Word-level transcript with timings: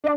Moin 0.00 0.14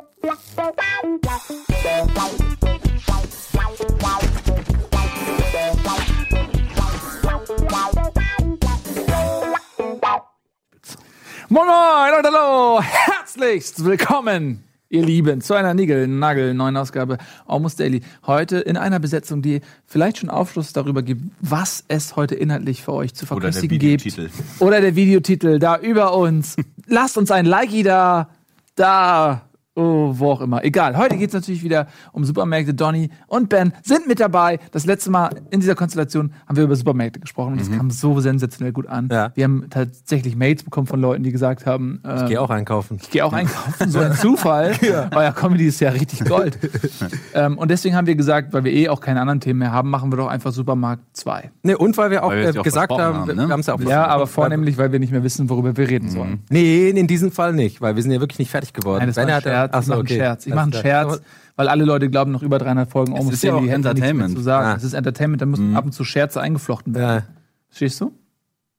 Moin 11.49 12.13
und 12.15 12.25
hallo, 12.25 12.79
herzlichst 12.83 13.83
willkommen, 13.83 14.63
ihr 14.89 15.03
Lieben, 15.03 15.41
zu 15.41 15.55
einer 15.55 15.73
Nigel-Nagel 15.73 16.53
neuen 16.53 16.77
Ausgabe 16.77 17.17
Almost 17.47 17.79
Daily. 17.79 18.01
Heute 18.27 18.59
in 18.59 18.77
einer 18.77 18.99
Besetzung, 18.99 19.41
die 19.41 19.61
vielleicht 19.87 20.19
schon 20.19 20.29
Aufschluss 20.29 20.73
darüber 20.73 21.01
gibt, 21.01 21.23
was 21.39 21.83
es 21.87 22.15
heute 22.15 22.35
inhaltlich 22.35 22.83
für 22.83 22.93
euch 22.93 23.15
zu 23.15 23.25
verköstigen 23.25 23.79
gibt. 23.79 24.05
Oder 24.59 24.79
der 24.79 24.95
Videotitel 24.95 25.57
da 25.57 25.79
über 25.79 26.15
uns. 26.15 26.55
Lasst 26.85 27.17
uns 27.17 27.31
ein 27.31 27.47
Like 27.47 27.83
da, 27.83 28.29
da, 28.75 29.41
oh, 29.75 30.11
wo 30.15 30.31
auch 30.31 30.41
immer. 30.41 30.63
Egal. 30.63 30.97
Heute 30.97 31.17
geht 31.17 31.29
es 31.29 31.33
natürlich 31.33 31.63
wieder 31.63 31.87
um 32.11 32.23
Supermärkte. 32.25 32.73
Donny 32.73 33.09
und 33.27 33.49
Ben 33.49 33.73
sind 33.83 34.07
mit 34.07 34.19
dabei. 34.19 34.59
Das 34.71 34.85
letzte 34.85 35.11
Mal 35.11 35.29
in 35.49 35.59
dieser 35.59 35.75
Konstellation 35.75 36.33
haben 36.47 36.55
wir 36.57 36.63
über 36.63 36.75
Supermärkte 36.75 37.19
gesprochen 37.19 37.53
und 37.53 37.61
das 37.61 37.71
kam 37.71 37.89
so 37.89 38.19
sensationell 38.19 38.73
gut 38.73 38.87
an. 38.87 39.09
Ja. 39.11 39.31
Wir 39.35 39.43
haben 39.45 39.65
tatsächlich 39.69 40.35
Mails 40.35 40.63
bekommen 40.63 40.87
von 40.87 40.99
Leuten, 40.99 41.23
die 41.23 41.31
gesagt 41.31 41.65
haben, 41.65 42.01
äh, 42.05 42.23
Ich 42.23 42.29
gehe 42.29 42.41
auch 42.41 42.49
einkaufen. 42.49 42.97
ich 43.01 43.09
gehe 43.09 43.25
auch 43.25 43.33
einkaufen, 43.33 43.89
so 43.89 43.99
ein 43.99 44.13
Zufall. 44.13 44.73
Euer 45.15 45.31
Comedy 45.31 45.67
ist 45.67 45.79
ja 45.79 45.89
richtig 45.91 46.25
Gold. 46.25 46.57
ähm, 47.33 47.57
und 47.57 47.71
deswegen 47.71 47.95
haben 47.95 48.07
wir 48.07 48.15
gesagt, 48.15 48.53
weil 48.53 48.63
wir 48.63 48.71
eh 48.73 48.89
auch 48.89 48.99
keine 48.99 49.21
anderen 49.21 49.39
Themen 49.39 49.59
mehr 49.59 49.71
haben, 49.71 49.89
machen 49.89 50.11
wir 50.11 50.17
doch 50.17 50.27
einfach 50.27 50.51
Supermarkt 50.51 51.03
2. 51.13 51.51
Nee, 51.63 51.75
und 51.75 51.97
weil 51.97 52.11
wir 52.11 52.23
auch, 52.23 52.29
Weil 52.29 52.41
wir 52.43 52.49
äh, 52.49 52.53
ja 52.53 52.59
auch 52.59 52.63
gesagt 52.63 52.91
haben, 52.91 53.17
haben, 53.19 53.27
wir 53.27 53.35
ne? 53.35 53.49
haben 53.49 53.59
es 53.61 53.67
ja 53.67 53.73
auch 53.75 53.81
Ja, 53.81 54.05
aber 54.07 54.27
vornehmlich, 54.27 54.77
weil 54.77 54.91
wir 54.91 54.99
nicht 54.99 55.11
mehr 55.11 55.23
wissen, 55.23 55.49
worüber 55.49 55.75
wir 55.75 55.89
reden 55.89 56.09
sollen. 56.09 56.43
Nee, 56.49 56.89
in 56.89 57.07
diesem 57.07 57.31
Fall 57.31 57.53
nicht, 57.53 57.81
weil 57.81 57.95
wir 57.95 58.03
sind 58.03 58.11
ja 58.11 58.19
wirklich 58.19 58.39
nicht 58.39 58.51
fertig 58.51 58.73
geworden. 58.73 58.99
Nein, 58.99 59.07
das 59.07 59.17
war 59.17 59.27
er 59.27 59.35
hat- 59.35 59.45
Scherz. 59.69 59.71
Ach 59.73 59.79
ich 59.79 59.85
so, 59.85 59.91
mache 59.91 60.01
okay. 60.01 60.13
einen 60.13 60.21
Scherz. 60.21 60.45
Ich 60.45 60.53
mache 60.53 60.63
einen. 60.63 60.73
Scherz, 60.73 61.21
weil 61.55 61.67
alle 61.67 61.85
Leute 61.85 62.09
glauben, 62.09 62.31
noch 62.31 62.43
über 62.43 62.57
300 62.59 62.89
Folgen 62.89 63.13
Almost 63.13 63.33
ist 63.33 63.43
ja 63.43 63.53
auch 63.53 63.63
Entertainment. 63.63 64.35
zu 64.35 64.41
sagen. 64.41 64.67
Ah. 64.67 64.75
Es 64.75 64.83
ist 64.83 64.93
Entertainment, 64.93 65.41
da 65.41 65.45
müssen 65.45 65.75
ab 65.75 65.85
und 65.85 65.91
zu 65.91 66.03
Scherze 66.03 66.41
eingeflochten 66.41 66.95
werden. 66.95 67.23
Ja. 67.23 67.35
Verstehst 67.69 68.01
du? 68.01 68.13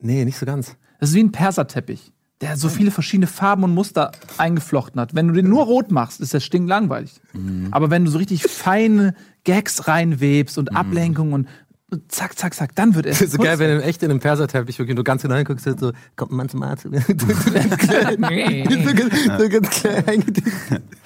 Nee, 0.00 0.24
nicht 0.24 0.38
so 0.38 0.46
ganz. 0.46 0.76
Das 0.98 1.10
ist 1.10 1.14
wie 1.14 1.22
ein 1.22 1.32
Perserteppich, 1.32 2.12
der 2.40 2.56
so 2.56 2.68
viele 2.68 2.90
verschiedene 2.90 3.26
Farben 3.26 3.64
und 3.64 3.74
Muster 3.74 4.12
eingeflochten 4.38 5.00
hat. 5.00 5.14
Wenn 5.14 5.28
du 5.28 5.34
den 5.34 5.48
nur 5.48 5.64
rot 5.64 5.90
machst, 5.90 6.20
ist 6.20 6.34
das 6.34 6.44
stinklangweilig. 6.44 7.20
Aber 7.70 7.90
wenn 7.90 8.04
du 8.04 8.10
so 8.10 8.18
richtig 8.18 8.42
feine 8.42 9.14
Gags 9.44 9.88
reinwebst 9.88 10.58
und 10.58 10.74
Ablenkung 10.74 11.32
und 11.32 11.48
und 11.92 12.10
zack, 12.10 12.38
zack, 12.38 12.54
zack, 12.54 12.74
dann 12.74 12.94
wird 12.94 13.04
es. 13.06 13.18
Das 13.18 13.28
ist 13.28 13.32
so 13.32 13.38
geil, 13.38 13.58
wenn 13.58 13.78
du 13.78 13.84
echt 13.84 14.02
in 14.02 14.10
einem 14.10 14.18
Perserteppich 14.18 14.78
wirklich 14.78 14.94
nur 14.94 15.04
ganz 15.04 15.22
genau 15.22 15.34
hinguckst, 15.34 15.78
so, 15.78 15.92
kommt 16.16 16.32
ein 16.32 16.36
Mann 16.36 16.48
zum 16.48 16.62
Arzt. 16.62 16.84
so 16.84 16.88
ganz, 16.90 17.76
klein. 19.70 20.24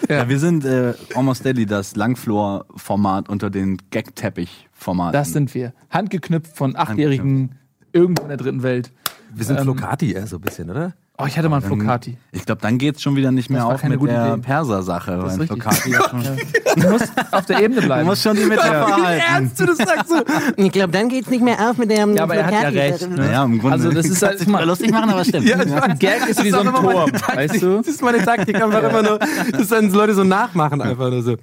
Ja, 0.09 0.29
wir 0.29 0.39
sind 0.39 0.65
äh, 0.65 0.95
Almost 1.15 1.45
Daily, 1.45 1.67
das 1.67 1.97
Langflor-Format 1.97 3.29
unter 3.29 3.51
den 3.51 3.79
Gag-Teppich-Formaten. 3.91 5.13
Das 5.13 5.33
sind 5.33 5.53
wir. 5.55 5.73
Handgeknüpft 5.91 6.57
von 6.57 6.77
Achtjährigen 6.77 7.57
irgendwo 7.93 8.23
in 8.23 8.29
der 8.29 8.37
dritten 8.37 8.63
Welt. 8.63 8.93
Wir 9.35 9.45
sind 9.45 9.57
Ähm, 9.57 9.65
Flocati 9.65 10.13
eher 10.13 10.27
so 10.27 10.37
ein 10.37 10.43
bisschen, 10.43 10.71
oder? 10.71 10.95
Oh, 11.19 11.25
ich 11.27 11.39
hatte 11.39 11.49
mal 11.49 11.57
einen 11.63 11.65
Flocati. 11.67 12.19
Ich 12.33 12.45
glaube, 12.45 12.61
dann 12.61 12.77
geht's 12.77 13.01
schon 13.01 13.17
wieder 13.17 13.33
nicht 13.33 13.49
mehr 13.49 13.65
auf 13.67 13.81
keine 13.81 13.95
mit 13.95 14.01
gute 14.01 14.13
der. 14.13 14.37
Perser-Sache. 14.37 15.19
Das 15.23 15.37
ist. 15.39 15.47
Flocati 15.47 15.91
ja 15.91 16.01
schon- 16.11 16.23
Du 16.83 16.89
musst 16.91 17.11
auf 17.31 17.47
der 17.47 17.63
Ebene 17.63 17.81
Du 17.81 17.87
bleiben. 17.87 18.07
musst 18.07 18.23
schon 18.23 18.37
die 18.37 18.45
Metapher 18.45 19.03
halten. 19.03 19.51
du 19.57 19.65
das 19.65 19.79
sagst 19.79 20.09
so? 20.11 20.17
Ich 20.57 20.73
glaube, 20.73 20.93
dann 20.93 21.09
geht's 21.09 21.31
nicht 21.31 21.43
mehr 21.43 21.71
auf 21.71 21.79
mit 21.79 21.91
der 21.91 22.07
Ja, 22.07 22.23
aber 22.23 22.35
er 22.35 22.45
hat 22.47 22.53
ja 22.53 22.69
recht. 22.69 23.09
Ne? 23.09 23.17
Naja, 23.17 23.45
im 23.45 23.59
Grunde. 23.59 23.73
Also 23.73 23.91
das 23.93 24.07
ist 24.11 24.23
halt 24.23 24.47
mal 24.47 24.65
lustig 24.67 24.91
machen, 24.91 25.09
aber 25.11 25.25
stimmt. 25.25 25.47
Ja. 25.57 25.57
Ein 25.57 25.99
Gag 25.99 26.29
ist 26.29 26.45
wie 26.45 26.51
so 26.51 26.59
ein 26.59 26.67
Turm, 26.67 27.11
weißt 27.35 27.63
du? 27.63 27.79
Das 27.79 27.87
ist 27.89 28.03
meine 28.03 28.19
Taktik, 28.23 28.57
einfach 28.63 28.83
immer 28.83 29.03
nur, 29.03 29.19
dass 29.53 29.69
dann 29.69 29.91
Leute 29.91 30.13
so 30.15 30.23
nachmachen, 30.25 30.83
einfach 30.83 31.09
nur 31.11 31.23
so. 31.23 31.37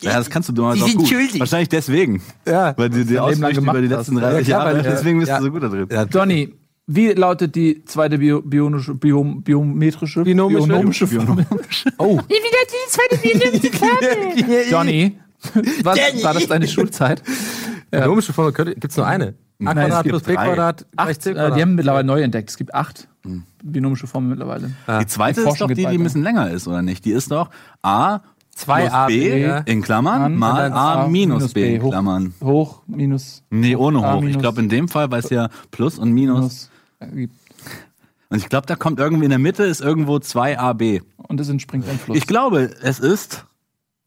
Ja, 0.00 0.18
das 0.18 0.30
kannst 0.30 0.48
du 0.48 0.52
damals 0.52 0.76
Die 0.76 0.82
auch 0.84 0.88
sind 0.88 0.98
gut. 0.98 1.08
schuldig. 1.08 1.40
Wahrscheinlich 1.40 1.68
deswegen. 1.70 2.22
Ja. 2.46 2.72
Weil 2.76 2.88
du 2.90 3.04
dir 3.04 3.16
Dein 3.20 3.30
Leben 3.30 3.40
lang 3.40 3.50
ausrichtest 3.50 3.54
gemacht 3.56 3.74
über 3.76 3.82
die 3.82 3.88
letzten 3.94 4.14
Ja, 4.18 4.30
30 4.30 4.46
klar, 4.46 4.66
Jahre. 4.72 4.82
Deswegen 4.82 5.18
bist 5.18 5.28
ja. 5.30 5.38
du 5.38 5.44
so 5.44 5.50
gut 5.50 5.62
da 5.64 5.68
drin. 5.68 5.86
Ja, 5.90 6.04
Donny, 6.04 6.52
wie 6.86 7.08
lautet 7.12 7.54
die 7.54 7.84
zweite 7.84 8.18
bio, 8.18 8.42
bionische, 8.42 8.94
bio, 8.94 9.22
biometrische, 9.24 10.22
Binomische? 10.22 10.66
bionomische 10.66 11.06
Formel? 11.06 11.46
Oh. 11.98 12.20
Donny, 14.70 15.18
was, 15.82 15.98
war 16.22 16.34
das 16.34 16.46
deine 16.46 16.66
Schulzeit? 16.68 17.22
Binomische 17.90 18.32
Formel 18.32 18.52
könnte, 18.52 18.74
gibt's 18.74 18.96
nur 18.96 19.06
eine. 19.06 19.34
A 19.64 19.74
Nein, 19.74 19.78
es 19.78 19.84
Quadrat 19.84 20.02
gibt 20.04 20.12
plus 20.12 20.22
B 20.24 20.34
drei. 20.34 20.46
Quadrat 20.48 20.86
Acht, 20.96 21.06
gleich 21.06 21.20
C 21.20 21.30
äh, 21.30 21.34
Quadrat. 21.34 21.56
die 21.56 21.62
haben 21.62 21.74
mittlerweile 21.76 22.04
neu 22.04 22.22
entdeckt. 22.22 22.50
Es 22.50 22.56
gibt 22.56 22.74
acht 22.74 23.06
binomische 23.62 24.08
Formeln 24.08 24.30
mittlerweile. 24.30 24.72
Die 25.00 25.06
zweite 25.06 25.42
Die 25.42 25.48
ist 25.48 25.60
doch 25.60 25.68
die, 25.68 25.74
die 25.74 25.86
ein 25.86 26.02
bisschen 26.02 26.24
länger 26.24 26.50
ist, 26.50 26.66
oder 26.66 26.82
nicht? 26.82 27.04
Die 27.04 27.12
ist 27.12 27.30
doch 27.30 27.50
A 27.82 28.20
Zwei 28.54 28.82
plus 28.82 28.92
A, 28.92 29.06
B 29.06 29.30
B, 29.30 29.42
ja. 29.42 29.58
in 29.58 29.80
Klammern 29.82 30.22
An- 30.22 30.36
mal 30.36 30.72
A 30.72 31.08
minus 31.08 31.54
B 31.54 31.76
in 31.76 31.82
Klammern. 31.82 32.34
Hoch, 32.42 32.82
minus, 32.86 33.42
Nee, 33.50 33.76
ohne 33.76 34.04
A 34.04 34.16
hoch. 34.16 34.22
Ich 34.24 34.38
glaube 34.38 34.60
in 34.60 34.68
dem 34.68 34.88
Fall, 34.88 35.10
weil 35.10 35.20
es 35.20 35.30
ja 35.30 35.48
Plus 35.70 35.98
und 35.98 36.12
Minus. 36.12 36.70
Gibt. 37.06 37.34
Und 38.28 38.38
ich 38.38 38.48
glaube, 38.48 38.66
da 38.66 38.76
kommt 38.76 38.98
irgendwie 38.98 39.24
in 39.24 39.30
der 39.30 39.38
Mitte 39.38 39.64
ist 39.64 39.80
irgendwo 39.80 40.16
2AB. 40.16 41.02
Und 41.16 41.38
es 41.40 41.48
entspringt 41.48 41.88
ein 41.88 41.98
Fluss. 41.98 42.16
Ich 42.16 42.26
glaube, 42.26 42.70
es 42.82 42.98
ist 42.98 43.44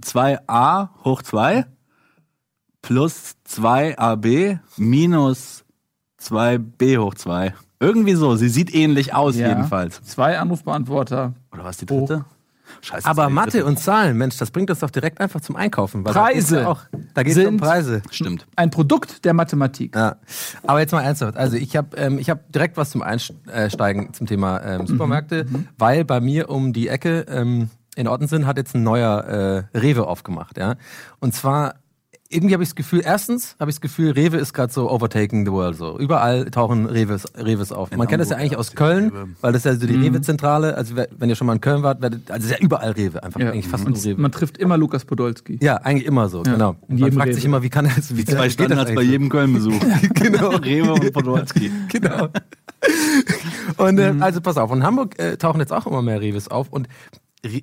2A 0.04 0.90
hoch 1.04 1.22
2 1.22 1.66
plus 2.82 3.36
2AB 3.48 4.60
minus 4.78 5.64
2B 6.22 6.98
hoch 6.98 7.14
2. 7.16 7.54
Irgendwie 7.80 8.16
so. 8.16 8.36
Sie 8.36 8.50
sieht 8.50 8.74
ähnlich 8.74 9.14
aus, 9.14 9.36
Ja. 9.36 9.50
jedenfalls. 9.50 10.02
Zwei 10.04 10.40
Anrufbeantworter. 10.40 11.34
Oder 11.52 11.64
was 11.64 11.78
die 11.78 11.86
dritte? 11.86 12.26
Scheiße. 12.82 13.08
Aber 13.08 13.30
Mathe 13.30 13.66
und 13.66 13.80
Zahlen, 13.80 14.18
Mensch, 14.18 14.38
das 14.38 14.52
bringt 14.52 14.70
uns 14.70 14.80
doch 14.80 14.90
direkt 14.90 15.20
einfach 15.22 15.42
zum 15.42 15.56
Einkaufen. 15.56 16.06
Weil 16.06 16.14
Preise 16.14 16.58
Da 16.62 16.68
auch, 16.68 16.82
geht's 17.16 17.36
ja 17.38 17.48
um 17.48 17.58
Preise. 17.58 18.02
Stimmt. 18.12 18.46
Ein 18.56 18.70
Produkt 18.70 19.26
der 19.26 19.34
Mathematik. 19.34 19.96
Ja. 19.96 20.18
Aber 20.64 20.80
jetzt 20.80 20.92
mal 20.92 21.02
ernsthaft. 21.02 21.38
Also 21.38 21.58
ich 21.58 21.76
habe 21.76 21.96
ähm, 21.98 22.20
ich 22.20 22.30
hab 22.30 22.52
direkt 22.52 22.78
was 22.78 22.92
zum 22.92 23.02
Einsteigen 23.02 24.14
zum 24.14 24.28
Thema 24.28 24.60
Mhm. 24.60 24.82
ähm, 24.82 24.88
Supermärkte, 24.88 25.46
weil 25.78 26.06
bei 26.06 26.20
mir 26.20 26.50
um 26.50 26.74
die 26.74 26.88
Ecke 26.88 27.26
ähm, 27.30 27.70
in 27.96 28.08
Ottensen 28.08 28.46
hat 28.46 28.58
jetzt 28.58 28.76
ein 28.76 28.84
neuer 28.84 29.68
äh, 29.74 29.78
Rewe 29.78 30.06
aufgemacht. 30.08 30.58
Ja? 30.58 30.76
Und 31.20 31.34
zwar 31.34 31.76
irgendwie 32.36 32.54
habe 32.54 32.64
ich 32.64 32.70
das 32.70 32.76
Gefühl, 32.76 33.02
erstens 33.04 33.56
habe 33.60 33.72
ich 33.72 33.76
das 33.78 33.82
Gefühl, 33.82 34.12
Rewe 34.12 34.38
ist 34.38 34.54
gerade 34.54 34.72
so 34.72 34.92
overtaking 34.92 35.46
the 35.46 35.52
world. 35.52 35.78
So 35.78 35.98
überall 35.98 36.46
tauchen 36.52 36.86
Reves, 36.86 37.26
Reves 37.36 37.72
auf. 37.72 37.90
Man 37.96 38.08
kennt 38.08 38.22
das 38.22 38.30
ja 38.30 38.36
Hamburg 38.36 38.42
eigentlich 38.42 38.52
ja 38.54 38.58
aus 38.60 38.74
Köln, 38.74 39.10
Rewe. 39.10 39.28
weil 39.42 39.54
das 39.54 39.66
ist 39.66 39.66
ja 39.66 39.76
so 39.80 39.88
die 39.88 39.96
Rewe-Zentrale. 39.96 40.76
Also 40.76 40.96
wenn 40.96 41.30
ihr 41.30 41.36
schon 41.36 41.48
mal 41.48 41.54
in 41.54 41.62
Köln 41.62 41.82
wart, 41.84 42.02
werdet, 42.02 42.30
also 42.30 42.46
ist 42.46 42.52
ja 42.52 42.60
überall 42.60 42.92
Rewe, 42.92 43.24
einfach 43.24 43.40
Ja. 43.40 43.52
eigentlich 43.52 43.68
fast 43.68 43.88
nur 43.88 43.98
Rewe. 43.98 44.22
man 44.22 44.32
trifft 44.32 44.58
immer 44.58 44.78
Lukas 44.78 45.06
Podolski. 45.06 45.58
Ja, 45.62 45.78
eigentlich 45.78 46.06
immer 46.06 46.30
so, 46.30 46.44
genau. 46.44 46.76
in 46.88 46.96
Und 46.96 47.00
man 47.00 47.12
fragt 47.14 47.28
Rewe. 47.30 47.34
sich 47.36 47.46
immer, 47.46 47.64
wie 47.64 47.70
kann 47.70 47.86
das, 47.96 48.16
wie 48.16 48.26
Zwei 48.26 48.50
Standards 48.50 48.94
bei 48.94 49.02
jedem 49.02 49.30
Köln-Besuch. 49.30 49.80
genau. 50.14 50.50
Rewe 50.58 50.94
und 50.94 51.14
Podolski. 51.14 51.72
genau. 51.90 52.30
Und 53.78 54.00
äh, 54.00 54.14
also 54.20 54.42
pass 54.42 54.58
auf, 54.58 54.72
in 54.72 54.84
Hamburg 54.84 55.18
äh, 55.20 55.38
tauchen 55.38 55.60
jetzt 55.60 55.74
auch 55.74 55.88
immer 55.88 56.02
mehr 56.02 56.22
Reves 56.22 56.48
auf 56.50 56.70
und 56.70 56.88
Re 57.46 57.62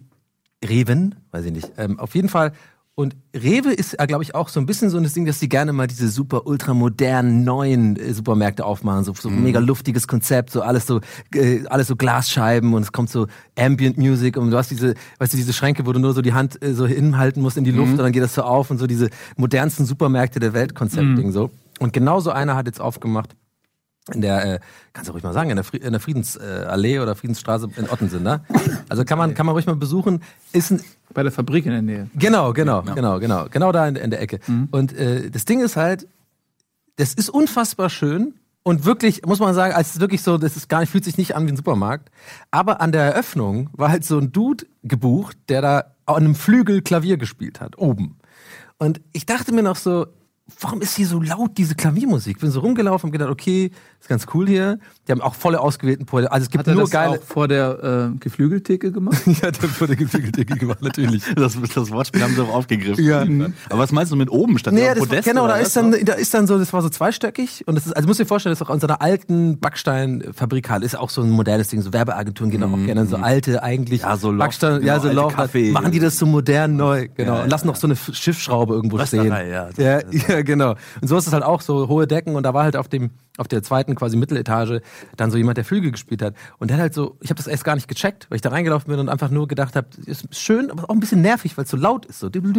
Reven, 0.64 1.16
weiß 1.32 1.44
ich 1.46 1.52
nicht. 1.52 1.72
Ähm, 1.76 1.98
auf 1.98 2.14
jeden 2.14 2.28
Fall. 2.28 2.52
Und 2.94 3.16
Rewe 3.34 3.72
ist, 3.72 3.96
glaube 3.96 4.22
ich, 4.22 4.34
auch 4.34 4.50
so 4.50 4.60
ein 4.60 4.66
bisschen 4.66 4.90
so 4.90 4.98
ein 4.98 5.10
Ding, 5.10 5.24
dass 5.24 5.38
die 5.38 5.48
gerne 5.48 5.72
mal 5.72 5.86
diese 5.86 6.08
super 6.08 6.46
ultramodernen 6.46 7.42
neuen 7.42 7.96
äh, 7.96 8.12
Supermärkte 8.12 8.66
aufmachen, 8.66 9.02
so, 9.02 9.14
so 9.14 9.30
mega 9.30 9.60
luftiges 9.60 10.06
Konzept, 10.06 10.50
so 10.50 10.60
alles 10.60 10.86
so 10.86 11.00
äh, 11.34 11.64
alles 11.68 11.86
so 11.86 11.96
Glasscheiben 11.96 12.74
und 12.74 12.82
es 12.82 12.92
kommt 12.92 13.08
so 13.08 13.28
Ambient 13.58 13.96
Music 13.96 14.36
und 14.36 14.50
du 14.50 14.58
hast 14.58 14.70
diese, 14.70 14.94
weißt 15.18 15.32
du, 15.32 15.38
diese 15.38 15.54
Schränke, 15.54 15.86
wo 15.86 15.92
du 15.94 16.00
nur 16.00 16.12
so 16.12 16.20
die 16.20 16.34
Hand 16.34 16.62
äh, 16.62 16.74
so 16.74 16.86
hinhalten 16.86 17.40
musst 17.40 17.56
in 17.56 17.64
die 17.64 17.70
Luft 17.70 17.92
und 17.92 17.98
dann 17.98 18.12
geht 18.12 18.22
das 18.22 18.34
so 18.34 18.42
auf 18.42 18.70
und 18.70 18.76
so 18.76 18.86
diese 18.86 19.08
modernsten 19.36 19.86
Supermärkte 19.86 20.38
der 20.38 20.52
Welt 20.52 20.74
Konzept-Ding 20.74 21.32
so. 21.32 21.50
Und 21.80 21.94
genau 21.94 22.20
so 22.20 22.30
einer 22.30 22.56
hat 22.56 22.66
jetzt 22.66 22.80
aufgemacht 22.80 23.34
in 24.12 24.20
der, 24.20 24.54
äh, 24.54 24.60
kannst 24.92 25.08
du 25.08 25.12
ruhig 25.12 25.22
mal 25.22 25.32
sagen, 25.32 25.50
in 25.50 25.56
der, 25.56 25.64
Fri 25.64 25.76
in 25.76 25.92
der 25.92 26.00
Friedensallee 26.00 26.62
äh, 26.62 26.66
Allee 26.66 26.98
oder 26.98 27.14
Friedensstraße 27.14 27.68
in 27.76 27.88
Ottensen, 27.88 28.22
ne? 28.22 28.42
Also 28.88 29.04
kann 29.04 29.18
man, 29.18 29.34
kann 29.34 29.46
man 29.46 29.54
ruhig 29.54 29.66
mal 29.66 29.76
besuchen. 29.76 30.22
Ist 30.52 30.72
ein, 30.72 30.82
Bei 31.14 31.22
der 31.22 31.30
Fabrik 31.30 31.66
in 31.66 31.72
der 31.72 31.82
Nähe. 31.82 32.10
genau, 32.16 32.52
genau, 32.52 32.82
genau, 32.82 33.20
genau, 33.20 33.46
genau 33.48 33.72
da 33.72 33.86
in, 33.86 33.96
in 33.96 34.10
der 34.10 34.20
Ecke. 34.20 34.40
Und 34.72 34.92
äh, 34.92 35.30
das 35.30 35.44
Ding 35.44 35.60
ist 35.60 35.76
halt, 35.76 36.08
das 36.96 37.14
ist 37.14 37.30
unfassbar 37.30 37.90
schön 37.90 38.34
und 38.64 38.84
wirklich, 38.84 39.24
muss 39.26 39.40
man 39.40 39.54
sagen, 39.54 39.74
als 39.74 39.98
wirklich 39.98 40.22
so, 40.22 40.38
das 40.38 40.56
ist 40.56 40.68
gar 40.68 40.80
nicht, 40.80 40.90
fühlt 40.90 41.04
sich 41.04 41.18
nicht 41.18 41.34
an 41.34 41.46
wie 41.46 41.52
ein 41.52 41.56
Supermarkt. 41.56 42.10
Aber 42.50 42.80
an 42.80 42.92
der 42.92 43.02
Eröffnung 43.02 43.70
war 43.72 43.90
halt 43.90 44.04
so 44.04 44.18
ein 44.18 44.32
Dude 44.32 44.66
gebucht, 44.82 45.36
der 45.48 45.62
da 45.62 45.84
an 46.06 46.16
einem 46.16 46.34
Flügel 46.34 46.82
Klavier 46.82 47.16
gespielt 47.16 47.60
hat, 47.60 47.78
oben. 47.78 48.18
Und 48.78 49.00
ich 49.12 49.26
dachte 49.26 49.52
mir 49.52 49.62
noch 49.62 49.76
so, 49.76 50.06
warum 50.60 50.80
ist 50.80 50.96
hier 50.96 51.06
so 51.06 51.20
laut 51.20 51.58
diese 51.58 51.74
Klaviermusik? 51.74 52.40
Bin 52.40 52.50
so 52.50 52.60
rumgelaufen 52.60 53.08
und 53.08 53.12
gedacht, 53.12 53.30
okay, 53.30 53.70
ist 54.00 54.08
ganz 54.08 54.26
cool 54.34 54.48
hier. 54.48 54.78
Die 55.06 55.12
haben 55.12 55.20
auch 55.20 55.34
volle 55.34 55.60
ausgewählten 55.60 56.06
Poeten. 56.06 56.28
Also 56.28 56.44
es 56.44 56.50
gibt 56.50 56.60
Hat 56.60 56.68
er 56.68 56.74
nur 56.74 56.82
das 56.84 56.90
geile. 56.90 57.18
auch 57.18 57.22
vor 57.22 57.48
der 57.48 58.10
äh, 58.14 58.18
Geflügeltheke 58.18 58.92
gemacht? 58.92 59.20
ja, 59.26 59.50
der 59.50 59.80
wurde 59.80 59.96
geflügelte 59.96 60.44
gemacht, 60.44 60.82
natürlich. 60.82 61.22
Das, 61.36 61.56
das 61.74 61.90
Wortspiel 61.90 62.22
haben 62.22 62.34
sie 62.34 62.42
auch 62.42 62.54
aufgegriffen. 62.54 63.04
Ja. 63.04 63.20
Aber 63.70 63.78
was 63.78 63.92
meinst 63.92 64.12
du 64.12 64.16
mit 64.16 64.30
oben? 64.30 64.58
Stand 64.58 64.76
Nee, 64.76 64.84
da 64.84 64.90
ein 64.92 64.98
das, 64.98 65.08
Podest 65.08 65.28
genau, 65.28 65.46
da 65.46 65.56
ist 65.56 65.76
dann, 65.76 65.92
da 66.04 66.12
ist 66.14 66.34
dann 66.34 66.46
so, 66.46 66.58
das 66.58 66.72
war 66.72 66.82
so 66.82 66.88
zweistöckig 66.88 67.64
und 67.66 67.74
das 67.74 67.86
ist, 67.86 67.92
also 67.96 68.06
musst 68.08 68.20
dir 68.20 68.26
vorstellen, 68.26 68.52
das 68.52 68.60
ist 68.60 68.66
auch 68.68 68.74
in 68.74 68.80
so 68.80 68.86
einer 68.86 69.00
alten 69.02 69.58
Backsteinfabrikhalle, 69.58 70.84
ist 70.84 70.96
auch 70.96 71.10
so 71.10 71.22
ein 71.22 71.30
modernes 71.30 71.68
Ding, 71.68 71.80
so 71.82 71.92
Werbeagenturen 71.92 72.50
gehen 72.50 72.62
auch 72.62 72.76
gerne 72.84 73.06
so 73.06 73.16
alte 73.16 73.62
eigentlich 73.62 74.02
Mhm. 74.02 74.08
Ja, 74.08 74.16
so 74.16 74.30
Loft, 74.30 74.38
Backstein, 74.38 74.80
genau, 74.80 74.86
ja, 74.92 75.00
so 75.00 75.10
Loft, 75.10 75.36
machen 75.36 75.92
die 75.92 75.98
das 76.00 76.18
so 76.18 76.26
modern 76.26 76.76
neu, 76.76 77.08
genau, 77.14 77.36
Ja, 77.36 77.42
und 77.44 77.50
lassen 77.50 77.66
ja. 77.66 77.72
noch 77.72 77.76
so 77.76 77.86
eine 77.86 77.96
Schiffsschraube 77.96 78.74
irgendwo 78.74 78.98
stehen. 79.04 79.26
Ja, 79.26 79.42
ja, 79.42 80.41
genau. 80.46 80.76
Und 81.00 81.08
so 81.08 81.16
ist 81.16 81.26
es 81.26 81.32
halt 81.32 81.44
auch 81.44 81.60
so 81.60 81.88
hohe 81.88 82.06
Decken 82.06 82.36
und 82.36 82.42
da 82.42 82.54
war 82.54 82.64
halt 82.64 82.76
auf 82.76 82.88
dem 82.88 83.10
auf 83.38 83.48
der 83.48 83.62
zweiten 83.62 83.94
quasi 83.94 84.16
Mitteletage 84.16 84.82
dann 85.16 85.30
so 85.30 85.38
jemand, 85.38 85.56
der 85.56 85.64
Flügel 85.64 85.90
gespielt 85.90 86.20
hat 86.22 86.34
und 86.58 86.68
der 86.68 86.76
hat 86.76 86.82
halt 86.82 86.94
so, 86.94 87.16
ich 87.20 87.30
habe 87.30 87.38
das 87.38 87.46
erst 87.46 87.64
gar 87.64 87.74
nicht 87.74 87.88
gecheckt, 87.88 88.26
weil 88.28 88.36
ich 88.36 88.42
da 88.42 88.50
reingelaufen 88.50 88.90
bin 88.90 89.00
und 89.00 89.08
einfach 89.08 89.30
nur 89.30 89.48
gedacht 89.48 89.74
habe, 89.74 89.86
ist 90.06 90.26
schön, 90.34 90.70
aber 90.70 90.84
auch 90.84 90.94
ein 90.94 91.00
bisschen 91.00 91.22
nervig, 91.22 91.56
weil 91.56 91.64
es 91.64 91.70
so 91.70 91.76
laut 91.78 92.04
ist 92.06 92.20
so. 92.20 92.26
Und 92.26 92.34
dann 92.34 92.56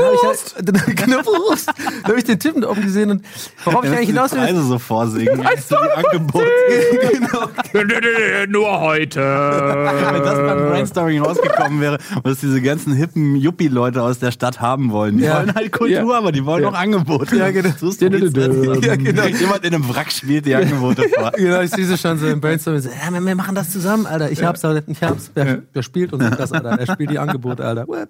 habe 0.00 0.14
ich 0.14 0.22
halt, 0.22 0.54
dann, 0.62 0.94
genau, 0.96 1.22
Prost. 1.22 1.68
Dann 1.68 2.04
habe 2.04 2.18
ich 2.18 2.24
den 2.24 2.38
Typen 2.38 2.60
da 2.62 2.70
oben 2.70 2.82
gesehen 2.82 3.10
und 3.10 3.24
worauf 3.64 3.84
ich 3.84 3.90
eigentlich 3.90 4.08
hinaus 4.08 4.32
will, 4.32 4.38
Preise 4.40 4.62
so 4.62 4.78
vorsingen. 4.78 5.40
Die 5.70 5.76
Angebote. 6.06 6.46
genau. 7.72 8.46
Nur 8.48 8.80
heute. 8.80 9.20
Wenn 9.20 10.22
das 10.22 10.34
beim 10.36 10.58
Brainstorming 10.70 11.22
rausgekommen 11.22 11.80
wäre, 11.80 11.98
was 12.22 12.40
diese 12.40 12.60
ganzen 12.62 12.92
hippen 12.94 13.36
Yuppie-Leute 13.36 14.02
aus 14.02 14.18
der 14.18 14.30
Stadt 14.30 14.60
haben 14.60 14.90
wollen. 14.92 15.18
Die 15.18 15.24
Ja. 15.24 15.38
wollen 15.38 15.54
halt 15.54 15.72
Kultur, 15.72 15.90
Ja. 16.12 16.18
aber 16.18 16.32
die 16.32 16.44
wollen 16.44 16.62
Ja. 16.62 16.68
auch 16.70 16.74
Angebote. 16.74 17.36
Ja, 17.36 17.50
genau. 17.50 17.70
So 17.78 17.88
ist. 17.88 18.00
Ja, 18.86 18.96
genau. 18.96 19.24
Jemand 19.26 19.64
in 19.64 19.74
einem 19.74 19.88
Wrack 19.88 20.12
spielt 20.12 20.46
die 20.46 20.54
Angebote 20.54 21.08
vor. 21.14 21.32
Genau, 21.32 21.60
ich 21.60 21.70
sehe 21.70 21.84
sie 21.84 21.96
schon 21.96 22.18
so 22.18 22.26
im 22.26 22.40
Brainstorming. 22.40 22.82
So, 22.82 22.90
ja, 22.90 23.12
wir, 23.12 23.34
machen 23.34 23.54
das 23.54 23.70
zusammen, 23.70 24.06
Alter. 24.06 24.30
Ich 24.30 24.42
hab's, 24.42 24.64
Alter. 24.64 24.86
Ich 24.88 25.02
hab's. 25.02 25.30
Wer, 25.34 25.62
wer 25.72 25.82
spielt 25.82 26.12
und 26.12 26.20
das, 26.20 26.52
Alter? 26.52 26.76
Wer 26.78 26.86
spielt 26.86 27.10
die 27.10 27.18
Angebote, 27.18 27.64
Alter? 27.64 27.86
What? 27.88 28.08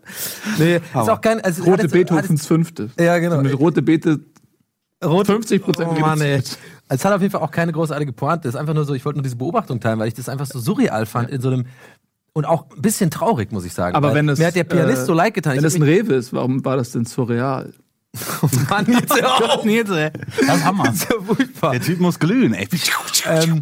Nee, 0.58 0.76
ist 0.76 0.94
auch 0.94 1.20
kein. 1.20 1.40
Also, 1.40 1.64
Rote 1.64 1.88
Beethovens 1.88 2.46
Fünfte. 2.46 2.90
Ja, 2.98 3.18
genau. 3.18 3.36
So 3.36 3.42
mit 3.42 3.58
rote 3.58 3.82
Beete 3.82 4.20
Rot 5.04 5.26
50 5.26 5.62
Prozent 5.62 5.90
Oh 5.90 6.00
Mann, 6.00 6.20
ey. 6.20 6.42
Es 6.88 7.04
hat 7.04 7.12
auf 7.12 7.20
jeden 7.20 7.32
Fall 7.32 7.42
auch 7.42 7.50
keine 7.50 7.72
großartige 7.72 8.12
Pointe. 8.12 8.48
Es 8.48 8.54
ist 8.54 8.60
einfach 8.60 8.74
nur 8.74 8.84
so, 8.84 8.94
ich 8.94 9.04
wollte 9.04 9.18
nur 9.18 9.24
diese 9.24 9.36
Beobachtung 9.36 9.80
teilen, 9.80 9.98
weil 9.98 10.08
ich 10.08 10.14
das 10.14 10.28
einfach 10.28 10.46
so 10.46 10.58
surreal 10.58 11.04
fand 11.04 11.30
in 11.30 11.40
so 11.40 11.48
einem 11.48 11.66
und 12.32 12.44
auch 12.44 12.66
ein 12.70 12.82
bisschen 12.82 13.10
traurig, 13.10 13.50
muss 13.50 13.64
ich 13.64 13.72
sagen. 13.72 13.96
Aber 13.96 14.14
wenn 14.14 14.28
es, 14.28 14.38
mir 14.38 14.48
hat 14.48 14.54
der 14.54 14.64
Pianist 14.64 15.02
äh, 15.02 15.06
so 15.06 15.14
leid 15.14 15.32
getan. 15.32 15.56
Wenn 15.56 15.64
hab 15.64 15.72
ein 15.72 15.82
Rewe 15.82 16.14
ist, 16.14 16.34
warum 16.34 16.62
war 16.66 16.76
das 16.76 16.92
denn 16.92 17.06
surreal? 17.06 17.72
Mich- 18.42 18.68
Mann, 18.70 18.86
jetzt 18.92 19.14
hör 19.20 19.54
auf. 19.58 19.64
Nils, 19.64 19.90
ey. 19.90 20.10
Das 20.46 20.56
ist 20.58 20.64
Hammer. 20.64 20.84
Das 20.84 20.94
ist 20.96 21.08
ja 21.10 21.16
furchtbar. 21.24 21.70
Der 21.72 21.80
Typ 21.82 22.00
muss 22.00 22.18
glühen, 22.18 22.54
ey. 22.54 22.68
Ähm, 23.26 23.60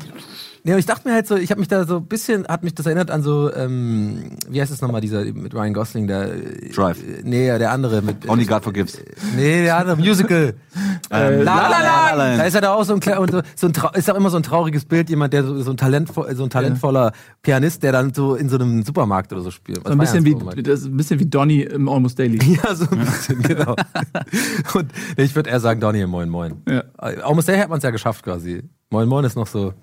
nee, 0.64 0.72
aber 0.72 0.78
ich 0.78 0.86
dachte 0.86 1.06
mir 1.06 1.14
halt 1.14 1.26
so, 1.26 1.36
ich 1.36 1.50
habe 1.50 1.60
mich 1.60 1.68
da 1.68 1.86
so 1.86 1.98
ein 1.98 2.06
bisschen, 2.06 2.46
hat 2.46 2.64
mich 2.64 2.74
das 2.74 2.86
erinnert 2.86 3.10
an 3.10 3.22
so, 3.22 3.52
ähm, 3.54 4.30
wie 4.48 4.60
heißt 4.60 4.72
es 4.72 4.80
nochmal, 4.80 5.00
dieser 5.00 5.24
mit 5.24 5.54
Ryan 5.54 5.74
Gosling, 5.74 6.06
der 6.06 6.30
Drive. 6.74 6.98
Äh, 6.98 7.22
nee, 7.22 7.46
der 7.58 7.70
andere 7.70 8.02
mit 8.02 8.28
Only 8.28 8.46
God 8.46 8.64
forgives. 8.64 8.98
Nee, 9.36 9.62
der 9.62 9.76
andere 9.76 9.96
Musical. 9.96 10.54
Ähm, 11.10 11.42
La 11.42 11.68
La 11.68 11.80
La 11.80 12.14
La. 12.14 12.36
Da 12.38 12.44
ist 12.44 12.54
er 12.54 12.62
da 12.62 12.74
auch 12.74 12.82
so 12.82 12.94
ein, 12.94 13.00
so, 13.02 13.42
so 13.54 13.66
ein 13.66 13.72
ist 13.94 14.10
auch 14.10 14.16
immer 14.16 14.30
so 14.30 14.38
ein 14.38 14.42
trauriges 14.42 14.84
Bild, 14.84 15.10
jemand, 15.10 15.32
der 15.32 15.44
so, 15.44 15.60
so 15.60 15.70
ein 15.70 15.76
talentvoll, 15.76 16.34
so 16.34 16.44
ein 16.44 16.50
talentvoller 16.50 17.12
Pianist, 17.42 17.82
der 17.82 17.92
dann 17.92 18.14
so 18.14 18.34
in 18.34 18.48
so 18.48 18.56
einem 18.56 18.82
Supermarkt 18.82 19.32
oder 19.32 19.42
so 19.42 19.50
spielt. 19.50 19.86
So 19.86 19.92
ein 19.92 19.98
bisschen, 19.98 20.24
wie, 20.24 20.62
das 20.62 20.80
ist 20.80 20.86
ein 20.86 20.96
bisschen 20.96 21.20
wie 21.20 21.26
Donny 21.26 21.60
im 21.60 21.88
Almost 21.88 22.18
Daily. 22.18 22.38
Ja, 22.64 22.74
so 22.74 22.86
ein 22.90 22.98
bisschen, 22.98 23.42
genau. 23.42 23.76
Und 24.74 24.92
ich 25.16 25.34
würde 25.34 25.50
eher 25.50 25.60
sagen, 25.60 25.80
Donny, 25.80 26.06
moin, 26.06 26.28
moin. 26.28 26.62
Ja. 26.68 26.84
Almost 26.96 27.48
der 27.48 27.60
hat 27.60 27.68
man 27.68 27.78
es 27.78 27.84
ja 27.84 27.90
geschafft 27.90 28.24
quasi. 28.24 28.62
Moin, 28.90 29.08
moin 29.08 29.24
ist 29.24 29.36
noch 29.36 29.46
so. 29.46 29.74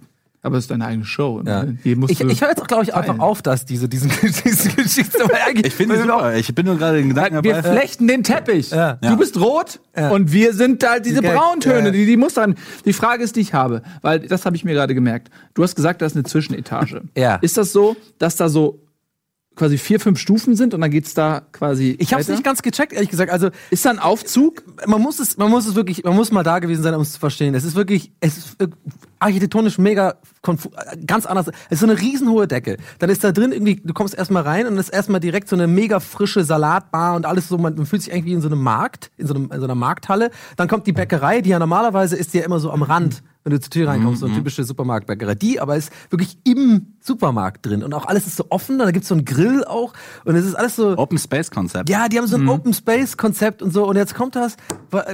Aber 0.43 0.57
es 0.57 0.63
ist 0.63 0.71
deine 0.71 0.85
eigene 0.87 1.05
Show. 1.05 1.41
Ja. 1.45 1.63
Ne? 1.63 1.77
Musst 1.95 2.11
Ich, 2.13 2.19
ich 2.19 2.41
höre 2.41 2.49
jetzt 2.49 2.61
auch, 2.61 2.67
glaube 2.67 2.83
ich, 2.83 2.95
einfach 2.95 3.19
auf, 3.19 3.41
dass 3.43 3.63
diese, 3.65 3.87
diesen, 3.87 4.09
diesen 4.43 4.75
Geschichten. 4.75 5.21
aber 5.21 5.35
eigentlich- 5.45 5.67
Ich 5.67 5.73
finde 5.75 5.95
die 5.97 6.01
super. 6.01 6.35
Ich 6.35 6.55
bin 6.55 6.65
nur 6.65 6.77
gerade 6.77 6.97
den 6.97 7.09
Gedanken 7.09 7.43
wir 7.43 7.53
dabei. 7.53 7.71
flechten 7.77 8.07
den 8.07 8.23
Teppich. 8.23 8.71
Ja. 8.71 8.93
Du 8.93 9.07
Ja. 9.09 9.15
bist 9.15 9.39
rot 9.39 9.79
Ja. 9.95 10.09
und 10.09 10.31
wir 10.31 10.53
sind 10.53 10.83
halt 10.87 11.05
diese 11.05 11.21
Gag, 11.21 11.35
Brauntöne, 11.35 11.85
ja. 11.85 11.91
die, 11.91 12.05
die 12.07 12.17
Muster. 12.17 12.47
Die 12.85 12.93
Frage 12.93 13.23
ist, 13.23 13.35
die 13.35 13.41
ich 13.41 13.53
habe, 13.53 13.83
weil 14.01 14.19
das 14.19 14.45
habe 14.47 14.55
ich 14.55 14.63
mir 14.63 14.73
gerade 14.73 14.95
gemerkt. 14.95 15.29
Du 15.53 15.61
hast 15.63 15.75
gesagt, 15.75 16.01
das 16.01 16.13
ist 16.13 16.15
eine 16.17 16.23
Zwischenetage. 16.23 17.01
Ja. 17.15 17.35
Ist 17.35 17.57
das 17.57 17.71
so, 17.71 17.95
dass 18.17 18.35
da 18.35 18.49
so 18.49 18.79
quasi 19.55 19.77
vier, 19.77 19.99
fünf 19.99 20.17
Stufen 20.17 20.55
sind 20.55 20.73
und 20.73 20.81
dann 20.81 20.89
geht's 20.89 21.13
da 21.13 21.41
quasi. 21.51 21.95
Ich 21.99 22.13
habe 22.13 22.21
es 22.21 22.29
nicht 22.29 22.43
ganz 22.43 22.61
gecheckt, 22.61 22.93
ehrlich 22.93 23.09
gesagt. 23.09 23.31
Also 23.31 23.49
Ist 23.69 23.85
da 23.85 23.89
ein 23.89 23.99
Aufzug? 23.99 24.63
man 24.87 25.01
muss 25.01 25.19
es, 25.19 25.37
man 25.37 25.51
muss 25.51 25.67
es 25.67 25.75
wirklich, 25.75 26.03
man 26.03 26.15
muss 26.15 26.31
mal 26.31 26.43
da 26.43 26.59
gewesen 26.59 26.81
sein, 26.81 26.95
um 26.95 27.01
es 27.01 27.13
zu 27.13 27.19
verstehen. 27.19 27.53
Es 27.53 27.63
ist 27.63 27.75
wirklich, 27.75 28.11
es 28.21 28.37
ist 28.37 28.57
architektonisch 29.19 29.77
mega 29.77 30.15
ganz 31.05 31.25
anders. 31.25 31.49
Es 31.69 31.73
ist 31.73 31.79
so 31.81 31.85
eine 31.85 31.99
riesenhohe 31.99 32.47
Decke. 32.47 32.77
Dann 32.99 33.09
ist 33.09 33.23
da 33.23 33.31
drin 33.31 33.51
irgendwie, 33.51 33.75
du 33.75 33.93
kommst 33.93 34.15
erstmal 34.15 34.43
rein 34.43 34.65
und 34.67 34.77
es 34.77 34.87
ist 34.87 34.95
erstmal 34.95 35.19
direkt 35.19 35.47
so 35.49 35.55
eine 35.55 35.67
mega 35.67 35.99
frische 35.99 36.43
Salatbar 36.43 37.15
und 37.15 37.25
alles 37.25 37.47
so, 37.47 37.57
man, 37.57 37.75
man 37.75 37.85
fühlt 37.85 38.01
sich 38.01 38.11
irgendwie 38.11 38.31
wie 38.31 38.35
in 38.35 38.41
so 38.41 38.47
einem 38.47 38.61
Markt, 38.61 39.11
in 39.17 39.27
so, 39.27 39.33
einem, 39.33 39.51
in 39.51 39.59
so 39.59 39.65
einer 39.65 39.75
Markthalle. 39.75 40.31
Dann 40.55 40.67
kommt 40.67 40.87
die 40.87 40.93
Bäckerei, 40.93 41.41
die 41.41 41.49
ja 41.49 41.59
normalerweise 41.59 42.15
ist 42.15 42.33
die 42.33 42.37
ja 42.37 42.45
immer 42.45 42.59
so 42.59 42.71
am 42.71 42.81
Rand, 42.81 43.21
wenn 43.43 43.51
du 43.51 43.59
zur 43.59 43.69
Tür 43.71 43.87
reinkommst, 43.87 44.19
so 44.21 44.27
eine 44.27 44.35
typische 44.35 44.63
Supermarktbäckerei. 44.63 45.35
Die 45.35 45.59
aber 45.59 45.75
ist 45.75 45.91
wirklich 46.09 46.37
im 46.43 46.87
Supermarkt 46.99 47.65
drin 47.65 47.83
und 47.83 47.93
auch 47.93 48.05
alles 48.05 48.27
ist 48.27 48.35
so 48.37 48.45
offen, 48.49 48.77
da 48.79 48.91
gibt's 48.91 49.07
so 49.07 49.15
einen 49.15 49.25
Grill 49.25 49.63
auch 49.63 49.93
und 50.25 50.35
es 50.35 50.45
ist 50.45 50.53
alles 50.55 50.75
so, 50.75 50.95
Open 50.97 51.17
Space 51.17 51.49
Konzept. 51.49 51.89
ja, 51.89 52.07
die 52.07 52.17
haben 52.19 52.27
so 52.27 52.37
ein 52.37 52.47
Open 52.47 52.73
Space 52.73 53.17
Konzept 53.17 53.61
und 53.61 53.73
so. 53.73 53.85
Und 53.87 53.95
jetzt 53.95 54.13
kommt 54.15 54.35
das. 54.35 54.57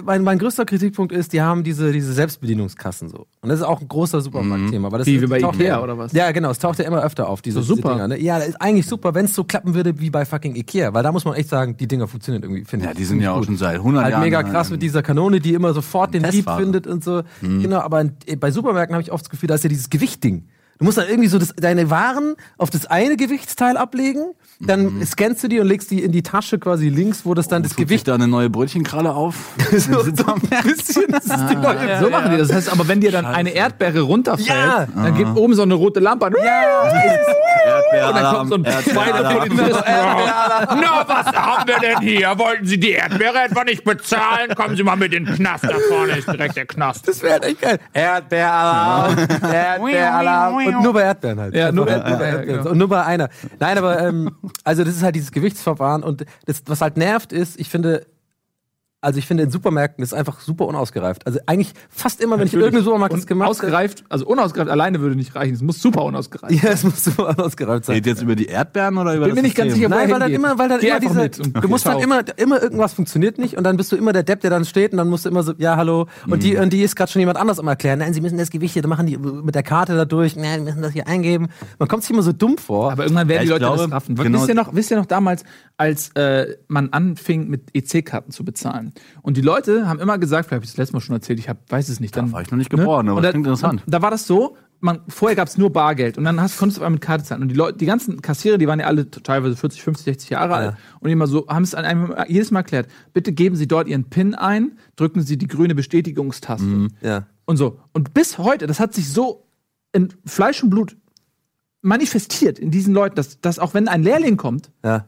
Mein, 0.03 0.24
mein 0.24 0.38
größter 0.39 0.65
Kritikpunkt 0.65 1.13
ist, 1.13 1.31
die 1.33 1.41
haben 1.41 1.63
diese, 1.63 1.91
diese 1.91 2.12
Selbstbedienungskassen 2.13 3.09
so. 3.09 3.27
Und 3.41 3.50
das 3.50 3.59
ist 3.59 3.65
auch 3.65 3.79
ein 3.81 3.88
großer 3.88 4.21
Supermarktthema. 4.21 4.91
weil 4.91 5.00
das 5.00 5.07
Wie 5.07 5.25
bei 5.25 5.39
taucht 5.39 5.56
Ikea 5.56 5.68
ja, 5.77 5.81
oder 5.83 5.97
was? 5.97 6.12
Ja, 6.12 6.31
genau. 6.31 6.50
Es 6.51 6.59
taucht 6.59 6.79
ja 6.79 6.85
immer 6.85 7.03
öfter 7.03 7.29
auf, 7.29 7.41
diese, 7.41 7.62
So 7.62 7.75
super. 7.75 7.89
diese 7.89 7.94
Dinger. 7.95 8.07
Ne? 8.09 8.19
Ja, 8.21 8.39
das 8.39 8.50
ist 8.50 8.62
eigentlich 8.62 8.88
super, 8.88 9.13
wenn 9.15 9.25
es 9.25 9.33
so 9.33 9.44
klappen 9.44 9.74
würde 9.75 10.00
wie 10.00 10.09
bei 10.09 10.25
fucking 10.25 10.56
Ikea. 10.56 10.94
Weil 10.94 11.03
da 11.03 11.12
muss 11.12 11.25
man 11.25 11.35
echt 11.35 11.50
sagen, 11.50 11.77
die 11.77 11.88
Dinger 11.88 12.07
funktionieren 12.07 12.44
irgendwie, 12.44 12.65
finde 12.65 12.85
Ja, 12.85 12.91
ich. 12.91 12.97
die 12.97 13.06
sind 13.06 13.21
ja 13.21 13.31
auch 13.31 13.44
schon 13.44 13.57
seit 13.57 13.75
100 13.75 14.03
Halt 14.03 14.12
Jahren. 14.12 14.24
mega 14.24 14.44
krass 14.44 14.69
mit 14.69 14.81
dieser 14.81 15.01
Kanone, 15.03 15.39
die 15.39 15.53
immer 15.53 15.74
sofort 15.74 16.13
den 16.13 16.24
Dieb 16.24 16.31
Testphase. 16.31 16.62
findet 16.63 16.88
und 16.88 17.03
so. 17.03 17.21
Genau, 17.41 17.79
aber 17.79 18.01
in- 18.01 18.17
bei 18.40 18.52
Supermärkten 18.52 18.94
habe 18.94 19.04
ich 19.04 19.12
oft 19.12 19.25
das 19.25 19.30
Gefühl, 19.30 19.48
da 19.48 19.56
ist 19.56 19.64
ja 19.64 19.69
dieses 19.69 19.90
Gewichtding. 19.90 20.48
Du 20.79 20.85
musst 20.85 20.97
dann 20.97 21.07
irgendwie 21.07 21.27
so 21.27 21.39
das, 21.39 21.53
deine 21.56 21.89
Waren 21.89 22.35
auf 22.57 22.69
das 22.69 22.85
eine 22.85 23.18
Gewichtsteil 23.18 23.77
ablegen, 23.77 24.33
dann 24.59 25.03
scannst 25.06 25.44
du 25.44 25.47
die 25.47 25.59
und 25.59 25.68
legst 25.68 25.89
die 25.91 26.03
in 26.03 26.12
die 26.12 26.24
Tasche 26.24 26.59
quasi 26.59 26.89
links, 26.89 27.25
wo 27.25 27.33
das 27.33 27.47
dann 27.47 27.63
das 27.63 27.71
Tut 27.71 27.77
sich 27.79 27.88
Gewicht 27.88 28.07
da 28.07 28.15
eine 28.15 28.27
neue 28.27 28.50
Brötchenkralle 28.50 29.13
auf? 29.13 29.35
so, 29.71 29.77
so 29.77 30.09
ein 30.09 30.41
bisschen, 30.63 31.06
das 31.12 31.25
ist 31.25 31.47
die 31.50 31.56
neue 31.56 32.00
so 32.00 32.09
machen 32.09 32.31
die 32.31 32.38
das. 32.38 32.47
Das 32.50 32.57
heißt, 32.57 32.71
aber 32.71 32.88
wenn 32.88 33.01
dir 33.01 33.12
dann 33.12 33.25
eine 33.25 33.50
Erdbeere 33.51 34.01
runterfällt, 34.01 34.47
Ja. 34.50 34.88
dann 34.95 35.15
geht 35.15 35.27
oben 35.27 35.53
so 35.56 35.63
eine 35.63 35.74
rote 35.74 36.00
Lampe 36.00 36.27
an. 36.27 36.33
Und 36.33 38.15
dann 38.15 38.35
kommt 38.35 38.50
so 38.50 38.56
ein 38.56 38.63
zweiter 38.83 39.29
Polizist. 39.35 39.83
Na, 39.85 41.06
was 41.07 41.25
haben 41.27 41.68
wir 41.68 41.79
denn 41.79 42.00
hier? 42.01 42.38
Wollten 42.38 42.65
Sie 42.65 42.79
die 42.79 42.91
Erdbeere 42.91 43.44
etwa 43.44 43.63
nicht 43.63 43.83
bezahlen? 43.83 44.53
Kommen 44.56 44.75
Sie 44.75 44.83
mal 44.83 44.95
mit 44.95 45.13
in 45.13 45.25
den 45.25 45.35
Knast. 45.35 45.63
Da 45.65 45.75
vorne 45.89 46.18
ist 46.18 46.27
direkt 46.31 46.56
der 46.56 46.65
Knast. 46.65 47.07
Das 47.07 47.21
wäre 47.21 47.41
echt 47.44 47.62
geil. 47.62 47.79
Erdbeeralarm, 47.94 49.18
Erdbeeralarm. 49.51 50.67
Und 50.75 50.84
nur 50.84 50.94
bei 50.94 51.02
Erdbeeren 51.02 51.40
halt. 51.40 51.56
Ja, 51.56 51.72
nur 51.72 51.86
bei 51.86 51.96
Einfach, 51.96 52.10
Erdbeeren, 52.10 52.44
äh, 52.44 52.46
genau. 52.46 52.69
Und 52.72 52.78
nur 52.78 52.88
bei 52.88 53.04
einer. 53.06 53.30
Nein, 53.60 53.78
aber 53.78 54.00
ähm, 54.00 54.36
also 54.64 54.84
das 54.84 54.96
ist 54.96 55.04
halt 55.04 55.16
dieses 55.16 55.31
Gewichtsverfahren 55.31 56.04
und 56.04 56.25
das, 56.46 56.63
was 56.65 56.82
halt 56.82 56.98
nervt 56.98 57.34
ist, 57.34 57.60
ich 57.60 57.70
finde, 57.70 58.06
also 59.08 59.20
ich 59.20 59.26
finde 59.26 59.44
in 59.44 59.52
Supermärkten 59.52 60.04
ist 60.04 60.14
einfach 60.14 60.42
super 60.42 60.66
unausgereift. 60.68 61.26
Also 61.26 61.40
eigentlich 61.46 61.72
fast 61.90 62.20
immer, 62.22 62.38
wenn 62.40 62.48
ich 62.48 62.54
in 62.54 62.60
irgendeinem 62.60 62.84
Supermarkt 62.84 63.14
das 63.14 63.22
Und 63.22 63.28
gemacht 63.28 63.46
habe. 63.46 63.52
ausgereift, 63.52 64.04
also 64.10 64.26
unausgereift 64.28 64.70
alleine 64.70 65.00
würde 65.00 65.16
nicht 65.16 65.34
reichen. 65.34 65.54
Es 65.54 65.62
muss 65.62 65.82
super 65.82 66.04
unausgereift. 66.04 66.62
Ja, 66.62 66.72
es 66.72 66.84
muss 66.84 67.04
super 67.06 67.30
unausgereift 67.30 67.86
sein. 67.86 67.96
Geht 67.96 68.06
jetzt 68.06 68.22
über 68.22 68.36
die 68.36 68.48
Erdbeeren 68.48 68.98
oder 68.98 69.16
über 69.16 69.26
Bin 69.28 69.30
das 69.30 69.36
mir 69.38 69.42
nicht 69.44 69.56
ganz 69.56 69.74
sicher, 69.76 69.88
Nein, 69.88 70.12
weil 70.12 70.20
dann 70.20 70.32
immer, 70.34 70.60
weil 70.60 70.68
dann 70.68 70.82
Geh 70.82 70.88
immer 70.90 71.00
diese, 71.00 71.14
mit 71.22 71.40
und 71.40 71.64
du 71.64 71.68
musst 71.70 71.86
dann 71.86 72.00
immer, 72.00 72.22
immer 72.38 72.62
irgendwas 72.62 72.94
funktioniert 72.94 73.38
nicht 73.38 73.56
und 73.58 73.64
dann 73.64 73.78
bist 73.78 73.92
du 73.94 73.96
immer 73.96 74.12
der 74.12 74.24
Depp, 74.24 74.42
der 74.42 74.50
dann 74.50 74.66
steht 74.66 74.92
und 74.92 74.98
dann 74.98 75.08
musst 75.10 75.24
du 75.24 75.30
immer 75.30 75.44
so, 75.44 75.54
ja, 75.58 75.78
hallo. 75.78 76.08
Und 76.26 76.32
Mhm. 76.38 76.40
die, 76.42 76.58
und 76.58 76.74
die 76.74 76.82
ist 76.82 76.96
gerade 76.98 77.10
schon 77.10 77.22
jemand 77.22 77.38
anders 77.38 77.60
am 77.60 77.68
erklären. 77.70 78.00
Nein, 78.00 78.14
sie 78.14 78.20
müssen 78.20 78.38
das 78.38 78.50
Gewicht 78.50 78.74
hier, 78.74 78.82
dann 78.82 78.90
machen 78.90 79.06
die 79.08 79.18
mit 79.18 79.56
der 79.56 79.64
Karte 79.64 79.96
da 79.96 80.04
durch, 80.04 80.36
nein, 80.36 80.60
wir 80.66 80.72
müssen 80.74 80.82
das 80.82 80.92
hier 80.92 81.08
eingeben. 81.08 81.48
Man 81.80 81.88
kommt 81.88 82.04
sich 82.04 82.12
immer 82.12 82.24
so 82.24 82.34
dumm 82.34 82.58
vor. 82.58 82.92
Aber 82.92 83.04
irgendwann 83.04 83.30
werden 83.30 83.38
Ja, 83.40 83.44
die 83.44 83.50
Leute 83.50 83.60
glaube, 83.76 83.78
das 83.84 83.92
raffen. 83.94 84.16
genau- 84.16 84.40
wisst, 84.40 84.50
ihr 84.50 84.56
noch, 84.56 84.76
wisst 84.76 84.92
ihr 84.92 84.98
noch 84.98 85.06
damals, 85.06 85.44
als 85.78 86.10
äh, 86.16 86.58
man 86.68 86.90
anfing, 86.92 87.48
mit 87.48 87.70
EC-Karten 87.74 88.32
zu 88.32 88.44
bezahlen? 88.44 88.92
Und 89.22 89.38
die 89.38 89.42
Leute 89.42 89.88
haben 89.88 90.00
immer 90.00 90.18
gesagt, 90.18 90.48
vielleicht 90.48 90.58
habe 90.58 90.66
ich 90.66 90.72
das 90.72 90.77
letzte 90.77 90.94
Mal 90.94 91.01
schon 91.01 91.16
erzählt, 91.16 91.39
ich 91.39 91.50
hab, 91.50 91.72
weiß 91.72 91.89
es 91.89 92.00
nicht. 92.00 92.16
Dann, 92.16 92.32
war 92.32 92.42
ich 92.42 92.51
noch 92.51 92.58
nicht 92.58 92.70
geboren, 92.70 93.10
aber 93.10 93.18
Und 93.18 93.24
das 93.24 93.30
da, 93.30 93.32
klingt 93.32 93.48
interessant. 93.48 93.84
Da 93.88 94.01
war 94.01 94.12
das 94.12 94.27
so, 94.27 94.56
man, 94.80 95.01
vorher 95.08 95.36
gab 95.36 95.48
es 95.48 95.58
nur 95.58 95.72
Bargeld 95.72 96.18
und 96.18 96.24
dann 96.24 96.39
hast, 96.39 96.58
konntest 96.58 96.77
du 96.77 96.82
aber 96.84 96.92
mit 96.92 97.01
Karte 97.01 97.24
zahlen. 97.24 97.42
Und 97.42 97.50
die 97.50 97.56
Leute, 97.56 97.77
die 97.77 97.86
ganzen 97.86 98.22
Kassierer, 98.22 98.58
die 98.58 98.68
waren 98.68 98.80
ja 98.80 98.86
alle 98.86 99.10
teilweise 99.10 99.56
40, 99.56 99.82
50, 99.82 100.06
60 100.06 100.30
Jahre 100.30 100.54
alt 100.54 100.77
und 101.00 101.10
immer 101.10 101.27
so, 101.27 101.48
haben 101.48 101.63
es 101.63 101.74
an 101.75 101.86
einem 101.86 102.13
jedes 102.27 102.51
Mal 102.51 102.60
erklärt, 102.60 102.88
bitte 103.13 103.32
geben 103.34 103.56
Sie 103.56 103.68
dort 103.68 103.88
Ihren 103.88 104.06
PIN 104.06 104.36
ein, 104.36 104.77
drücken 104.96 105.22
Sie 105.22 105.38
die 105.38 105.48
grüne 105.48 105.75
Bestätigungstaste. 105.75 106.66
Mhm. 106.66 106.89
ja. 107.01 107.25
Und 107.46 107.58
so. 107.58 107.80
Und 107.94 108.13
bis 108.13 108.38
heute, 108.38 108.68
das 108.68 108.80
hat 108.80 108.94
sich 108.94 109.10
so 109.10 109.48
in 109.94 110.10
Fleisch 110.25 110.62
und 110.62 110.70
Blut 110.70 110.98
manifestiert 111.82 112.60
in 112.60 112.72
diesen 112.72 112.94
Leuten, 112.94 113.16
dass, 113.16 113.39
dass 113.39 113.58
auch 113.58 113.74
wenn 113.74 113.88
ein 113.88 114.04
Lehrling 114.04 114.38
kommt, 114.38 114.72
Ja. 114.84 115.06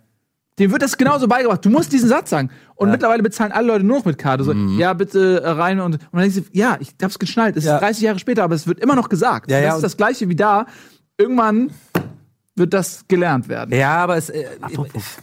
Dem 0.59 0.71
wird 0.71 0.81
das 0.81 0.97
genauso 0.97 1.27
beigebracht. 1.27 1.63
Du 1.65 1.69
musst 1.69 1.91
diesen 1.93 2.09
Satz 2.09 2.29
sagen. 2.29 2.49
Und 2.75 2.91
mittlerweile 2.91 3.23
bezahlen 3.23 3.51
alle 3.51 3.67
Leute 3.67 3.85
nur 3.85 3.97
noch 3.99 4.05
mit 4.05 4.17
Karte. 4.17 4.43
So, 4.43 4.53
Mhm. 4.53 4.77
ja, 4.77 4.93
bitte 4.93 5.41
äh, 5.41 5.49
rein 5.49 5.79
und, 5.79 5.93
und 5.95 6.01
dann 6.11 6.21
denkst 6.21 6.35
du, 6.35 6.43
ja, 6.51 6.77
ich 6.79 6.89
hab's 7.01 7.17
geschnallt. 7.17 7.55
Es 7.57 7.63
Ja. 7.65 7.75
ist 7.75 7.81
30 7.81 8.03
Jahre 8.03 8.19
später, 8.19 8.43
aber 8.43 8.55
es 8.55 8.67
wird 8.67 8.79
immer 8.79 8.95
noch 8.95 9.09
gesagt. 9.09 9.49
Ja, 9.49 9.59
ja, 9.59 9.67
das 9.69 9.75
ist 9.77 9.83
das 9.83 9.97
Gleiche 9.97 10.27
wie 10.29 10.35
da. 10.35 10.65
Irgendwann 11.17 11.71
wird 12.55 12.73
das 12.73 13.05
gelernt 13.07 13.47
werden. 13.47 13.73
Ja, 13.73 13.97
aber 14.03 14.17
es. 14.17 14.29
Äh, 14.29 14.45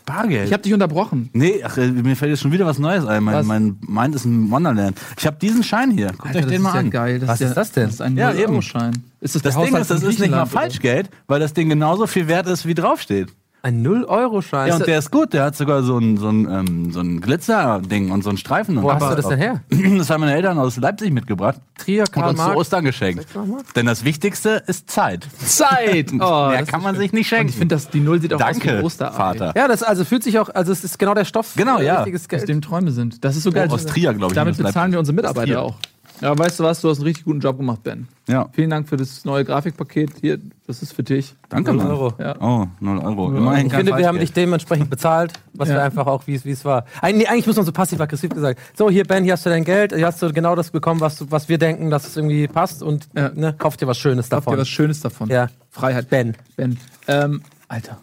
Bargeld. 0.07 0.47
Ich 0.47 0.53
habe 0.53 0.63
dich 0.63 0.73
unterbrochen. 0.73 1.29
nee, 1.35 1.63
ach, 1.63 1.77
äh, 1.77 1.89
mir 1.91 2.17
fällt 2.17 2.31
jetzt 2.31 2.41
schon 2.41 2.53
wieder 2.53 2.65
was 2.67 2.79
Neues 2.79 3.05
ein. 3.07 3.23
Mein, 3.25 3.35
Was? 3.35 3.47
mein 3.47 3.79
Mind 3.87 4.15
ist 4.15 4.25
ein 4.25 4.51
Wonderland. 4.51 4.99
Ich 5.19 5.27
habe 5.27 5.37
diesen 5.39 5.63
Schein 5.63 5.91
hier. 5.91 6.09
Guckt 6.17 6.35
euch 6.35 6.43
das 6.43 6.51
den 6.51 6.63
mal 6.63 6.73
ja 6.75 6.81
an. 6.81 6.91
geil. 6.91 7.21
Was 7.27 7.41
ja, 7.41 7.49
ist 7.49 7.55
das 7.57 7.73
denn? 7.73 7.85
Das 7.85 7.95
ist 7.95 8.01
ein 8.01 8.17
Ja, 8.17 8.33
eben. 8.33 8.53
Euro-Schein. 8.53 9.03
Ist 9.21 9.35
das, 9.35 9.43
Das 9.43 9.57
Ding 9.57 9.75
ist, 9.77 9.91
das 9.91 10.03
ist 10.03 10.19
nicht 10.19 10.31
mal? 10.31 10.47
Falschgeld, 10.47 11.11
weil 11.27 11.41
das 11.41 11.53
Ding 11.53 11.69
genauso 11.69 12.07
viel 12.07 12.27
wert 12.29 12.47
ist, 12.47 12.65
wie 12.67 12.75
draufsteht. 12.75 13.29
Ein 13.67 13.85
0-Euro-Schein. 13.85 14.69
Ja, 14.69 14.77
und 14.77 14.87
der 14.87 15.01
ist 15.01 15.11
gut. 15.11 15.33
Der 15.33 15.43
hat 15.43 15.57
sogar 15.57 15.83
so 15.83 15.99
ein, 15.99 16.17
so 16.19 16.29
ein, 16.29 16.49
ähm, 16.49 16.93
so 16.93 17.01
ein 17.01 17.21
Glitzer-Ding 17.21 18.13
und 18.13 18.23
so 18.23 18.29
einen 18.29 18.39
Streifen. 18.39 18.81
Wo 18.81 18.89
und 18.91 18.95
hast 18.95 19.11
du 19.11 19.17
das 19.17 19.29
denn 19.29 19.39
her? 19.39 19.61
Das 19.99 20.09
haben 20.09 20.21
meine 20.21 20.35
Eltern 20.35 20.59
aus 20.59 20.77
Leipzig 20.77 21.13
mitgebracht 21.13 21.61
Trier, 21.77 22.03
und 22.03 22.13
Karl 22.13 22.31
uns 22.31 22.45
zu. 22.45 22.55
Ostern 22.55 22.85
geschenkt. 22.85 23.27
Denn 23.75 23.87
das 23.87 24.05
Wichtigste 24.05 24.63
ist 24.67 24.89
Zeit. 24.89 25.27
Zeit! 25.45 26.13
Oh, 26.19 26.49
Mehr 26.49 26.65
kann 26.65 26.83
man 26.83 26.95
schön. 26.95 27.03
sich 27.03 27.13
nicht 27.13 27.27
Und 27.33 27.37
schenken. 27.39 27.49
ich 27.51 27.57
finde, 27.57 27.75
dass 27.75 27.91
die 27.91 28.01
Null 28.01 28.21
sieht 28.21 28.33
auch 28.33 28.41
aus 28.41 28.57
wie 28.57 28.61
Danke, 28.61 28.83
Osterei. 28.83 29.13
Vater. 29.13 29.53
Ja, 29.57 29.69
das 29.69 29.83
also 29.83 30.05
fühlt 30.05 30.23
sich 30.23 30.39
auch, 30.39 30.49
also 30.49 30.73
es 30.73 30.83
ist 30.83 30.99
genau 30.99 31.15
der 31.15 31.25
Stoff. 31.25 31.55
Genau, 31.57 31.81
ja. 31.81 32.05
Aus 32.05 32.45
dem 32.45 32.63
Träume 32.63 32.91
sind. 32.93 33.25
Das 33.25 33.37
ist 33.37 33.43
so 33.43 33.53
geil. 33.53 33.69
aus 33.71 33.85
Trier, 33.87 34.15
glaub 34.15 34.31
ich, 34.31 34.35
Damit 34.35 34.57
bezahlen 34.57 34.93
wir 34.93 34.99
unsere 34.99 35.15
Mitarbeiter 35.15 35.63
auch. 35.63 35.77
Ja, 36.21 36.37
weißt 36.39 36.59
du 36.61 36.65
was? 36.65 36.81
Du 36.81 36.89
hast 36.89 36.99
einen 36.99 37.07
richtig 37.07 37.25
guten 37.25 37.41
Job 37.41 37.59
gemacht, 37.59 37.83
Ben. 37.83 38.09
Ja. 38.27 38.49
Vielen 38.53 38.71
Dank 38.71 38.89
für 38.89 38.97
das 38.97 39.25
neue 39.27 39.45
Grafikpaket. 39.45 40.11
Hier, 40.23 40.39
das 40.67 40.81
ist 40.83 40.93
für 40.95 41.03
dich. 41.03 41.35
Danke, 41.51 41.73
Null 41.73 41.83
Mann. 41.85 41.87
Euro. 41.93 42.15
Ja. 42.19 42.35
Oh, 42.41 42.67
0 42.81 42.99
Euro. 43.01 43.37
Immerhin 43.37 43.67
Ich 43.67 43.73
finde, 43.75 43.97
wir 43.97 44.07
haben 44.09 44.19
dich 44.19 44.33
dementsprechend 44.33 44.89
bezahlt, 44.89 45.35
was 45.53 45.69
Ja. 45.69 45.75
wir 45.77 45.83
einfach 45.85 46.07
auch, 46.07 46.27
wie 46.27 46.35
es 46.35 46.45
wie 46.47 46.53
es 46.53 46.65
war. 46.65 46.87
Eig 47.03 47.17
nee, 47.17 47.27
eigentlich 47.27 47.47
muss 47.47 47.57
man 47.57 47.67
so 47.67 47.73
passiv-aggressiv 47.73 48.31
gesagt. 48.31 48.61
So, 48.77 48.89
hier, 48.91 49.05
Ben, 49.05 49.25
hier 49.25 49.35
hast 49.35 49.45
du 49.45 49.51
dein 49.51 49.65
Geld, 49.65 49.95
hier 49.95 50.07
hast 50.07 50.23
du 50.23 50.33
genau 50.33 50.55
das 50.57 50.71
bekommen, 50.71 51.01
was, 51.01 51.31
was 51.31 51.49
wir 51.51 51.59
denken, 51.59 51.91
dass 51.91 52.07
es 52.07 52.17
irgendwie 52.17 52.49
passt 52.49 52.83
und 52.83 53.09
Ja. 53.15 53.31
ne, 53.35 53.55
kauf 53.57 53.77
dir 53.77 53.87
was 53.87 53.99
Schönes 53.99 54.29
davon. 54.31 54.55
ihr 54.55 54.59
was 54.61 54.69
Schönes 54.69 55.01
davon? 55.01 55.29
Ja. 55.29 55.49
Freiheit. 55.71 56.09
Ben. 56.09 56.35
Ben. 56.57 56.79
Ähm, 57.09 57.43
Alter. 57.69 57.99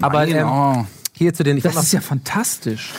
Aber 0.00 0.26
ähm, 0.28 0.46
oh. 0.48 0.86
hier 1.12 1.34
zu 1.34 1.42
den. 1.42 1.56
Ich 1.56 1.64
Das 1.64 1.74
ist 1.76 1.92
ja 1.92 2.00
fantastisch. 2.00 2.92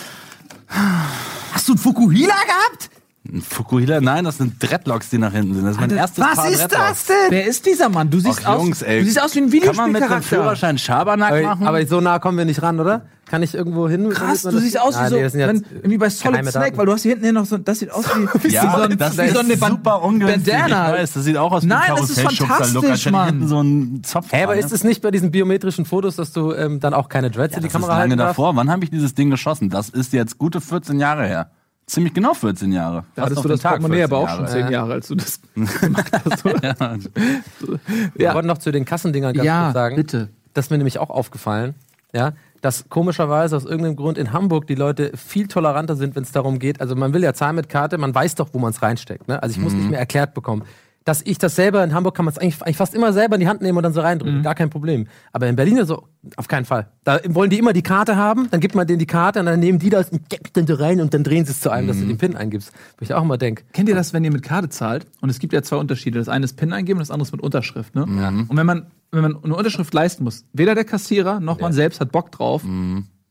hast 1.54 1.68
du 1.68 1.74
einen 1.74 1.80
Fukuhila 1.80 2.34
gehabt? 2.46 2.90
Ein 3.26 3.42
Fukuhila? 3.42 4.02
Nein, 4.02 4.26
das 4.26 4.38
sind 4.38 4.62
Dreadlocks, 4.62 5.10
die 5.10 5.18
nach 5.18 5.32
hinten 5.32 5.54
sind. 5.56 5.64
Das 5.64 5.76
ist 5.76 5.80
mein 5.80 5.92
erstes 5.92 6.24
Was 6.26 6.36
Paar 6.36 6.50
ist 6.50 6.60
Dreadlocks. 6.60 6.88
das 6.90 7.06
denn? 7.06 7.16
Wer 7.30 7.48
ist 7.48 7.66
dieser 7.66 7.88
Mann? 7.88 8.10
Du 8.10 8.20
siehst, 8.20 8.42
Jungs, 8.44 8.82
aus, 8.84 8.88
ey. 8.88 9.00
du 9.00 9.06
siehst 9.06 9.22
aus 9.22 9.34
wie 9.36 9.40
ein 9.40 9.50
Kann 9.50 9.76
man 9.78 9.92
mit 9.94 10.02
dem 10.02 10.08
Videospielcharakter. 10.10 10.22
Führerschein 10.28 10.78
Schabernack 10.78 11.32
Aber, 11.32 11.42
machen? 11.42 11.68
aber 11.68 11.86
so 11.88 12.02
nah 12.02 12.20
kommen 12.20 12.38
wir 12.38 12.44
nicht 12.44 12.62
ran, 12.62 12.82
oder? 12.82 13.04
Kann 13.26 13.42
ich 13.42 13.56
irgendwo 13.56 13.88
hin? 13.88 14.10
Krass, 14.10 14.42
du 14.42 14.52
das- 14.52 14.62
siehst 14.62 14.78
aus 14.80 14.96
wie 14.96 15.00
Ah, 15.00 15.10
so, 15.10 15.16
wenn, 15.16 15.66
irgendwie 15.72 15.98
bei 15.98 16.10
Solid 16.10 16.34
geheime 16.34 16.52
Snake, 16.52 16.66
Daten. 16.66 16.78
weil 16.78 16.86
du 16.86 16.92
hast 16.92 17.02
hier 17.04 17.14
hinten 17.16 17.34
noch 17.34 17.46
so, 17.46 17.58
das 17.58 17.80
sieht 17.80 17.92
aus 17.94 18.06
wie, 18.44 18.50
ja, 18.50 18.64
wie 18.64 18.76
so, 18.76 18.82
ein, 18.82 18.98
das 18.98 19.18
wie 19.18 19.22
ist 19.22 19.34
so 19.34 19.40
eine 19.40 19.56
super 19.58 20.04
ungünstig. 20.04 20.54
Bandana. 20.54 20.94
Ich 20.94 21.02
weiß, 21.02 21.14
das 21.14 21.24
sieht 21.24 21.38
auch 21.38 21.52
aus 21.54 21.64
wie 21.64 21.68
Nein, 21.68 21.80
ein 21.92 21.96
das 21.96 22.10
ist 22.10 22.16
Karussellschubser. 22.18 22.46
fantastisch, 22.54 22.74
Locker. 22.76 22.94
Ich 22.94 23.02
hätte 23.06 23.12
Mann. 23.14 23.26
hinten 23.30 23.48
so 23.48 23.60
einen 23.60 24.04
Zopf 24.04 24.28
Hä, 24.34 24.44
aber 24.44 24.56
dran, 24.56 24.66
ist 24.66 24.72
es 24.74 24.84
nicht 24.84 25.02
bei 25.02 25.10
diesen 25.12 25.32
biometrischen 25.32 25.86
Fotos, 25.86 26.18
dass 26.18 26.34
du 26.34 26.52
ähm, 26.52 26.82
dann 26.82 26.94
auch 26.94 27.08
keine 27.08 27.32
Dreads 27.32 27.56
in 27.56 27.62
die 27.62 27.68
Das 27.68 27.70
ist 27.70 27.72
Kamera 27.74 27.92
lange 27.94 28.02
halten 28.02 28.18
darfst? 28.18 28.32
davor. 28.32 28.56
Wann 28.58 28.70
habe 28.70 28.84
ich 28.84 28.90
dieses 28.92 29.16
Ding 29.16 29.30
geschossen? 29.30 29.70
Das 29.70 29.88
ist 29.90 30.12
jetzt 30.12 30.38
gute 30.38 30.60
14 30.60 31.00
Jahre 31.00 31.26
her. 31.26 31.50
Ziemlich 31.94 32.14
genau 32.14 32.34
14 32.34 32.72
Jahre. 32.72 33.04
Da 33.16 33.24
hattest 33.24 33.38
du 33.40 33.44
den 33.48 33.52
das 33.52 33.62
Tag 33.62 33.72
Portemonnaie 33.74 33.98
14 34.08 34.14
aber 34.14 34.24
auch 34.24 34.30
schon 34.30 34.46
Jahre. 34.46 34.52
zehn 34.64 34.72
Jahre, 34.72 34.94
als 34.94 35.08
du 35.08 35.16
das 35.16 35.40
gemacht 35.82 36.12
hast. 36.26 36.46
Oder? 36.46 36.98
Wir 38.16 38.26
Ja. 38.26 38.34
wollten 38.34 38.48
noch 38.48 38.58
zu 38.58 38.72
den 38.72 38.86
Kassendingern 38.86 39.34
ganz 39.34 39.46
Ja, 39.46 39.64
kurz 39.66 39.74
sagen. 39.74 39.96
bitte. 39.96 40.30
Das 40.54 40.66
ist 40.66 40.72
mir 40.72 40.78
nämlich 40.78 40.98
auch 41.00 41.10
aufgefallen, 41.10 41.76
ja, 42.14 42.34
dass 42.62 42.88
komischerweise 42.90 43.56
aus 43.58 43.66
irgendeinem 43.66 43.96
Grund 43.96 44.18
in 44.18 44.32
Hamburg 44.34 44.68
die 44.68 44.76
Leute 44.76 45.12
viel 45.18 45.48
toleranter 45.48 45.96
sind, 45.96 46.16
wenn 46.16 46.24
es 46.24 46.32
darum 46.32 46.60
geht. 46.60 46.80
Also 46.82 46.96
man 46.96 47.14
will 47.14 47.22
ja 47.24 47.34
zahlen 47.34 47.56
mit 47.56 47.70
Karte, 47.70 47.98
man 47.98 48.14
weiß 48.16 48.36
doch, 48.36 48.50
wo 48.54 48.60
man 48.60 48.72
es 48.72 48.82
reinsteckt. 48.82 49.28
Ne? 49.28 49.42
Also 49.44 49.54
ich 49.58 49.62
muss 49.62 49.74
nicht 49.74 49.90
mehr 49.90 50.00
erklärt 50.00 50.34
bekommen. 50.34 50.64
Dass 51.06 51.22
ich 51.22 51.38
das 51.38 51.56
selber 51.56 51.84
in 51.84 51.94
Hamburg 51.94 52.16
kann 52.16 52.26
man 52.26 52.32
es 52.34 52.38
eigentlich, 52.38 52.62
eigentlich 52.62 52.78
fast 52.78 52.96
immer 52.96 53.12
selber 53.12 53.36
in 53.36 53.42
die 53.42 53.48
Hand 53.48 53.62
nehmen 53.62 53.78
und 53.78 53.84
dann 53.84 53.94
so 53.94 54.02
reindrücken. 54.02 54.42
Gar 54.42 54.56
kein 54.56 54.70
Problem. 54.70 55.08
Aber 55.34 55.48
in 55.48 55.56
Berlin 55.56 55.86
so, 55.86 56.08
auf 56.38 56.48
keinen 56.48 56.66
Fall. 56.66 56.88
Da 57.04 57.20
wollen 57.28 57.50
die 57.50 57.60
immer 57.60 57.74
die 57.74 57.82
Karte 57.82 58.16
haben, 58.16 58.48
dann 58.52 58.62
gibt 58.62 58.74
man 58.76 58.88
denen 58.88 59.00
die 59.00 59.06
Karte 59.06 59.40
und 59.42 59.48
dann 59.48 59.60
nehmen 59.60 59.80
die 59.80 59.90
das 59.90 60.10
und 60.10 60.30
geben 60.30 60.44
dann 60.54 60.68
so 60.68 60.76
rein 60.76 61.02
und 61.02 61.14
dann 61.14 61.24
drehen 61.24 61.46
sie 61.46 61.52
es 61.52 61.60
zu 61.60 61.70
einem, 61.70 61.88
dass 61.88 62.00
du 62.00 62.06
den 62.06 62.18
PIN 62.18 62.38
eingibst. 62.38 62.72
Wo 62.98 63.04
ich 63.04 63.14
auch 63.14 63.22
immer 63.22 63.38
denke. 63.38 63.64
Kennt 63.74 63.90
ihr 63.90 63.96
das, 63.96 64.14
wenn 64.14 64.24
ihr 64.24 64.32
mit 64.32 64.44
Karte 64.44 64.70
zahlt? 64.70 65.06
Und 65.20 65.30
es 65.30 65.40
gibt 65.40 65.52
ja 65.52 65.62
zwei 65.62 65.76
Unterschiede. 65.76 66.20
Das 66.20 66.30
eine 66.30 66.46
ist 66.46 66.56
PIN 66.56 66.72
eingeben 66.72 67.00
und 67.00 67.02
das 67.02 67.12
andere 67.12 67.28
ist 67.28 67.34
mit 67.34 67.42
Unterschrift. 67.42 67.96
Ne? 67.96 68.04
Und 68.04 68.56
wenn 68.56 68.66
man, 68.66 68.88
wenn 69.12 69.24
man 69.24 69.44
eine 69.44 69.56
Unterschrift 69.56 69.94
leisten 69.94 70.24
muss, 70.24 70.46
weder 70.54 70.74
der 70.76 70.86
Kassierer 70.86 71.40
noch 71.42 71.60
man 71.60 71.74
selbst 71.74 72.00
hat 72.00 72.12
Bock 72.12 72.32
drauf, 72.32 72.64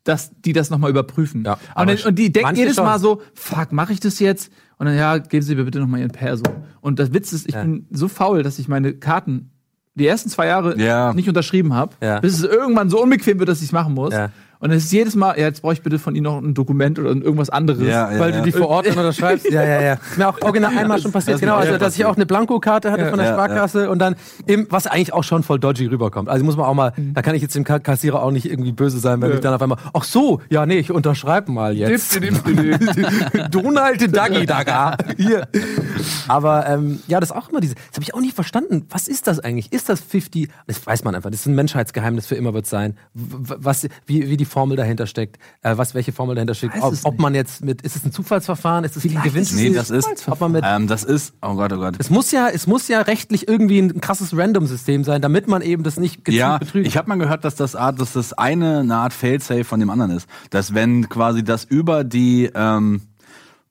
dass 0.04 0.32
die 0.40 0.52
das 0.52 0.70
nochmal 0.70 0.90
überprüfen. 0.90 1.44
Ja, 1.44 1.54
und, 1.54 1.60
aber 1.74 1.94
dann, 1.94 2.06
und 2.06 2.18
die 2.18 2.32
denken 2.32 2.56
jedes 2.56 2.76
schon. 2.76 2.84
Mal 2.84 2.98
so, 2.98 3.22
fuck, 3.34 3.72
mache 3.72 3.92
ich 3.92 4.00
das 4.00 4.18
jetzt? 4.18 4.50
Und 4.82 4.86
dann, 4.88 4.96
ja, 4.96 5.18
geben 5.18 5.42
Sie 5.46 5.54
mir 5.54 5.62
bitte 5.62 5.78
nochmal 5.78 6.00
Ihren 6.00 6.10
Perso. 6.10 6.42
Und 6.80 6.98
das 6.98 7.14
Witz 7.14 7.32
ist, 7.32 7.46
ich 7.48 7.54
Ja. 7.54 7.62
bin 7.62 7.86
so 7.92 8.08
faul, 8.08 8.42
dass 8.42 8.58
ich 8.58 8.66
meine 8.66 8.94
Karten 8.94 9.52
die 9.94 10.08
ersten 10.08 10.28
zwei 10.28 10.46
Jahre 10.48 10.76
Ja. 10.76 11.14
nicht 11.14 11.28
unterschrieben 11.28 11.72
habe, 11.72 11.94
Ja. 12.02 12.18
bis 12.18 12.34
es 12.34 12.42
irgendwann 12.42 12.90
so 12.90 13.00
unbequem 13.00 13.38
wird, 13.38 13.48
dass 13.48 13.58
ich 13.60 13.66
es 13.66 13.72
machen 13.72 13.94
muss. 13.94 14.12
Ja. 14.12 14.30
Und 14.62 14.70
es 14.70 14.84
ist 14.84 14.92
jedes 14.92 15.16
Mal, 15.16 15.36
ja, 15.38 15.46
jetzt 15.46 15.60
brauche 15.60 15.72
ich 15.72 15.82
bitte 15.82 15.98
von 15.98 16.14
Ihnen 16.14 16.22
noch 16.24 16.38
ein 16.40 16.54
Dokument 16.54 16.96
oder 16.98 17.10
irgendwas 17.10 17.50
anderes. 17.50 17.82
Ja, 17.82 18.12
ja, 18.12 18.18
Weil 18.20 18.30
ja. 18.30 18.38
du 18.38 18.42
die 18.44 18.52
vor 18.52 18.68
Ort 18.68 18.86
dann 18.86 18.96
unterschreibst. 18.96 19.46
Ja, 19.52 19.62
ja, 19.64 19.82
ja. 19.82 19.92
Ist 19.94 20.16
mir 20.16 20.28
auch 20.28 20.40
original 20.40 20.78
einmal 20.78 21.00
schon 21.00 21.10
passiert. 21.12 21.34
das 21.34 21.40
Genau, 21.40 21.56
also 21.56 21.76
dass 21.78 21.96
ich 21.96 22.04
auch 22.04 22.14
eine 22.16 22.24
Blankokarte 22.26 22.90
hatte 22.92 23.10
von 23.10 23.18
der 23.18 23.28
Ja, 23.28 23.34
Sparkasse 23.34 23.90
und 23.90 23.98
dann, 23.98 24.14
im, 24.46 24.66
was 24.70 24.86
eigentlich 24.86 25.12
auch 25.12 25.24
schon 25.24 25.42
voll 25.42 25.58
dodgy 25.58 25.86
rüberkommt. 25.86 26.28
Also 26.28 26.44
muss 26.44 26.56
man 26.56 26.66
auch 26.66 26.74
mal, 26.74 26.92
da 26.96 27.22
kann 27.22 27.34
ich 27.34 27.42
jetzt 27.42 27.54
dem 27.56 27.64
Ka- 27.64 27.80
Kassierer 27.80 28.22
auch 28.22 28.30
nicht 28.30 28.48
irgendwie 28.48 28.70
böse 28.72 28.98
sein, 29.00 29.20
wenn 29.20 29.32
ich 29.32 29.40
dann 29.40 29.52
auf 29.52 29.60
einmal, 29.60 29.78
ach 29.92 30.04
so, 30.04 30.40
ja, 30.48 30.64
nee, 30.64 30.78
ich 30.78 30.92
unterschreibe 30.92 31.50
mal 31.50 31.76
jetzt. 31.76 32.20
Donald 33.50 34.16
Dagi 34.16 34.46
Daga. 34.46 34.96
Hier. 35.16 35.48
Aber 36.28 36.66
ähm, 36.68 37.00
ja, 37.08 37.20
das 37.20 37.30
ist 37.30 37.36
auch 37.36 37.48
immer 37.50 37.60
diese, 37.60 37.74
das 37.74 37.94
habe 37.94 38.02
ich 38.02 38.14
auch 38.14 38.20
nicht 38.20 38.34
verstanden. 38.34 38.86
Was 38.90 39.08
ist 39.08 39.26
das 39.26 39.40
eigentlich? 39.40 39.72
Ist 39.72 39.88
das 39.88 40.00
50? 40.00 40.48
Das 40.66 40.84
weiß 40.86 41.04
man 41.04 41.14
einfach. 41.14 41.30
Das 41.30 41.40
ist 41.40 41.46
ein 41.46 41.54
Menschheitsgeheimnis 41.54 42.26
für 42.26 42.34
immer 42.34 42.54
wird 42.54 42.66
sein. 42.66 42.96
Was, 43.14 43.86
wie, 44.06 44.28
wie 44.28 44.36
die 44.36 44.44
Formel 44.44 44.76
dahinter 44.76 45.06
steckt, 45.06 45.38
äh, 45.62 45.76
was 45.76 45.94
welche 45.94 46.12
Formel 46.12 46.34
dahinter 46.34 46.54
steckt. 46.54 46.74
Ob, 46.80 46.94
ob 47.04 47.18
man 47.18 47.34
jetzt 47.34 47.64
mit, 47.64 47.82
ist 47.82 47.96
es 47.96 48.04
ein 48.04 48.12
Zufallsverfahren? 48.12 48.84
Ist 48.84 48.96
es 48.96 49.04
ein 49.04 49.10
Vielleicht 49.10 49.26
ist 49.26 49.32
Gewinnspiel? 49.32 49.70
Nee, 49.70 49.76
das 49.76 49.90
ist, 49.90 50.28
Ob 50.28 50.40
man 50.40 50.52
mit, 50.52 50.64
ähm, 50.66 50.86
das 50.86 51.04
ist, 51.04 51.34
oh 51.42 51.54
Gott, 51.54 51.72
oh 51.72 51.76
Gott. 51.76 51.94
es 51.98 52.10
muss 52.10 52.30
ja, 52.30 52.48
es 52.48 52.66
muss 52.66 52.88
ja 52.88 53.00
rechtlich 53.02 53.48
irgendwie 53.48 53.78
ein 53.78 54.00
krasses 54.00 54.36
Random-System 54.36 55.04
sein, 55.04 55.22
damit 55.22 55.48
man 55.48 55.62
eben 55.62 55.82
das 55.82 55.98
nicht 55.98 56.24
gezielt 56.24 56.40
Ja, 56.40 56.58
betrügt. 56.58 56.86
ich 56.86 56.96
habe 56.96 57.08
mal 57.08 57.16
gehört, 57.18 57.44
dass 57.44 57.54
das 57.56 57.76
Art, 57.76 58.00
dass 58.00 58.12
das 58.12 58.32
eine 58.32 58.78
eine 58.80 58.96
Art 58.96 59.12
Failsafe 59.12 59.64
von 59.64 59.80
dem 59.80 59.90
anderen 59.90 60.10
ist. 60.12 60.26
Dass 60.50 60.74
wenn 60.74 61.08
quasi 61.08 61.42
das 61.44 61.64
über 61.64 62.04
die 62.04 62.50
ähm, 62.54 63.02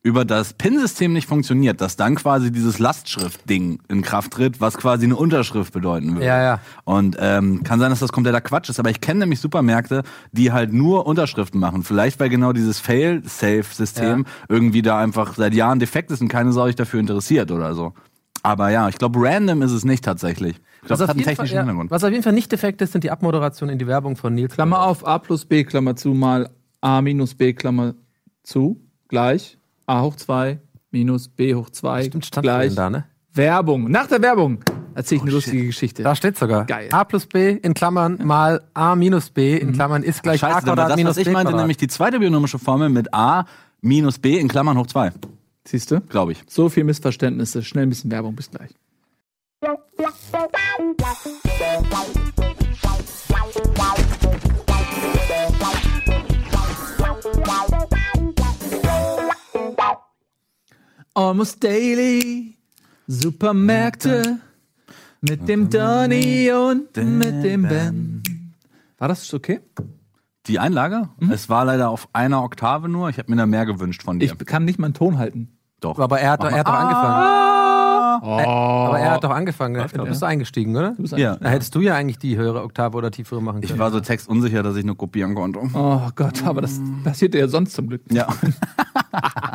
über 0.04 0.26
das 0.26 0.54
PIN-System 0.54 1.14
nicht 1.14 1.28
funktioniert, 1.28 1.80
dass 1.80 1.96
dann 1.96 2.16
quasi 2.16 2.52
dieses 2.52 2.80
Lastschrift-Ding 2.80 3.80
in 3.88 4.02
Kraft 4.02 4.34
tritt, 4.34 4.60
was 4.60 4.78
quasi 4.78 5.06
eine 5.06 5.16
Unterschrift 5.16 5.74
bedeuten 5.74 6.16
würde. 6.16 6.26
Ja, 6.26 6.42
ja. 6.42 6.60
Und 6.86 7.18
ähm, 7.20 7.64
kann 7.64 7.80
sein, 7.80 7.92
dass 7.92 8.00
das 8.00 8.12
kompletter 8.12 8.42
Quatsch 8.42 8.70
ist, 8.70 8.80
aber 8.80 8.90
ich 8.90 9.00
kenne 9.00 9.22
nämlich 9.22 9.40
Supermärkte, 9.40 10.02
die 10.32 10.52
halt 10.52 10.74
nur 10.74 11.06
Unterschriften 11.06 11.60
machen. 11.60 11.84
Vielleicht 11.84 12.20
weil 12.20 12.30
genau 12.30 12.52
dieses 12.52 12.80
Fail-Safe-System 12.80 14.26
irgendwie 14.50 14.82
da 14.82 15.00
einfach 15.00 15.36
seit 15.36 15.54
Jahren 15.54 15.78
defekt 15.80 16.10
ist 16.10 16.22
und 16.22 16.30
keine 16.30 16.52
Sau 16.52 16.66
sich 16.66 16.76
dafür 16.76 17.00
interessiert 17.00 17.52
oder 17.52 17.76
so. 17.76 17.94
Aber 18.42 18.72
ja, 18.72 18.90
ich 18.90 18.98
glaube, 18.98 19.20
random 19.22 19.62
ist 19.62 19.72
es 19.72 19.86
nicht 19.86 20.04
tatsächlich. 20.04 20.56
Ich 20.82 20.88
glaube, 20.88 20.94
was, 20.94 21.00
das 21.00 21.02
auf 21.02 21.10
hat 21.10 21.10
einen 21.12 21.20
jeden 21.20 21.26
Fall, 21.26 21.36
technischen 21.36 21.56
ja, 21.56 21.62
Hintergrund. 21.62 21.92
was 21.92 22.04
auf 22.04 22.10
jeden 22.10 22.24
Fall 22.24 22.34
nicht 22.34 22.52
defekt 22.52 22.82
ist, 22.82 22.92
sind 22.94 23.04
die 23.04 23.12
Abmoderationen 23.12 23.74
in 23.74 23.78
die 23.78 23.86
Werbung 23.86 24.16
von 24.16 24.34
Nils. 24.34 24.56
Klammer 24.56 24.82
auf, 24.82 25.06
a 25.06 25.20
plus 25.20 25.46
b, 25.46 25.64
Klammer 25.64 25.96
zu, 25.96 26.16
mal 26.16 26.50
a 26.82 27.04
minus 27.04 27.36
b, 27.36 27.54
Klammer 27.54 27.94
zu, 28.42 28.82
gleich 29.08 29.60
a 29.92 30.02
hoch 30.02 30.16
2 30.16 30.60
minus 30.92 31.28
b 31.28 31.54
hoch 31.56 31.70
2, 31.70 32.04
Stimmt, 32.06 32.26
stand 32.26 32.44
gleich 32.44 32.74
da, 32.76 32.90
ne? 32.90 33.06
Werbung. 33.34 33.90
Nach 33.92 34.08
der 34.08 34.22
Werbung 34.22 34.60
erzähle 34.96 35.18
ich 35.18 35.22
eine 35.24 35.32
lustige 35.32 35.66
Geschichte. 35.66 36.04
Da 36.04 36.16
steht 36.16 36.38
sogar. 36.38 36.66
Geil. 36.66 36.90
A 36.92 37.04
plus 37.04 37.26
B 37.26 37.52
in 37.52 37.74
Klammern 37.74 38.20
mal 38.26 38.62
A 38.74 38.96
minus 38.96 39.30
B 39.30 39.58
in 39.58 39.74
Klammern 39.74 40.04
ist 40.04 40.22
gleich 40.24 40.44
A 40.44 40.48
Scheiße, 40.48 40.58
aber 40.58 40.66
Quadrat 40.76 40.90
das, 40.92 40.98
minus 40.98 41.10
was 41.12 41.18
ich 41.18 41.26
B 41.26 41.32
meinte, 41.32 41.48
Quadrat. 41.52 41.62
nämlich 41.62 41.78
die 41.78 41.88
zweite 41.88 42.20
bionomische 42.20 42.60
Formel 42.60 42.90
mit 42.90 43.14
a 43.14 43.46
minus 43.82 44.20
b 44.20 44.38
in 44.38 44.48
Klammern 44.48 44.78
hoch 44.78 44.88
2, 44.88 45.12
Siehst 45.68 45.92
du? 45.92 46.02
glaube 46.02 46.32
ich. 46.34 46.44
So 46.48 46.70
viel 46.70 46.84
Missverständnisse. 46.84 47.64
Schnell 47.64 47.86
ein 47.86 47.90
bisschen 47.90 48.12
Werbung. 48.12 48.36
Bis 48.36 48.50
gleich. 48.50 48.72
Almost 61.14 61.62
Daily, 61.64 62.56
Supermärkte 63.08 64.40
mit 65.20 65.48
dem 65.50 65.70
Donny 65.70 66.50
und 66.52 66.96
mit 66.96 67.44
dem 67.44 67.64
Ben. 67.64 68.24
War 68.98 69.08
das 69.10 69.34
okay? 69.34 69.60
Die 70.48 70.58
Einlage? 70.58 71.10
Es 71.30 71.50
war 71.50 71.66
leider 71.66 71.90
auf 71.90 72.08
einer 72.14 72.44
Oktave 72.44 72.88
nur. 72.88 73.10
Ich 73.10 73.18
habe 73.18 73.30
mir 73.30 73.36
da 73.38 73.46
mehr 73.46 73.66
gewünscht 73.66 74.04
von 74.04 74.20
dir. 74.20 74.32
Ich 74.32 74.46
kann 74.46 74.64
nicht 74.66 74.80
meinen 74.80 74.94
Ton 74.94 75.18
halten. 75.18 75.50
Doch. 75.82 76.00
Aber 76.00 76.20
er 76.20 76.32
hat, 76.32 76.44
er 76.44 76.60
hat 76.60 76.68
doch 76.68 76.74
Ah. 76.74 76.80
angefangen. 76.80 77.42
Äh, 78.24 78.46
aber 78.46 79.00
er 79.00 79.12
hat 79.12 79.24
doch 79.24 79.32
angefangen. 79.32 79.76
Läuft 79.76 79.96
Du 79.96 80.00
doch, 80.00 80.08
bist 80.08 80.22
ja. 80.22 80.28
eingestiegen, 80.28 80.76
oder? 80.76 80.92
Du 80.92 81.02
bist 81.02 81.18
Ja. 81.18 81.36
Da 81.38 81.50
hättest 81.50 81.74
du 81.76 81.82
ja 81.82 81.96
eigentlich 81.96 82.20
die 82.20 82.38
höhere 82.38 82.64
Oktave 82.64 82.98
oder 82.98 83.10
tiefere 83.12 83.42
machen 83.42 83.62
können. 83.62 83.74
Ich 83.74 83.80
war 83.80 83.92
so 83.92 84.00
textunsicher, 84.00 84.64
dass 84.64 84.76
ich 84.76 84.86
nur 84.86 84.98
kopieren 84.98 85.34
konnte. 85.36 85.60
Oh 85.74 86.10
Gott, 86.16 86.44
aber 86.46 86.62
das 86.62 86.80
passiert 87.04 87.34
ja 87.36 87.48
sonst 87.48 87.74
zum 87.74 87.88
Glück. 87.90 88.02
Ja. 88.12 88.28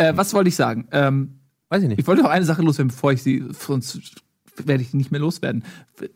Äh, 0.00 0.16
was 0.16 0.34
wollte 0.34 0.48
ich 0.48 0.56
sagen? 0.56 0.88
Ähm, 0.92 1.40
Weiß 1.68 1.82
ich 1.82 1.88
nicht. 1.88 2.00
ich 2.00 2.06
wollte 2.06 2.22
noch 2.22 2.30
eine 2.30 2.44
Sache 2.44 2.62
loswerden, 2.62 2.88
bevor 2.88 3.12
ich 3.12 3.22
sie, 3.22 3.44
sonst 3.52 4.00
werde 4.66 4.82
ich 4.82 4.92
nicht 4.92 5.10
mehr 5.10 5.20
loswerden. 5.20 5.64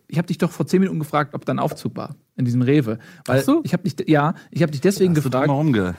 Ich 0.09 0.19
habe 0.19 0.27
dich 0.27 0.37
doch 0.37 0.51
vor 0.51 0.67
zehn 0.67 0.81
Minuten 0.81 0.99
gefragt, 0.99 1.35
ob 1.35 1.47
da 1.47 1.55
ein 1.55 1.59
Aufzug 1.59 1.97
war 1.97 2.15
in 2.37 2.45
diesem 2.45 2.61
Rewe. 2.63 2.99
Weil 3.25 3.41
Ach 3.41 3.45
so. 3.45 3.61
ich 3.65 3.73
habe 3.73 3.89
dich, 3.89 4.09
ja, 4.09 4.35
ich 4.51 4.61
habe 4.61 4.73
dich 4.73 4.81
deswegen 4.83 5.15
gefragt, 5.15 5.49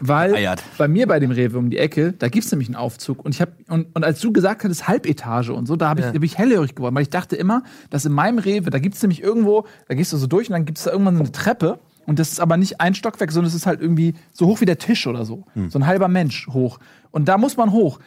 weil 0.02 0.32
geeiert. 0.32 0.62
bei 0.78 0.88
mir 0.88 1.08
bei 1.08 1.20
dem 1.20 1.32
Rewe 1.32 1.58
um 1.58 1.70
die 1.72 1.78
Ecke, 1.78 2.14
da 2.14 2.28
gibt's 2.28 2.52
nämlich 2.52 2.68
einen 2.68 2.76
Aufzug 2.76 3.24
und 3.26 3.34
ich 3.34 3.42
habe 3.42 3.54
und, 3.70 3.96
und 3.96 4.04
als 4.04 4.20
du 4.20 4.32
gesagt 4.32 4.64
hattest 4.64 4.88
Halbetage 4.88 5.54
und 5.54 5.66
so, 5.66 5.76
da 5.76 5.90
habe 5.90 6.02
ich, 6.02 6.06
Ja. 6.06 6.12
da 6.12 6.20
bin 6.20 6.26
ich 6.26 6.38
hellhörig 6.38 6.76
geworden, 6.76 6.94
weil 6.94 7.04
ich 7.04 7.10
dachte 7.10 7.36
immer, 7.36 7.64
dass 7.90 8.06
in 8.06 8.12
meinem 8.12 8.38
Rewe, 8.38 8.70
da 8.70 8.80
gibt's 8.80 9.02
nämlich 9.02 9.24
irgendwo, 9.24 9.66
da 9.88 9.96
gehst 9.96 10.12
du 10.14 10.18
so 10.18 10.28
durch 10.28 10.50
und 10.50 10.54
dann 10.54 10.66
gibt's 10.66 10.84
da 10.84 10.92
irgendwann 10.92 11.16
so 11.16 11.24
eine 11.24 11.32
Treppe 11.32 11.80
und 12.06 12.20
das 12.20 12.32
ist 12.32 12.40
aber 12.40 12.58
nicht 12.58 12.82
ein 12.82 12.96
Stockwerk, 12.96 13.32
sondern 13.32 13.48
es 13.50 13.56
ist 13.56 13.66
halt 13.66 13.82
irgendwie 13.82 14.14
so 14.34 14.48
hoch 14.48 14.62
wie 14.62 14.66
der 14.66 14.78
Tisch 14.78 15.08
oder 15.08 15.26
so, 15.26 15.46
Hm. 15.54 15.70
so 15.70 15.80
ein 15.80 15.86
halber 15.86 16.08
Mensch 16.08 16.48
hoch 16.48 16.80
und 17.12 17.28
da 17.28 17.38
muss 17.38 17.58
man 17.58 17.72
hoch 17.72 18.00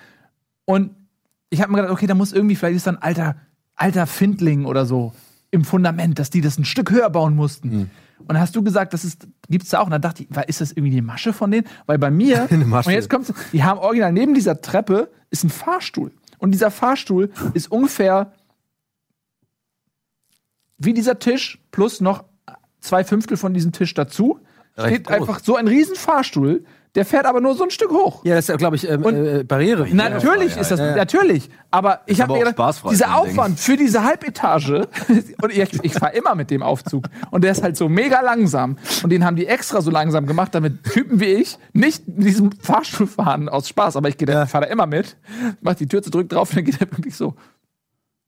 und 0.64 0.90
ich 1.50 1.61
habe 1.62 1.73
mir 1.73 1.78
gedacht, 1.78 1.93
okay, 1.93 2.07
da 2.07 2.14
muss 2.14 2.33
irgendwie, 2.33 2.57
vielleicht 2.57 2.76
ist 2.76 2.87
da 2.87 2.90
ein 2.93 2.99
alter, 3.02 3.37
alter 3.75 4.07
Findling 4.07 4.67
oder 4.67 4.85
so 4.85 5.12
im 5.50 5.64
Fundament, 5.64 6.19
dass 6.19 6.28
die 6.28 6.43
das 6.43 6.59
ein 6.59 6.67
Stück 6.67 6.90
höher 6.90 7.09
bauen 7.09 7.35
mussten. 7.35 7.71
Hm. 7.71 7.90
Und 8.19 8.28
dann 8.28 8.40
hast 8.40 8.55
du 8.55 8.62
gesagt, 8.62 8.93
das 8.93 9.02
ist, 9.05 9.26
gibt's 9.49 9.71
da 9.71 9.81
auch. 9.81 9.87
Und 9.87 9.93
dann 9.93 10.02
dachte 10.02 10.25
ich, 10.25 10.28
ist 10.47 10.61
das 10.61 10.73
irgendwie 10.73 10.90
die 10.90 11.00
Masche 11.00 11.33
von 11.33 11.50
denen? 11.50 11.67
Weil 11.87 11.97
bei 11.99 12.11
mir, 12.11 12.43
Eine 12.50 12.67
Masche. 12.67 12.88
und 12.90 12.95
jetzt 12.95 13.09
kommt's, 13.09 13.33
die 13.52 13.64
haben 13.64 13.78
original 13.78 14.12
neben 14.12 14.35
dieser 14.35 14.61
Treppe 14.61 15.11
ist 15.31 15.43
ein 15.45 15.49
Fahrstuhl. 15.49 16.12
Und 16.37 16.50
dieser 16.50 16.71
Fahrstuhl 16.71 17.31
ist 17.55 17.71
ungefähr 17.73 18.33
wie 20.76 20.93
dieser 20.93 21.19
Tisch 21.19 21.59
plus 21.71 22.00
noch 22.02 22.25
zwei 22.80 23.04
Fünftel 23.04 23.37
von 23.37 23.54
diesem 23.54 23.73
Tisch 23.73 23.94
dazu. 23.94 24.40
Recht 24.76 24.88
Steht 24.94 25.06
groß. 25.08 25.16
einfach 25.16 25.40
so 25.42 25.56
ein 25.56 25.66
riesen 25.66 25.97
Fahrstuhl, 25.97 26.64
der 26.94 27.04
fährt 27.04 27.26
aber 27.26 27.40
nur 27.40 27.54
so 27.54 27.64
ein 27.64 27.70
Stück 27.70 27.90
hoch. 27.90 28.25
Ja, 28.25 28.35
das 28.37 28.44
ist 28.44 28.49
ja, 28.49 28.56
glaube 28.56 28.76
ich, 28.76 28.88
ähm, 28.88 29.02
Und- 29.04 29.14
äh, 29.16 29.44
Barriere. 29.44 29.87
Na, 29.92 30.08
natürlich 30.08 30.56
ist 30.56 30.70
das, 30.70 30.78
natürlich. 30.78 31.50
Aber 31.73 32.00
ich 32.06 32.20
habe 32.20 32.32
mir 32.35 32.44
gedacht, 32.44 32.85
dieser 32.90 33.06
ein 33.06 33.25
Ding. 33.25 33.38
Aufwand 33.38 33.61
für 33.61 33.76
diese 33.76 34.04
Halbetage, 34.04 34.88
und 35.42 35.52
ich, 35.52 35.85
ich 35.85 35.92
fahre 35.94 36.14
immer 36.16 36.35
mit 36.37 36.50
dem 36.50 36.62
Aufzug, 36.62 37.06
und 37.32 37.42
der 37.44 37.50
ist 37.52 37.62
halt 37.62 37.76
so 37.76 37.88
mega 37.88 38.20
langsam. 38.20 38.78
Und 39.02 39.11
den 39.11 39.25
haben 39.25 39.35
die 39.37 39.47
extra 39.47 39.80
so 39.82 39.90
langsam 39.90 40.26
gemacht, 40.26 40.54
damit 40.54 40.85
Typen 40.85 41.18
wie 41.20 41.26
ich 41.26 41.58
nicht 41.73 42.06
mit 42.08 42.26
diesem 42.26 42.52
Fahrstuhl 42.52 43.06
fahren 43.08 43.49
aus 43.49 43.68
Spaß. 43.68 43.97
Aber 43.97 44.08
ich 44.08 44.16
Ja. 44.20 44.47
fahre 44.47 44.66
da 44.66 44.70
immer 44.73 44.87
mit, 44.87 45.16
mach 45.61 45.75
die 45.75 45.88
Tür 45.88 46.02
zu 46.02 46.11
drückt 46.11 46.32
drauf, 46.32 46.50
und 46.50 46.56
dann 46.56 46.64
geht 46.64 46.80
er 46.80 46.90
wirklich 46.97 47.16
so. 47.16 47.35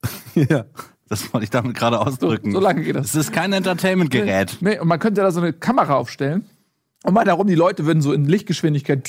ja. 0.35 0.65
Das 1.11 1.33
wollte 1.35 1.45
ich 1.45 1.51
damit 1.51 1.77
gerade 1.77 1.99
ausdrücken. 1.99 2.53
so 2.53 2.61
lange 2.61 2.83
geht 2.83 2.95
das. 2.95 3.09
Es 3.09 3.15
ist 3.17 3.33
kein 3.33 3.53
Entertainment-Gerät. 3.53 4.59
Nee, 4.61 4.79
und 4.79 4.87
man 4.87 5.01
könnte 5.01 5.21
da 5.21 5.31
so 5.33 5.41
eine 5.41 5.53
Kamera 5.53 5.97
aufstellen. 5.97 6.49
Und 7.03 7.15
mal 7.15 7.25
darum, 7.25 7.47
die 7.47 7.55
Leute 7.55 7.87
würden 7.87 8.03
so 8.03 8.13
in 8.13 8.27
Lichtgeschwindigkeit. 8.27 9.09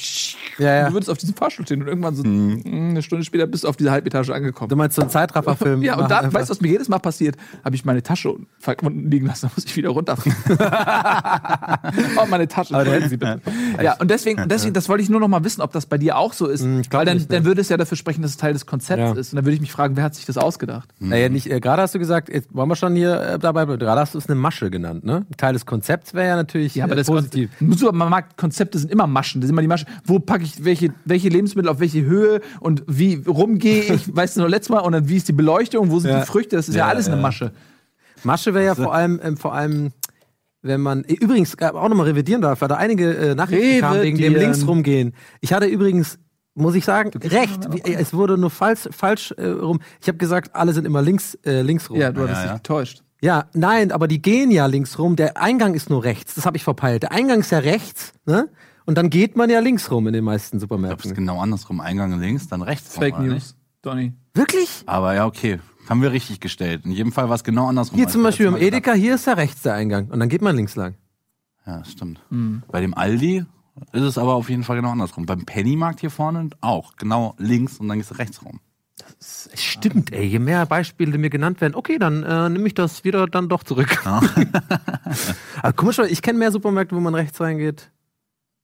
Ja, 0.57 0.75
ja. 0.75 0.87
Du 0.87 0.93
würdest 0.93 1.09
auf 1.09 1.17
diesem 1.17 1.35
Fahrstuhl 1.35 1.65
stehen 1.65 1.81
und 1.81 1.89
irgendwann 1.89 2.15
so 2.15 2.23
mh, 2.23 2.61
eine 2.65 3.01
Stunde 3.01 3.25
später 3.25 3.47
bist 3.47 3.65
du 3.65 3.67
auf 3.67 3.75
dieser 3.75 3.91
Halbetage 3.91 4.33
angekommen. 4.33 4.69
Du 4.69 4.77
meinst 4.77 4.95
so 4.95 5.01
einen 5.01 5.11
Zeitrafferfilm? 5.11 5.81
Ja, 5.83 5.95
und 5.97 6.09
dann, 6.09 6.25
einfach. 6.25 6.39
weißt 6.39 6.49
du, 6.49 6.51
was 6.51 6.61
mir 6.61 6.69
jedes 6.69 6.87
Mal 6.89 6.99
passiert? 6.99 7.35
Habe 7.65 7.75
ich 7.75 7.83
meine 7.83 8.01
Tasche 8.01 8.29
unten 8.31 9.11
liegen 9.11 9.25
lassen, 9.25 9.47
da 9.47 9.51
muss 9.55 9.65
ich 9.65 9.75
wieder 9.75 9.89
runterfahren. 9.89 10.33
oh, 12.17 12.25
meine 12.29 12.47
Tasche, 12.47 12.73
entschuldigen 12.75 13.09
Sie 13.09 13.17
bitte. 13.17 13.41
Ja, 13.81 13.95
und 13.99 14.09
deswegen, 14.11 14.47
deswegen, 14.47 14.73
das 14.73 14.87
wollte 14.89 15.03
ich 15.03 15.09
nur 15.09 15.19
noch 15.19 15.27
mal 15.27 15.43
wissen, 15.43 15.61
ob 15.61 15.71
das 15.73 15.85
bei 15.85 15.97
dir 15.97 16.17
auch 16.17 16.33
so 16.33 16.47
ist. 16.47 16.61
Hm, 16.63 16.83
glaub 16.83 16.99
weil 17.01 17.05
dann, 17.05 17.17
nicht, 17.17 17.29
ne? 17.29 17.37
dann 17.37 17.45
würde 17.45 17.61
es 17.61 17.69
ja 17.69 17.77
dafür 17.77 17.97
sprechen, 17.97 18.21
dass 18.21 18.31
es 18.31 18.37
Teil 18.37 18.53
des 18.53 18.65
Konzepts 18.65 19.01
Ja. 19.01 19.11
ist. 19.19 19.33
Und 19.33 19.37
dann 19.37 19.45
würde 19.45 19.55
ich 19.55 19.61
mich 19.61 19.71
fragen, 19.71 19.95
wer 19.97 20.03
hat 20.03 20.15
sich 20.15 20.25
das 20.25 20.37
ausgedacht? 20.37 20.89
Naja, 20.99 21.29
nicht, 21.29 21.49
äh, 21.51 21.59
gerade 21.59 21.81
hast 21.81 21.95
du 21.95 21.99
gesagt, 21.99 22.29
jetzt 22.29 22.53
wollen 22.53 22.69
wir 22.69 22.75
schon 22.75 22.95
hier 22.95 23.19
äh, 23.21 23.39
dabei 23.39 23.65
bleiben. 23.65 23.79
Gerade 23.79 23.99
hast 24.01 24.13
du 24.13 24.17
es 24.17 24.27
eine 24.27 24.35
Masche 24.35 24.69
genannt, 24.69 25.03
ne? 25.03 25.25
Teil 25.37 25.53
des 25.53 25.65
Konzepts 25.65 26.13
wäre 26.13 26.27
ja 26.27 26.35
natürlich 26.35 26.75
Ja, 26.75 26.85
aber 26.85 26.93
äh, 26.93 26.97
das 26.97 27.07
positiv. 27.07 27.49
Konzept, 27.57 27.80
Supermarktkonzepte 27.81 28.79
sind 28.79 28.91
immer 28.91 29.07
Maschen. 29.07 29.41
Das 29.41 29.47
sind 29.47 29.53
immer 29.55 29.61
die 29.61 29.67
Maschen. 29.67 29.87
Wo 30.05 30.19
packe 30.19 30.43
ich 30.43 30.63
welche, 30.63 30.93
welche 31.05 31.29
Lebensmittel 31.29 31.69
auf 31.69 31.79
welche 31.79 32.03
Höhe 32.03 32.41
und 32.59 32.83
wie 32.87 33.21
rumgehe 33.27 33.83
ich? 33.93 34.15
weißt 34.15 34.37
du 34.37 34.41
noch 34.41 34.47
letztes 34.49 34.69
Mal? 34.69 34.79
Und 34.79 34.93
dann 34.93 35.09
wie 35.09 35.17
ist 35.17 35.27
die 35.27 35.33
Beleuchtung? 35.33 35.91
Wo 35.91 35.99
sind 35.99 36.11
Ja. 36.11 36.21
die 36.21 36.25
Früchte? 36.25 36.55
Das 36.55 36.69
ist 36.69 36.75
ja, 36.75 36.85
Ja, 36.85 36.87
alles 36.87 37.07
eine. 37.07 37.21
Masche. 37.21 37.51
Masche 38.23 38.53
wäre 38.53 38.65
ja 38.65 38.75
vor 38.75 38.93
allem, 38.93 39.19
ähm, 39.23 39.37
vor 39.37 39.53
allem, 39.53 39.91
wenn 40.61 40.81
man 40.81 41.03
äh, 41.05 41.13
übrigens 41.13 41.55
äh, 41.55 41.65
auch 41.65 41.89
nochmal 41.89 42.07
revidieren 42.07 42.41
darf, 42.41 42.61
weil 42.61 42.67
da 42.69 42.75
einige 42.75 43.15
äh, 43.15 43.35
Nachrichten 43.35 43.79
kamen 43.81 44.01
wegen 44.01 44.17
dem 44.17 44.35
links 44.35 44.65
rumgehen. 44.67 45.13
Ich 45.41 45.53
hatte 45.53 45.65
übrigens, 45.65 46.19
muss 46.53 46.75
ich 46.75 46.85
sagen, 46.85 47.11
recht. 47.23 47.65
Äh, 47.85 47.93
es 47.93 48.13
wurde 48.13 48.37
nur 48.37 48.49
falsch, 48.49 48.89
falsch 48.91 49.31
äh, 49.37 49.47
rum. 49.47 49.79
Ich 50.01 50.07
habe 50.07 50.17
gesagt, 50.17 50.55
alle 50.55 50.73
sind 50.73 50.85
immer 50.85 51.01
links, 51.01 51.35
äh, 51.45 51.61
links 51.61 51.89
rum. 51.89 51.97
Ja, 51.97 52.11
du 52.11 52.21
hattest 52.21 52.37
ja, 52.37 52.43
dich 52.43 52.51
ja. 52.51 52.57
getäuscht. 52.57 53.03
Nein, 53.53 53.91
aber 53.91 54.07
die 54.07 54.21
gehen 54.21 54.51
ja 54.51 54.65
links 54.65 54.97
rum. 54.97 55.15
Der 55.15 55.37
Eingang 55.37 55.73
ist 55.73 55.89
nur 55.89 56.03
rechts. 56.03 56.35
Das 56.35 56.45
habe 56.45 56.57
ich 56.57 56.63
verpeilt. 56.63 57.03
Der 57.03 57.11
Eingang 57.11 57.39
ist 57.41 57.51
ja 57.51 57.59
rechts, 57.59 58.13
ne? 58.25 58.49
Und 58.85 58.97
dann 58.97 59.09
geht 59.09 59.37
man 59.37 59.49
ja 59.49 59.59
links 59.59 59.91
rum 59.91 60.07
in 60.07 60.13
den 60.13 60.23
meisten 60.23 60.57
Ich 60.57 60.67
glaube, 60.67 60.75
es 60.75 60.81
ist 60.81 60.89
Supermärkten. 60.91 61.13
genau 61.13 61.39
andersrum. 61.39 61.79
Eingang 61.79 62.19
links, 62.19 62.47
dann 62.47 62.61
rechts. 62.61 62.95
Fake 62.95 63.13
rum, 63.15 63.25
oder 63.25 63.33
News, 63.33 63.55
Donny. 63.83 64.13
Wirklich? 64.33 64.83
Aber 64.87 65.13
ja, 65.13 65.25
okay. 65.25 65.59
Haben 65.87 66.01
wir 66.01 66.11
richtig 66.11 66.39
gestellt. 66.39 66.85
In 66.85 66.91
jedem 66.91 67.11
Fall 67.11 67.29
war 67.29 67.35
es 67.35 67.43
genau 67.43 67.67
andersrum. 67.67 67.97
Hier 67.97 68.07
zum 68.07 68.23
Beispiel 68.23 68.45
im 68.47 68.55
Edeka, 68.55 68.93
hier 68.93 69.15
ist 69.15 69.27
ja 69.27 69.33
rechts 69.33 69.61
der 69.61 69.73
Eingang. 69.73 70.07
Und 70.09 70.19
dann 70.19 70.29
geht 70.29 70.41
man 70.41 70.55
links 70.55 70.75
lang. 70.75 70.95
Ja, 71.65 71.83
stimmt. 71.85 72.21
Mhm. 72.29 72.63
Bei 72.71 72.81
dem 72.81 72.93
Aldi 72.93 73.45
ist 73.91 74.01
es 74.01 74.17
aber 74.17 74.33
auf 74.35 74.49
jeden 74.49 74.63
Fall 74.63 74.77
genau 74.77 74.91
andersrum. 74.91 75.25
Beim 75.25 75.45
Pennymarkt 75.45 75.99
hier 75.99 76.09
vorne 76.09 76.49
auch. 76.61 76.95
Genau 76.95 77.35
links 77.37 77.77
und 77.77 77.87
dann 77.87 77.97
gehst 77.97 78.11
du 78.11 78.15
rechts 78.15 78.43
rum. 78.43 78.59
Stimmt, 79.19 80.11
ey, 80.13 80.25
je 80.25 80.39
mehr 80.39 80.65
Beispiele 80.65 81.17
mir 81.17 81.29
genannt 81.29 81.61
werden, 81.61 81.75
okay, 81.75 81.97
dann 81.97 82.23
äh, 82.23 82.49
nehme 82.49 82.67
ich 82.67 82.73
das 82.73 83.03
wieder 83.03 83.27
dann 83.27 83.49
doch 83.49 83.63
zurück. 83.63 84.05
Aber 85.61 85.73
komisch, 85.73 85.99
ich 85.99 86.21
kenne 86.21 86.39
mehr 86.39 86.51
Supermärkte, 86.51 86.95
wo 86.95 86.99
man 86.99 87.15
rechts 87.15 87.39
reingeht 87.39 87.91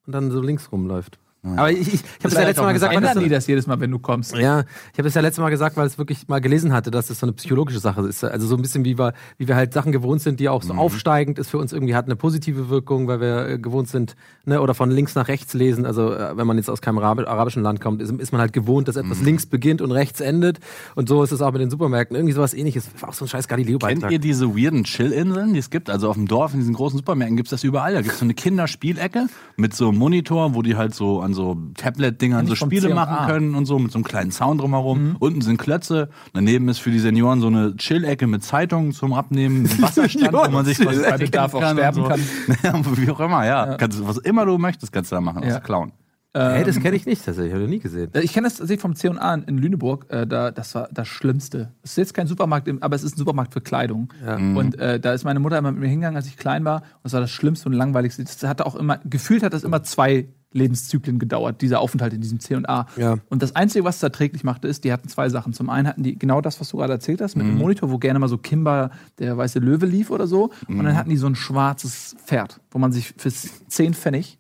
und 0.06 0.14
dann 0.14 0.32
so 0.32 0.42
links 0.42 0.72
rumläuft. 0.72 1.20
Aber 1.44 1.72
ich, 1.72 1.82
ich, 1.82 1.94
ich 1.94 2.02
habe 2.02 2.24
das 2.24 2.34
ja 2.34 2.42
letztes 2.42 2.64
Mal 2.64 2.74
gesagt, 2.74 2.94
weil 2.96 3.02
das 3.02 3.14
so, 3.14 3.20
die 3.22 3.30
das 3.30 3.48
jedes 3.48 3.68
Mal, 3.68 3.80
wenn 3.80 3.92
du 3.92 4.00
kommst? 4.00 4.36
ja, 4.36 4.62
ich 4.92 4.98
habe 4.98 5.04
das 5.04 5.14
ja 5.14 5.22
letztes 5.22 5.42
Mal 5.42 5.50
gesagt, 5.50 5.78
weil 5.78 5.88
es 5.88 5.98
wirklich 5.98 6.28
mal 6.28 6.42
gelesen 6.42 6.74
hatte, 6.74 6.92
dass 6.92 7.08
das 7.08 7.20
so 7.20 7.26
eine 7.26 7.34
psychologische 7.34 7.80
Sache 7.80 8.02
ist. 8.02 8.24
Also 8.24 8.48
so 8.48 8.56
ein 8.56 8.62
bisschen 8.62 8.84
wie 8.84 8.98
wir, 8.98 9.14
wie 9.38 9.48
wir 9.48 9.56
halt 9.56 9.72
Sachen 9.74 9.92
gewohnt 9.92 10.22
sind, 10.22 10.40
die 10.40 10.50
auch 10.50 10.64
so 10.64 10.74
aufsteigend 10.74 11.40
ist 11.40 11.50
für 11.50 11.58
uns 11.58 11.72
irgendwie 11.74 11.96
hat 11.96 12.06
eine 12.06 12.16
positive 12.16 12.70
Wirkung, 12.70 13.08
weil 13.08 13.22
wir 13.22 13.48
äh, 13.48 13.60
gewohnt 13.60 13.88
sind, 13.88 14.16
ne, 14.46 14.62
oder 14.62 14.74
von 14.74 14.92
links 14.92 15.16
nach 15.16 15.28
rechts 15.28 15.54
lesen. 15.54 15.86
Also 15.86 16.12
äh, 16.14 16.36
wenn 16.36 16.48
man 16.48 16.58
jetzt 16.58 16.70
aus 16.70 16.82
keinem 16.82 16.98
Arabi- 17.00 17.26
arabischen 17.26 17.64
Land 17.64 17.80
kommt, 17.80 18.02
ist, 18.02 18.12
ist 18.12 18.32
man 18.32 18.42
halt 18.42 18.52
gewohnt, 18.52 18.88
dass 18.88 18.96
etwas 18.96 19.22
links 19.22 19.46
beginnt 19.46 19.82
und 19.82 19.92
rechts 19.92 20.20
endet. 20.20 20.60
Und 20.96 21.08
so 21.08 21.24
ist 21.24 21.32
es 21.32 21.42
auch 21.42 21.52
mit 21.52 21.62
den 21.62 21.70
Supermärkten. 21.70 22.16
Irgendwie 22.18 22.34
sowas 22.34 22.54
ähnliches. 22.54 22.90
Auch 23.02 23.14
so 23.14 23.26
ein 23.26 23.28
scheiß 23.28 23.48
Kennt 23.48 23.62
Galileo-Beitrag. 23.62 24.12
ihr 24.12 24.20
diese 24.20 24.56
weirden 24.58 24.84
Chill-Inseln, 24.84 25.54
die 25.54 25.60
es 25.60 25.70
gibt? 25.70 25.90
Also 25.90 26.10
auf 26.10 26.16
dem 26.16 26.28
Dorf, 26.28 26.54
in 26.54 26.60
diesen 26.60 26.74
großen 26.74 26.98
Supermärkten 26.98 27.38
gibt 27.38 27.48
es 27.48 27.52
das 27.52 27.64
überall. 27.64 27.94
Da 27.94 28.02
gibt 28.02 28.14
es 28.14 28.20
so 28.20 28.26
eine 28.26 28.34
Kinderspielecke 28.34 29.28
mit 29.56 29.74
so 29.76 29.90
einem 29.90 29.98
Monitor, 29.98 30.56
wo 30.56 30.62
die 30.62 30.76
halt 30.76 30.94
so 30.96 31.20
an 31.28 31.34
so 31.34 31.56
Tablet-Dingern 31.76 32.48
so 32.48 32.56
Spiele 32.56 32.94
machen 32.96 33.28
können 33.28 33.54
und 33.56 33.66
so, 33.66 33.78
mit 33.80 33.92
so 33.92 33.98
einem 34.00 34.04
kleinen 34.04 34.32
Sound 34.32 34.62
drumherum. 34.62 35.16
Unten 35.20 35.42
sind 35.42 35.58
Klötze. 35.58 36.10
Daneben 36.34 36.68
ist 36.70 36.80
für 36.80 36.90
die 36.92 37.00
Senioren 37.00 37.40
so 37.42 37.48
eine 37.48 37.76
Chill-Ecke 37.76 38.26
mit 38.28 38.44
Zeitungen 38.44 38.92
zum 38.94 39.14
Abnehmen, 39.14 39.66
ein 39.66 39.82
Wasserstand, 39.82 40.34
wo 40.34 40.50
man 40.52 40.66
sich 40.66 40.84
was 40.86 41.02
Bei 41.02 41.18
Bedarf 41.18 41.54
auch 41.54 41.62
sterben 41.72 41.96
so. 41.96 42.04
kann. 42.04 42.20
Ja, 42.64 42.74
wie 42.98 43.10
auch 43.12 43.20
immer, 43.20 43.46
ja. 43.46 43.76
Kannst, 43.78 44.00
du- 44.00 44.08
was 44.08 44.18
immer 44.18 44.46
du 44.46 44.58
möchtest, 44.58 44.92
kannst 44.92 45.12
du 45.12 45.16
da 45.16 45.22
machen, 45.22 45.44
Ja. 45.44 45.50
außer 45.50 45.60
klauen. 45.62 45.92
Hey, 46.34 46.64
das 46.64 46.80
kenne 46.80 46.96
ich 46.96 47.08
nicht, 47.08 47.26
tatsächlich. 47.26 47.52
Habe 47.52 47.64
ich 47.64 47.70
nie 47.70 47.80
gesehen. 47.80 48.12
Ich 48.22 48.32
kenne 48.32 48.46
das 48.46 48.58
tatsächlich 48.58 48.82
vom 48.82 48.96
C&A 48.96 49.34
in- 49.34 49.58
Lüneburg. 49.58 50.06
Äh, 50.10 50.28
da, 50.28 50.52
das 50.52 50.76
war 50.76 50.88
das 50.92 51.08
Schlimmste. 51.08 51.72
Es 51.82 51.92
ist 51.92 51.98
jetzt 51.98 52.14
kein 52.14 52.28
Supermarkt, 52.28 52.70
aber 52.82 52.96
es 52.96 53.02
ist 53.04 53.16
ein 53.16 53.18
Supermarkt 53.18 53.54
für 53.54 53.62
Kleidung. 53.62 54.14
Und 54.56 54.78
äh, 54.78 55.00
da 55.00 55.14
ist 55.14 55.24
meine 55.24 55.40
Mutter 55.40 55.58
immer 55.58 55.72
mit 55.72 55.82
mir 55.82 55.88
hingegangen, 55.88 56.16
als 56.16 56.28
ich 56.28 56.38
klein 56.38 56.64
war. 56.64 56.82
Und 56.82 57.06
das 57.06 57.14
war 57.14 57.22
das 57.22 57.32
Schlimmste 57.32 57.70
und 57.70 57.74
Langweiligste. 57.74 58.24
Das 58.24 58.44
hatte 58.44 58.68
auch 58.68 58.76
immer, 58.76 59.00
gefühlt 59.06 59.42
hat 59.42 59.54
das 59.54 59.64
immer 59.64 59.82
zwei 59.82 60.28
Lebenszyklen 60.58 61.20
gedauert, 61.20 61.62
dieser 61.62 61.80
Aufenthalt 61.80 62.14
in 62.14 62.22
diesem 62.22 62.40
C&A. 62.40 62.86
Ja. 62.98 63.18
Und 63.30 63.42
das 63.42 63.56
Einzige, 63.56 63.86
was 63.86 63.98
es 63.98 64.04
erträglich 64.04 64.44
machte, 64.44 64.68
ist, 64.68 64.84
die 64.84 64.92
hatten 64.92 65.08
zwei 65.08 65.30
Sachen. 65.30 65.54
Zum 65.54 65.70
einen 65.70 65.88
hatten 65.88 66.04
die 66.04 66.18
genau 66.18 66.42
das, 66.42 66.60
was 66.60 66.70
du 66.70 66.78
gerade 66.78 66.94
erzählt 66.94 67.22
hast, 67.22 67.36
mit 67.36 67.46
einem 67.46 67.58
Monitor, 67.58 67.90
wo 67.92 67.98
gerne 67.98 68.20
mal 68.20 68.28
so 68.28 68.38
Kimber, 68.38 68.92
der 69.20 69.38
weiße 69.38 69.60
Löwe 69.60 69.86
lief 69.86 70.10
oder 70.12 70.28
so. 70.28 70.52
Und 70.68 70.84
dann 70.84 70.96
hatten 70.98 71.10
die 71.10 71.18
so 71.18 71.28
ein 71.28 71.36
schwarzes 71.36 72.16
Pferd, 72.26 72.60
wo 72.72 72.80
man 72.80 72.92
sich 72.92 73.14
für 73.18 73.32
10 73.32 73.94
Pfennig 73.94 74.38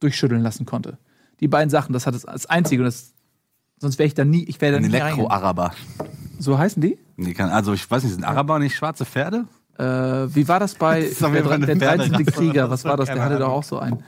durchschütteln 0.00 0.42
lassen 0.42 0.66
konnte. 0.66 0.98
Die 1.40 1.48
beiden 1.48 1.70
Sachen, 1.70 1.92
das 1.92 2.06
hat 2.06 2.14
das 2.14 2.24
als 2.24 2.46
einzige. 2.46 2.82
Und 2.82 2.86
das, 2.86 3.12
sonst 3.78 3.98
wäre 3.98 4.06
ich 4.06 4.14
da 4.14 4.24
nie, 4.24 4.44
ich 4.44 4.60
wäre 4.60 4.72
da 4.72 4.78
Ein. 4.78 4.92
Elektro-Araber. 4.92 5.72
So 6.38 6.56
heißen 6.58 6.80
die? 6.80 6.98
Die 7.16 7.34
kann- 7.34 7.50
Also 7.50 7.72
ich 7.72 7.90
weiß 7.90 8.04
nicht, 8.04 8.12
sind 8.14 8.24
Araber 8.24 8.58
nicht 8.58 8.76
schwarze 8.76 9.04
Pferde? 9.04 9.46
Äh, 9.78 10.34
wie 10.34 10.48
war 10.48 10.58
das 10.58 10.74
bei 10.74 11.08
auf 11.20 11.32
der, 11.32 11.42
der 11.58 11.58
13. 11.76 11.78
Pferderasse 11.78 12.24
Krieger? 12.24 12.68
Was 12.70 12.82
so, 12.82 12.88
war 12.88 12.96
das? 12.96 13.06
Der 13.06 13.22
hatte 13.22 13.38
doch 13.38 13.48
auch 13.48 13.62
so 13.62 13.78
einen. 13.78 14.02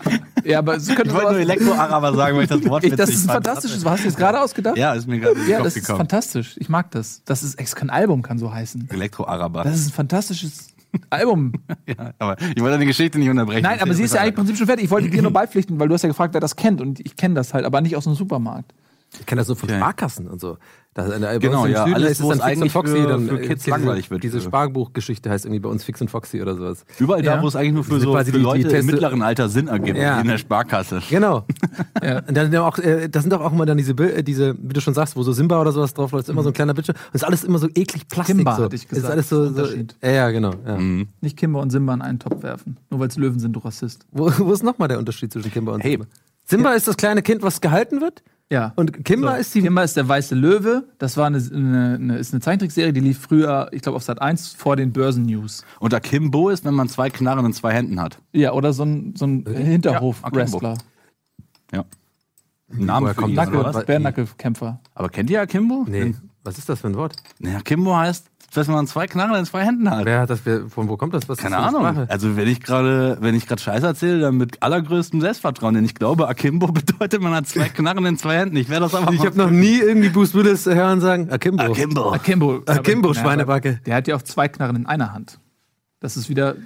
Ja, 0.44 0.58
aber 0.58 0.76
es 0.76 0.88
könnte 0.88 1.04
Ich 1.10 1.14
wollte 1.14 1.30
nur 1.32 1.40
Elektro-Araber 1.40 2.14
sagen, 2.14 2.36
weil 2.36 2.42
ich 2.44 2.48
das 2.50 2.64
Wort 2.66 2.82
ich, 2.82 2.94
das 2.96 3.08
ist 3.10 3.24
ein 3.24 3.28
fand. 3.32 3.46
fantastisches. 3.46 3.84
Hast 3.84 4.02
du 4.02 4.08
jetzt 4.08 4.16
gerade 4.18 4.40
ausgedacht? 4.40 4.76
Ja, 4.76 4.94
ist 4.94 5.06
mir 5.06 5.20
gerade 5.20 5.34
in 5.36 5.42
den 5.42 5.50
Ja, 5.50 5.56
Kopf 5.58 5.66
das 5.66 5.76
ist 5.76 5.82
gekommen. 5.82 5.98
fantastisch. 5.98 6.56
Ich 6.58 6.68
mag 6.68 6.90
das. 6.90 7.22
Das 7.24 7.42
ist, 7.44 7.58
es 7.60 7.76
kann 7.76 7.88
Album 7.88 8.22
kann 8.22 8.38
so 8.38 8.52
heißen. 8.52 8.88
Elektro-Araber. 8.90 9.62
Das 9.62 9.76
ist 9.76 9.88
ein 9.88 9.92
fantastisches 9.92 10.68
Album. 11.08 11.52
Ja, 11.86 12.12
aber 12.18 12.36
ich 12.40 12.60
wollte 12.60 12.72
deine 12.72 12.86
Geschichte 12.86 13.18
nicht 13.18 13.28
unterbrechen. 13.28 13.62
Nein, 13.62 13.80
aber 13.80 13.94
sie 13.94 14.02
ist 14.04 14.14
ja 14.14 14.20
eigentlich 14.20 14.30
im 14.30 14.34
Prinzip 14.36 14.56
schon 14.58 14.66
fertig. 14.66 14.84
Ich 14.86 14.90
wollte 14.90 15.08
dir 15.10 15.22
nur 15.22 15.32
beipflichten, 15.32 15.78
weil 15.80 15.88
du 15.88 15.94
hast 15.94 16.02
ja 16.02 16.08
gefragt, 16.08 16.34
wer 16.34 16.40
das 16.40 16.54
kennt. 16.56 16.80
Und 16.80 17.00
ich 17.00 17.16
kenne 17.16 17.34
das 17.34 17.52
halt, 17.54 17.64
aber 17.64 17.80
nicht 17.80 17.96
aus 17.96 18.04
dem 18.04 18.14
Supermarkt. 18.14 18.72
Ich 19.18 19.26
kenne 19.26 19.40
das 19.40 19.48
so 19.48 19.54
von 19.56 19.68
Okay. 19.68 19.78
Sparkassen 19.78 20.28
und 20.28 20.40
so. 20.40 20.56
Da, 20.94 21.06
da, 21.06 21.18
bei 21.18 21.38
Genau, 21.38 21.66
ja, 21.66 21.84
Süden 21.84 21.94
alles, 21.94 22.10
ist 22.12 22.20
dann 22.20 22.26
Fix 22.30 22.40
und 22.40 22.40
eigentlich 22.42 22.72
Foxy, 22.72 22.96
für- 22.96 23.06
dann 23.08 23.28
für 23.28 23.40
äh, 23.40 23.46
Kids 23.46 23.62
diese, 23.64 23.70
langweilig 23.76 24.10
wird. 24.10 24.22
Diese 24.24 24.40
Sparbuchgeschichte 24.40 25.30
heißt 25.30 25.44
irgendwie 25.44 25.60
bei 25.60 25.68
uns 25.68 25.84
Fix 25.84 26.00
und 26.00 26.10
Foxy 26.10 26.42
oder 26.42 26.56
sowas. 26.56 26.84
Überall 26.98 27.24
Ja. 27.24 27.36
da, 27.36 27.42
wo 27.42 27.48
es 27.48 27.54
eigentlich 27.54 27.74
nur 27.74 27.84
für 27.84 27.94
Das 27.94 28.02
so 28.02 28.10
quasi 28.12 28.32
für 28.32 28.38
die- 28.38 28.44
die 28.44 28.44
Leute 28.62 28.76
im 28.76 28.86
mittleren 28.86 29.22
Alter 29.22 29.48
Sinn 29.48 29.68
ergibt, 29.68 29.98
Ja. 29.98 30.20
in 30.20 30.26
der 30.26 30.38
Sparkasse. 30.38 31.00
Genau. 31.08 31.44
Und 32.28 32.36
dann 32.36 32.54
auch, 32.56 32.78
äh, 32.78 33.08
das 33.08 33.22
sind 33.22 33.32
doch 33.32 33.40
auch 33.40 33.52
immer 33.52 33.66
dann 33.66 33.78
diese, 33.78 33.92
äh, 33.92 34.22
diese, 34.24 34.56
wie 34.60 34.72
du 34.72 34.80
schon 34.80 34.94
sagst, 34.94 35.14
wo 35.16 35.22
so 35.22 35.32
Simba 35.32 35.60
oder 35.60 35.70
sowas 35.72 35.94
drauf 35.94 36.10
läuft, 36.12 36.24
ist 36.28 36.32
immer 36.32 36.42
so 36.42 36.50
ein 36.50 36.54
kleiner 36.54 36.74
Bildschirm. 36.74 36.96
Und 37.08 37.14
ist 37.14 37.24
alles 37.24 37.44
immer 37.44 37.58
so 37.58 37.68
eklig 37.68 38.08
Plastik. 38.08 38.36
Kimba, 38.36 38.56
so. 38.56 38.64
hatte 38.64 38.74
ich 38.76 38.82
Ist 38.84 38.88
gesagt. 38.90 39.12
alles 39.12 39.28
so, 39.28 39.42
so 39.44 39.48
Unterschied. 39.50 39.94
ja, 40.02 40.10
ja, 40.10 40.30
genau. 40.30 40.54
Ja. 40.66 40.76
Nicht 41.20 41.36
Kimber 41.36 41.60
und 41.60 41.70
Simba 41.70 41.94
in 41.94 42.02
einen 42.02 42.18
Topf 42.18 42.42
werfen. 42.42 42.78
Nur 42.90 42.98
weil 43.00 43.08
es 43.08 43.16
Löwen 43.16 43.38
sind, 43.38 43.52
du 43.54 43.60
Rassist. 43.60 44.06
Wo, 44.10 44.30
wo 44.38 44.52
ist 44.52 44.62
nochmal 44.64 44.88
der 44.88 44.98
Unterschied 44.98 45.32
zwischen 45.32 45.52
Kimba 45.52 45.72
und 45.72 45.82
Hey. 45.82 45.92
Simba? 45.92 46.06
Simba 46.46 46.72
ist 46.72 46.88
das 46.88 46.96
kleine 46.96 47.22
Kind, 47.22 47.42
was 47.42 47.60
gehalten 47.60 48.00
wird. 48.00 48.22
Ja. 48.50 48.72
Und 48.74 49.04
Kimba 49.04 49.34
So, 49.34 49.40
ist 49.40 49.54
die. 49.54 49.62
Kimba 49.62 49.84
ist 49.84 49.96
der 49.96 50.08
weiße 50.08 50.34
Löwe. 50.34 50.84
Das 50.98 51.16
war 51.16 51.26
eine, 51.26 51.38
eine, 51.38 51.94
eine, 51.94 52.18
ist 52.18 52.32
eine 52.32 52.40
Zeichentrickserie, 52.40 52.92
die 52.92 53.00
lief 53.00 53.20
früher, 53.20 53.68
ich 53.70 53.82
glaube, 53.82 53.96
auf 53.96 54.02
Sat 54.02 54.20
1 54.20 54.54
vor 54.54 54.74
den 54.74 54.92
Börsennews. 54.92 55.64
Und 55.78 55.94
Akimbo 55.94 56.50
ist, 56.50 56.64
wenn 56.64 56.74
man 56.74 56.88
zwei 56.88 57.10
Knarren 57.10 57.46
in 57.46 57.52
zwei 57.52 57.72
Händen 57.72 58.00
hat. 58.00 58.18
Ja, 58.32 58.52
oder 58.52 58.72
so 58.72 58.82
ein, 58.84 59.14
so 59.16 59.26
ein 59.26 59.46
Hinterhof-Wrestler. 59.46 60.78
Ja. 61.72 61.84
Name 62.68 63.08
für 63.08 63.14
kommt 63.14 63.30
ihn, 63.30 63.36
Nacke, 63.36 63.64
was? 63.64 63.84
Bärnackelkämpfer. 63.86 64.80
Aber 64.94 65.08
kennt 65.08 65.30
ihr 65.30 65.40
Akimbo? 65.40 65.84
Nee. 65.88 66.14
Was 66.44 66.58
ist 66.58 66.68
das 66.68 66.80
für 66.80 66.88
ein 66.88 66.94
Wort? 66.96 67.16
Nee, 67.38 67.54
Akimbo 67.54 67.94
heißt, 67.96 68.26
dass 68.54 68.66
man 68.66 68.86
zwei 68.86 69.06
Knarren 69.06 69.36
in 69.36 69.44
zwei 69.44 69.64
Händen 69.64 69.88
hat. 69.90 70.04
Wer 70.06 70.20
hat 70.22 70.30
das? 70.30 70.40
Von 70.40 70.88
wo 70.88 70.96
kommt 70.96 71.14
das? 71.14 71.28
Was 71.28 71.38
Keine 71.38 71.56
das 71.56 71.66
Ahnung. 71.66 71.82
Sprache? 71.82 72.06
Also 72.10 72.36
wenn 72.36 72.48
ich 72.48 72.60
gerade, 72.60 73.18
wenn 73.20 73.34
ich 73.34 73.46
gerade 73.46 73.62
Scheiß 73.62 73.82
erzähle, 73.82 74.20
dann 74.20 74.36
mit 74.38 74.62
allergrößtem 74.62 75.20
Selbstvertrauen, 75.20 75.74
denn 75.74 75.84
ich 75.84 75.94
glaube, 75.94 76.26
Akimbo 76.28 76.66
bedeutet, 76.72 77.20
man 77.22 77.32
hat 77.34 77.46
zwei 77.46 77.68
Knarren 77.74 78.04
in 78.06 78.16
zwei 78.18 78.38
Händen. 78.38 78.56
Ich 78.56 78.68
werde 78.68 78.86
das 78.86 78.94
aber 78.94 79.12
Ich 79.12 79.24
habe 79.24 79.36
noch 79.38 79.50
nie 79.50 79.78
irgendwie 79.78 80.08
Bruce 80.08 80.34
Willis 80.34 80.66
hören 80.66 81.00
sagen, 81.00 81.30
Akimbo. 81.30 81.62
Akimbo. 81.62 82.10
Akimbo. 82.12 82.62
Akimbo, 82.66 83.08
Aber- 83.10 83.14
Schweinebacke. 83.18 83.80
Der 83.86 83.94
hat 83.96 84.08
ja 84.08 84.16
auch 84.16 84.22
zwei 84.22 84.48
Knarren 84.48 84.76
in 84.76 84.86
einer 84.86 85.12
Hand. 85.12 85.38
Das 86.00 86.16
ist 86.16 86.28
wieder 86.28 86.56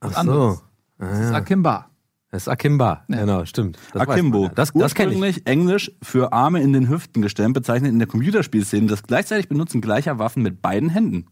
was 0.00 0.14
Ach 0.14 0.18
anderes. 0.18 0.56
so. 0.56 0.62
Das 0.98 1.18
ist 1.20 1.32
Akimba. 1.32 1.86
Das 2.32 2.44
ist 2.44 2.48
Akimba. 2.48 3.04
Genau, 3.08 3.44
stimmt. 3.44 3.78
Das 3.92 4.08
Akimbo. 4.08 4.44
ja. 4.44 4.48
Das, 4.54 4.72
das 4.72 4.94
kenne 4.94 5.12
ich. 5.12 5.18
Ursprünglich 5.18 5.46
Englisch 5.46 5.92
für 6.02 6.32
Arme 6.32 6.62
in 6.62 6.72
den 6.72 6.88
Hüften 6.88 7.20
gestemmt, 7.20 7.52
bezeichnet 7.52 7.92
in 7.92 7.98
der 7.98 8.08
Computerspielszene 8.08 8.86
das 8.86 9.02
gleichzeitig 9.02 9.50
Benutzen 9.50 9.82
gleicher 9.82 10.18
Waffen 10.18 10.42
mit 10.42 10.62
beiden 10.62 10.88
Händen. 10.88 11.26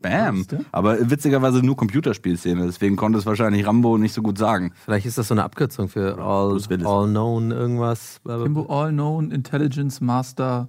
Bam. 0.00 0.46
Aber 0.72 1.10
witzigerweise 1.10 1.62
nur 1.62 1.76
Computerspielszene, 1.76 2.64
deswegen 2.64 2.96
konnte 2.96 3.18
es 3.18 3.26
wahrscheinlich 3.26 3.66
Rambo 3.66 3.98
nicht 3.98 4.14
so 4.14 4.22
gut 4.22 4.38
sagen. 4.38 4.72
Vielleicht 4.82 5.04
ist 5.04 5.18
das 5.18 5.28
so 5.28 5.34
eine 5.34 5.44
Abkürzung 5.44 5.88
für 5.88 6.18
All, 6.18 6.58
all 6.84 7.08
Known 7.08 7.50
irgendwas. 7.50 8.20
Akimbo 8.26 8.66
All 8.70 8.92
Known 8.92 9.30
Intelligence 9.30 10.00
Master 10.00 10.68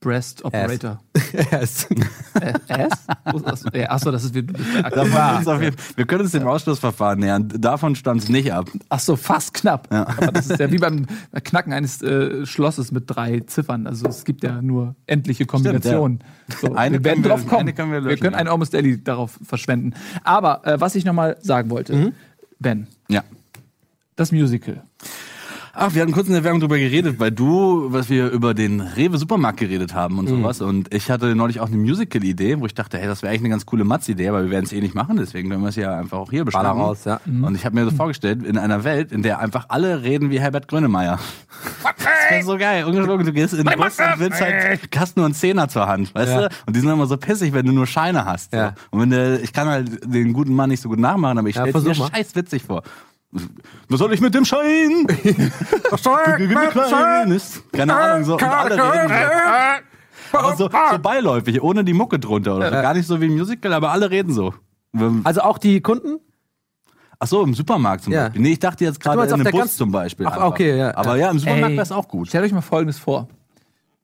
Breast 0.00 0.44
Operator. 0.44 1.00
Yes. 1.52 1.86
Äh, 2.40 2.54
S? 2.66 2.92
Wo 3.30 3.36
ist 3.38 3.46
das? 3.46 3.64
Ja, 3.72 3.90
Achso, 3.90 4.10
das 4.10 4.24
ist 4.24 4.34
wie. 4.34 4.42
Da 4.42 5.04
machen 5.04 5.60
wir, 5.60 5.72
wir 5.94 6.06
können 6.06 6.22
uns 6.22 6.32
dem 6.32 6.46
Ausschlussverfahren 6.46 7.20
nähern. 7.20 7.48
Davon 7.48 7.94
stand 7.94 8.22
es 8.24 8.28
nicht 8.28 8.52
ab. 8.52 8.68
Achso, 8.88 9.14
fast 9.14 9.54
knapp. 9.54 9.86
Aber 9.92 10.32
das 10.32 10.48
ist 10.50 10.58
ja 10.58 10.72
wie 10.72 10.78
beim 10.78 11.06
Knacken 11.44 11.72
eines 11.72 12.02
äh, 12.02 12.44
Schlosses 12.46 12.90
mit 12.90 13.04
drei 13.06 13.40
Ziffern. 13.40 13.86
Also 13.86 14.08
es 14.08 14.24
gibt 14.24 14.42
ja 14.42 14.60
nur 14.60 14.96
endliche 15.06 15.46
Kombinationen. 15.46 16.24
So, 16.60 16.74
Eine 16.74 16.96
wir 16.98 17.04
werden 17.04 17.22
können 17.22 17.24
wir- 17.24 17.28
drauf 17.30 17.46
kommen. 17.46 17.60
eine 17.60 17.72
können 17.74 17.92
wir 17.92 18.02
wir, 18.02 18.10
löschen, 18.10 18.22
können 18.22 18.34
ja. 18.34 18.40
ein 18.40 18.48
Almost 18.48 18.74
Daily 18.74 19.02
darauf 19.02 19.38
verschwenden. 19.42 19.94
Aber 20.24 20.66
äh, 20.66 20.80
was 20.80 20.96
ich 20.96 21.04
nochmal 21.04 21.36
sagen 21.42 21.70
wollte, 21.70 21.94
Mhm. 21.94 22.12
Ben, 22.58 22.86
Ja. 23.08 23.22
das 24.16 24.32
Musical. 24.32 24.82
Ach, 25.72 25.94
wir 25.94 26.02
hatten 26.02 26.12
kurz 26.12 26.26
in 26.26 26.32
der 26.34 26.42
Werbung 26.42 26.60
drüber 26.60 26.78
geredet, 26.78 27.20
weil 27.20 27.30
du, 27.30 27.86
was 27.92 28.08
wir 28.10 28.28
über 28.30 28.54
den 28.54 28.80
Rewe 28.80 29.18
Supermarkt 29.18 29.60
geredet 29.60 29.94
haben 29.94 30.18
und 30.18 30.26
sowas. 30.28 30.60
Und 30.60 30.92
ich 30.92 31.10
hatte 31.10 31.34
neulich 31.36 31.60
auch 31.60 31.68
eine 31.68 31.76
Musical-Idee, 31.76 32.58
wo 32.60 32.66
ich 32.66 32.74
dachte, 32.74 32.98
hey, 32.98 33.06
das 33.06 33.22
wäre 33.22 33.30
eigentlich 33.30 33.42
eine 33.42 33.50
ganz 33.50 33.66
coole 33.66 33.84
Matz-Idee, 33.84 34.28
aber 34.28 34.42
wir 34.44 34.50
werden 34.50 34.64
es 34.64 34.72
eh 34.72 34.80
nicht 34.80 34.94
machen, 34.94 35.16
deswegen 35.16 35.48
können 35.48 35.62
wir 35.62 35.68
es 35.68 35.76
ja 35.76 35.96
einfach 35.96 36.18
auch 36.18 36.30
hier 36.30 36.44
besprechen. 36.44 36.66
Baller 36.68 36.80
raus, 36.80 37.04
ja. 37.04 37.20
Und 37.24 37.54
ich 37.54 37.64
habe 37.64 37.76
mir 37.76 37.84
das 37.84 37.94
vorgestellt, 37.94 38.44
in 38.44 38.58
einer 38.58 38.82
Welt, 38.84 39.12
in 39.12 39.22
der 39.22 39.38
einfach 39.38 39.66
alle 39.68 40.02
reden 40.02 40.30
wie 40.30 40.40
Herbert 40.40 40.66
Grönemeyer. 40.68 41.18
Das 41.82 42.30
wäre 42.30 42.42
so 42.44 42.58
geil. 42.58 42.84
Ungelogen, 42.84 43.24
du 43.26 43.32
gehst 43.32 43.54
in 43.54 43.64
den 43.64 43.78
Bus 43.78 43.98
und 43.98 44.18
willst 44.18 44.40
halt, 44.40 44.80
hast 44.96 45.16
nur 45.16 45.26
einen 45.26 45.34
Zehner 45.34 45.68
zur 45.68 45.86
Hand, 45.86 46.14
weißt 46.14 46.32
Ja. 46.32 46.48
du? 46.48 46.54
Und 46.66 46.76
die 46.76 46.80
sind 46.80 46.88
immer 46.90 47.06
so 47.06 47.16
pissig, 47.16 47.52
wenn 47.52 47.66
du 47.66 47.72
nur 47.72 47.86
Scheine 47.86 48.24
hast. 48.24 48.50
So. 48.52 48.56
Ja. 48.56 48.74
Und 48.90 49.00
wenn 49.00 49.10
der, 49.10 49.42
ich 49.42 49.52
kann 49.52 49.68
halt 49.68 50.12
den 50.12 50.32
guten 50.32 50.54
Mann 50.54 50.70
nicht 50.70 50.80
so 50.80 50.88
gut 50.88 50.98
nachmachen, 50.98 51.38
aber 51.38 51.48
ich 51.48 51.56
Ja, 51.56 51.66
stelle 51.66 51.84
mir 51.88 51.94
scheiß 51.94 52.34
witzig 52.34 52.64
vor. 52.64 52.82
Was 53.88 53.98
soll 54.00 54.12
ich 54.12 54.20
mit 54.20 54.34
dem 54.34 54.44
Schein? 54.44 55.06
Kleines. 56.88 57.62
Keine 57.72 57.94
Ahnung, 57.94 58.24
so. 58.24 58.34
Und 58.34 58.42
alle 58.42 58.74
reden 58.92 59.08
so. 60.32 60.38
Aber 60.38 60.56
so, 60.56 60.68
beiläufig, 61.02 61.60
ohne 61.62 61.84
die 61.84 61.92
Mucke 61.92 62.18
drunter 62.18 62.56
oder 62.56 62.66
so. 62.68 62.72
Gar 62.82 62.94
nicht 62.94 63.06
so 63.06 63.20
wie 63.20 63.26
ein 63.26 63.32
Musical, 63.32 63.72
aber 63.72 63.90
alle 63.90 64.10
reden 64.10 64.32
so. 64.32 64.54
Also 65.24 65.40
auch 65.42 65.58
die 65.58 65.80
Kunden? 65.80 66.18
Ach 67.18 67.26
so, 67.26 67.42
im 67.42 67.54
Supermarkt 67.54 68.04
zum 68.04 68.12
Ja. 68.12 68.24
Beispiel. 68.24 68.42
Nee, 68.42 68.52
ich 68.52 68.58
dachte 68.58 68.84
jetzt 68.84 68.98
gerade 69.00 69.22
in 69.24 69.32
einem 69.32 69.44
Bus 69.44 69.52
ganz- 69.60 69.76
zum 69.76 69.92
Beispiel. 69.92 70.26
Ach, 70.26 70.38
okay, 70.42 70.76
ja. 70.78 70.96
Aber 70.96 71.16
ja, 71.16 71.30
im 71.30 71.38
Supermarkt 71.38 71.72
wäre 71.72 71.82
es 71.82 71.92
auch 71.92 72.08
gut. 72.08 72.28
Stellt 72.28 72.44
euch 72.44 72.52
mal 72.52 72.62
Folgendes 72.62 72.98
vor. 72.98 73.28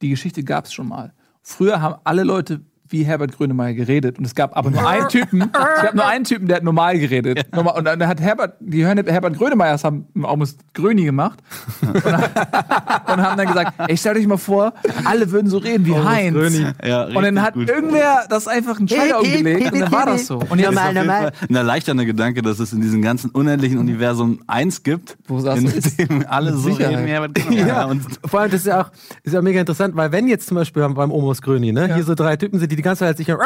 Die 0.02 0.10
Geschichte 0.10 0.44
gab 0.44 0.66
es 0.66 0.72
schon 0.72 0.88
mal. 0.88 1.14
Früher 1.42 1.80
haben 1.80 1.94
alle 2.04 2.24
Leute 2.24 2.60
wie 2.88 3.04
Herbert 3.04 3.36
Grönemeyer 3.36 3.74
geredet 3.74 4.18
und 4.18 4.24
es 4.24 4.34
gab 4.34 4.56
aber 4.56 4.70
nur 4.70 4.86
einen 4.86 5.08
Typen, 5.08 5.42
es 5.42 5.82
gab 5.82 5.94
nur 5.94 6.06
einen 6.06 6.24
Typen, 6.24 6.46
der 6.48 6.56
hat 6.58 6.64
normal 6.64 6.98
geredet. 6.98 7.46
Normal, 7.54 7.78
und 7.78 7.84
dann 7.84 8.06
hat 8.06 8.20
Herbert, 8.20 8.56
die 8.60 8.84
Herbert 8.86 9.36
Grönemeyers 9.38 9.84
haben 9.84 10.06
almost 10.22 10.60
Gröni 10.74 11.04
gemacht 11.04 11.38
und, 11.82 11.94
und 12.04 12.04
haben 12.04 13.36
dann 13.36 13.46
gesagt, 13.46 13.72
ey, 13.88 13.96
stellt 13.96 14.16
euch 14.18 14.26
mal 14.26 14.36
vor, 14.36 14.72
alle 15.04 15.30
würden 15.30 15.48
so 15.48 15.58
reden 15.58 15.86
wie 15.86 15.94
Heinz. 15.94 16.34
Gröni. 16.36 16.66
Ja, 16.84 17.04
Und 17.04 17.22
dann 17.22 17.42
hat 17.42 17.54
gut. 17.54 17.68
irgendwer 17.68 18.24
das 18.28 18.48
einfach 18.48 18.78
einen 18.78 18.88
Schalter 18.88 19.20
umgelegt 19.20 19.72
und 19.72 19.80
dann 19.80 19.92
war 19.92 20.06
das 20.06 20.26
so. 20.26 20.36
Und 20.38 20.58
jetzt 20.58 20.74
Das 20.76 20.90
ist 20.92 20.98
auf 20.98 21.06
Fall 21.06 21.32
ein 21.48 21.54
erleichternder 21.54 22.04
Gedanke, 22.04 22.42
dass 22.42 22.58
es 22.58 22.72
in 22.72 22.80
diesem 22.80 23.02
ganzen 23.02 23.30
unendlichen 23.30 23.78
Universum 23.78 24.40
eins 24.46 24.82
gibt, 24.82 25.16
Wo 25.26 25.38
in 25.38 25.70
dem 25.98 26.24
alle 26.28 26.52
so 26.52 26.58
Sicherheit. 26.70 26.96
reden 26.96 27.06
wie 27.06 27.10
Herbert 27.10 27.34
Grönemeyer. 27.34 27.66
Ja, 27.66 27.84
Und 27.86 28.02
vor 28.24 28.40
allem 28.40 28.50
das 28.50 28.60
ist 28.60 28.66
ja 28.66 28.82
auch 28.82 28.90
ist 29.22 29.32
ja 29.32 29.42
mega 29.42 29.60
interessant, 29.60 29.96
weil 29.96 30.12
wenn 30.12 30.28
jetzt 30.28 30.46
zum 30.46 30.56
Beispiel 30.56 30.86
beim 30.88 31.10
Omos 31.10 31.42
Gröni, 31.42 31.72
ne, 31.72 31.94
hier 31.94 32.04
so 32.04 32.14
drei 32.14 32.36
Typen 32.36 32.58
sind, 32.58 32.70
die 32.70 32.75
die 32.76 32.82
ganze 32.82 33.04
Zeit 33.04 33.16
sich 33.16 33.28
immer 33.28 33.40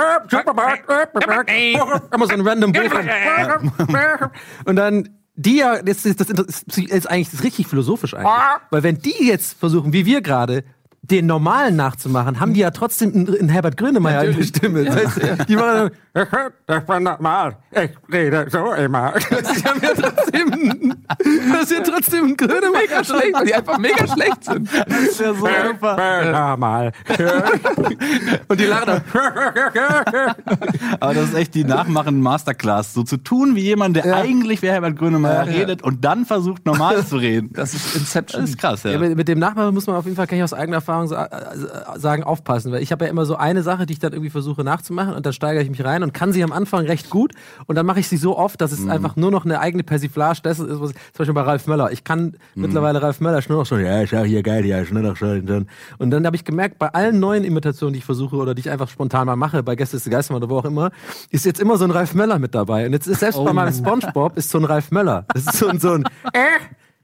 so 2.26 2.32
ein 2.32 2.40
random 2.40 2.72
Buch. 2.72 2.82
Und 4.64 4.76
dann 4.76 5.08
die 5.36 5.56
ja, 5.56 5.80
das 5.80 6.04
ist, 6.04 6.20
das 6.20 6.28
ist 6.28 7.10
eigentlich 7.10 7.30
das 7.30 7.40
ist 7.40 7.44
richtig 7.44 7.66
philosophisch 7.66 8.14
eigentlich, 8.14 8.30
weil 8.70 8.82
wenn 8.82 8.98
die 8.98 9.26
jetzt 9.26 9.58
versuchen, 9.58 9.92
wie 9.92 10.04
wir 10.04 10.20
gerade 10.20 10.64
den 11.10 11.26
Normalen 11.26 11.76
nachzumachen, 11.76 12.40
haben 12.40 12.54
die 12.54 12.60
ja 12.60 12.70
trotzdem 12.70 13.12
einen, 13.14 13.28
einen 13.38 13.48
Herbert 13.48 13.76
Grönemeyer 13.76 14.24
in 14.24 14.36
der 14.36 14.44
Stimme. 14.44 14.84
Das 14.84 14.96
heißt, 14.96 15.48
die 15.48 15.56
machen 15.56 15.90
dann, 16.12 16.30
das 16.66 16.88
war 16.88 17.00
normal, 17.00 17.56
ich 17.72 17.90
rede 18.12 18.46
so 18.50 18.72
immer. 18.72 19.12
Das 19.30 19.56
ist 19.56 19.64
ja 19.64 19.72
trotzdem, 19.94 20.94
das 21.52 21.62
ist 21.62 21.72
ja 21.72 21.80
trotzdem 21.82 22.24
ein 22.26 22.36
Grönemeyer. 22.36 22.70
mega 22.82 23.04
schlecht, 23.04 23.32
weil 23.34 23.46
die 23.46 23.54
einfach 23.54 23.78
mega 23.78 24.06
schlecht 24.06 24.44
sind. 24.44 24.68
das 24.88 24.98
ist 25.02 25.20
ja 25.20 25.34
so 25.34 25.46
super. 25.68 26.30
Normal. 26.32 26.92
Und 28.48 28.60
die 28.60 28.64
lachen 28.64 28.86
dann. 28.86 29.02
Aber 31.00 31.14
das 31.14 31.24
ist 31.28 31.34
echt 31.34 31.54
die 31.54 31.64
nachmachen 31.64 32.20
Masterclass. 32.20 32.94
So 32.94 33.02
zu 33.02 33.16
tun 33.16 33.54
wie 33.56 33.60
jemand, 33.62 33.96
der 33.96 34.06
Ja. 34.06 34.14
eigentlich 34.16 34.62
wie 34.62 34.68
Herbert 34.68 34.96
Grönemeyer 34.96 35.44
Ja. 35.46 35.52
redet 35.52 35.82
und 35.82 36.04
dann 36.04 36.24
versucht 36.26 36.66
normal 36.66 37.04
zu 37.06 37.16
reden. 37.16 37.50
Das 37.52 37.74
ist 37.74 37.96
Inception. 37.96 38.42
Das 38.42 38.50
ist 38.50 38.58
krass, 38.58 38.82
ja. 38.82 38.92
Ja, 38.92 38.98
mit, 38.98 39.16
mit 39.16 39.28
dem 39.28 39.38
Nachmachen 39.38 39.74
muss 39.74 39.86
man 39.86 39.96
auf 39.96 40.04
jeden 40.04 40.16
Fall, 40.16 40.26
kann 40.26 40.38
ich 40.38 40.44
aus 40.44 40.52
eigener 40.54 40.76
Erfahrung 40.78 40.99
sa 41.08 41.26
äh, 41.26 41.98
sagen, 41.98 42.22
aufpassen. 42.22 42.72
Weil 42.72 42.82
ich 42.82 42.92
habe 42.92 43.04
ja 43.04 43.10
immer 43.10 43.26
so 43.26 43.36
eine 43.36 43.62
Sache, 43.62 43.86
die 43.86 43.94
ich 43.94 43.98
dann 43.98 44.12
irgendwie 44.12 44.30
versuche 44.30 44.64
nachzumachen 44.64 45.14
und 45.14 45.26
dann 45.26 45.32
steigere 45.32 45.62
ich 45.62 45.70
mich 45.70 45.84
rein 45.84 46.02
und 46.02 46.14
kann 46.14 46.32
sie 46.32 46.42
am 46.42 46.52
Anfang 46.52 46.86
recht 46.86 47.10
gut 47.10 47.32
und 47.66 47.76
dann 47.76 47.86
mache 47.86 48.00
ich 48.00 48.08
sie 48.08 48.16
so 48.16 48.36
oft, 48.36 48.60
dass 48.60 48.72
es 48.72 48.86
einfach 48.88 49.16
nur 49.16 49.30
noch 49.30 49.44
eine 49.44 49.60
eigene 49.60 49.82
Persiflage 49.82 50.40
dessen 50.42 50.68
ist, 50.68 50.80
was 50.80 50.90
zum 50.90 51.18
Beispiel 51.18 51.34
bei 51.34 51.42
Ralf 51.42 51.66
Möller. 51.66 51.92
Ich 51.92 52.04
kann 52.04 52.36
mittlerweile 52.54 53.02
Ralf 53.02 53.20
Möller 53.20 53.42
schon 53.42 53.56
noch 53.56 53.66
schon, 53.66 53.84
ja, 53.84 54.02
auch 54.02 54.24
hier 54.24 54.42
geil, 54.42 54.64
ja, 54.66 54.84
schon 54.84 55.02
noch 55.02 55.16
schon. 55.16 55.66
Und 55.98 56.10
dann 56.10 56.26
habe 56.26 56.36
ich 56.36 56.44
gemerkt, 56.44 56.78
bei 56.78 56.88
allen 56.88 57.20
neuen 57.20 57.44
Imitationen, 57.44 57.92
die 57.92 57.98
ich 57.98 58.04
versuche 58.04 58.36
oder 58.36 58.54
die 58.54 58.60
ich 58.60 58.70
einfach 58.70 58.88
spontan 58.88 59.26
mal 59.26 59.36
mache, 59.36 59.62
bei 59.62 59.76
Gäste 59.76 59.96
ist 59.96 60.06
der 60.06 60.12
Geistermann 60.12 60.42
oder 60.42 60.50
wo 60.50 60.58
auch 60.58 60.64
immer, 60.64 60.90
ist 61.30 61.44
jetzt 61.44 61.60
immer 61.60 61.76
so 61.76 61.84
ein 61.84 61.90
Ralf 61.90 62.14
Möller 62.14 62.38
mit 62.38 62.54
dabei. 62.54 62.86
Und 62.86 62.92
jetzt 62.92 63.06
ist 63.06 63.20
selbst 63.20 63.42
bei 63.42 63.52
meinem 63.52 63.72
Spongebob 63.72 64.36
ist 64.36 64.50
so 64.50 64.58
ein 64.58 64.64
Ralf 64.64 64.90
Möller. 64.90 65.24
Das 65.34 65.44
ist 65.44 65.56
so 65.56 65.68
ein, 65.68 65.78
so 65.78 65.92
ein 65.92 66.04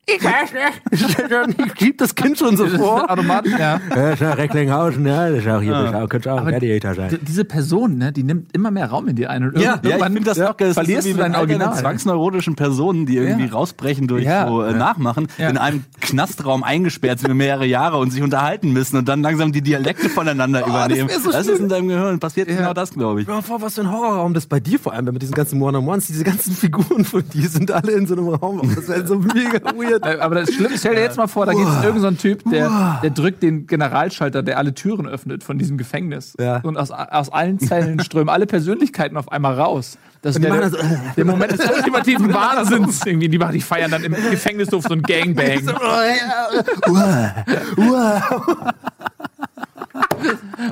ich 0.09 0.23
weiß 0.23 0.53
nicht. 1.49 1.59
Ich 1.73 1.79
schieb 1.79 1.99
das 1.99 2.15
Kind 2.15 2.39
schon 2.39 2.57
so 2.57 2.67
vor. 2.69 3.11
Automatisch, 3.11 3.53
ja. 3.59 3.81
Ja, 3.95 4.11
ist 4.13 4.21
ja 4.21 4.33
Recklinghausen, 4.33 5.05
ja, 5.07 5.29
das 5.31 5.41
ist 5.41 5.49
auch 5.49 5.61
hier, 5.61 5.73
das 5.73 5.91
ist 5.91 5.95
auch, 5.97 6.09
könnte 6.09 6.33
auch 6.33 6.39
ein 6.41 6.47
Gladiator 6.47 6.93
D- 6.93 6.97
sein. 6.97 7.19
Diese 7.23 7.45
Person, 7.45 7.99
ne, 7.99 8.13
die 8.13 8.23
nimmt 8.23 8.53
immer 8.55 8.71
mehr 8.71 8.87
Raum 8.87 9.09
in 9.09 9.17
dir 9.17 9.31
ein. 9.31 9.43
Und 9.45 9.59
Ja, 9.59 9.81
Ja, 9.83 9.97
ich 9.97 10.03
finde 10.05 10.21
das 10.23 10.41
auch 10.41 10.57
geil. 10.57 10.69
Das 10.69 10.75
verlierst 10.75 10.99
ist 10.99 11.05
so 11.05 11.11
du 11.11 11.17
wie 11.17 11.23
dein 11.23 11.35
all 11.35 11.47
deinen 11.47 11.61
Original. 11.61 11.81
zwangsneurotischen 11.83 12.55
Personen, 12.57 13.07
die 13.07 13.17
irgendwie 13.17 13.47
Ja. 13.47 13.53
rausbrechen 13.53 14.07
durch 14.07 14.25
Ja. 14.25 14.47
so 14.49 14.63
äh, 14.63 14.73
Nachmachen, 14.75 15.27
Ja. 15.39 15.49
in 15.51 15.59
einem 15.59 15.85
Knastraum 16.01 16.63
eingesperrt 16.63 17.19
sind 17.21 17.35
mehrere 17.37 17.67
Jahre 17.67 17.99
und 17.99 18.11
sich 18.13 18.23
unterhalten 18.23 18.73
müssen 18.73 18.97
und 18.97 19.09
dann 19.09 19.23
langsam 19.23 19.51
die 19.53 19.63
Dialekte 19.63 20.09
voneinander 20.09 20.65
übernehmen. 20.67 21.09
wär 21.09 21.19
so 21.21 21.33
das 21.33 21.47
ist 21.49 21.59
in 21.61 21.69
deinem 21.69 21.89
Gehirn. 21.89 22.21
Passiert 22.21 22.47
genau 22.49 22.73
das, 22.75 22.91
glaube 22.91 23.21
ich. 23.23 23.27
Stell 23.27 23.43
vor, 23.43 23.61
was 23.61 23.75
für 23.75 23.81
ein 23.83 23.91
Horrorraum 23.91 24.35
das 24.35 24.47
bei 24.47 24.61
dir 24.61 24.79
vor 24.79 24.93
allem, 24.93 25.07
mit 25.07 25.23
diesen 25.23 25.35
ganzen 25.35 25.61
One-on-Ones, 25.61 26.07
diese 26.07 26.23
ganzen 26.25 26.55
Figuren 26.55 27.05
von 27.05 27.25
dir 27.29 27.49
sind 27.49 27.73
alle 27.73 27.93
in 27.93 28.07
so 28.07 28.15
einem 28.15 28.29
Raum. 28.29 28.63
Das 28.75 28.89
wäre 28.89 29.05
so 29.07 29.19
mega 29.19 29.61
weird. 29.77 29.96
Äh, 30.05 30.19
Aber 30.19 30.35
das 30.35 30.53
Schlimme, 30.53 30.77
stell 30.77 30.95
dir 30.95 31.03
jetzt 31.03 31.17
mal 31.17 31.27
vor, 31.27 31.47
da 31.47 31.53
gibt 31.53 31.67
es 31.67 31.75
irgendeinen 31.75 32.01
so 32.01 32.07
einen 32.09 32.19
Typ, 32.19 32.51
der, 32.51 33.01
der 33.03 33.11
drückt 33.11 33.43
den 33.43 33.67
Generalschalter, 33.67 34.43
der 34.43 34.59
alle 34.59 34.75
Türen 34.75 35.07
öffnet 35.07 35.45
von 35.45 35.59
diesem 35.59 35.79
Gefängnis. 35.79 36.35
Ja. 36.39 36.59
Und 36.59 36.77
aus, 36.77 36.91
aus 36.91 37.31
allen 37.31 37.59
Zellen 37.59 38.01
strömen 38.05 38.29
alle 38.29 38.47
Persönlichkeiten 38.47 39.17
auf 39.17 39.31
einmal 39.31 39.55
raus. 39.55 39.99
Das 40.23 40.39
machen 40.39 40.53
der, 40.53 40.61
dann 40.63 40.71
so, 40.73 40.79
der 41.17 41.25
Moment 41.25 41.53
des 41.53 41.71
ultimativen 41.71 42.35
Wahnsinns. 42.35 43.07
Irgendwie, 43.07 43.29
die, 43.29 43.39
machen, 43.39 43.53
die 43.53 43.61
feiern 43.61 43.91
dann 43.91 44.03
im 44.03 44.15
Gefängnishof 44.15 44.85
so 44.85 44.95
ein 44.95 45.03
Gangbang. 45.07 45.63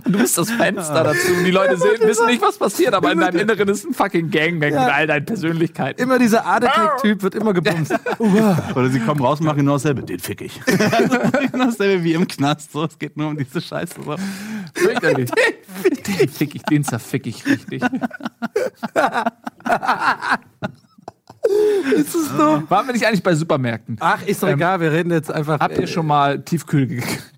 Und 0.05 0.15
du 0.15 0.19
bist 0.19 0.37
das 0.39 0.51
Fenster 0.51 1.05
dazu. 1.05 1.33
Und 1.33 1.45
die 1.45 1.51
Leute 1.51 1.77
sehen, 1.77 1.97
wissen 2.01 2.27
nicht, 2.27 2.43
was 2.43 2.59
passiert, 2.59 2.95
aber 2.95 3.13
in 3.13 3.21
deinem 3.21 3.41
Inneren 3.41 3.69
ist 3.69 3.85
ein 3.85 3.95
fucking 3.95 4.31
Gangbang 4.31 4.71
mit 4.71 4.79
all 4.79 5.07
deinen 5.07 5.25
Persönlichkeiten. 5.25 6.03
Immer 6.03 6.19
dieser 6.19 6.45
Art 6.45 6.65
Attack-Typ 6.65 7.23
wird 7.23 7.35
immer 7.35 7.53
gebumst. 7.53 7.95
Oder 8.75 8.89
sie 8.89 9.01
kommen 9.01 9.21
raus 9.21 9.41
und 9.41 9.47
machen 9.47 9.59
genau 9.59 9.75
dasselbe. 9.75 10.03
Den 10.03 10.19
fick 10.19 10.41
ich. 10.41 10.61
genau 10.65 11.67
dasselbe 11.67 12.05
wie 12.05 12.15
im 12.15 12.27
Knast. 12.27 12.73
So, 12.73 12.85
es 12.85 12.99
geht 12.99 13.17
nur 13.17 13.29
um 13.29 13.37
diese 13.37 13.61
Scheiße. 13.61 13.95
So. 14.05 14.17
Fürchterlich. 14.75 15.31
Den 15.31 16.29
fick 16.29 16.55
ich, 16.55 16.63
den 16.63 16.85
zerfick 16.85 17.27
ich 17.27 17.47
richtig. 17.47 17.83
ist 21.97 22.15
es 22.15 22.29
so? 22.29 22.63
Waren 22.69 22.87
wir 22.87 22.93
nicht 22.93 23.07
eigentlich 23.07 23.23
bei 23.23 23.35
Supermärkten? 23.35 23.97
Ach, 24.01 24.23
ist 24.27 24.43
doch 24.43 24.49
Ähm, 24.49 24.55
egal, 24.55 24.81
wir 24.81 24.93
reden 24.93 25.11
jetzt 25.11 25.31
einfach. 25.31 25.61
Habt 25.61 25.79
ihr 25.79 25.87
schon 25.87 26.07
mal 26.07 26.43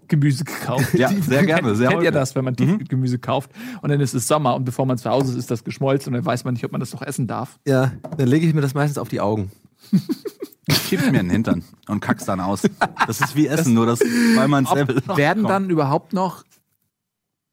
Tiefkühlgemüse 0.07 0.45
gekauft? 0.45 0.95
Ja, 0.95 1.11
sehr 1.11 1.45
gerne. 1.45 1.75
Sehr 1.75 1.91
Kennt 1.91 2.03
ihr 2.03 2.13
das, 2.13 2.35
wenn 2.35 2.45
man 2.45 2.57
Tiefkühlgemüse 2.57 3.19
kauft 3.19 3.51
und 3.83 3.91
dann 3.91 4.01
ist 4.01 4.15
es 4.15 4.27
Sommer 4.27 4.55
und 4.55 4.65
bevor 4.65 4.87
man 4.87 4.99
zu 4.99 5.11
Hause 5.11 5.33
ist, 5.33 5.39
ist 5.39 5.51
das 5.51 5.65
geschmolzen 5.65 6.13
und 6.13 6.19
dann 6.19 6.27
weiß 6.27 6.45
man 6.45 6.55
nicht, 6.55 6.65
ob 6.65 6.73
man 6.73 6.81
das 6.81 6.93
noch 6.93 7.03
essen 7.03 7.27
darf? 7.27 7.59
Ja, 7.67 7.93
dann 8.17 8.29
lege 8.29 8.47
ich 8.47 8.55
mir 8.55 8.61
das 8.61 8.75
meistens 8.75 8.99
auf 8.99 9.09
die 9.09 9.21
Augen. 9.21 9.51
Schiebst 10.69 11.11
mir 11.11 11.21
in 11.21 11.27
den 11.27 11.31
Hintern 11.31 11.65
und 11.89 12.01
kackst 12.01 12.29
dann 12.29 12.41
aus. 12.41 12.63
Das 13.07 13.21
ist 13.21 13.37
wie 13.37 13.47
Essen, 13.47 13.75
nur 13.75 13.87
dass 13.87 14.01
weil 14.01 14.49
man 14.49 14.67
selber. 14.67 15.17
Werden 15.17 15.45
dann 15.45 15.71
überhaupt 15.71 16.13
noch, 16.13 16.45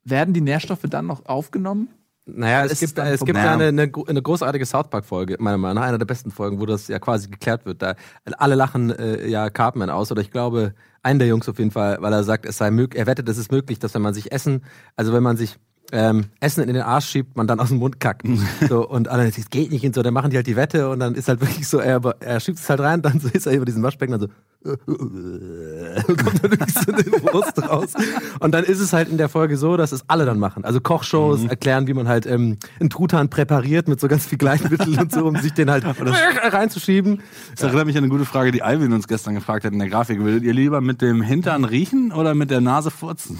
werden 0.04 0.34
die 0.34 0.42
Nährstoffe 0.42 0.86
dann 0.90 1.06
noch 1.06 1.26
aufgenommen? 1.26 1.90
Naja, 2.26 2.64
es 2.66 2.80
gibt, 2.80 2.98
es 2.98 3.26
gibt 3.26 3.38
ja 3.38 3.54
eine, 3.54 3.68
eine, 3.68 3.92
eine 4.08 4.22
großartige 4.22 4.66
South 4.66 4.90
Park-Folge, 4.90 5.36
meiner 5.40 5.58
Meinung 5.58 5.76
nach, 5.76 5.90
einer 5.90 5.98
der 5.98 6.06
besten 6.06 6.32
Folgen, 6.32 6.62
wo 6.62 6.66
das 6.66 6.88
ja 6.88 6.98
quasi 6.98 7.28
geklärt 7.28 7.66
wird. 7.66 7.82
Da 7.82 7.96
alle 8.38 8.56
lachen 8.56 8.92
äh, 8.92 9.28
ja 9.28 9.50
Cartman 9.50 9.90
aus, 9.90 10.10
oder 10.10 10.22
ich 10.22 10.32
glaube, 10.32 10.74
einen 11.02 11.20
der 11.20 11.28
Jungs 11.28 11.50
auf 11.50 11.60
jeden 11.60 11.72
Fall, 11.72 11.98
weil 12.00 12.14
er 12.14 12.24
sagt, 12.24 12.46
es 12.46 12.58
sei 12.58 12.72
möglich, 12.72 12.98
er 12.98 13.08
wettet, 13.08 13.28
es 13.28 13.38
ist 13.38 13.52
möglich, 13.52 13.78
dass 13.80 13.94
wenn 13.94 14.02
man 14.02 14.14
sich 14.14 14.32
Essen, 14.32 14.64
also 14.96 15.12
wenn 15.12 15.24
man 15.24 15.36
sich 15.36 15.60
ähm, 15.94 16.26
Essen 16.40 16.64
in 16.64 16.74
den 16.74 16.82
Arsch 16.82 17.06
schiebt, 17.06 17.38
man 17.38 17.46
dann 17.46 17.60
aus 17.60 17.70
dem 17.70 17.78
Mund 17.78 18.00
kackt. 18.00 18.24
So, 18.68 18.88
und 18.88 19.08
alle, 19.08 19.30
das 19.30 19.50
geht 19.50 19.72
nicht 19.72 19.86
und 19.86 19.94
so, 19.94 20.02
dann 20.02 20.14
machen 20.14 20.32
die 20.32 20.36
halt 20.36 20.48
die 20.48 20.56
Wette 20.56 20.90
und 20.90 21.00
dann 21.00 21.14
ist 21.14 21.28
halt 21.28 21.40
wirklich 21.40 21.68
so, 21.68 21.78
er, 21.78 22.02
er 22.20 22.40
schiebt 22.40 22.58
es 22.58 22.68
halt 22.70 22.80
rein, 22.80 23.02
dann 23.02 23.20
so 23.20 23.30
ist 23.30 23.46
er 23.46 23.54
über 23.54 23.66
diesen 23.66 23.84
Waschbecken, 23.84 24.20
dann 24.20 24.22
so 24.22 24.28
kommt 24.86 26.44
dann 26.44 26.52
wirklich 26.52 26.74
so 26.74 26.92
eine 26.92 27.04
Brust 27.04 27.70
raus. 27.70 27.94
Und 28.40 28.54
dann 28.54 28.64
ist 28.64 28.80
es 28.80 28.94
halt 28.94 29.10
in 29.10 29.18
der 29.18 29.30
Folge 29.30 29.58
so, 29.58 29.78
dass 29.78 29.92
es 29.92 30.10
alle 30.10 30.26
dann 30.26 30.40
machen. 30.40 30.64
Also 30.64 30.80
Kochshows 30.80 31.46
erklären, 31.46 31.86
wie 31.88 31.94
man 31.94 32.08
halt 32.08 32.26
ähm, 32.26 32.58
einen 32.80 32.90
Truthahn 32.90 33.30
präpariert 33.30 33.88
mit 33.88 34.00
so 34.00 34.08
ganz 34.08 34.26
viel 34.26 34.38
Gleichmittel 34.38 34.98
und 34.98 35.12
so, 35.12 35.26
um 35.26 35.36
sich 35.36 35.54
den 35.54 35.70
halt 35.70 35.84
reinzuschieben. 36.44 37.22
Das 37.52 37.64
erinnert 37.64 37.86
mich 37.86 37.98
an 37.98 38.04
eine 38.04 38.12
gute 38.12 38.26
Frage, 38.26 38.52
die 38.52 38.64
Alvin 38.64 38.94
uns 38.94 39.08
gestern 39.08 39.36
gefragt 39.36 39.66
hat 39.66 39.74
in 39.74 39.80
der 39.80 39.90
Grafik. 39.90 40.20
Würdet 40.20 40.44
ihr 40.44 40.54
lieber 40.54 40.82
mit 40.82 41.02
dem 41.02 41.22
Hintern 41.22 41.66
riechen 41.66 42.12
oder 42.14 42.34
mit 42.34 42.50
der 42.50 42.62
Nase 42.62 42.90
furzen? 42.90 43.38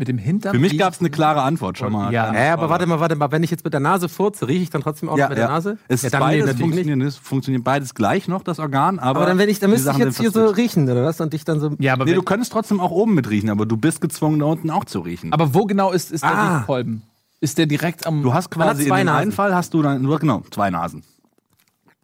Mit 0.00 0.08
dem 0.08 0.16
Hintern? 0.16 0.54
Für 0.54 0.58
mich 0.58 0.78
gab 0.78 0.94
es 0.94 1.00
eine 1.00 1.10
klare 1.10 1.42
Antwort 1.42 1.76
schon 1.76 1.92
mal. 1.92 2.10
Ja. 2.10 2.32
Ja, 2.34 2.54
aber 2.54 2.70
warte 2.70 2.86
mal, 2.86 3.00
warte 3.00 3.16
mal, 3.16 3.30
wenn 3.32 3.42
ich 3.42 3.50
jetzt 3.50 3.64
mit 3.64 3.74
der 3.74 3.80
Nase 3.80 4.08
furze, 4.08 4.48
rieche 4.48 4.62
ich 4.62 4.70
dann 4.70 4.80
trotzdem 4.80 5.10
auch 5.10 5.18
Ja, 5.18 5.28
mit 5.28 5.36
der 5.36 5.44
ja. 5.44 5.50
Nase? 5.50 5.76
Es 5.88 6.00
ja, 6.00 6.06
ist 6.06 6.14
dann 6.14 6.20
nee, 6.22 6.26
beides 6.40 6.46
natürlich 6.46 6.60
nicht. 6.68 6.74
funktioniert, 6.86 7.08
es 7.10 7.16
funktioniert 7.16 7.64
beides 7.64 7.94
gleich 7.94 8.26
noch, 8.26 8.42
das 8.42 8.58
Organ, 8.60 8.98
aber, 8.98 9.20
Aber 9.20 9.26
dann, 9.28 9.36
wenn 9.36 9.50
ich, 9.50 9.58
dann 9.58 9.68
müsste 9.68 9.90
ich 9.90 9.98
jetzt 9.98 10.18
hier 10.18 10.30
so 10.30 10.46
riechen, 10.46 10.88
oder 10.88 11.04
was? 11.04 11.20
Und 11.20 11.34
dich 11.34 11.44
dann 11.44 11.60
so. 11.60 11.72
Ja, 11.78 11.92
aber, 11.92 12.06
Nee, 12.06 12.14
du 12.14 12.22
könntest 12.22 12.50
trotzdem 12.50 12.80
auch 12.80 12.90
oben 12.92 13.12
mit 13.14 13.28
riechen, 13.28 13.50
aber 13.50 13.66
du 13.66 13.76
bist 13.76 14.00
gezwungen, 14.00 14.38
da 14.38 14.46
unten 14.46 14.70
auch 14.70 14.86
zu 14.86 15.00
riechen. 15.00 15.34
aber 15.34 15.52
wo 15.54 15.66
genau 15.66 15.92
ist, 15.92 16.10
ist 16.12 16.24
der 16.24 16.30
Ah. 16.34 16.56
Riechkolben? 16.60 17.02
Ist 17.42 17.58
der 17.58 17.66
direkt 17.66 18.06
am. 18.06 18.22
du 18.22 18.32
hast 18.32 18.50
quasi 18.50 18.84
in 18.84 18.88
zwei 18.88 19.00
dem 19.00 19.06
Nasen. 19.06 19.20
einen 19.20 19.32
Fall 19.32 19.54
hast 19.54 19.74
du 19.74 19.82
dann 19.82 20.00
nur 20.00 20.18
genau 20.18 20.42
zwei 20.50 20.70
Nasen. 20.70 21.02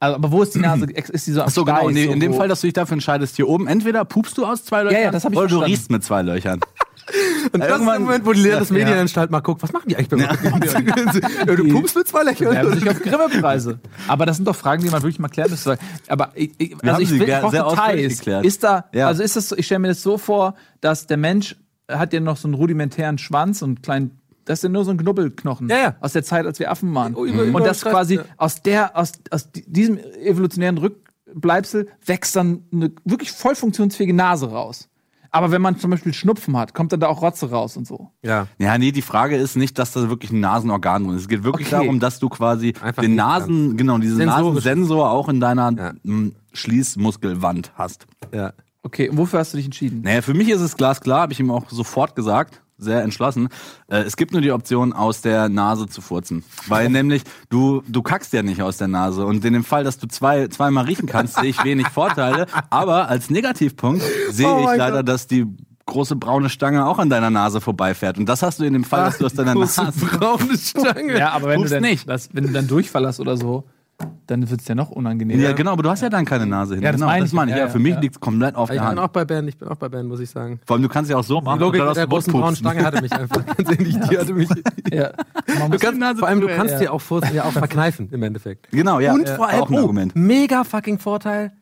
also, 0.00 0.16
aber 0.16 0.30
wo 0.32 0.42
ist 0.42 0.54
die 0.54 0.58
Nase? 0.58 0.84
Ist 0.92 1.26
die 1.26 1.32
so 1.32 1.40
am 1.40 1.48
So 1.48 1.64
genau, 1.64 1.88
in, 1.88 1.94
dem- 1.94 2.06
so 2.08 2.12
in 2.12 2.20
dem 2.20 2.34
Fall, 2.34 2.48
dass 2.48 2.60
du 2.60 2.66
dich 2.66 2.74
dafür 2.74 2.92
entscheidest, 2.92 3.36
hier 3.36 3.48
oben 3.48 3.66
entweder 3.66 4.04
pupst 4.04 4.36
du 4.36 4.44
aus 4.44 4.64
zwei 4.66 4.82
Löchern 4.82 5.00
ja, 5.02 5.08
ich 5.16 5.24
oder 5.24 5.30
du 5.30 5.38
verstanden. 5.38 5.64
riechst 5.64 5.90
mit 5.90 6.04
zwei 6.04 6.20
Löchern. 6.20 6.60
Und 7.52 7.60
das 7.60 7.78
ist 7.80 7.86
der 7.86 8.00
Moment, 8.00 8.26
wo 8.26 8.32
die 8.32 8.42
Landesmedienanstalt 8.42 9.30
mal 9.30 9.40
guckt, 9.40 9.62
was 9.62 9.72
machen 9.72 9.88
die 9.88 9.96
eigentlich 9.96 10.08
bei 10.08 10.16
ja. 11.46 11.54
Du 11.54 11.68
pupst 11.68 11.96
mit 11.96 12.08
zwei 12.08 12.24
Lächeln. 12.24 12.72
sich 12.78 12.88
auf 12.90 13.00
Grimme-Preise. 13.00 13.78
Aber 14.08 14.26
das 14.26 14.36
sind 14.36 14.46
doch 14.46 14.56
Fragen, 14.56 14.82
die 14.82 14.90
man 14.90 15.02
wirklich 15.02 15.18
mal 15.18 15.28
klären 15.28 15.50
müsste. 15.50 15.78
Aber 16.08 16.32
ich, 16.34 16.50
ich, 16.58 16.76
also 16.84 17.00
ich 17.00 17.10
will 17.10 17.22
ger- 17.22 17.36
ich 17.36 17.40
brauch 17.42 17.50
sehr 17.52 17.66
ausführlich 17.66 18.18
Details. 18.18 18.44
Ist 18.46 18.64
da, 18.64 18.86
Ja. 18.92 19.06
also 19.06 19.22
ist 19.22 19.36
das 19.36 19.48
so, 19.48 19.56
ich 19.56 19.66
stelle 19.66 19.78
mir 19.80 19.88
das 19.88 20.02
so 20.02 20.18
vor, 20.18 20.54
dass 20.80 21.06
der 21.06 21.16
Mensch 21.16 21.56
hat 21.88 22.12
ja 22.12 22.18
noch 22.20 22.36
so 22.36 22.48
einen 22.48 22.54
rudimentären 22.54 23.18
Schwanz 23.18 23.62
und 23.62 23.68
einen 23.68 23.82
kleinen, 23.82 24.10
das 24.44 24.58
ist 24.58 24.62
ja 24.64 24.68
nur 24.68 24.84
so 24.84 24.90
ein 24.90 24.96
Knubbelknochen. 24.96 25.68
Ja, 25.68 25.76
ja. 25.78 25.96
Aus 26.00 26.12
der 26.12 26.24
Zeit, 26.24 26.44
als 26.46 26.58
wir 26.58 26.70
Affen 26.72 26.92
waren. 26.94 27.14
Oh, 27.14 27.24
über- 27.24 27.44
über- 27.44 27.58
und 27.58 27.66
das 27.66 27.82
quasi 27.82 28.16
ja. 28.16 28.24
aus 28.36 28.62
der, 28.62 28.96
aus, 28.96 29.12
aus 29.30 29.52
di- 29.52 29.64
diesem 29.66 29.98
evolutionären 30.22 30.78
Rückbleibsel 30.78 31.88
wächst 32.04 32.34
dann 32.34 32.64
eine 32.72 32.90
wirklich 33.04 33.30
voll 33.30 33.54
funktionsfähige 33.54 34.12
Nase 34.14 34.50
raus. 34.50 34.88
Aber 35.36 35.50
wenn 35.50 35.60
man 35.62 35.78
zum 35.78 35.90
Beispiel 35.90 36.14
Schnupfen 36.14 36.56
hat, 36.56 36.72
kommt 36.74 36.92
dann 36.92 37.00
da 37.00 37.08
auch 37.08 37.20
Rotze 37.22 37.50
raus 37.50 37.76
und 37.76 37.86
so. 37.86 38.10
Ja. 38.22 38.46
Ja, 38.58 38.78
nee, 38.78 38.90
die 38.92 39.02
Frage 39.02 39.36
ist 39.36 39.56
nicht, 39.56 39.78
dass 39.78 39.92
da 39.92 40.08
wirklich 40.08 40.30
ein 40.32 40.40
Nasenorgan 40.40 41.04
drin 41.04 41.14
ist. 41.16 41.22
Es 41.22 41.28
geht 41.28 41.44
wirklich 41.44 41.66
Okay. 41.68 41.76
darum, 41.82 42.00
dass 42.00 42.18
du 42.18 42.28
quasi 42.28 42.74
Einfach 42.80 43.02
den 43.02 43.14
Nasen, 43.14 43.76
genau, 43.76 43.98
diesen. 43.98 44.24
Nasensensor 44.24 45.10
auch 45.10 45.28
in 45.28 45.40
deiner 45.40 45.72
Ja. 45.72 45.92
m, 46.04 46.34
Schließmuskelwand 46.52 47.72
hast. 47.74 48.06
ja. 48.32 48.52
Okay, 48.82 49.08
und 49.08 49.16
wofür 49.18 49.40
hast 49.40 49.52
du 49.52 49.56
dich 49.56 49.66
entschieden? 49.66 50.02
Naja, 50.02 50.22
für 50.22 50.32
mich 50.32 50.48
ist 50.48 50.60
es 50.60 50.76
glasklar, 50.76 51.22
habe 51.22 51.32
ich 51.32 51.40
ihm 51.40 51.50
auch 51.50 51.68
sofort 51.70 52.14
gesagt, 52.14 52.62
sehr 52.78 53.02
entschlossen. 53.02 53.48
Äh, 53.88 53.98
es 53.98 54.16
gibt 54.16 54.32
nur 54.32 54.40
die 54.40 54.52
Option, 54.52 54.92
aus 54.92 55.20
der 55.22 55.48
Nase 55.48 55.86
zu 55.86 56.00
furzen. 56.00 56.44
Weil 56.68 56.88
nämlich, 56.90 57.22
du, 57.48 57.82
du 57.88 58.02
kackst 58.02 58.32
ja 58.32 58.42
nicht 58.42 58.62
aus 58.62 58.76
der 58.76 58.88
Nase. 58.88 59.24
Und 59.24 59.44
in 59.44 59.52
dem 59.52 59.64
Fall, 59.64 59.84
dass 59.84 59.98
du 59.98 60.06
zwei, 60.06 60.48
zweimal 60.48 60.84
riechen 60.84 61.06
kannst, 61.06 61.36
sehe 61.36 61.50
ich 61.50 61.64
wenig 61.64 61.88
Vorteile. 61.88 62.46
Aber 62.70 63.08
als 63.08 63.30
Negativpunkt 63.30 64.02
sehe 64.30 64.48
Oh 64.48 64.60
ich 64.70 64.78
leider, 64.78 64.98
Gott. 64.98 65.08
dass 65.08 65.26
die 65.26 65.46
große 65.86 66.16
braune 66.16 66.50
Stange 66.50 66.84
auch 66.86 66.98
an 66.98 67.08
deiner 67.08 67.30
Nase 67.30 67.60
vorbeifährt. 67.60 68.18
Und 68.18 68.28
das 68.28 68.42
hast 68.42 68.60
du 68.60 68.64
in 68.64 68.72
dem 68.72 68.84
Fall, 68.84 69.04
dass 69.04 69.18
du 69.18 69.26
aus 69.26 69.34
deiner 69.34 69.54
Große 69.54 69.84
Nase 69.84 70.04
braune 70.04 70.58
Stange. 70.58 71.18
Ja, 71.18 71.30
aber 71.30 71.48
wenn 71.48 71.62
du, 71.62 71.68
dann, 71.68 71.82
nicht. 71.82 72.08
Das, 72.08 72.28
wenn 72.32 72.44
du 72.46 72.52
dann 72.52 72.66
Durchfall 72.66 73.06
hast 73.06 73.20
oder 73.20 73.36
so, 73.36 73.64
dann 74.26 74.50
wird 74.50 74.60
es 74.60 74.68
ja 74.68 74.74
noch 74.74 74.90
unangenehmer. 74.90 75.42
Ja, 75.42 75.52
genau, 75.52 75.72
aber 75.72 75.82
du 75.82 75.90
hast 75.90 76.02
ja 76.02 76.10
dann 76.10 76.24
keine 76.24 76.46
Nase 76.46 76.74
hin. 76.74 76.82
Ja, 76.82 76.92
das 76.92 77.00
genau, 77.00 77.06
meine 77.06 77.20
das 77.22 77.30
ich. 77.30 77.34
meine 77.34 77.50
ich. 77.50 77.56
Ja, 77.56 77.62
Ja, 77.62 77.66
ja, 77.66 77.72
für 77.72 77.78
mich 77.78 77.94
ja. 77.94 78.00
liegt 78.00 78.14
es 78.16 78.20
komplett 78.20 78.54
auf 78.54 78.68
Ich 78.68 78.74
der 78.74 78.80
bin 78.82 78.88
Hand. 78.88 78.98
auch 78.98 79.08
bei 79.08 79.24
Ben, 79.24 79.48
ich 79.48 79.56
bin 79.56 79.68
auch 79.68 79.76
bei 79.76 79.88
Ben, 79.88 80.06
muss 80.06 80.20
ich 80.20 80.30
sagen. 80.30 80.60
Vor 80.66 80.74
allem, 80.74 80.82
du 80.82 80.88
kannst 80.88 81.10
ja 81.10 81.16
auch 81.16 81.24
so 81.24 81.40
machen. 81.40 81.58
Die 81.58 81.64
Logik 81.64 81.80
mit 81.80 81.96
der 81.96 82.06
das 82.06 82.08
großen 82.10 82.32
braunen. 82.32 82.56
Stange 82.56 82.84
hatte 82.84 83.02
mich 83.02 83.12
einfach 83.12 83.44
ganz 83.56 83.70
ehrlich, 83.70 83.98
die 83.98 84.18
hatte 84.18 84.34
mich. 84.34 84.48
Ja. 84.92 85.12
Man 85.58 85.70
Du 85.70 85.78
kannst, 85.78 86.18
vor 86.18 86.28
allem, 86.28 86.40
du 86.40 86.48
kannst 86.48 86.74
ja. 86.74 86.80
dir 86.80 86.92
auch, 86.92 87.00
Furzen 87.00 87.34
ja 87.34 87.44
auch 87.44 87.52
verkneifen, 87.52 88.08
im 88.10 88.22
Endeffekt. 88.22 88.70
Genau, 88.70 89.00
ja. 89.00 89.14
Und 89.14 89.28
ja, 89.28 89.34
vor 89.36 89.48
allem, 89.48 89.62
auch 89.62 89.70
ein 89.70 89.76
oh, 89.76 89.80
Argument. 89.80 90.16
mega 90.16 90.64
fucking 90.64 90.98
Vorteil. 90.98 91.52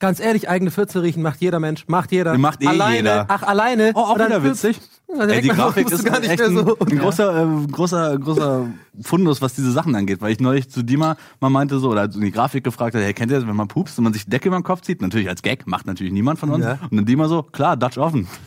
Ganz 0.00 0.20
ehrlich, 0.20 0.48
eigene 0.48 0.70
Fürze 0.70 1.02
riechen 1.02 1.22
macht 1.22 1.40
jeder 1.40 1.58
Mensch, 1.58 1.86
macht 1.88 2.12
jeder. 2.12 2.38
Macht 2.38 2.62
eh 2.62 2.68
alleine, 2.68 2.96
jeder. 2.96 3.24
Ach, 3.28 3.42
alleine. 3.42 3.92
Oh, 3.94 4.00
auch 4.00 4.14
wieder 4.14 4.42
witzig. 4.44 4.80
Ja, 5.10 5.24
Ey, 5.24 5.40
die 5.40 5.48
Grafik 5.48 5.90
ist 5.90 6.04
gar 6.04 6.20
nicht 6.20 6.28
echt 6.28 6.38
mehr 6.38 6.48
ein, 6.48 6.66
so. 6.66 6.78
ein 6.78 6.98
großer, 6.98 7.42
äh, 7.42 7.66
großer, 7.72 8.18
großer 8.18 8.66
Fundus, 9.00 9.40
was 9.40 9.54
diese 9.54 9.72
Sachen 9.72 9.94
angeht. 9.94 10.20
Weil 10.20 10.32
ich 10.32 10.40
neulich 10.40 10.68
zu 10.68 10.82
Dima 10.82 11.16
mal 11.40 11.48
meinte 11.48 11.78
so, 11.78 11.90
oder 11.90 12.04
in 12.04 12.20
die 12.20 12.30
Grafik 12.30 12.62
gefragt 12.62 12.94
hat, 12.94 13.00
hey, 13.00 13.14
kennt 13.14 13.32
ihr 13.32 13.38
das, 13.38 13.48
wenn 13.48 13.56
man 13.56 13.68
pupst 13.68 13.96
und 13.96 14.04
man 14.04 14.12
sich 14.12 14.24
die 14.24 14.30
Decke 14.30 14.48
über 14.48 14.58
den 14.58 14.64
Kopf 14.64 14.82
zieht? 14.82 15.00
Natürlich 15.00 15.30
als 15.30 15.40
Gag, 15.40 15.66
macht 15.66 15.86
natürlich 15.86 16.12
niemand 16.12 16.38
von 16.38 16.50
uns. 16.50 16.62
Ja. 16.64 16.78
Und 16.90 16.96
dann 16.98 17.06
Dima 17.06 17.26
so, 17.26 17.42
klar, 17.42 17.78
Dutch 17.78 17.96
offen. 17.96 18.28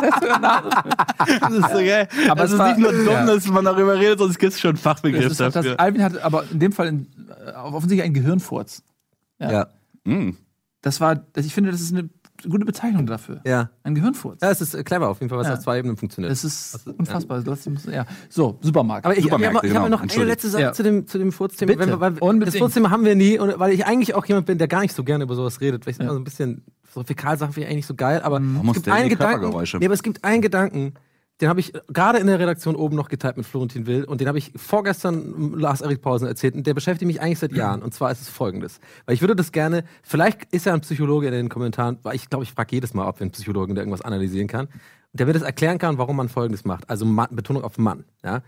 das 0.00 1.52
ist 1.52 1.70
so 1.70 1.78
geil. 1.78 2.08
Aber 2.28 2.44
es 2.44 2.46
es 2.48 2.52
ist 2.54 2.58
war- 2.58 2.68
nicht 2.68 2.78
nur 2.80 2.92
dumm, 2.92 3.06
ja. 3.06 3.26
dass 3.26 3.46
man 3.46 3.64
darüber 3.64 3.94
redet, 3.94 4.18
sondern 4.18 4.32
es 4.32 4.38
gibt 4.38 4.54
schon 4.54 4.70
einen 4.70 4.76
das 4.76 4.82
Fachbegriff 4.82 5.26
ist, 5.30 5.38
das, 5.40 5.54
dafür. 5.54 5.78
Alvin 5.78 6.02
hat 6.02 6.20
aber 6.22 6.44
in 6.50 6.58
dem 6.58 6.72
Fall 6.72 6.88
in, 6.88 7.06
äh, 7.46 7.52
offensichtlich 7.52 8.02
einen 8.02 8.14
Gehirnfurz. 8.14 8.82
Ja. 9.38 9.68
Mm. 10.04 10.30
Das 10.82 11.00
war, 11.00 11.20
ich 11.36 11.54
finde, 11.54 11.70
das 11.70 11.80
ist 11.80 11.92
eine 11.92 12.08
gute 12.48 12.64
Bezeichnung 12.64 13.06
dafür. 13.06 13.40
Ja. 13.44 13.70
Ein 13.82 13.94
Gehirnfurz. 13.94 14.40
Ja, 14.42 14.50
es 14.50 14.60
ist 14.60 14.74
äh, 14.74 14.82
clever 14.84 15.08
auf 15.08 15.20
jeden 15.20 15.28
Fall, 15.30 15.38
was 15.38 15.46
Ja. 15.48 15.54
auf 15.54 15.60
zwei 15.60 15.78
Ebenen 15.78 15.96
funktioniert. 15.96 16.30
Das 16.30 16.44
ist 16.44 16.86
unfassbar. 16.86 17.42
Muss- 17.44 17.86
Ja. 17.86 18.06
So, 18.28 18.58
Supermarkt. 18.60 19.04
Aber 19.04 19.16
ich, 19.16 19.26
ich 19.26 19.30
habe 19.32 19.46
hab 19.52 19.62
genau, 19.62 19.88
noch 19.88 20.00
eine 20.02 20.24
letzte 20.24 20.48
Sache 20.48 20.62
Ja. 20.62 20.72
zu 20.72 20.82
dem, 20.82 21.06
zu 21.06 21.18
dem 21.18 21.32
Furzthema. 21.32 21.68
Bitte, 21.72 21.80
Wenn 21.80 21.88
wir- 21.90 22.00
weil 22.00 22.12
unbedingt. 22.18 22.54
das 22.54 22.58
Furzthema 22.58 22.90
haben 22.90 23.04
wir 23.04 23.14
nie, 23.16 23.38
und, 23.38 23.58
weil 23.58 23.72
ich 23.72 23.86
eigentlich 23.86 24.14
auch 24.14 24.24
jemand 24.26 24.46
bin, 24.46 24.58
der 24.58 24.68
gar 24.68 24.80
nicht 24.80 24.94
so 24.94 25.04
gerne 25.04 25.24
über 25.24 25.34
sowas 25.34 25.60
redet, 25.60 25.86
weil 25.86 25.92
ich 25.94 26.00
immer 26.00 26.12
so 26.12 26.18
ein 26.18 26.24
bisschen, 26.24 26.62
so 26.92 27.02
Fäkalsachen 27.04 27.52
finde 27.52 27.66
ich 27.66 27.70
eigentlich 27.70 27.76
nicht 27.78 27.86
so 27.86 27.94
geil, 27.94 28.20
aber 28.22 28.40
muss 28.40 28.76
es 28.78 28.82
gibt 28.82 28.88
einen 28.94 29.08
Gedanken, 29.08 29.40
Körpergeräusche? 29.40 29.78
nee, 29.78 29.84
aber 29.86 29.94
es 29.94 30.02
gibt 30.02 30.24
einen 30.24 30.42
Gedanken, 30.42 30.94
den 31.40 31.48
habe 31.48 31.60
ich 31.60 31.72
gerade 31.88 32.18
in 32.18 32.26
der 32.26 32.38
Redaktion 32.38 32.76
oben 32.76 32.96
noch 32.96 33.08
geteilt 33.08 33.36
mit 33.36 33.46
Florentin 33.46 33.86
Will 33.86 34.04
und 34.04 34.20
den 34.20 34.28
habe 34.28 34.38
ich 34.38 34.52
vorgestern 34.56 35.58
Lars 35.58 35.80
Erik 35.80 36.02
Pausen 36.02 36.28
erzählt 36.28 36.54
und 36.54 36.66
der 36.66 36.74
beschäftigt 36.74 37.06
mich 37.06 37.20
eigentlich 37.20 37.38
seit 37.38 37.52
Jahren. 37.52 37.82
Und 37.82 37.94
zwar 37.94 38.10
ist 38.10 38.20
es 38.20 38.28
folgendes, 38.28 38.80
weil 39.06 39.14
ich 39.14 39.20
würde 39.22 39.34
das 39.34 39.52
gerne, 39.52 39.84
vielleicht 40.02 40.44
ist 40.52 40.66
ja 40.66 40.74
ein 40.74 40.82
Psychologe 40.82 41.28
in 41.28 41.32
den 41.32 41.48
Kommentaren, 41.48 41.98
weil 42.02 42.14
ich 42.14 42.28
glaube, 42.28 42.44
ich 42.44 42.52
frage 42.52 42.76
jedes 42.76 42.94
Mal, 42.94 43.08
ob 43.08 43.20
wir 43.20 43.22
einen 43.22 43.30
Psychologen, 43.30 43.74
der 43.74 43.82
irgendwas 43.82 44.02
analysieren 44.02 44.48
kann, 44.48 44.68
der 45.12 45.26
mir 45.26 45.32
das 45.32 45.42
erklären 45.42 45.78
kann, 45.78 45.98
warum 45.98 46.16
man 46.16 46.28
folgendes 46.28 46.64
macht, 46.64 46.88
also 46.90 47.06
Betonung 47.30 47.64
auf 47.64 47.78
Mann, 47.78 48.04
ja. 48.22 48.42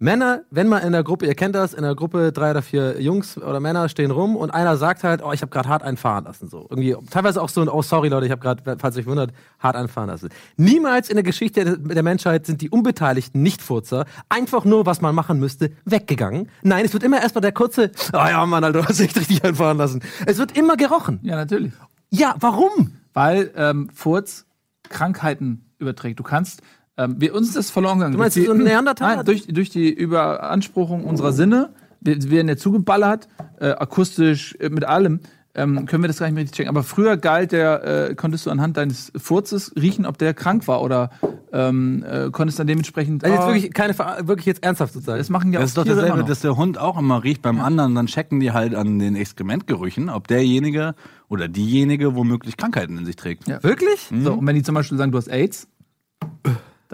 Männer, 0.00 0.42
wenn 0.50 0.66
man 0.66 0.82
in 0.82 0.90
der 0.90 1.04
Gruppe, 1.04 1.24
ihr 1.24 1.36
kennt 1.36 1.54
das, 1.54 1.72
in 1.72 1.82
der 1.84 1.94
Gruppe 1.94 2.32
drei 2.32 2.50
oder 2.50 2.62
vier 2.62 3.00
Jungs 3.00 3.38
oder 3.38 3.60
Männer 3.60 3.88
stehen 3.88 4.10
rum 4.10 4.34
und 4.34 4.50
einer 4.50 4.76
sagt 4.76 5.04
halt, 5.04 5.22
oh, 5.22 5.30
ich 5.32 5.40
habe 5.40 5.50
gerade 5.50 5.68
hart 5.68 5.84
einfahren 5.84 6.24
lassen. 6.24 6.48
So 6.48 6.66
irgendwie 6.68 6.96
teilweise 7.10 7.40
auch 7.40 7.48
so 7.48 7.60
ein, 7.60 7.68
oh 7.68 7.80
sorry 7.80 8.08
Leute, 8.08 8.26
ich 8.26 8.32
habe 8.32 8.40
gerade, 8.40 8.76
falls 8.78 8.96
euch 8.96 9.06
wundert, 9.06 9.32
hart 9.60 9.76
einfahren 9.76 10.08
lassen. 10.08 10.30
Niemals 10.56 11.08
in 11.08 11.14
der 11.14 11.22
Geschichte 11.22 11.78
der 11.78 12.02
Menschheit 12.02 12.44
sind 12.44 12.60
die 12.60 12.70
Unbeteiligten 12.70 13.40
Nicht-Furzer 13.40 14.04
einfach 14.28 14.64
nur, 14.64 14.84
was 14.84 15.00
man 15.00 15.14
machen 15.14 15.38
müsste, 15.38 15.70
weggegangen. 15.84 16.50
Nein, 16.62 16.84
es 16.84 16.92
wird 16.92 17.04
immer 17.04 17.22
erstmal 17.22 17.42
der 17.42 17.52
kurze, 17.52 17.92
oh 18.12 18.16
ja 18.16 18.44
Mann, 18.46 18.64
Alter, 18.64 18.80
du 18.80 18.88
hast 18.88 18.98
echt 18.98 19.16
richtig 19.16 19.44
einfahren 19.44 19.78
lassen. 19.78 20.02
Es 20.26 20.38
wird 20.38 20.56
immer 20.58 20.76
gerochen. 20.76 21.20
Ja, 21.22 21.36
natürlich. 21.36 21.72
Ja, 22.10 22.34
warum? 22.40 22.96
Weil 23.12 23.52
ähm, 23.54 23.90
Furz 23.94 24.44
Krankheiten 24.88 25.70
überträgt. 25.78 26.18
Du 26.18 26.24
kannst, 26.24 26.62
ähm, 26.96 27.16
wir, 27.18 27.34
uns 27.34 27.48
ist 27.48 27.56
das 27.56 27.70
verloren 27.70 27.98
gegangen. 27.98 28.12
Du 28.12 28.18
meinst, 28.18 28.36
durch 28.36 28.46
so 28.46 28.52
ein 28.52 28.58
Neandertaler? 28.62 29.16
Nein, 29.16 29.24
durch, 29.24 29.46
durch 29.46 29.70
die 29.70 29.92
Überanspruchung 29.92 31.04
unserer 31.04 31.32
Sinne, 31.32 31.70
wir, 32.00 32.22
wir 32.22 32.30
werden 32.30 32.48
ja 32.48 32.56
zugeballert, 32.56 33.28
äh, 33.60 33.70
akustisch, 33.70 34.54
äh, 34.60 34.68
mit 34.68 34.84
allem, 34.84 35.20
ähm, 35.56 35.86
können 35.86 36.02
wir 36.02 36.08
das 36.08 36.18
gar 36.18 36.26
nicht 36.26 36.34
mehr 36.34 36.42
richtig 36.42 36.56
checken. 36.56 36.68
Aber 36.68 36.82
früher 36.82 37.16
galt 37.16 37.52
der, 37.52 38.08
äh, 38.10 38.14
konntest 38.16 38.44
du 38.46 38.50
anhand 38.50 38.76
deines 38.76 39.12
Furzes 39.16 39.72
riechen, 39.80 40.04
ob 40.04 40.18
der 40.18 40.34
krank 40.34 40.66
war 40.66 40.82
oder 40.82 41.10
ähm, 41.52 42.04
äh, 42.08 42.30
konntest 42.32 42.58
dann 42.58 42.66
dementsprechend. 42.66 43.22
Also 43.22 43.34
jetzt 43.36 43.44
ah, 43.44 43.48
wirklich 43.54 43.72
keine, 43.72 43.94
Ver- 43.94 44.26
wirklich 44.26 44.46
jetzt 44.46 44.64
ernsthaft 44.64 44.92
sozusagen. 44.94 45.18
das 45.18 45.30
machen 45.30 45.52
ja 45.52 45.60
Das 45.60 45.66
auch 45.78 45.82
ist 45.82 45.88
doch 45.90 45.94
dasselbe, 45.94 46.18
noch. 46.18 46.26
dass 46.26 46.40
der 46.40 46.56
Hund 46.56 46.76
auch 46.76 46.98
immer 46.98 47.22
riecht 47.22 47.40
beim 47.42 47.60
anderen, 47.60 47.94
dann 47.94 48.06
checken 48.06 48.40
die 48.40 48.50
halt 48.50 48.74
an 48.74 48.98
den 48.98 49.14
Exkrementgerüchen, 49.14 50.10
ob 50.10 50.26
derjenige 50.26 50.96
oder 51.28 51.46
diejenige 51.46 52.16
womöglich 52.16 52.56
Krankheiten 52.56 52.98
in 52.98 53.04
sich 53.06 53.14
trägt. 53.14 53.46
Ja. 53.46 53.62
Wirklich? 53.62 54.10
So, 54.24 54.32
und 54.34 54.46
wenn 54.48 54.56
die 54.56 54.64
zum 54.64 54.74
Beispiel 54.74 54.98
sagen, 54.98 55.12
du 55.12 55.18
hast 55.18 55.28
AIDS, 55.28 55.68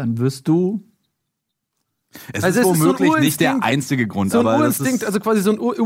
dann 0.01 0.19
wirst 0.19 0.49
du. 0.49 0.83
Es 2.33 2.43
Also 2.43 2.59
ist 2.61 2.67
es 2.67 2.73
ist 2.73 2.79
so 2.81 2.87
womöglich 2.99 3.21
nicht 3.21 3.41
der 3.41 3.63
einzige 3.63 4.09
Grund, 4.09 4.33
So 4.33 4.41
ein 4.41 4.47
aber 4.47 4.65
das 4.65 4.81
Urinstinkt, 4.81 5.03
ist, 5.03 5.07
also 5.07 5.21
quasi 5.21 5.43
so 5.43 5.53
ein 5.53 5.61
Ur 5.61 5.77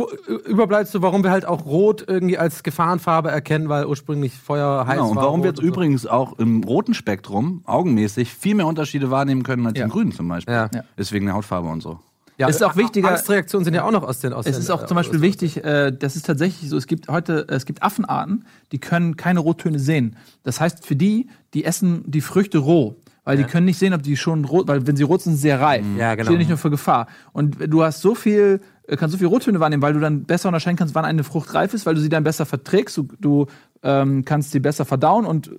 Überbleibsel, 0.46 1.02
warum 1.02 1.22
wir 1.22 1.30
halt 1.30 1.44
auch 1.44 1.66
Rot 1.66 2.02
irgendwie 2.08 2.38
als 2.38 2.62
Gefahrenfarbe 2.62 3.30
erkennen, 3.30 3.68
weil 3.68 3.84
ursprünglich 3.84 4.32
Feuer 4.32 4.86
heiß 4.86 4.94
genau, 4.96 5.10
und 5.10 5.16
war. 5.16 5.24
warum 5.24 5.42
wir 5.42 5.50
jetzt 5.50 5.58
und 5.58 5.66
so. 5.66 5.70
übrigens 5.70 6.06
auch 6.06 6.38
im 6.38 6.64
roten 6.64 6.94
Spektrum 6.94 7.60
augenmäßig 7.66 8.32
viel 8.32 8.54
mehr 8.54 8.66
Unterschiede 8.66 9.10
wahrnehmen 9.10 9.42
können 9.42 9.66
als 9.66 9.76
Ja. 9.78 9.84
im 9.84 9.90
grünen 9.90 10.12
zum 10.12 10.26
Beispiel. 10.28 10.54
Ja. 10.54 10.70
Ja. 10.72 10.84
Deswegen 10.96 11.26
der 11.26 11.34
Hautfarbe 11.34 11.68
und 11.68 11.82
so. 11.82 11.98
Ja, 12.38 12.48
Ist 12.48 12.64
auch 12.64 12.74
wichtiger- 12.74 13.10
Angstreaktionen 13.10 13.64
sind 13.66 13.74
ja 13.74 13.84
auch 13.84 13.92
noch 13.92 14.02
aus 14.02 14.20
den 14.20 14.32
aus 14.32 14.46
Es 14.46 14.52
den, 14.56 14.62
ist 14.62 14.70
auch 14.70 14.86
zum 14.86 14.94
Beispiel 14.96 15.20
wichtig, 15.20 15.62
äh, 15.62 15.92
das 15.92 16.16
ist 16.16 16.24
tatsächlich 16.26 16.68
so, 16.70 16.76
es 16.78 16.86
gibt 16.86 17.08
heute, 17.08 17.46
es 17.48 17.64
gibt 17.66 17.82
Affenarten, 17.82 18.46
die 18.72 18.78
können 18.78 19.16
keine 19.16 19.40
Rottöne 19.40 19.78
sehen. 19.78 20.16
Das 20.42 20.58
heißt, 20.58 20.84
für 20.86 20.96
die, 20.96 21.28
die 21.52 21.64
essen 21.66 22.02
die 22.10 22.22
Früchte 22.22 22.58
roh. 22.58 22.96
Weil 23.24 23.38
die 23.38 23.44
können 23.44 23.64
nicht 23.64 23.78
sehen, 23.78 23.94
ob 23.94 24.02
die 24.02 24.16
schon 24.16 24.44
rot, 24.44 24.68
weil 24.68 24.86
wenn 24.86 24.96
sie 24.96 25.02
rot 25.02 25.22
sind, 25.22 25.32
sind 25.32 25.38
sie 25.38 25.48
sehr 25.48 25.60
reif. 25.60 25.84
Ja, 25.98 26.14
genau. 26.14 26.26
Stehen 26.26 26.38
nicht 26.38 26.48
nur 26.48 26.58
für 26.58 26.70
Gefahr. 26.70 27.06
Und 27.32 27.56
du 27.68 27.82
hast 27.82 28.02
so 28.02 28.14
viel, 28.14 28.60
äh, 28.86 28.96
kannst 28.96 29.12
so 29.12 29.18
viel 29.18 29.28
Rottöne 29.28 29.60
wahrnehmen, 29.60 29.82
weil 29.82 29.94
du 29.94 30.00
dann 30.00 30.24
besser 30.24 30.48
unterscheiden 30.48 30.76
kannst, 30.76 30.94
wann 30.94 31.06
eine 31.06 31.24
Frucht 31.24 31.54
reif 31.54 31.72
ist, 31.72 31.86
weil 31.86 31.94
du 31.94 32.00
sie 32.02 32.10
dann 32.10 32.22
besser 32.22 32.44
verträgst. 32.44 32.96
Du, 32.96 33.08
du 33.20 33.46
ähm, 33.82 34.24
kannst 34.24 34.52
sie 34.52 34.60
besser 34.60 34.84
verdauen 34.84 35.24
und 35.24 35.50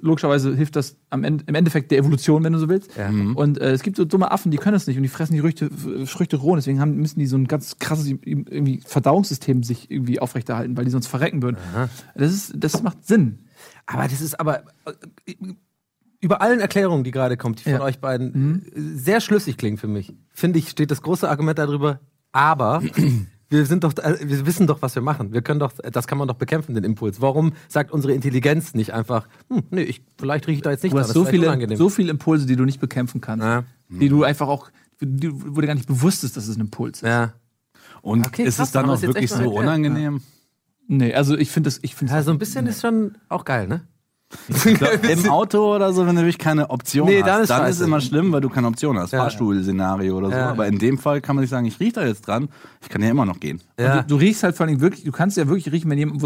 logischerweise 0.00 0.54
hilft 0.54 0.76
das 0.76 0.96
am 1.10 1.24
Ende, 1.24 1.44
im 1.48 1.56
Endeffekt 1.56 1.90
der 1.90 1.98
Evolution, 1.98 2.44
wenn 2.44 2.52
du 2.52 2.60
so 2.60 2.68
willst. 2.68 2.96
Ja. 2.96 3.08
Und 3.08 3.60
äh, 3.60 3.72
es 3.72 3.82
gibt 3.82 3.96
so 3.96 4.04
dumme 4.04 4.30
Affen, 4.30 4.52
die 4.52 4.58
können 4.58 4.74
das 4.74 4.86
nicht 4.86 4.96
und 4.96 5.02
die 5.02 5.08
fressen 5.08 5.34
die 5.34 5.40
Früchte, 5.40 5.70
Früchte 6.06 6.36
roh. 6.36 6.54
Deswegen 6.54 6.80
haben, 6.80 6.96
müssen 6.96 7.18
die 7.18 7.26
so 7.26 7.36
ein 7.36 7.48
ganz 7.48 7.78
krasses 7.78 8.06
irgendwie 8.06 8.80
Verdauungssystem 8.84 9.64
sich 9.64 9.90
irgendwie 9.90 10.20
aufrechterhalten, 10.20 10.76
weil 10.76 10.84
die 10.84 10.92
sonst 10.92 11.08
verrecken 11.08 11.42
würden. 11.42 11.56
Das, 12.14 12.32
ist, 12.32 12.52
das 12.56 12.82
macht 12.82 13.04
Sinn. 13.06 13.40
Aber 13.86 14.04
das 14.04 14.20
ist 14.20 14.38
aber 14.38 14.62
äh, 14.86 15.34
über 16.20 16.40
allen 16.42 16.60
Erklärungen, 16.60 17.04
die 17.04 17.10
gerade 17.10 17.36
kommt, 17.36 17.60
die 17.60 17.64
von 17.64 17.72
Ja. 17.74 17.80
euch 17.82 18.00
beiden 18.00 18.64
äh, 18.74 18.80
sehr 18.96 19.20
schlüssig 19.20 19.56
klingen 19.56 19.76
für 19.78 19.88
mich, 19.88 20.14
finde 20.32 20.58
ich, 20.58 20.68
steht 20.70 20.90
das 20.90 21.02
große 21.02 21.28
Argument 21.28 21.58
darüber, 21.58 22.00
aber 22.32 22.82
wir 23.50 23.64
sind 23.66 23.84
doch, 23.84 23.96
äh, 23.98 24.18
wir 24.22 24.44
wissen 24.46 24.66
doch, 24.66 24.82
was 24.82 24.94
wir 24.94 25.02
machen. 25.02 25.32
Wir 25.32 25.42
können 25.42 25.60
doch, 25.60 25.72
das 25.92 26.06
kann 26.06 26.18
man 26.18 26.28
doch 26.28 26.34
bekämpfen, 26.36 26.74
den 26.74 26.84
Impuls. 26.84 27.20
Warum 27.20 27.52
sagt 27.68 27.92
unsere 27.92 28.12
Intelligenz 28.12 28.74
nicht 28.74 28.92
einfach, 28.92 29.28
hm, 29.48 29.62
nee, 29.70 29.82
ich, 29.82 30.02
vielleicht 30.18 30.46
rieche 30.48 30.56
ich 30.56 30.62
da 30.62 30.70
jetzt 30.70 30.82
nicht 30.82 30.92
Du 30.92 30.96
dran, 30.96 31.04
hast 31.04 31.10
das 31.16 31.22
so 31.22 31.24
viele, 31.24 31.46
unangenehm. 31.46 31.76
so 31.78 31.88
viele 31.88 32.10
Impulse, 32.10 32.46
die 32.46 32.56
du 32.56 32.64
nicht 32.64 32.80
bekämpfen 32.80 33.20
kannst. 33.20 33.44
Ja. 33.44 33.64
Die 33.88 34.08
du 34.08 34.24
einfach 34.24 34.48
auch, 34.48 34.70
die, 35.00 35.30
wo 35.32 35.60
dir 35.60 35.66
gar 35.68 35.74
nicht 35.74 35.86
bewusst 35.88 36.24
ist, 36.24 36.36
dass 36.36 36.48
es 36.48 36.56
ein 36.56 36.60
Impuls 36.62 36.98
ist. 37.02 37.08
ja. 37.08 37.32
Und 38.02 38.26
Okay, 38.26 38.44
ist 38.44 38.56
krass, 38.58 38.68
es 38.68 38.72
dann 38.72 38.88
auch 38.90 39.00
wirklich 39.02 39.28
so 39.30 39.36
erklärt. 39.36 39.56
unangenehm? 39.56 40.20
Nee, 40.86 41.14
also 41.14 41.36
ich 41.36 41.50
finde 41.50 41.68
das, 41.68 41.78
ich 41.82 41.94
finde 41.96 42.12
ja, 42.14 42.22
so 42.22 42.30
ein 42.30 42.38
bisschen 42.38 42.66
ist 42.66 42.80
schon 42.80 43.16
auch 43.28 43.44
geil, 43.44 43.66
ne? 43.66 43.82
Im 45.08 45.28
Auto 45.30 45.74
oder 45.74 45.92
so, 45.92 46.06
wenn 46.06 46.14
du 46.14 46.20
wirklich 46.22 46.38
keine 46.38 46.68
Option 46.70 47.06
Nee, 47.08 47.22
hast, 47.22 47.28
dann 47.28 47.42
ist 47.42 47.50
dann 47.50 47.66
ist 47.70 47.80
immer 47.80 48.00
schlimm, 48.00 48.30
weil 48.32 48.40
du 48.42 48.50
keine 48.50 48.66
Option 48.66 48.98
hast. 48.98 49.12
Ja. 49.12 49.20
Fahrstuhl-Szenario 49.20 50.16
oder 50.18 50.28
so. 50.28 50.36
Ja. 50.36 50.50
Aber 50.50 50.66
in 50.66 50.78
dem 50.78 50.98
Fall 50.98 51.20
kann 51.20 51.36
man 51.36 51.42
nicht 51.42 51.50
sagen, 51.50 51.66
ich 51.66 51.80
rieche 51.80 51.92
da 51.94 52.06
jetzt 52.06 52.26
dran, 52.26 52.48
ich 52.82 52.88
kann 52.88 53.02
ja 53.02 53.10
immer 53.10 53.24
noch 53.24 53.40
gehen. 53.40 53.62
Ja. 53.78 54.02
Du, 54.02 54.08
du 54.08 54.16
riechst 54.16 54.42
halt 54.42 54.56
vor 54.56 54.66
allem 54.66 54.80
wirklich, 54.80 55.04
du 55.04 55.12
kannst 55.12 55.36
ja 55.38 55.48
wirklich 55.48 55.72
riechen, 55.72 55.90
wenn 55.90 55.98
jemand, 55.98 56.22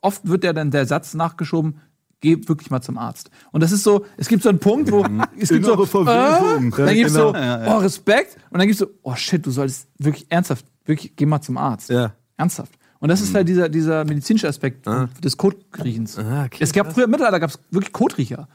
oft 0.00 0.26
wird 0.26 0.44
ja 0.44 0.52
dann 0.54 0.70
der 0.70 0.86
Satz 0.86 1.12
nachgeschoben, 1.14 1.80
geh 2.20 2.36
wirklich 2.48 2.70
mal 2.70 2.80
zum 2.80 2.96
Arzt. 2.96 3.30
Und 3.52 3.62
das 3.62 3.72
ist 3.72 3.84
so, 3.84 4.06
es 4.16 4.28
gibt 4.28 4.42
so 4.42 4.48
einen 4.48 4.58
Punkt, 4.58 4.90
wo 4.90 5.04
es 5.38 5.50
gibt 5.50 5.64
so, 5.64 5.72
Innere 5.72 5.86
Verwirrung. 5.86 6.72
äh, 6.72 6.76
dann 6.86 6.94
gibt's 6.94 7.12
so, 7.12 7.32
Genau. 7.32 7.44
Ja. 7.44 7.76
oh, 7.76 7.78
Respekt, 7.80 8.36
und 8.50 8.58
dann 8.58 8.66
gibt's 8.66 8.80
so, 8.80 8.86
oh 9.02 9.14
shit, 9.14 9.44
du 9.44 9.50
solltest 9.50 9.86
wirklich 9.98 10.26
ernsthaft, 10.30 10.64
wirklich, 10.86 11.14
geh 11.14 11.26
mal 11.26 11.40
zum 11.40 11.58
Arzt. 11.58 11.90
Ja. 11.90 12.12
Ernsthaft. 12.36 12.72
Und 13.00 13.08
das 13.08 13.20
ist 13.20 13.34
halt 13.34 13.48
dieser, 13.48 13.68
dieser 13.68 14.04
medizinische 14.04 14.48
Aspekt 14.48 14.86
des 15.22 15.36
Kotriechens. 15.36 16.18
Ah, 16.18 16.44
okay, 16.46 16.58
es 16.64 16.72
gab 16.72 16.86
krass. 16.86 16.94
früher 16.94 17.04
im 17.04 17.10
Mittelalter 17.10 17.38
gab 17.40 17.50
es 17.50 17.58
wirklich 17.70 17.92
Kotriecher. 17.92 18.48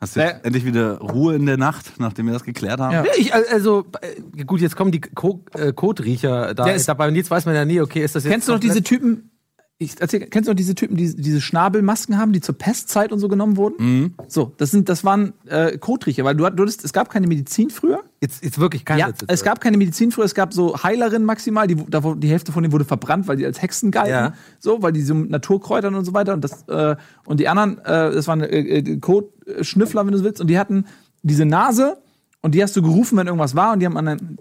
Hast 0.00 0.14
du 0.16 0.20
jetzt 0.20 0.42
Äh. 0.42 0.46
endlich 0.46 0.64
wieder 0.64 0.98
Ruhe 0.98 1.34
in 1.34 1.46
der 1.46 1.56
Nacht, 1.56 1.94
nachdem 1.98 2.26
wir 2.26 2.32
das 2.32 2.44
geklärt 2.44 2.78
haben? 2.80 2.92
Ja. 2.92 3.04
Ich, 3.16 3.34
also, 3.34 3.84
äh, 4.00 4.44
gut, 4.44 4.60
jetzt 4.60 4.76
kommen 4.76 4.92
die 4.92 5.00
Ko 5.00 5.44
äh, 5.54 5.72
Kotriecher 5.72 6.54
da. 6.54 6.66
Ist- 6.68 6.88
dabei 6.88 7.10
Nils 7.10 7.30
weiß 7.30 7.46
man 7.46 7.54
ja 7.54 7.64
nie, 7.64 7.80
okay, 7.80 8.04
ist 8.04 8.14
das 8.14 8.24
jetzt. 8.24 8.32
Kennst 8.32 8.48
du 8.48 8.52
noch 8.52 8.60
diese 8.60 8.82
Typen, 8.82 9.30
ich 9.78 10.00
erzähl, 10.00 10.20
kennst 10.20 10.46
du 10.48 10.52
noch 10.52 10.56
diese 10.56 10.74
Typen, 10.76 10.96
die 10.96 11.14
diese 11.16 11.40
Schnabelmasken 11.40 12.16
haben, 12.18 12.32
die 12.32 12.40
zur 12.40 12.56
Pestzeit 12.56 13.10
und 13.12 13.18
so 13.18 13.26
genommen 13.28 13.56
wurden? 13.56 13.74
Mhm. 13.78 14.14
So, 14.28 14.52
das 14.56 14.70
sind, 14.70 14.88
das 14.88 15.02
waren 15.04 15.32
äh, 15.46 15.78
Kotriecher, 15.78 16.24
weil 16.24 16.36
du, 16.36 16.48
du 16.50 16.62
hattest, 16.62 16.84
es 16.84 16.92
gab 16.92 17.10
keine 17.10 17.26
Medizin 17.26 17.70
früher. 17.70 18.02
Jetzt, 18.20 18.42
jetzt 18.42 18.58
wirklich 18.58 18.84
kein 18.84 18.98
Ja, 18.98 19.08
Witz 19.08 19.18
es 19.28 19.44
gab 19.44 19.60
keine 19.60 19.76
Medizin 19.76 20.10
früher, 20.10 20.24
es 20.24 20.34
gab 20.34 20.52
so 20.52 20.82
Heilerinnen 20.82 21.24
maximal, 21.24 21.68
die, 21.68 21.76
die 21.76 22.28
Hälfte 22.28 22.50
von 22.50 22.64
denen 22.64 22.72
wurde 22.72 22.84
verbrannt, 22.84 23.28
weil 23.28 23.36
die 23.36 23.46
als 23.46 23.62
Hexen 23.62 23.92
galten. 23.92 24.10
Ja. 24.10 24.32
So, 24.58 24.82
weil 24.82 24.92
die 24.92 25.02
so 25.02 25.14
mit 25.14 25.30
Naturkräutern 25.30 25.94
und 25.94 26.04
so 26.04 26.14
weiter. 26.14 26.34
Und, 26.34 26.42
das, 26.42 26.64
äh, 26.68 26.96
und 27.26 27.38
die 27.38 27.46
anderen, 27.46 27.78
äh, 27.78 28.10
das 28.10 28.26
waren 28.26 28.40
äh, 28.40 28.58
äh, 28.58 28.96
Kotschnüffler, 28.98 30.04
wenn 30.04 30.12
du 30.12 30.18
so 30.18 30.24
willst, 30.24 30.40
und 30.40 30.48
die 30.48 30.58
hatten 30.58 30.86
diese 31.22 31.44
Nase 31.44 31.98
und 32.40 32.56
die 32.56 32.62
hast 32.62 32.74
du 32.76 32.82
gerufen, 32.82 33.16
wenn 33.18 33.28
irgendwas 33.28 33.54
war, 33.54 33.72
und 33.74 33.80
die 33.80 33.86
haben 33.86 33.96
an 33.96 34.06
den, 34.06 34.38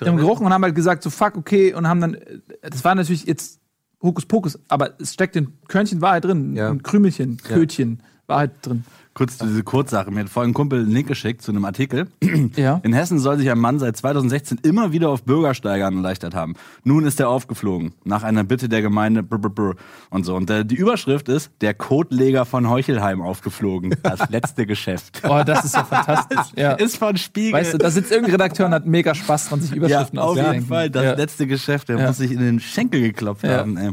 die 0.00 0.08
haben 0.08 0.16
gerochen 0.16 0.44
und 0.44 0.52
haben 0.52 0.64
halt 0.64 0.74
gesagt, 0.74 1.04
so 1.04 1.10
fuck, 1.10 1.36
okay, 1.36 1.74
und 1.74 1.86
haben 1.86 2.00
dann, 2.00 2.14
äh, 2.14 2.40
das 2.62 2.84
war 2.84 2.96
natürlich 2.96 3.24
jetzt 3.24 3.60
Hokuspokus, 4.02 4.58
aber 4.66 5.00
es 5.00 5.14
steckt 5.14 5.36
ein 5.36 5.52
Körnchen 5.68 6.00
Wahrheit 6.00 6.24
drin, 6.24 6.56
Ja. 6.56 6.70
ein 6.70 6.82
Krümelchen, 6.82 7.36
Kötchen 7.38 8.00
Wahrheit 8.26 8.50
drin. 8.62 8.84
Kurz 9.16 9.38
diese 9.38 9.62
Kurzsache. 9.62 10.10
Mir 10.10 10.20
hat 10.20 10.28
vorhin 10.28 10.50
ein 10.50 10.54
Kumpel 10.54 10.80
einen 10.80 10.90
Link 10.90 11.08
geschickt 11.08 11.40
zu 11.40 11.50
einem 11.50 11.64
Artikel. 11.64 12.08
Ja. 12.56 12.80
In 12.84 12.92
Hessen 12.92 13.18
soll 13.18 13.38
sich 13.38 13.50
ein 13.50 13.58
Mann 13.58 13.78
seit 13.78 13.96
2016 13.96 14.58
immer 14.62 14.92
wieder 14.92 15.08
auf 15.08 15.24
Bürgersteigern 15.24 15.96
erleichtert 15.96 16.34
haben. 16.34 16.54
Nun 16.84 17.04
ist 17.06 17.18
er 17.18 17.28
aufgeflogen. 17.28 17.92
Nach 18.04 18.22
einer 18.22 18.44
Bitte 18.44 18.68
der 18.68 18.82
Gemeinde 18.82 19.22
brr, 19.22 19.38
brr, 19.38 19.50
brr, 19.50 19.74
und 20.10 20.24
so. 20.24 20.36
Und 20.36 20.48
äh, 20.50 20.64
die 20.64 20.74
Überschrift 20.76 21.28
ist, 21.28 21.50
der 21.60 21.72
Kotleger 21.74 22.44
von 22.44 22.68
Heuchelheim 22.68 23.20
aufgeflogen. 23.22 23.94
Das 24.02 24.20
letzte 24.30 24.66
Geschäft. 24.66 25.22
Oh, 25.28 25.42
das 25.44 25.64
ist 25.64 25.74
ja 25.74 25.84
fantastisch. 25.84 26.52
Ja. 26.56 26.72
Ist 26.86 26.98
von 26.98 27.16
Spiegel. 27.16 27.54
Weißt 27.54 27.74
du, 27.74 27.78
da 27.78 27.90
sitzt 27.90 28.10
irgendein 28.10 28.32
Redakteur 28.32 28.66
und 28.66 28.72
hat 28.74 28.86
mega 28.86 29.14
Spaß 29.14 29.48
dran, 29.48 29.60
sich 29.60 29.70
ja, 29.70 29.76
Überschriften 29.76 30.18
auf 30.18 30.36
jeden. 30.36 30.66
Fall. 30.66 30.90
Das 30.90 31.04
ja, 31.04 31.12
letzte 31.14 31.46
Geschäft. 31.46 31.88
Der 31.88 31.98
Ja. 31.98 32.06
muss 32.08 32.18
sich 32.18 32.30
in 32.32 32.38
den 32.40 32.60
Schenkel 32.60 33.00
geklopft 33.00 33.44
Ja. 33.44 33.58
haben. 33.58 33.76
Ey. 33.76 33.92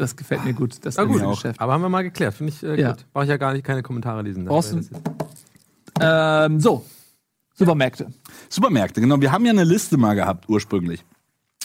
Das 0.00 0.16
gefällt 0.16 0.44
mir 0.44 0.52
gut. 0.54 0.84
Das 0.84 0.96
Na 0.96 1.04
gut, 1.04 1.22
Geschäft. 1.22 1.60
aber 1.60 1.72
haben 1.74 1.82
wir 1.82 1.88
mal 1.88 2.02
geklärt, 2.02 2.34
finde 2.34 2.52
ich 2.52 2.62
äh, 2.62 2.80
Ja. 2.80 2.92
gut. 2.92 3.06
Brauche 3.12 3.24
ich 3.24 3.30
ja 3.30 3.36
gar 3.36 3.52
nicht 3.52 3.64
keine 3.64 3.82
Kommentare 3.82 4.22
lesen. 4.22 4.44
Brauchst 4.46 4.72
du- 4.72 4.80
Ähm, 6.00 6.60
so, 6.60 6.84
Supermärkte. 7.54 8.06
Supermärkte, 8.48 9.00
genau. 9.00 9.20
Wir 9.20 9.32
haben 9.32 9.44
ja 9.44 9.50
eine 9.52 9.64
Liste 9.64 9.96
mal 9.98 10.14
gehabt 10.14 10.48
ursprünglich. 10.48 11.04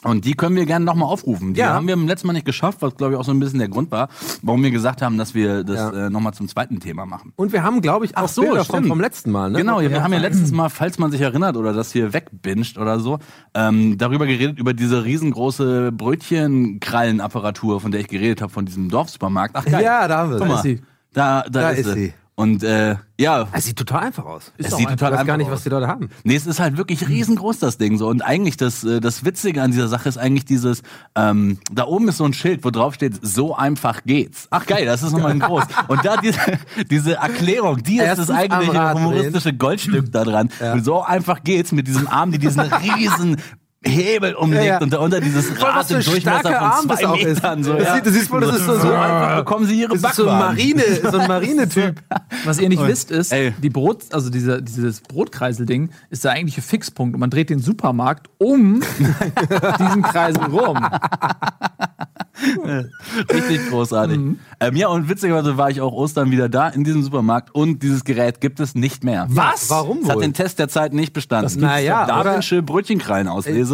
Und 0.03 0.25
die 0.25 0.34
können 0.36 0.55
wir 0.55 0.65
gerne 0.67 0.86
nochmal 0.86 1.10
aufrufen. 1.10 1.55
Die 1.55 1.62
Ja. 1.62 1.73
haben 1.73 1.88
wir 1.88 1.95
im 1.95 2.08
letzten 2.08 2.27
Mal 2.27 2.34
nicht 2.34 2.45
geschafft, 2.45 2.79
was 2.81 2.95
glaube 2.95 3.13
ich 3.13 3.19
auch 3.19 3.23
so 3.23 3.31
ein 3.31 3.39
bisschen 3.39 3.58
der 3.58 3.69
Grund 3.69 3.89
war, 3.91 4.10
warum 4.43 4.62
wir 4.62 4.69
gesagt 4.69 5.01
haben, 5.01 5.17
dass 5.17 5.34
wir 5.34 5.63
das 5.63 5.77
Ja. 5.77 6.08
äh, 6.08 6.10
nochmal 6.12 6.34
zum 6.36 6.47
zweiten 6.47 6.79
Thema 6.79 7.08
machen. 7.08 7.34
Und 7.38 7.53
wir 7.53 7.63
haben, 7.63 7.81
glaube 7.81 8.05
ich, 8.05 8.15
auch 8.15 8.23
Ach 8.23 8.27
so, 8.27 8.41
Bilder 8.43 8.65
vom, 8.65 8.86
vom 8.86 8.99
letzten 9.01 9.31
Mal, 9.31 9.49
ne? 9.49 9.58
Genau, 9.58 9.79
wir 9.81 10.03
haben 10.03 10.13
ja 10.13 10.19
letztes 10.19 10.51
Mal, 10.51 10.69
falls 10.69 10.99
man 10.99 11.10
sich 11.12 11.21
erinnert 11.21 11.58
oder 11.58 11.73
das 11.73 11.91
hier 11.91 12.13
wegbinscht 12.13 12.77
oder 12.77 12.99
so, 12.99 13.17
ähm, 13.55 13.97
darüber 13.97 14.27
geredet, 14.27 14.60
über 14.60 14.73
diese 14.73 15.03
riesengroße 15.05 15.91
Brötchenkrallenapparatur, 15.93 17.81
von 17.81 17.91
der 17.91 18.01
ich 18.01 18.08
geredet 18.08 18.41
habe, 18.41 18.51
von 18.51 18.65
diesem 18.65 18.89
Dorfsupermarkt. 18.89 19.55
Ach 19.55 19.65
geil. 19.65 19.84
Ja, 19.84 20.08
da 20.08 20.17
haben 20.19 20.31
wir 20.31 20.38
Guck 20.39 20.47
mal, 20.47 20.55
ist 20.55 20.63
sie. 20.63 20.81
Da, 21.13 21.43
da, 21.43 21.62
Da 21.62 21.69
ist, 21.69 21.79
ist 21.88 21.93
sie. 21.93 22.05
sie. 22.08 22.13
Und 22.38 22.63
äh, 22.63 22.98
ja, 23.17 23.48
Es 23.54 23.63
sieht 23.63 23.78
total 23.78 24.04
einfach 24.04 24.26
aus. 24.26 24.52
Es 24.58 24.67
Ist 24.67 24.76
sieht 24.78 24.88
auch 24.88 24.91
total 24.91 25.13
Ich 25.13 25.19
weiß 25.19 25.26
gar 25.26 25.36
einfach 25.36 25.38
nicht, 25.38 25.48
aus. 25.48 25.54
was 25.54 25.63
die 25.63 25.69
Leute 25.69 25.88
haben. 25.88 26.10
Nee, 26.26 26.36
es 26.36 26.45
ist 26.45 26.60
halt 26.60 26.76
wirklich 26.76 27.08
riesengroß, 27.08 27.60
das 27.60 27.78
Ding 27.78 27.98
so. 27.98 28.10
Und 28.10 28.21
eigentlich 28.24 28.58
das, 28.58 28.84
äh, 28.84 29.00
das 29.00 29.24
Witzige 29.24 29.62
an 29.62 29.71
dieser 29.71 29.88
Sache 29.88 30.10
ist 30.10 30.17
eigentlich 30.17 30.43
dieses, 30.43 30.82
ähm, 31.15 31.60
da 31.71 31.86
oben 31.86 32.10
ist 32.10 32.17
so 32.17 32.26
ein 32.26 32.34
Schild, 32.34 32.65
wo 32.65 32.71
drauf 32.71 32.95
steht, 32.95 33.26
so 33.26 33.56
einfach 33.56 34.04
geht's. 34.04 34.48
Ach 34.50 34.65
geil, 34.65 34.86
das 34.86 35.02
ist 35.02 35.13
nochmal 35.13 35.32
ein 35.32 35.39
groß. 35.39 35.63
Und 35.88 36.04
da 36.04 36.17
diese, 36.17 36.39
diese 36.89 37.15
Erklärung, 37.15 37.82
die 37.82 38.00
ist 38.00 38.17
das 38.17 38.30
eigentliche 38.30 38.93
humoristische 38.93 39.54
Goldstück 39.54 40.12
da 40.12 40.26
dran. 40.26 40.50
So 40.82 41.02
einfach 41.04 41.41
geht's 41.41 41.71
mit 41.71 41.88
diesem 41.88 42.08
Arm, 42.08 42.31
die 42.31 42.40
diesen 42.40 42.60
riesen 42.60 43.38
Hebel 43.88 44.33
umlegt 44.33 44.63
Ja, 44.65 44.73
ja. 44.73 44.81
und 44.81 44.92
darunter 44.92 45.21
dieses 45.21 45.62
Rad 45.62 45.90
im 45.92 46.02
Durchmesser 46.02 46.40
von 46.42 46.54
Arm 46.54 46.88
das 46.88 47.00
zwei 47.00 47.17
ist. 47.19 47.25
Metern. 47.36 47.63
So, 47.63 47.73
Das 47.73 47.83
ja. 47.88 47.96
sieht- 47.96 48.06
das 48.08 48.15
ist 48.15 48.27
voll, 48.29 48.42
das 48.42 48.56
ist 48.56 48.65
so- 48.65 48.79
so 48.79 48.92
einfach 48.94 49.38
bekommen 49.38 49.65
sie 49.67 49.79
ihre 49.81 49.98
Das 49.98 50.12
ist 50.12 50.15
so 50.15 50.23
ein 50.23 50.40
Backwaren. 50.40 50.56
Marine, 50.56 50.83
so 51.12 51.17
ein 51.17 51.27
Marine-Typ. 51.27 51.96
Was 52.46 52.60
ihr 52.60 52.69
nicht 52.69 52.86
wisst, 52.86 53.12
ist, 53.12 53.31
ey. 53.31 53.54
die 53.62 53.69
Brot, 53.69 54.04
also 54.12 54.29
dieser, 54.29 54.62
dieses 54.62 55.02
Brotkreisel-Ding 55.02 55.90
ist 56.10 56.23
der 56.23 56.31
eigentliche 56.31 56.62
Fixpunkt 56.62 57.13
und 57.13 57.19
man 57.19 57.29
dreht 57.29 57.50
den 57.50 57.60
Supermarkt 57.60 58.27
um 58.40 58.81
diesen 59.79 60.02
Kreisel 60.04 60.44
rum. 60.46 60.79
Richtig 63.33 63.69
großartig. 63.69 64.17
Mhm. 64.17 64.40
Ähm, 64.60 64.75
ja, 64.75 64.88
und 64.90 65.08
witzigerweise 65.10 65.58
war 65.58 65.69
ich 65.69 65.79
auch 65.81 65.94
Ostern 65.94 66.31
wieder 66.31 66.50
da 66.50 66.67
in 66.69 66.83
diesem 66.83 67.02
Supermarkt 67.04 67.54
und 67.56 67.81
dieses 67.81 68.04
Gerät 68.04 68.42
gibt 68.42 68.60
es 68.60 68.75
nicht 68.75 69.04
mehr. 69.04 69.25
Was? 69.29 69.69
Warum 69.69 70.00
Es 70.04 70.10
hat 70.10 70.15
wohl? 70.17 70.21
den 70.23 70.33
Test 70.33 70.60
der 70.60 70.67
Zeit 70.67 70.94
nicht 70.94 71.13
bestanden. 71.13 71.48
gibt's 71.50 71.62
Naja, 71.62 72.06
Da 72.06 72.19
oder- 72.21 72.36
Darwin'sche 72.38 72.62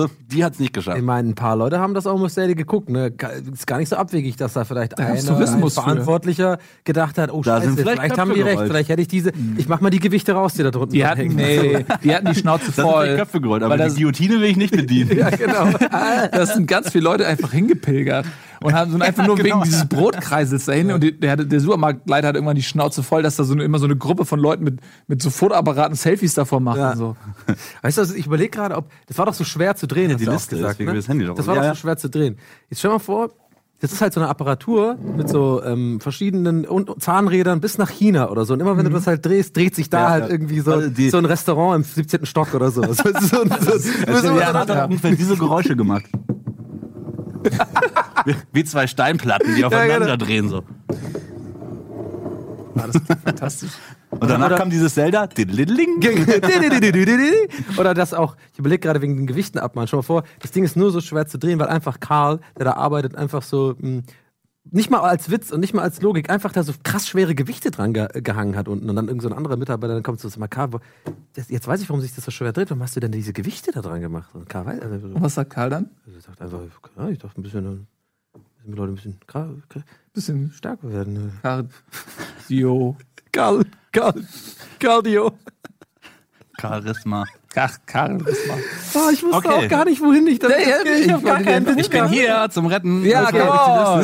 Brötchenkrallen-Auslese, 0.07 0.27
die 0.31 0.43
hat 0.43 0.53
es 0.53 0.59
nicht 0.59 0.73
geschafft. 0.73 0.97
Ich 0.97 1.03
meine, 1.03 1.29
ein 1.29 1.35
paar 1.35 1.55
Leute 1.55 1.79
haben 1.79 1.93
das 1.93 2.07
Almost 2.07 2.37
Daily 2.37 2.55
geguckt. 2.55 2.89
Ne? 2.89 3.13
Ist 3.53 3.67
gar 3.67 3.77
nicht 3.77 3.89
so 3.89 3.95
abwegig, 3.95 4.35
dass 4.37 4.53
da 4.53 4.63
vielleicht 4.65 4.95
gab's 4.97 5.09
einer, 5.09 5.19
ein 5.19 5.25
Tourismus 5.25 5.75
für. 5.75 5.81
Verantwortlicher 5.81 6.57
gedacht 6.83 7.17
hat, 7.17 7.31
oh 7.31 7.41
Da 7.41 7.57
scheiße, 7.57 7.67
sind 7.67 7.79
vielleicht, 7.79 7.99
vielleicht 7.99 8.17
haben 8.17 8.33
die 8.33 8.41
recht, 8.41 8.61
vielleicht 8.61 8.89
hätte 8.89 9.01
ich 9.01 9.07
diese, 9.07 9.31
ich 9.57 9.67
mach 9.67 9.81
mal 9.81 9.89
die 9.89 9.99
Gewichte 9.99 10.33
raus, 10.33 10.53
die 10.53 10.63
da 10.63 10.71
drunten 10.71 10.93
Die 10.93 11.05
hatten, 11.05 11.21
hängen. 11.21 11.35
nee, 11.35 11.85
die 12.03 12.15
hatten 12.15 12.27
die 12.27 12.35
Schnauze 12.35 12.65
Das 12.67 12.75
sind 12.75 12.85
voll. 12.85 13.09
die 13.09 13.15
Köpfe 13.15 13.41
gerollt, 13.41 13.63
aber 13.63 13.71
weil 13.71 13.77
die 13.79 13.83
das, 13.85 13.95
Guillotine 13.95 14.35
will 14.41 14.49
ich 14.49 14.57
nicht 14.57 14.75
bedienen. 14.75 15.11
Ja, 15.21 15.29
genau. 15.29 15.65
da 16.31 16.45
sind 16.45 16.67
ganz 16.67 16.91
viele 16.91 17.03
Leute 17.03 17.27
einfach 17.27 17.51
hingepilgert 17.51 18.25
und 18.63 18.73
haben 18.73 18.91
sind 18.91 19.01
einfach 19.03 19.25
nur 19.25 19.35
genau. 19.35 19.55
wegen 19.57 19.63
dieses 19.63 19.85
Brotkreisels 19.87 20.65
dahin 20.65 20.91
und 20.91 21.01
die, 21.03 21.17
der, 21.19 21.37
der 21.37 21.59
Supermarktleiter 21.59 22.27
hat 22.29 22.35
irgendwann 22.35 22.55
die 22.55 22.63
Schnauze 22.63 23.03
voll, 23.03 23.23
dass 23.23 23.35
da 23.35 23.43
so 23.43 23.53
eine, 23.53 23.63
immer 23.63 23.79
so 23.79 23.85
eine 23.85 23.95
Gruppe 23.95 24.25
von 24.25 24.39
Leuten 24.39 24.63
mit, 24.63 24.79
mit 25.07 25.21
so 25.21 25.29
Fotoapparaten 25.29 25.95
Selfies 25.95 26.33
davor 26.33 26.59
machen. 26.59 26.79
Ja. 26.79 26.95
So. 26.95 27.15
Weißt 27.81 27.97
du, 27.97 28.01
also 28.01 28.15
ich 28.15 28.25
überlege 28.25 28.49
gerade, 28.51 28.75
ob, 28.75 28.85
das 29.07 29.17
war 29.17 29.25
doch 29.25 29.33
so 29.33 29.43
schwer 29.43 29.75
zu 29.75 29.87
drehen, 29.87 30.11
hast 30.11 30.19
die 30.21 30.25
Liste, 30.25 30.55
gesagt, 30.55 30.73
deswegen 30.75 30.91
ne? 30.91 30.97
das 30.97 31.07
Handy 31.07 31.25
doch 31.25 31.35
Das 31.35 31.47
war 31.47 31.55
Ja, 31.55 31.61
doch 31.61 31.67
ja. 31.67 31.73
so 31.75 31.79
schwer 31.81 31.97
zu 31.97 32.09
drehen. 32.09 32.37
Jetzt 32.69 32.79
stell 32.79 32.91
mal 32.91 32.99
vor, 32.99 33.29
das 33.79 33.91
ist 33.91 33.99
halt 33.99 34.13
so 34.13 34.19
eine 34.19 34.29
Apparatur 34.29 34.95
mit 35.17 35.27
so 35.27 35.63
ähm, 35.63 35.99
verschiedenen 35.99 36.65
und 36.65 37.01
Zahnrädern 37.01 37.61
bis 37.61 37.79
nach 37.79 37.89
China 37.89 38.29
oder 38.29 38.45
so. 38.45 38.53
Und 38.53 38.59
immer 38.59 38.77
wenn 38.77 38.85
du 38.85 38.91
das 38.91 39.07
halt 39.07 39.25
drehst, 39.25 39.57
dreht 39.57 39.73
sich 39.75 39.89
da 39.89 40.01
Ja, 40.03 40.09
halt 40.11 40.25
ja. 40.25 40.29
irgendwie 40.29 40.59
so, 40.59 40.71
Also 40.71 40.89
die- 40.91 41.09
so 41.09 41.17
ein 41.17 41.25
Restaurant 41.25 41.77
im 41.77 41.91
17. 41.91 42.27
Stock 42.27 42.53
oder 42.53 42.69
so. 42.71 42.83
so, 42.83 42.93
so, 42.93 43.01
so, 43.01 43.19
so, 43.19 43.89
Also, 44.07 44.27
so, 44.27 44.37
der 44.37 44.53
hat 44.53 44.69
auch 44.69 44.85
ungefähr 44.85 45.15
diese 45.15 45.35
Geräusche 45.35 45.75
gemacht. 45.75 46.05
Wie, 48.53 48.63
zwei 48.63 48.87
Steinplatten, 48.87 49.55
die 49.55 49.65
aufeinander 49.65 50.17
genau. 50.17 50.25
drehen 50.25 50.49
so. 50.49 50.63
Fantastisch. 53.23 53.71
Und 54.11 54.29
danach 54.29 54.47
Oder- 54.47 54.57
kam 54.57 54.69
dieses 54.69 54.93
Zelda. 54.93 55.27
Oder 57.77 57.93
das 57.93 58.13
auch, 58.13 58.35
ich 58.53 58.59
überlege 58.59 58.79
gerade 58.79 59.01
wegen 59.01 59.15
den 59.17 59.27
Gewichten 59.27 59.59
abmachen. 59.59 59.87
Schau 59.87 59.97
mal 59.97 60.03
vor, 60.03 60.23
das 60.39 60.51
Ding 60.51 60.63
ist 60.63 60.75
nur 60.75 60.91
so 60.91 61.01
schwer 61.01 61.27
zu 61.27 61.37
drehen, 61.37 61.59
weil 61.59 61.67
einfach 61.67 61.99
Karl, 61.99 62.39
der 62.57 62.65
da 62.65 62.73
arbeitet, 62.73 63.15
einfach 63.15 63.41
so, 63.41 63.75
mh, 63.79 64.03
nicht 64.71 64.89
mal 64.89 65.01
als 65.01 65.29
Witz 65.29 65.51
und 65.51 65.59
nicht 65.59 65.73
mal 65.73 65.81
als 65.83 66.01
Logik, 66.01 66.29
einfach 66.29 66.51
da 66.53 66.63
so 66.63 66.73
krass 66.83 67.07
schwere 67.07 67.35
Gewichte 67.35 67.71
dran 67.71 67.93
ge 67.93 68.07
gehangen 68.21 68.55
hat 68.55 68.67
unten. 68.67 68.89
Und 68.89 68.95
dann 68.95 69.07
irgend 69.07 69.21
so 69.21 69.29
ein 69.29 69.33
anderer 69.33 69.57
Mitarbeiter, 69.57 69.93
dann 69.93 70.03
kommt 70.03 70.19
so, 70.19 70.29
mal 70.39 70.47
Karl, 70.47 70.73
wo, 70.73 70.79
das, 71.33 71.49
jetzt 71.49 71.67
weiß 71.67 71.81
ich, 71.81 71.89
warum 71.89 72.01
sich 72.01 72.15
das 72.15 72.25
so 72.25 72.31
schwer 72.31 72.53
dreht. 72.53 72.69
Warum 72.69 72.81
hast 72.81 72.95
du 72.95 72.99
denn 72.99 73.11
diese 73.11 73.33
Gewichte 73.33 73.71
da 73.71 73.81
dran 73.81 74.01
gemacht? 74.01 74.29
Und 74.33 74.47
Karl, 74.49 74.67
weiß- 74.67 74.79
also, 74.81 75.07
Und 75.07 75.21
was 75.21 75.35
sagt 75.35 75.51
Karl 75.51 75.69
dann? 75.69 75.89
ich 76.17 76.23
dachte 76.25 76.43
einfach, 76.43 76.59
ja, 76.97 77.09
ich 77.09 77.19
dachte 77.19 77.39
ein 77.39 77.43
bisschen, 77.43 77.65
äh, 78.35 78.39
die 78.65 78.71
Leute 78.71 78.91
ein 78.93 78.95
bisschen 78.95 79.17
Karl, 79.27 79.61
Karl, 79.69 79.83
Bisschen 80.13 80.51
stärker 80.53 80.91
werden. 80.91 81.13
ne? 81.13 81.31
Cardio. 81.41 82.97
Karl, 83.31 83.63
Karl, 83.91 84.25
Cardio. 84.79 85.31
Charisma. 86.59 87.25
Ach, 87.53 87.77
Karl, 87.85 88.17
das 88.19 88.37
mal. 88.47 88.57
Oh, 88.93 89.09
ich 89.11 89.21
wusste 89.23 89.37
Okay. 89.37 89.65
auch 89.65 89.67
gar 89.67 89.83
nicht, 89.85 90.01
wohin 90.01 90.25
ich 90.27 90.39
das. 90.39 90.51
Ja, 90.51 90.57
ich 90.85 91.05
ich 91.07 91.23
gar 91.23 91.41
keinen 91.41 91.65
Witz 91.67 91.75
Ich 91.81 91.89
bin 91.89 92.07
hier 92.07 92.47
zum 92.49 92.65
Retten. 92.67 93.03
Ja, 93.05 93.29
genau. 93.29 93.99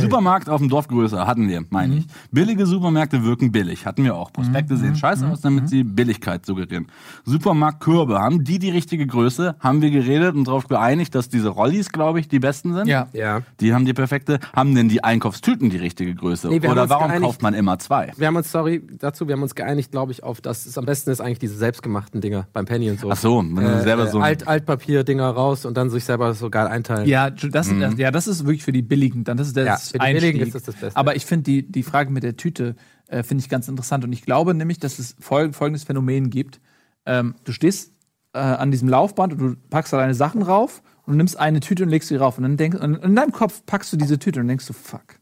Supermarkt 0.00 0.48
auf 0.48 0.60
dem 0.60 0.68
Dorf 0.68 0.88
größer 0.88 1.26
hatten 1.26 1.48
wir, 1.48 1.64
meine 1.70 1.96
ich. 1.98 2.06
Billige 2.30 2.66
Supermärkte 2.66 3.24
wirken 3.24 3.52
billig, 3.52 3.86
hatten 3.86 4.04
wir 4.04 4.14
auch. 4.16 4.32
Prospekte 4.32 4.76
sehen 4.76 4.96
scheiße 4.96 5.26
aus, 5.26 5.40
damit 5.40 5.68
sie 5.68 5.82
Billigkeit 5.84 6.44
suggerieren. 6.46 6.86
Supermarktkörbe, 7.24 8.18
haben 8.18 8.44
die 8.44 8.58
die 8.58 8.70
richtige 8.70 9.06
Größe? 9.06 9.56
Haben 9.60 9.82
wir 9.82 9.90
geredet 9.90 10.34
und 10.34 10.46
darauf 10.46 10.68
geeinigt, 10.68 11.14
dass 11.14 11.28
diese 11.28 11.48
Rollis, 11.48 11.90
glaube 11.90 12.20
ich, 12.20 12.28
die 12.28 12.38
besten 12.38 12.74
sind? 12.74 12.86
Ja. 12.86 13.08
Ja. 13.12 13.40
Die 13.60 13.74
haben 13.74 13.84
die 13.84 13.92
perfekte. 13.94 14.40
Haben 14.54 14.74
denn 14.74 14.88
die 14.88 15.02
Einkaufstüten 15.04 15.70
die 15.70 15.76
richtige 15.78 16.14
Größe? 16.14 16.48
Nee, 16.48 16.56
Oder 16.68 16.88
warum 16.88 17.08
geeinigt- 17.08 17.22
kauft 17.24 17.42
man 17.42 17.54
immer 17.54 17.78
zwei? 17.78 18.12
Wir 18.16 18.26
haben 18.26 18.36
uns, 18.36 18.50
sorry 18.50 18.82
dazu, 18.98 19.26
wir 19.26 19.34
haben 19.34 19.42
uns 19.42 19.54
geeinigt, 19.54 19.90
glaube 19.90 20.12
ich, 20.12 20.22
auf, 20.22 20.40
dass 20.40 20.66
es 20.66 20.76
am 20.78 20.84
besten 20.86 21.10
ist 21.10 21.20
eigentlich 21.30 21.38
diese 21.38 21.56
selbstgemachten 21.56 22.20
Dinger 22.20 22.46
beim 22.52 22.66
Penny 22.66 22.90
und 22.90 23.00
so. 23.00 23.10
Ach 23.10 23.16
so, 23.16 23.38
wenn 23.38 23.54
du 23.56 23.82
selber 23.82 24.06
so 24.08 24.18
ein- 24.18 24.24
Alt, 24.24 24.46
Altpapier-Dinger 24.48 25.28
raus 25.30 25.64
und 25.64 25.76
dann 25.76 25.88
sich 25.90 26.04
selber 26.04 26.34
so 26.34 26.50
geil 26.50 26.66
einteilen. 26.66 27.08
Ja, 27.08 27.30
das, 27.30 27.70
ja, 27.96 28.10
das 28.10 28.26
ist 28.28 28.44
wirklich 28.44 28.62
für 28.64 28.72
die 28.72 28.82
Billigen. 28.82 29.24
Dann 29.24 29.36
das 29.36 29.46
ist 29.48 29.56
der 29.56 29.64
Ja, 29.64 29.72
das 29.74 29.88
für 29.88 29.98
die 29.98 30.00
Einstieg. 30.00 30.32
Billigen 30.32 30.46
ist 30.46 30.54
das 30.54 30.62
das 30.64 30.74
Beste. 30.74 30.96
Aber 30.98 31.16
ich 31.16 31.24
finde 31.24 31.44
die, 31.44 31.62
die 31.70 31.82
Frage 31.82 32.10
mit 32.10 32.22
der 32.22 32.36
Tüte 32.36 32.76
äh, 33.08 33.22
finde 33.22 33.42
ich 33.42 33.48
ganz 33.48 33.66
interessant 33.68 34.04
und 34.04 34.12
ich 34.12 34.22
glaube 34.22 34.54
nämlich, 34.54 34.78
dass 34.78 34.98
es 34.98 35.16
fol 35.18 35.52
folgendes 35.52 35.84
Phänomen 35.84 36.30
gibt: 36.30 36.60
ähm, 37.06 37.34
Du 37.44 37.52
stehst 37.52 37.92
äh, 38.34 38.38
an 38.38 38.70
diesem 38.70 38.88
Laufband 38.88 39.32
und 39.32 39.38
du 39.38 39.56
packst 39.70 39.92
da 39.92 39.96
deine 39.96 40.14
Sachen 40.14 40.42
rauf 40.42 40.82
und 41.06 41.14
du 41.14 41.16
nimmst 41.16 41.38
eine 41.38 41.60
Tüte 41.60 41.82
und 41.82 41.88
legst 41.88 42.08
sie 42.08 42.16
rauf 42.16 42.36
und 42.38 42.42
dann 42.44 42.56
denkst 42.56 42.78
und 42.80 42.96
in 43.02 43.16
deinem 43.16 43.32
Kopf 43.32 43.62
packst 43.66 43.92
du 43.92 43.96
diese 43.96 44.18
Tüte 44.18 44.40
und 44.40 44.48
denkst 44.48 44.66
du 44.66 44.72
Fuck, 44.72 45.18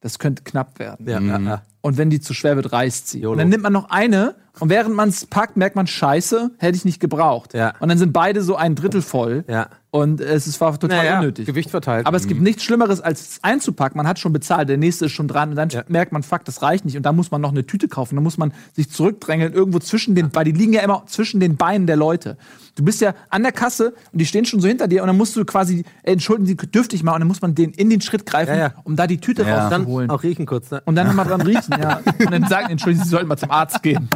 das 0.00 0.18
könnte 0.18 0.42
knapp 0.42 0.78
werden. 0.78 1.08
Ja, 1.08 1.20
ja, 1.20 1.38
ja. 1.38 1.62
Und 1.80 1.96
wenn 1.96 2.10
die 2.10 2.20
zu 2.20 2.34
schwer 2.34 2.56
wird, 2.56 2.72
reißt 2.72 3.08
sie. 3.08 3.24
Und 3.26 3.38
dann 3.38 3.48
nimmt 3.48 3.62
man 3.62 3.72
noch 3.72 3.90
eine 3.90 4.34
und 4.60 4.68
während 4.68 4.94
man 4.94 5.08
es 5.08 5.26
packt, 5.26 5.56
merkt 5.56 5.76
man, 5.76 5.86
scheiße, 5.86 6.50
hätte 6.58 6.76
ich 6.76 6.84
nicht 6.84 7.00
gebraucht. 7.00 7.54
Ja. 7.54 7.74
Und 7.80 7.88
dann 7.88 7.98
sind 7.98 8.12
beide 8.12 8.42
so 8.42 8.56
ein 8.56 8.74
Drittel 8.74 9.02
voll. 9.02 9.44
Ja. 9.48 9.68
Und 9.90 10.22
es 10.22 10.46
ist, 10.46 10.58
war 10.62 10.78
total 10.80 10.98
Naja, 11.04 11.18
unnötig. 11.18 11.44
Gewicht 11.44 11.68
verteilt. 11.70 12.06
Aber 12.06 12.16
es 12.16 12.26
gibt 12.26 12.40
nichts 12.40 12.62
Schlimmeres, 12.62 13.02
als 13.02 13.20
es 13.20 13.38
einzupacken. 13.44 13.98
Man 13.98 14.06
hat 14.06 14.18
schon 14.18 14.32
bezahlt, 14.32 14.70
der 14.70 14.78
nächste 14.78 15.04
ist 15.06 15.12
schon 15.12 15.28
dran 15.28 15.50
und 15.50 15.56
dann 15.56 15.68
Ja. 15.68 15.82
merkt 15.88 16.12
man, 16.12 16.22
fuck, 16.22 16.46
das 16.46 16.62
reicht 16.62 16.86
nicht. 16.86 16.96
Und 16.96 17.02
dann 17.04 17.14
muss 17.14 17.30
man 17.30 17.42
noch 17.42 17.50
eine 17.50 17.66
Tüte 17.66 17.88
kaufen. 17.88 18.14
Dann 18.14 18.24
muss 18.24 18.38
man 18.38 18.54
sich 18.74 18.90
zurückdrängeln, 18.90 19.52
irgendwo 19.52 19.80
zwischen 19.80 20.14
den, 20.14 20.34
weil 20.34 20.44
die 20.46 20.52
liegen 20.52 20.72
ja 20.72 20.80
immer 20.80 21.02
zwischen 21.06 21.40
den 21.40 21.56
Beinen 21.56 21.86
der 21.86 21.96
Leute. 21.96 22.38
Du 22.74 22.84
bist 22.84 23.02
ja 23.02 23.12
an 23.28 23.42
der 23.42 23.52
Kasse 23.52 23.92
und 24.12 24.18
die 24.18 24.24
stehen 24.24 24.46
schon 24.46 24.60
so 24.60 24.68
hinter 24.68 24.88
dir 24.88 25.02
und 25.02 25.08
dann 25.08 25.16
musst 25.18 25.36
du 25.36 25.44
quasi, 25.44 25.84
ey, 26.04 26.14
entschuldigen 26.14 26.46
Sie, 26.46 26.56
dürfte 26.56 26.96
ich 26.96 27.02
mal, 27.02 27.12
und 27.12 27.20
dann 27.20 27.28
muss 27.28 27.42
man 27.42 27.54
den 27.54 27.72
in 27.72 27.90
den 27.90 28.00
Schritt 28.00 28.24
greifen, 28.24 28.56
Ja, 28.56 28.72
um 28.84 28.96
da 28.96 29.06
die 29.06 29.18
Tüte 29.18 29.42
Ja. 29.42 29.68
dann 29.68 29.82
rauszuholen. 29.82 30.08
auch 30.08 30.22
riechen 30.22 30.46
kurz. 30.46 30.70
Ne? 30.70 30.80
Und 30.86 30.94
dann 30.96 31.06
nochmal 31.06 31.26
dran 31.26 31.42
riechen, 31.42 31.74
ja. 31.78 32.00
Und 32.18 32.30
dann 32.32 32.46
sagen, 32.48 32.70
entschuldigen 32.70 33.02
Sie, 33.04 33.08
Sie 33.10 33.14
sollten 33.14 33.28
mal 33.28 33.36
zum 33.36 33.50
Arzt 33.50 33.82
gehen. 33.82 34.08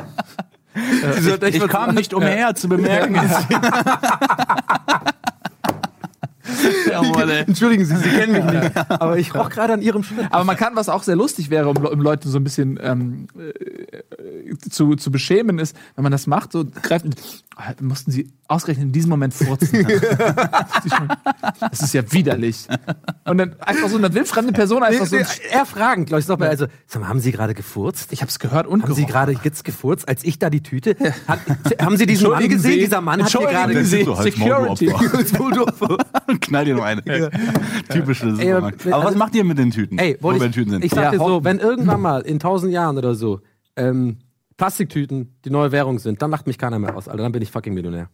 Ich 1.48 1.66
kam 1.68 1.94
nicht 1.94 2.12
umher 2.14 2.54
zu 2.54 2.68
bemerken. 2.68 3.16
Ey. 6.88 7.44
Entschuldigen 7.46 7.84
Sie, 7.84 7.96
Sie 7.96 8.08
kennen 8.08 8.32
mich 8.32 8.44
nicht. 8.44 8.70
Aber 8.88 9.18
ich 9.18 9.34
roch 9.34 9.50
gerade 9.50 9.72
an 9.72 9.82
Ihrem 9.82 10.02
Schritt. 10.04 10.26
Aber 10.30 10.44
man 10.44 10.56
kann, 10.56 10.76
was 10.76 10.88
auch 10.88 11.02
sehr 11.02 11.16
lustig 11.16 11.50
wäre, 11.50 11.68
um, 11.68 11.76
Le- 11.82 11.90
um 11.90 12.00
Leute 12.00 12.28
so 12.28 12.38
ein 12.38 12.44
bisschen 12.44 12.78
ähm, 12.82 13.26
äh, 13.36 13.50
zu, 14.58 14.94
zu 14.96 15.10
beschämen, 15.10 15.58
ist, 15.58 15.76
wenn 15.94 16.02
man 16.02 16.12
das 16.12 16.26
macht, 16.26 16.52
so 16.52 16.64
greift, 16.64 17.06
Ah, 17.58 17.72
mussten 17.80 18.10
sie 18.10 18.30
ausgerechnet 18.48 18.84
in 18.88 18.92
diesem 18.92 19.08
Moment 19.08 19.32
furzen. 19.32 19.86
das 21.70 21.80
ist 21.80 21.94
ja 21.94 22.12
widerlich. 22.12 22.66
Und 23.24 23.38
dann 23.38 23.56
einfach 23.60 23.88
so 23.88 23.96
eine 23.96 24.12
wildfremde 24.12 24.52
Person 24.52 24.82
einfach 24.82 25.06
so. 25.06 25.16
Nee, 25.16 25.24
eher 25.50 25.64
fragend, 25.64 26.08
glaube 26.08 26.20
ich. 26.20 26.26
Sag 26.26 26.38
mal, 26.38 26.50
also, 26.50 26.66
sag 26.86 27.00
mal, 27.00 27.08
haben 27.08 27.20
Sie 27.20 27.32
gerade 27.32 27.54
gefurzt? 27.54 28.12
Ich 28.12 28.20
habe 28.20 28.28
es 28.28 28.38
gehört 28.38 28.66
und 28.66 28.82
Haben 28.82 28.92
Sie 28.92 29.06
gerochen. 29.06 29.12
gerade 29.30 29.40
jetzt 29.42 29.64
gefurzt, 29.64 30.06
als 30.06 30.22
ich 30.22 30.38
da 30.38 30.50
die 30.50 30.62
Tüte? 30.62 30.96
Hat, 31.26 31.38
haben 31.80 31.96
Sie 31.96 32.04
diesen 32.04 32.28
Mann 32.28 32.46
gesehen? 32.46 32.72
Sie. 32.72 32.78
Dieser 32.80 33.00
Mann 33.00 33.22
hat 33.22 33.30
hier 33.30 33.40
gerade 33.46 33.72
Sie. 33.84 34.04
gesehen. 34.04 34.16
Security. 34.22 34.86
Knall 36.40 36.64
dir 36.66 36.74
noch 36.74 36.84
eine. 36.84 37.02
Typische 37.88 38.26
Ey, 38.38 38.52
aber- 38.52 38.70
Supermarkt. 38.72 38.86
Aber 38.86 38.98
was 38.98 39.06
also- 39.06 39.18
macht 39.18 39.34
ihr 39.34 39.44
mit 39.44 39.56
den 39.56 39.70
Tüten? 39.70 39.98
Ey, 39.98 40.18
wo 40.20 40.30
in 40.30 40.42
ich, 40.42 40.50
Tüten 40.52 40.72
sind? 40.72 40.84
ich 40.84 40.90
sag 40.92 41.04
Ja, 41.04 41.10
dir 41.12 41.18
so, 41.18 41.42
wenn 41.42 41.58
irgendwann 41.58 42.02
mal 42.02 42.20
in 42.20 42.38
tausend 42.38 42.70
Jahren 42.72 42.98
oder 42.98 43.14
so 43.14 43.40
ähm, 43.76 44.18
Plastiktüten 44.56 45.36
die 45.44 45.50
neue 45.50 45.72
Währung 45.72 45.98
sind, 45.98 46.22
dann 46.22 46.30
lacht 46.30 46.46
mich 46.46 46.58
keiner 46.58 46.78
mehr 46.78 46.96
aus, 46.96 47.08
Alter. 47.08 47.22
Dann 47.22 47.32
bin 47.32 47.42
ich 47.42 47.50
fucking 47.50 47.74
Millionär. 47.74 48.08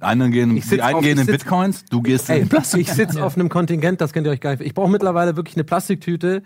Anderen 0.00 0.32
gehen, 0.32 0.56
Ich 0.56 0.64
sitz 0.64 0.74
die 0.74 0.82
einen 0.82 0.96
auf- 0.96 1.02
gehen 1.02 1.14
ich 1.18 1.20
in 1.20 1.26
sitz- 1.26 1.42
Bitcoins, 1.44 1.84
du 1.86 2.00
gehst 2.02 2.30
Ey, 2.30 2.40
in 2.40 2.48
ich 2.80 2.92
sitze 2.92 3.22
auf 3.24 3.36
einem 3.36 3.48
Kontingent, 3.48 4.00
das 4.00 4.12
könnt 4.12 4.26
ihr 4.26 4.30
euch 4.30 4.40
gar 4.40 4.52
nicht. 4.52 4.62
Ich 4.62 4.74
brauche 4.74 4.90
mittlerweile 4.90 5.36
wirklich 5.36 5.56
eine 5.56 5.64
Plastiktüte, 5.64 6.42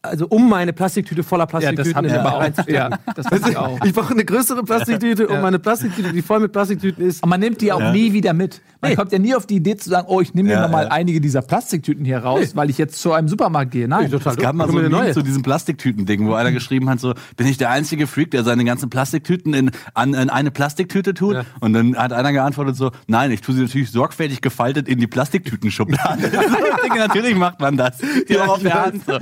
also 0.00 0.26
um 0.28 0.48
meine 0.48 0.72
Plastiktüte 0.72 1.22
voller 1.22 1.42
Ja, 1.44 1.46
Plastiktüten 1.46 1.84
das 1.92 1.94
haben 1.94 2.04
in 2.06 2.10
wir 2.10 2.18
den 2.18 2.20
aber 2.20 2.30
Bauch 2.30 2.36
auch. 2.38 2.42
reinzustecken. 2.42 2.74
Ja, 2.74 2.98
das 3.14 3.30
weiß 3.30 3.48
ich 3.48 3.56
auch. 3.56 3.84
Ich 3.84 3.92
brauche 3.92 4.12
eine 4.14 4.24
größere 4.24 4.62
Plastiktüte, 4.64 5.28
um 5.28 5.40
meine 5.42 5.58
Plastiktüte, 5.58 6.12
die 6.12 6.22
voll 6.22 6.40
mit 6.40 6.52
Plastiktüten 6.52 7.06
ist. 7.06 7.22
Und 7.22 7.28
man 7.28 7.38
nimmt 7.40 7.60
die 7.60 7.70
auch 7.72 7.92
nie 7.92 8.12
wieder 8.12 8.32
mit. 8.32 8.60
Man 8.82 8.96
kommt 8.96 9.12
ja 9.12 9.18
nie 9.20 9.32
auf 9.34 9.46
die 9.46 9.54
Idee 9.56 9.76
zu 9.76 9.88
sagen, 9.88 10.08
oh, 10.10 10.20
ich 10.20 10.34
nehme 10.34 10.48
mir 10.48 10.54
Ja, 10.56 10.62
noch 10.62 10.70
mal 10.70 10.86
ja. 10.86 10.90
einige 10.90 11.20
dieser 11.20 11.40
Plastiktüten 11.40 12.04
hier 12.04 12.18
raus, 12.18 12.56
weil 12.56 12.68
ich 12.68 12.78
jetzt 12.78 13.00
zu 13.00 13.12
einem 13.12 13.28
Supermarkt 13.28 13.70
gehe. 13.70 13.86
Nein. 13.86 14.10
total 14.10 14.32
Es 14.34 14.38
gab 14.40 14.56
mal 14.56 14.66
so 14.66 14.76
ein 14.76 14.84
eine 14.84 14.88
Meme 14.88 15.12
zu 15.12 15.22
diesem 15.22 15.42
Plastiktüten-Ding, 15.42 16.26
wo 16.26 16.34
einer 16.34 16.50
geschrieben 16.50 16.90
hat, 16.90 16.98
so, 16.98 17.14
bin 17.36 17.46
ich 17.46 17.58
der 17.58 17.70
einzige 17.70 18.08
Freak, 18.08 18.32
der 18.32 18.42
seine 18.42 18.64
ganzen 18.64 18.90
Plastiktüten 18.90 19.54
in, 19.54 19.70
an, 19.94 20.14
in 20.14 20.30
eine 20.30 20.50
Plastiktüte 20.50 21.14
tut? 21.14 21.34
Ja. 21.34 21.44
Und 21.60 21.74
dann 21.74 21.96
hat 21.96 22.12
einer 22.12 22.32
geantwortet 22.32 22.74
so, 22.74 22.90
nein, 23.06 23.30
ich 23.30 23.40
tue 23.40 23.54
sie 23.54 23.62
natürlich 23.62 23.92
sorgfältig 23.92 24.40
gefaltet 24.40 24.88
in 24.88 24.98
die 24.98 25.06
Plastiktütenschublade. 25.06 26.26
ich 26.26 26.80
denke, 26.82 26.98
natürlich 26.98 27.36
macht 27.36 27.60
man 27.60 27.76
das. 27.76 27.98
Die 28.28 28.36
auch 28.38 28.48
auf 28.48 28.62
der 28.62 28.84
Hand. 28.84 29.04
So. 29.06 29.18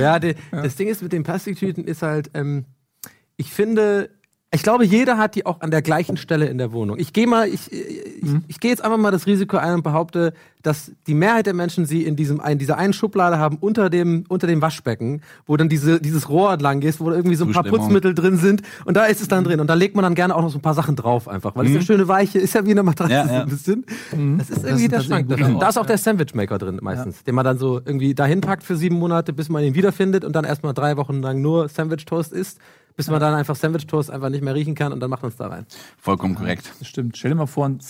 Ja, 0.00 0.18
die, 0.18 0.34
das 0.50 0.74
Ding 0.74 0.88
ist 0.88 1.00
mit 1.00 1.12
den 1.12 1.22
Plastiktüten 1.22 1.84
ist 1.84 2.02
halt, 2.02 2.30
ähm, 2.34 2.64
ich 3.36 3.52
finde, 3.52 4.10
ich 4.52 4.62
glaube, 4.62 4.84
jeder 4.84 5.16
hat 5.16 5.36
die 5.36 5.46
auch 5.46 5.60
an 5.60 5.70
der 5.70 5.80
gleichen 5.80 6.16
Stelle 6.16 6.46
in 6.46 6.58
der 6.58 6.72
Wohnung. 6.72 6.98
Ich 6.98 7.12
gehe 7.12 7.26
mal, 7.26 7.48
ich, 7.48 7.70
ich, 7.70 8.34
ich 8.48 8.60
gehe 8.60 8.70
jetzt 8.70 8.82
einfach 8.82 8.98
mal 8.98 9.12
das 9.12 9.26
Risiko 9.26 9.56
ein 9.58 9.74
und 9.74 9.82
behaupte, 9.82 10.32
dass 10.62 10.92
die 11.06 11.14
Mehrheit 11.14 11.46
der 11.46 11.54
Menschen 11.54 11.86
sie 11.86 12.04
in 12.04 12.16
diesem 12.16 12.40
in 12.40 12.58
dieser 12.58 12.76
einen 12.76 12.92
Schublade 12.92 13.38
haben 13.38 13.56
unter 13.60 13.88
dem 13.90 14.24
unter 14.28 14.46
dem 14.46 14.60
Waschbecken, 14.60 15.22
wo 15.46 15.56
dann 15.56 15.68
diese 15.68 16.00
dieses 16.00 16.28
Rohr 16.28 16.52
entlang 16.52 16.82
ist, 16.82 17.00
wo 17.00 17.10
irgendwie 17.10 17.36
so 17.36 17.44
ein 17.44 17.52
paar. 17.52 17.64
Putzmittel 17.70 18.14
drin 18.14 18.36
sind 18.36 18.62
und 18.84 18.96
da 18.96 19.04
ist 19.04 19.20
es 19.20 19.28
dann 19.28 19.44
drin 19.44 19.60
und 19.60 19.68
da 19.68 19.74
legt 19.74 19.94
man 19.94 20.02
dann 20.02 20.14
gerne 20.14 20.34
auch 20.34 20.42
noch 20.42 20.50
so 20.50 20.58
ein 20.58 20.62
paar 20.62 20.74
Sachen 20.74 20.96
drauf 20.96 21.28
einfach, 21.28 21.54
weil 21.54 21.66
es 21.66 21.72
eine 21.72 21.82
schöne 21.82 22.08
weiche 22.08 22.38
ist 22.38 22.54
ja 22.54 22.66
wie 22.66 22.72
eine 22.72 22.82
Matratze 22.82 23.12
Ja, 23.12 23.26
so 23.26 23.32
ja. 23.32 23.42
ein 23.42 23.48
bisschen. 23.48 23.84
Das 24.38 24.50
ist 24.50 24.64
irgendwie 24.64 24.84
ist 24.84 24.92
der 24.92 25.00
Schrank. 25.00 25.28
Da 25.60 25.68
ist 25.68 25.78
auch 25.78 25.86
der 25.86 25.98
Sandwichmaker 25.98 26.58
drin 26.58 26.78
meistens, 26.82 27.22
den 27.24 27.34
man 27.34 27.44
dann 27.44 27.58
so 27.58 27.80
irgendwie 27.84 28.14
dahin 28.14 28.40
packt 28.40 28.64
für 28.64 28.76
sieben 28.76 28.96
Monate, 28.98 29.32
bis 29.32 29.48
man 29.48 29.62
ihn 29.62 29.74
wiederfindet 29.74 30.24
und 30.24 30.34
dann 30.34 30.44
erstmal 30.44 30.74
drei 30.74 30.96
Wochen 30.96 31.22
lang 31.22 31.40
nur 31.40 31.68
Sandwich 31.68 32.04
Toast 32.06 32.32
isst, 32.32 32.58
bis 32.96 33.08
man 33.08 33.20
dann 33.20 33.34
einfach 33.34 33.56
Sandwich 33.56 33.86
Toast 33.86 34.10
einfach 34.10 34.28
nicht 34.30 34.42
mehr 34.42 34.54
riechen 34.54 34.74
kann 34.74 34.92
und 34.92 35.00
dann 35.00 35.10
macht 35.10 35.22
man 35.22 35.30
es 35.30 35.36
da 35.36 35.46
rein. 35.46 35.66
Vollkommen 35.98 36.34
korrekt. 36.34 36.72
Das 36.78 36.88
stimmt. 36.88 37.16
Stell 37.16 37.30
dir 37.30 37.36
mal 37.36 37.46
vor, 37.46 37.66
ein 37.66 37.80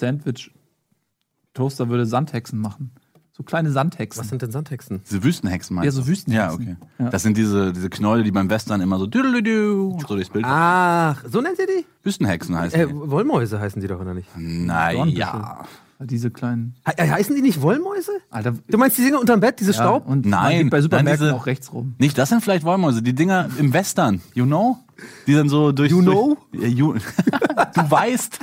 Sandwich-Toaster 1.57 1.89
würde 1.89 2.07
Sandhexen 2.07 2.61
machen. 2.61 2.91
So 3.33 3.43
kleine 3.43 3.71
Sandhexen. 3.71 4.21
Was 4.23 4.29
sind 4.29 4.43
denn 4.43 4.51
Sandhexen? 4.51 5.01
Diese 5.09 5.23
Wüstenhexen 5.25 5.75
meinst 5.77 5.87
Ja, 5.87 5.93
so 5.93 6.03
du? 6.03 6.09
Wüstenhexen. 6.09 6.63
Ja, 6.67 6.73
okay. 6.75 6.77
Ja. 6.99 7.11
Das 7.11 7.23
sind 7.23 7.37
diese, 7.37 7.73
diese 7.73 7.89
Knäule, 7.89 8.23
die 8.23 8.31
beim 8.33 8.51
Western 8.51 8.81
immer 8.83 8.99
so 8.99 9.07
düdelüdü 9.07 9.93
so 10.01 10.07
durchs 10.15 10.29
Bild. 10.31 10.45
Ach, 10.47 11.25
so 11.27 11.41
nennt 11.41 11.59
ihr 11.59 11.67
die? 11.67 11.87
Wüstenhexen 12.03 12.57
heißen 12.59 12.79
Äh, 12.79 12.87
die. 12.89 12.95
Wollmäuse 12.95 13.59
heißen 13.59 13.81
die 13.81 13.89
doch, 13.89 14.01
oder 14.01 14.15
nicht? 14.15 14.29
Naja. 14.37 15.65
Diese 16.03 16.31
kleinen. 16.31 16.77
He 16.87 16.93
äh, 16.97 17.09
heißen 17.11 17.35
die 17.37 17.43
nicht 17.43 17.61
Wollmäuse? 17.61 18.13
Alter. 18.31 18.55
Du 18.69 18.79
meinst 18.79 18.97
die 18.97 19.03
Dinger 19.03 19.21
unterm 19.21 19.41
Bett, 19.41 19.61
diese 19.61 19.73
Ja, 19.73 19.77
Staub? 19.77 20.07
und 20.07 20.25
man 20.25 20.31
Nein, 20.43 20.63
geht 20.63 20.71
bei 20.71 20.77
nein, 20.79 20.83
Supermärkten 20.83 21.27
diese- 21.27 21.37
auch 21.37 21.45
rechts 21.47 21.73
rum. 21.75 21.95
Nicht, 21.99 22.17
das 22.17 22.31
sind 22.31 22.43
vielleicht 22.43 22.65
Wollmäuse. 22.65 23.03
Die 23.03 23.15
Dinger 23.15 23.49
im 23.59 23.73
Western, 23.75 24.23
you 24.35 24.47
know? 24.47 24.79
Die 25.27 25.35
dann 25.35 25.49
so 25.49 25.73
durch. 25.73 25.91
You 25.91 26.03
durch, 26.03 26.17
know? 26.17 26.37
Ja, 26.53 26.69
you, 26.69 26.95
du 27.75 27.91
weißt. 27.91 28.39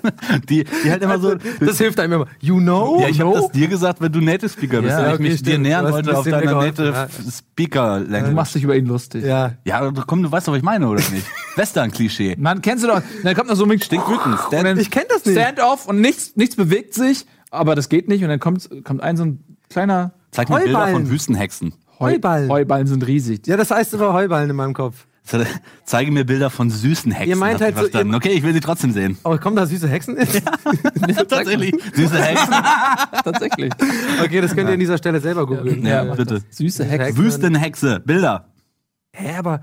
Die, 0.49 0.64
die 0.64 0.91
halt 0.91 1.03
immer 1.03 1.20
so. 1.20 1.36
Das 1.60 1.78
hilft 1.78 1.99
einem 1.99 2.14
immer. 2.14 2.26
You 2.39 2.60
know? 2.60 2.99
ja, 3.01 3.10
ich 3.10 3.20
habe 3.20 3.34
das 3.34 3.51
dir 3.51 3.68
gesagt, 3.68 4.01
wenn 4.01 4.12
du 4.12 4.22
Native 4.22 4.49
Speaker 4.49 4.82
bist, 4.82 4.91
Ja, 4.91 4.99
weil 4.99 5.08
ich 5.08 5.14
okay, 5.16 5.24
mich 5.24 5.43
dir 5.43 5.49
stimmt. 5.51 5.64
nähern 5.64 5.86
Du 5.86 5.91
hast 5.91 5.97
ein 5.99 6.05
wollte 6.05 6.18
auf 6.20 6.26
deiner 6.28 6.55
Native 6.55 6.91
geholfen, 6.91 7.32
Speaker 7.32 7.99
Du 7.99 8.12
Language. 8.12 8.34
machst 8.36 8.55
dich 8.55 8.64
über 8.64 8.76
ihn 8.76 8.86
lustig. 8.86 9.24
Ja. 9.24 9.53
Ja, 9.66 9.91
komm, 10.05 10.24
du 10.24 10.32
weißt 10.32 10.47
doch, 10.47 10.53
was 10.53 10.58
ich 10.60 10.64
meine, 10.64 10.88
oder 10.88 11.01
nicht? 11.12 11.26
Western-Klischee. 11.55 12.36
Man 12.39 12.62
kennst 12.62 12.84
du 12.84 12.88
doch. 12.88 13.01
Dann 13.24 13.36
kommt 13.36 13.49
noch 13.49 13.55
so 13.55 13.66
ein 13.66 13.80
dann 14.51 14.80
Ich 14.80 14.91
kenn 14.91 15.03
das 15.10 15.26
nicht. 15.26 15.38
Stand-off 15.39 15.88
und 15.88 16.01
nichts, 16.01 16.36
nichts 16.36 16.55
bewegt 16.55 16.93
sich, 16.93 17.26
aber 17.51 17.76
das 17.76 17.89
geht 17.89 18.08
nicht. 18.08 18.24
Und 18.24 18.30
dann 18.30 18.39
kommt, 18.39 18.70
kommt 18.84 19.01
ein 19.01 19.18
so 19.18 19.26
ein 19.26 19.43
kleiner 19.70 20.12
Zeig 20.32 20.49
mir 20.49 20.60
Bilder 20.60 20.88
von 20.88 21.10
Wüstenhexen. 21.10 21.74
Heu 21.99 22.12
Heuballen. 22.14 22.49
Heuballen 22.49 22.88
sind 22.88 23.05
riesig. 23.08 23.47
Ja, 23.47 23.58
das 23.58 23.72
heißt 23.72 23.93
aber 23.95 24.14
Heuballen 24.14 24.49
in 24.49 24.55
meinem 24.55 24.74
Kopf. 24.74 25.08
Zeige 25.86 26.11
mir 26.11 26.25
Bilder 26.25 26.49
von 26.49 26.69
süßen 26.69 27.11
Hexen. 27.11 27.30
Ihr 27.30 27.36
meint 27.36 27.59
halt 27.61 27.78
so, 27.78 27.86
ihr- 27.88 28.15
okay, 28.15 28.30
ich 28.30 28.43
will 28.43 28.53
sie 28.53 28.59
trotzdem 28.59 28.91
sehen. 28.91 29.17
Oh, 29.23 29.38
kommen 29.38 29.55
da 29.55 29.65
süße 29.65 29.88
Hexen? 29.88 30.15
Tatsächlich. 31.30 31.73
Süße 31.93 32.21
Hexen. 32.21 32.53
Tatsächlich. 33.23 33.71
okay, 34.23 34.41
das 34.41 34.55
könnt 34.55 34.69
ihr 34.69 34.73
an 34.73 34.80
dieser 34.80 34.97
Stelle 34.97 35.19
selber 35.19 35.45
googeln. 35.45 35.86
Ja, 35.86 36.05
Äh, 36.11 36.15
bitte. 36.15 36.41
Süße 36.49 36.86
Hexe. 36.86 37.05
Hexe. 37.07 37.17
Wüstenhexe. 37.17 37.99
Bilder. 38.05 38.47
Hä, 39.13 39.36
aber. 39.38 39.61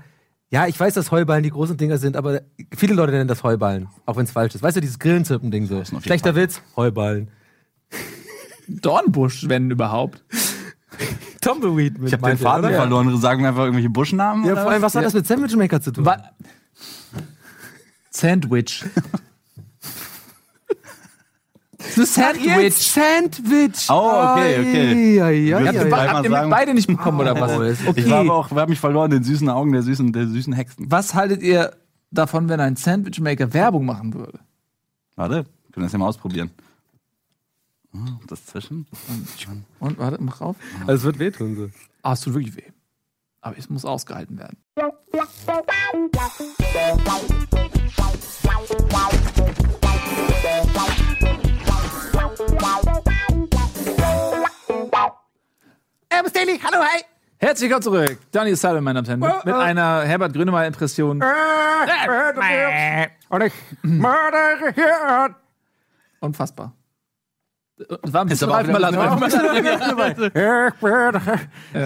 Ja, 0.51 0.67
ich 0.67 0.79
weiß, 0.79 0.93
dass 0.93 1.09
Heuballen 1.11 1.43
die 1.43 1.49
großen 1.49 1.75
Dinger 1.75 1.97
sind, 1.97 2.15
aber 2.15 2.41
viele 2.77 2.93
Leute 2.93 3.11
nennen 3.11 3.27
das 3.27 3.43
Heuballen, 3.43 3.87
auch 4.05 4.15
wenn 4.15 4.25
es 4.25 4.31
falsch 4.31 4.53
ist. 4.55 4.61
Weißt 4.61 4.77
du, 4.77 4.81
dieses 4.81 4.99
Grillenzirpen-Ding 4.99 5.65
so. 5.65 5.83
Schlechter 6.01 6.33
Fall. 6.33 6.43
Witz, 6.43 6.61
Heuballen. 6.77 7.31
Dornbusch, 8.67 9.47
wenn 9.49 9.69
überhaupt. 9.71 10.23
Tumbleweed 11.41 11.97
mit 11.99 12.07
Ich 12.07 12.13
habe 12.13 12.27
den 12.27 12.37
Faden 12.37 12.71
verloren. 12.73 13.17
Sagen 13.19 13.41
wir 13.41 13.49
einfach 13.49 13.63
irgendwelche 13.63 13.89
Buschnamen? 13.89 14.45
Ja, 14.45 14.53
oder 14.53 14.61
vor 14.63 14.71
allem, 14.71 14.81
was 14.81 14.95
hat 14.95 15.03
das 15.05 15.13
mit 15.13 15.27
Sandwichmaker 15.27 15.81
zu 15.81 15.91
tun? 15.91 16.05
Wa 16.05 16.17
Sandwich. 18.11 18.83
Das 21.77 21.97
ist 21.97 22.13
Sandwich. 22.15 22.73
Sandwich. 22.75 23.85
Oh, 23.89 23.93
okay, 24.33 24.59
okay. 24.59 25.15
Ja, 25.15 25.29
ja, 25.29 25.59
ja, 25.59 25.71
ja. 25.71 26.07
Habt 26.13 26.23
ihr 26.25 26.29
mit 26.31 26.49
beide 26.49 26.73
nicht 26.73 26.87
bekommen, 26.87 27.19
oder 27.19 27.39
was? 27.39 27.51
Oh, 27.57 27.61
ist- 27.61 27.81
Ich 27.97 28.09
war 28.09 28.19
aber 28.21 28.33
auch, 28.33 28.51
wir 28.51 28.61
haben 28.61 28.69
mich 28.69 28.79
verloren 28.79 29.11
in 29.11 29.19
den 29.19 29.23
süßen 29.23 29.47
Augen 29.49 29.71
der 29.71 29.81
süßen, 29.83 30.11
der 30.11 30.25
süßen 30.27 30.51
Hexen. 30.53 30.87
Was 30.89 31.13
haltet 31.13 31.41
ihr 31.43 31.73
davon, 32.11 32.49
wenn 32.49 32.59
ein 32.59 32.75
Sandwichmaker 32.75 33.53
Werbung 33.53 33.85
machen 33.85 34.13
würde? 34.13 34.39
Warte, 35.15 35.35
können 35.43 35.47
wir 35.75 35.83
das 35.83 35.91
ja 35.91 35.99
mal 35.99 36.07
ausprobieren. 36.07 36.49
Hm, 37.95 38.19
Das 38.27 38.45
zwischen. 38.45 38.85
Und 39.79 39.97
warte, 39.97 40.21
mach 40.21 40.41
auf. 40.41 40.57
Also, 40.81 40.93
es 40.93 41.03
wird 41.03 41.19
wehtun. 41.19 41.55
So. 41.55 41.69
Ah, 42.01 42.13
es 42.13 42.21
tut 42.21 42.33
wirklich 42.33 42.55
weh. 42.57 42.71
Aber 43.41 43.57
es 43.57 43.69
muss 43.69 43.85
ausgehalten 43.85 44.37
werden. 44.37 44.57
Elvis 56.09 56.33
Daily, 56.33 56.59
hallo, 56.63 56.77
hi. 56.83 57.01
Herzlich 57.37 57.69
willkommen 57.69 57.83
zurück. 57.83 58.17
Donny 58.31 58.55
Sullivan, 58.55 58.83
meine 58.83 59.03
Damen 59.03 59.21
und 59.21 59.29
Herren, 59.29 59.37
mit, 59.37 59.45
mit 59.45 59.55
einer 59.55 60.03
Herbert 60.03 60.33
Grönemeyer-Impression. 60.33 61.21
Und 63.29 63.43
ich 63.43 63.53
mördere 63.83 64.73
hier. 64.73 65.35
Unfassbar. 66.21 66.73
War 68.03 68.21
ein 68.21 68.27
bisschen. 68.27 68.49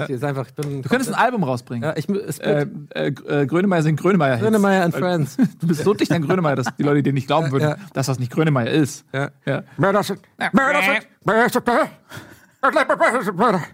Ich 0.08 0.24
einfach, 0.24 0.48
ich 0.48 0.54
bin. 0.54 0.82
Du 0.84 0.90
könntest 0.90 1.10
ein 1.12 1.16
Album 1.16 1.44
rausbringen. 1.44 1.84
ja, 1.90 1.98
ich, 1.98 2.08
es 2.10 2.38
Äh, 2.40 2.68
äh, 2.92 3.08
äh, 3.08 3.46
Grönemeyer 3.48 3.82
sind 3.82 4.00
Grönemeyer. 4.00 4.36
-Hits. 4.36 4.42
Grönemeyer 4.42 4.84
and 4.86 4.96
Friends. 4.96 5.38
Du 5.60 5.68
bist 5.68 5.84
so 5.84 5.94
dicht 5.94 6.12
an 6.12 6.22
Grönemeyer, 6.22 6.56
dass 6.56 6.68
die 6.78 6.84
Leute 6.84 7.02
dir 7.02 7.14
nicht 7.14 7.28
glauben 7.28 7.52
würden, 7.52 7.70
Ja. 7.70 7.76
dass 7.94 8.06
das 8.06 8.20
nicht 8.20 8.32
Grönemeyer 8.32 8.70
ist. 8.70 9.04
Ja. 9.14 9.30
Ja. 9.46 9.64
Mörder 9.78 10.04
sind. 10.04 10.20
Mörder 10.38 10.82
sind. 10.82 11.08
Mörder 11.26 11.50
sind. 11.50 11.66
Mörder. 11.66 11.90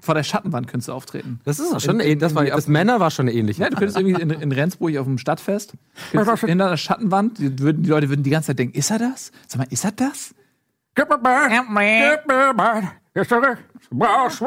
Vor 0.02 0.16
der 0.16 0.24
Schattenwand 0.24 0.68
könntest 0.68 0.90
du 0.90 0.94
auftreten. 0.94 1.40
Das 1.44 1.60
ist 1.60 1.74
auch 1.74 1.80
schon 1.82 2.00
ähnlich. 2.00 2.20
Das, 2.20 2.36
war, 2.36 2.46
das 2.46 2.68
Männer 2.68 3.00
war 3.00 3.12
schon 3.12 3.28
ähnlich. 3.28 3.58
Ja, 3.58 3.70
du 3.70 3.76
könntest 3.78 3.98
irgendwie 3.98 4.22
in, 4.22 4.30
in 4.30 4.52
Rendsburg 4.52 4.96
auf 4.98 5.06
dem 5.06 5.18
Stadtfest, 5.18 5.74
Ja, 6.14 6.36
hinter 6.38 6.70
der 6.70 6.78
Schattenwand, 6.78 7.40
die, 7.40 7.60
würden, 7.60 7.84
die 7.84 7.90
Leute 7.90 8.10
würden 8.10 8.24
die 8.24 8.30
ganze 8.30 8.48
Zeit 8.48 8.60
denken, 8.60 8.78
ist 8.78 8.92
er 8.92 9.00
das? 9.00 9.32
Sag 9.48 9.60
mal, 9.60 9.68
ist 9.72 9.84
er 9.86 9.92
das? 9.92 10.36
Gib 10.96 11.10
mir 11.10 11.18
mal. 11.18 11.50
Gib 11.50 12.28
mir 12.28 12.54
mal. 12.54 12.84
Ist 13.14 13.32
er 13.32 13.58
Was 13.90 14.42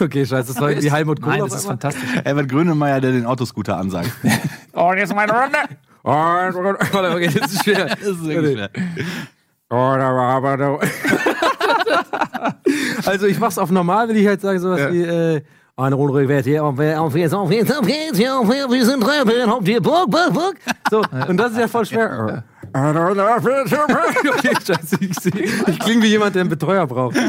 Okay, 0.00 0.26
scheiße, 0.26 0.52
das 0.52 0.60
war 0.60 0.70
irgendwie 0.70 0.92
Helmut 0.92 1.20
Kohl. 1.20 1.32
Nein, 1.32 1.40
das 1.40 1.54
ist 1.54 1.66
fantastisch. 1.66 2.08
Herbert 2.22 2.48
Grönemeyer, 2.48 3.00
der 3.00 3.12
den 3.12 3.26
Autoscooter 3.26 3.76
ansagt. 3.76 4.12
Und 4.72 4.98
jetzt 4.98 5.14
meine 5.14 5.32
Runde. 5.32 5.58
Und. 6.02 6.78
Warte, 6.92 7.10
okay, 7.10 7.30
das 7.38 7.52
ist 7.52 7.64
schwer. 7.64 7.86
Das 7.88 8.00
ist 8.00 8.24
wirklich 8.24 8.52
schwer. 8.52 8.70
Oder 9.70 10.04
aber 10.04 10.56
du. 10.56 10.78
Also 13.06 13.26
ich 13.26 13.38
mach's 13.38 13.58
auf 13.58 13.70
normal, 13.70 14.08
will 14.08 14.16
ich 14.16 14.26
halt 14.26 14.40
sagen, 14.40 14.58
sowas 14.58 14.92
wie, 14.92 15.02
äh, 15.02 15.42
eine 15.76 15.96
Runde 15.96 16.14
rückwärts, 16.14 16.46
hier, 16.46 16.62
auf, 16.62 16.78
auf 16.78 17.16
jetzt, 17.16 17.34
auf 17.34 17.50
jetzt, 17.50 17.76
auf 17.76 17.88
jetzt, 17.88 18.16
hier, 18.16 18.38
auf 18.38 18.48
jetzt, 18.48 18.70
wir 18.70 18.86
sind 18.86 19.02
Treppen, 19.02 19.50
auf 19.50 19.64
die 19.64 19.80
Burg, 19.80 20.08
Burg, 20.08 20.32
Burg. 20.32 20.54
So, 20.88 21.02
und 21.26 21.36
das 21.36 21.50
ist 21.52 21.58
ja 21.58 21.68
voll 21.68 21.84
schwer. 21.84 22.44
okay, 24.36 24.54
scheiße, 24.66 24.98
ich, 25.00 25.68
ich 25.68 25.78
klinge 25.80 26.02
wie 26.02 26.08
jemand, 26.08 26.36
der 26.36 26.42
einen 26.42 26.50
Betreuer 26.50 26.86
braucht. 26.86 27.16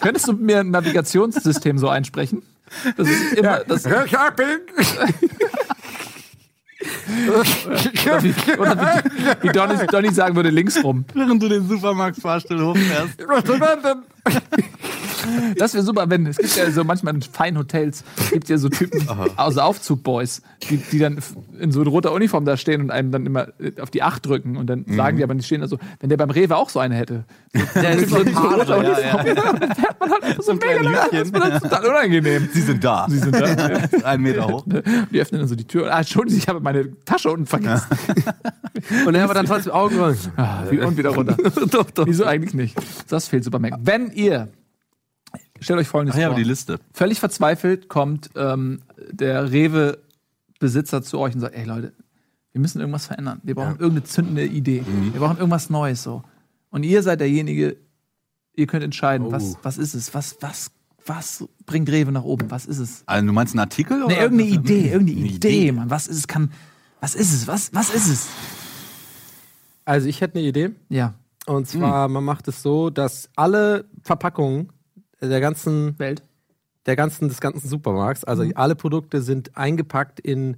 Könntest 0.00 0.28
du 0.28 0.34
mir 0.34 0.60
ein 0.60 0.70
Navigationssystem 0.70 1.78
so 1.78 1.88
einsprechen? 1.88 2.42
Das 2.96 3.08
ist 3.08 3.32
immer, 3.34 3.64
das, 3.66 3.86
Ich 3.86 3.92
bin. 4.36 4.60
Oder 7.28 8.22
wie, 8.22 8.34
oder 8.58 9.02
wie, 9.42 9.48
wie 9.48 9.48
Donny, 9.48 9.86
Donny 9.90 10.12
sagen 10.12 10.36
würde, 10.36 10.50
links 10.50 10.82
rum. 10.82 11.04
Während 11.14 11.42
du 11.42 11.48
den 11.48 11.66
Supermarktfahrstuhl 11.68 12.62
hochfährst. 12.64 13.20
Das 15.56 15.74
wäre 15.74 15.84
super, 15.84 16.08
wenn, 16.10 16.26
es 16.26 16.38
gibt 16.38 16.56
ja 16.56 16.70
so 16.70 16.84
manchmal 16.84 17.14
in 17.14 17.22
feinen 17.22 17.58
Hotels, 17.58 18.04
gibt 18.30 18.48
ja 18.48 18.58
so 18.58 18.68
Typen, 18.68 19.06
also 19.36 19.60
Aufzugboys, 19.60 20.42
die, 20.68 20.76
die 20.76 20.98
dann 20.98 21.18
in 21.58 21.72
so 21.72 21.82
roter 21.82 22.12
Uniform 22.12 22.44
da 22.44 22.56
stehen 22.56 22.80
und 22.80 22.90
einem 22.90 23.10
dann 23.10 23.26
immer 23.26 23.48
auf 23.80 23.90
die 23.90 24.02
Acht 24.02 24.26
drücken 24.26 24.56
und 24.56 24.68
dann 24.68 24.84
sagen 24.88 25.16
die 25.16 25.22
aber, 25.22 25.34
die 25.34 25.42
stehen 25.42 25.60
da 25.60 25.68
so, 25.68 25.78
wenn 26.00 26.08
der 26.08 26.16
beim 26.16 26.30
Rewe 26.30 26.56
auch 26.56 26.68
so 26.68 26.78
eine 26.78 26.94
hätte. 26.94 27.24
Der 27.74 27.96
ist 27.96 28.10
so, 28.10 28.16
so 28.16 28.40
roter 28.40 28.78
Uniform, 28.78 29.26
dann 29.26 29.74
fährt 29.74 30.00
man 30.00 30.10
halt 30.10 30.24
einfach 30.24 30.42
so 30.42 30.54
mega 30.54 30.80
lang, 30.80 31.08
das 31.12 31.22
ist 31.22 31.34
dann 31.34 31.60
total 31.60 31.86
unangenehm. 31.86 32.48
Sie 32.52 32.60
sind 32.60 32.82
da. 32.82 33.06
Sie 33.08 33.18
sind 33.18 33.34
da. 33.34 33.44
Ein 34.04 34.20
Meter 34.20 34.46
hoch. 34.46 34.64
Die 35.10 35.20
öffnen 35.20 35.40
dann 35.40 35.48
so 35.48 35.54
die 35.54 35.66
Tür. 35.66 35.92
Ah, 35.92 35.98
Entschuldigung, 35.98 36.38
ich 36.38 36.48
habe 36.48 36.60
meine 36.60 36.90
Tasche 37.04 37.30
unten 37.30 37.46
vergessen. 37.46 37.86
Und 39.06 39.14
er 39.14 39.24
aber 39.24 39.34
dann 39.34 39.46
trotzdem 39.46 39.72
Augenrollen. 39.72 40.18
Ah, 40.36 40.62
und 40.70 40.96
wieder 40.96 41.10
runter. 41.10 41.36
doch, 41.70 41.90
doch. 41.90 42.06
Wieso 42.06 42.24
eigentlich 42.24 42.54
nicht? 42.54 42.76
Das 43.08 43.28
fehlt 43.28 43.44
Supermac. 43.44 43.74
Wenn 43.80 44.10
ihr, 44.12 44.48
stellt 45.60 45.78
euch 45.80 45.88
folgendes 45.88 46.14
Ach 46.16 46.20
ja, 46.20 46.26
vor. 46.28 46.34
aber 46.34 46.42
die 46.42 46.48
Liste. 46.48 46.78
Völlig 46.92 47.20
verzweifelt 47.20 47.88
kommt 47.88 48.30
ähm, 48.36 48.82
der 49.10 49.50
Rewe-Besitzer 49.50 51.02
zu 51.02 51.18
euch 51.18 51.34
und 51.34 51.40
sagt, 51.40 51.54
ey 51.54 51.64
Leute, 51.64 51.92
wir 52.52 52.60
müssen 52.60 52.80
irgendwas 52.80 53.06
verändern. 53.06 53.40
Wir 53.44 53.54
brauchen 53.54 53.78
irgendeine 53.78 54.04
zündende 54.04 54.44
Idee. 54.46 54.82
Mhm. 54.82 55.12
Wir 55.12 55.20
brauchen 55.20 55.36
irgendwas 55.38 55.70
Neues 55.70 56.02
so. 56.02 56.22
Und 56.70 56.82
ihr 56.82 57.02
seid 57.02 57.20
derjenige, 57.20 57.76
ihr 58.54 58.66
könnt 58.66 58.82
entscheiden, 58.84 59.26
Oh. 59.28 59.32
was, 59.32 59.56
was 59.62 59.78
ist 59.78 59.94
es? 59.94 60.12
Was, 60.14 60.36
was, 60.40 60.70
was 61.06 61.44
bringt 61.66 61.88
Rewe 61.90 62.10
nach 62.12 62.24
oben? 62.24 62.50
Was 62.50 62.66
ist 62.66 62.78
es? 62.78 63.02
Also, 63.06 63.26
du 63.26 63.32
meinst 63.32 63.54
einen 63.54 63.60
Artikel? 63.60 63.98
Nee, 63.98 64.04
oder? 64.04 64.20
irgendeine 64.22 64.50
Idee, 64.50 64.90
irgendeine 64.90 65.18
Eine 65.20 65.28
Idee, 65.28 65.60
Idee. 65.60 65.72
Mann. 65.72 65.90
Was 65.90 66.06
ist 66.08 66.16
es? 66.18 66.26
Kann, 66.28 66.50
was 67.00 67.14
ist 67.14 67.32
es? 67.32 67.46
Was, 67.46 67.72
was 67.72 67.94
ist 67.94 68.08
es? 68.08 68.26
Also 69.84 70.08
ich 70.08 70.20
hätte 70.20 70.38
eine 70.38 70.46
Idee. 70.48 70.70
Ja, 70.90 71.14
Und 71.46 71.66
zwar, 71.68 72.08
man 72.08 72.22
macht 72.24 72.46
es 72.48 72.62
so, 72.62 72.90
dass 72.90 73.30
alle 73.36 73.86
Verpackungen 74.02 74.68
der 75.20 75.40
ganzen, 75.40 75.98
Welt. 75.98 76.22
der 76.86 76.96
ganzen, 76.96 77.28
des 77.28 77.40
ganzen 77.40 77.68
Supermarkts, 77.68 78.24
also 78.24 78.44
alle 78.54 78.74
Produkte 78.76 79.22
sind 79.22 79.56
eingepackt 79.56 80.20
in 80.20 80.56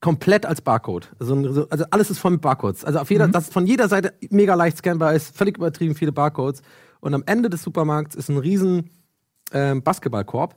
komplett 0.00 0.46
als 0.46 0.60
Barcode. 0.62 1.10
Also, 1.18 1.68
also 1.68 1.84
alles 1.90 2.10
ist 2.10 2.18
voll 2.18 2.32
mit 2.32 2.40
Barcodes. 2.40 2.84
Also 2.84 2.98
auf 2.98 3.10
jeder, 3.10 3.28
dass 3.28 3.48
von 3.48 3.66
jeder 3.66 3.88
Seite 3.88 4.14
mega 4.30 4.54
leicht 4.54 4.78
scannbar 4.78 5.14
ist, 5.14 5.36
völlig 5.36 5.58
übertrieben 5.58 5.94
viele 5.94 6.12
Barcodes. 6.12 6.62
Und 7.00 7.14
am 7.14 7.22
Ende 7.26 7.50
des 7.50 7.62
Supermarkts 7.62 8.14
ist 8.14 8.28
ein 8.28 8.38
riesen 8.38 8.90
ähm, 9.52 9.82
Basketballkorb. 9.82 10.56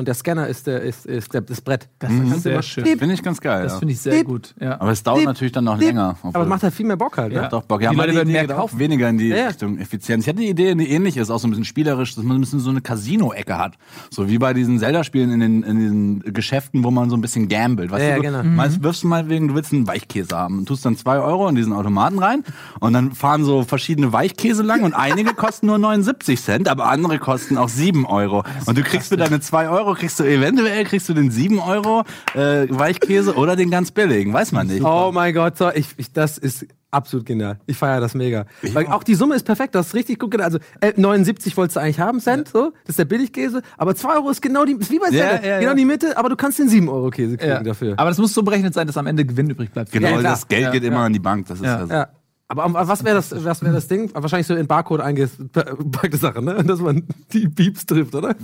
Und 0.00 0.06
der 0.08 0.14
Scanner 0.14 0.46
ist, 0.46 0.66
der, 0.66 0.80
ist, 0.80 1.04
ist 1.04 1.34
der, 1.34 1.42
das 1.42 1.60
Brett. 1.60 1.86
Das 1.98 2.08
kannst 2.10 2.32
du 2.36 2.38
sehr 2.40 2.52
immer- 2.54 2.62
schön. 2.62 2.86
Finde 2.86 3.12
ich 3.12 3.22
ganz 3.22 3.38
geil. 3.38 3.64
Das 3.64 3.74
ja. 3.74 3.78
finde 3.80 3.92
ich 3.92 4.00
sehr 4.00 4.14
Piep. 4.14 4.26
gut. 4.26 4.54
Ja. 4.58 4.80
Aber 4.80 4.92
es 4.92 5.02
dauert 5.02 5.18
Piep. 5.18 5.26
natürlich 5.26 5.52
dann 5.52 5.64
noch 5.64 5.76
Piep. 5.78 5.88
länger. 5.88 6.16
Aber 6.22 6.42
es 6.42 6.48
macht 6.48 6.62
halt 6.62 6.72
viel 6.72 6.86
mehr 6.86 6.96
Bock 6.96 7.18
halt. 7.18 7.34
Ja. 7.34 7.42
Ne? 7.42 7.48
Doch, 7.50 7.64
Bock. 7.64 7.82
Ja, 7.82 7.90
Die 7.90 7.96
Leute 7.96 8.12
Idee 8.12 8.24
mehr 8.32 8.40
geht 8.46 8.52
auch 8.52 8.60
kaufen. 8.60 8.78
weniger 8.78 9.10
in 9.10 9.18
die 9.18 9.28
Ja, 9.28 9.36
ja. 9.36 9.46
Richtung 9.48 9.76
Effizienz. 9.76 10.24
Ich 10.24 10.28
hatte 10.30 10.38
eine 10.40 10.48
Idee, 10.48 10.74
die 10.74 10.90
ähnlich 10.90 11.18
ist, 11.18 11.28
auch 11.30 11.38
so 11.38 11.46
ein 11.46 11.50
bisschen 11.50 11.66
spielerisch, 11.66 12.14
dass 12.14 12.24
man 12.24 12.38
ein 12.38 12.40
bisschen 12.40 12.60
so 12.60 12.70
eine 12.70 12.80
Casino-Ecke 12.80 13.58
hat. 13.58 13.74
So 14.10 14.26
wie 14.30 14.38
bei 14.38 14.54
diesen 14.54 14.78
Zelda-Spielen 14.78 15.30
in 15.32 15.40
den, 15.40 15.62
in 15.64 16.20
den 16.22 16.32
Geschäften, 16.32 16.82
wo 16.82 16.90
man 16.90 17.10
so 17.10 17.16
ein 17.18 17.20
bisschen 17.20 17.48
gambelt. 17.48 17.90
Weißt 17.90 18.02
Ja, 18.02 18.16
du, 18.16 18.22
ja, 18.22 18.30
du 18.30 18.42
genau. 18.42 18.56
meinst, 18.56 18.82
wirfst 18.82 19.02
du 19.02 19.06
mal 19.06 19.28
wegen, 19.28 19.48
du 19.48 19.54
willst 19.54 19.74
einen 19.74 19.86
Weichkäse 19.86 20.34
haben 20.34 20.60
und 20.60 20.66
tust 20.66 20.82
dann 20.86 20.96
zwei 20.96 21.18
Euro 21.18 21.46
in 21.46 21.56
diesen 21.56 21.74
Automaten 21.74 22.18
rein 22.18 22.42
und 22.80 22.94
dann 22.94 23.12
fahren 23.12 23.44
so 23.44 23.64
verschiedene 23.64 24.14
Weichkäse 24.14 24.62
lang 24.62 24.82
und 24.82 24.94
einige 24.94 25.34
kosten 25.34 25.66
nur 25.66 25.76
79 25.76 26.40
Cent, 26.40 26.68
aber 26.68 26.86
andere 26.86 27.18
kosten 27.18 27.58
auch 27.58 27.68
7 27.68 28.06
Euro. 28.06 28.44
Und 28.64 28.78
du 28.78 28.82
kriegst 28.82 29.10
für 29.10 29.18
deine 29.18 29.40
zwei 29.40 29.68
Euro, 29.68 29.89
kriegst 29.94 30.18
du 30.20 30.24
eventuell 30.24 30.84
kriegst 30.84 31.08
du 31.08 31.14
den 31.14 31.30
7 31.30 31.58
Euro 31.58 32.04
äh, 32.34 32.66
Weichkäse 32.68 33.34
oder 33.34 33.56
den 33.56 33.70
ganz 33.70 33.90
billigen, 33.90 34.32
weiß 34.32 34.52
man 34.52 34.66
nicht. 34.66 34.82
Oh 34.84 35.10
mein 35.12 35.34
Gott, 35.34 35.56
so, 35.58 35.70
ich, 35.72 35.88
ich, 35.96 36.12
das 36.12 36.38
ist 36.38 36.66
absolut 36.92 37.24
genial. 37.26 37.60
Ich 37.66 37.76
feiere 37.76 38.00
das 38.00 38.14
mega. 38.14 38.46
Weil 38.72 38.86
auch 38.88 39.04
die 39.04 39.14
Summe 39.14 39.36
ist 39.36 39.44
perfekt, 39.44 39.74
das 39.76 39.88
ist 39.88 39.94
richtig 39.94 40.18
gut. 40.18 40.40
Also 40.40 40.58
äh, 40.80 40.92
79 40.96 41.56
wolltest 41.56 41.76
du 41.76 41.80
eigentlich 41.80 42.00
haben, 42.00 42.20
Cent, 42.20 42.48
so, 42.48 42.72
das 42.84 42.90
ist 42.90 42.98
der 42.98 43.04
Billigkäse, 43.04 43.62
aber 43.78 43.94
2 43.94 44.14
Euro 44.16 44.30
ist 44.30 44.42
genau 44.42 44.64
die, 44.64 44.72
ist 44.72 44.90
wie 44.90 44.98
bei 44.98 45.08
Ja, 45.10 45.28
Cent, 45.30 45.44
ja, 45.44 45.58
genau 45.60 45.70
ja. 45.70 45.74
die 45.76 45.84
Mitte, 45.84 46.16
aber 46.16 46.28
du 46.28 46.36
kannst 46.36 46.58
den 46.58 46.68
7 46.68 46.88
Euro 46.88 47.10
Käse 47.10 47.36
kriegen 47.36 47.50
Ja. 47.52 47.62
dafür. 47.62 47.94
Aber 47.96 48.08
das 48.10 48.18
muss 48.18 48.34
so 48.34 48.42
berechnet 48.42 48.74
sein, 48.74 48.86
dass 48.88 48.96
am 48.96 49.06
Ende 49.06 49.24
Gewinn 49.24 49.48
übrig 49.50 49.70
bleibt. 49.70 49.92
Genau, 49.92 50.08
Ja, 50.08 50.22
das 50.22 50.48
Geld 50.48 50.62
Ja, 50.62 50.70
geht 50.70 50.82
immer 50.84 50.96
ja. 50.96 51.04
an 51.06 51.12
die 51.12 51.20
Bank. 51.20 51.46
Das 51.46 51.58
ist 51.60 51.64
Ja. 51.64 51.78
ja, 51.80 51.86
so. 51.86 51.92
ja. 51.92 52.08
Aber 52.52 52.88
was 52.88 53.04
wäre 53.04 53.14
das, 53.14 53.32
was 53.44 53.62
wäre 53.62 53.72
das 53.72 53.86
Ding? 53.86 54.10
Wahrscheinlich 54.12 54.48
so 54.48 54.56
in 54.56 54.66
Barcode 54.66 55.02
eingepackte 55.02 56.16
Sache, 56.16 56.42
ne? 56.42 56.64
Dass 56.64 56.80
man 56.80 57.04
die 57.32 57.46
Beeps 57.46 57.86
trifft, 57.86 58.12
oder? 58.14 58.34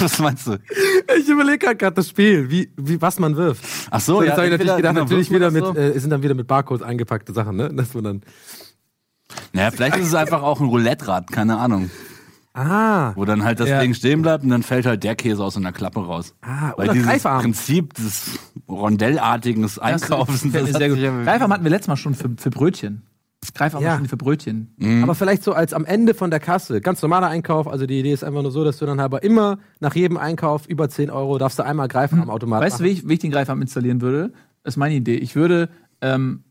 Was 0.00 0.18
meinst 0.18 0.48
du? 0.48 0.58
Ich 1.16 1.28
überlege 1.28 1.76
gerade 1.76 1.92
das 1.94 2.08
Spiel, 2.08 2.50
wie, 2.50 2.72
wie, 2.76 3.00
was 3.00 3.20
man 3.20 3.36
wirft. 3.36 3.64
Ach 3.90 4.00
so, 4.00 4.14
So, 4.16 4.22
ja, 4.22 4.30
jetzt 4.30 4.36
habe 4.36 4.46
ich 4.46 4.52
natürlich 4.52 4.76
gedacht, 4.76 4.94
natürlich 4.96 5.30
wieder 5.30 5.52
mit, 5.52 5.64
so? 5.64 5.76
äh, 5.76 5.96
sind 6.00 6.10
dann 6.10 6.24
wieder 6.24 6.34
mit 6.34 6.48
Barcodes 6.48 6.82
eingepackte 6.84 7.32
Sachen, 7.32 7.54
ne? 7.56 7.72
Dass 7.72 7.94
man 7.94 8.02
dann. 8.04 8.22
Naja, 9.52 9.70
vielleicht 9.70 9.96
ist 9.98 10.08
es 10.08 10.14
einfach 10.16 10.42
auch 10.42 10.58
ein 10.60 10.66
Roulette-Rad, 10.66 11.30
keine 11.30 11.56
Ahnung. 11.58 11.88
Ah. 12.52 13.12
Wo 13.14 13.24
dann 13.24 13.44
halt 13.44 13.60
das 13.60 13.68
Ja. 13.68 13.80
Ding 13.80 13.94
stehen 13.94 14.22
bleibt 14.22 14.42
und 14.42 14.50
dann 14.50 14.64
fällt 14.64 14.86
halt 14.86 15.04
der 15.04 15.14
Käse 15.14 15.44
aus 15.44 15.56
einer 15.56 15.70
Klappe 15.70 16.00
raus. 16.04 16.34
Ah, 16.42 16.72
Weil 16.76 16.86
oder 16.86 16.92
dieses 16.94 17.08
Greifarm. 17.08 17.42
Prinzip 17.42 17.94
des 17.94 18.40
rondellartigen 18.68 19.70
Einkaufs, 19.80 20.42
Das, 20.52 20.64
das 20.64 20.72
sehr 20.72 20.88
gut. 20.88 20.98
Greifarm 20.98 21.52
hatten 21.52 21.62
wir 21.62 21.70
letztes 21.70 21.86
Mal 21.86 21.96
schon 21.96 22.14
für, 22.16 22.28
für 22.36 22.50
Brötchen. 22.50 23.02
Greifarmaschine 23.54 24.02
Ja. 24.04 24.08
für 24.08 24.16
Brötchen. 24.16 24.74
Aber 25.02 25.14
vielleicht 25.14 25.42
so 25.42 25.52
als 25.52 25.72
am 25.72 25.84
Ende 25.84 26.14
von 26.14 26.30
der 26.30 26.40
Kasse, 26.40 26.80
ganz 26.80 27.00
normaler 27.02 27.28
Einkauf. 27.28 27.66
Also 27.66 27.86
die 27.86 27.98
Idee 28.00 28.12
ist 28.12 28.22
einfach 28.24 28.42
nur 28.42 28.50
so, 28.52 28.64
dass 28.64 28.78
du 28.78 28.86
dann 28.86 29.00
aber 29.00 29.22
immer 29.22 29.58
nach 29.80 29.94
jedem 29.94 30.16
Einkauf 30.16 30.66
über 30.66 30.88
10 30.88 31.10
Euro 31.10 31.38
darfst 31.38 31.58
du 31.58 31.64
einmal 31.64 31.88
greifen 31.88 32.20
am 32.20 32.30
Automat. 32.30 32.60
Weißt 32.62 32.80
du, 32.80 32.84
wie 32.84 32.88
ich, 32.88 33.08
wie 33.08 33.14
ich 33.14 33.18
den 33.18 33.30
Greifarm 33.30 33.62
installieren 33.62 34.00
würde? 34.02 34.32
Das 34.62 34.74
ist 34.74 34.76
meine 34.78 34.94
Idee. 34.94 35.16
Ich 35.16 35.36
würde 35.36 35.70
ähm, 36.02 36.44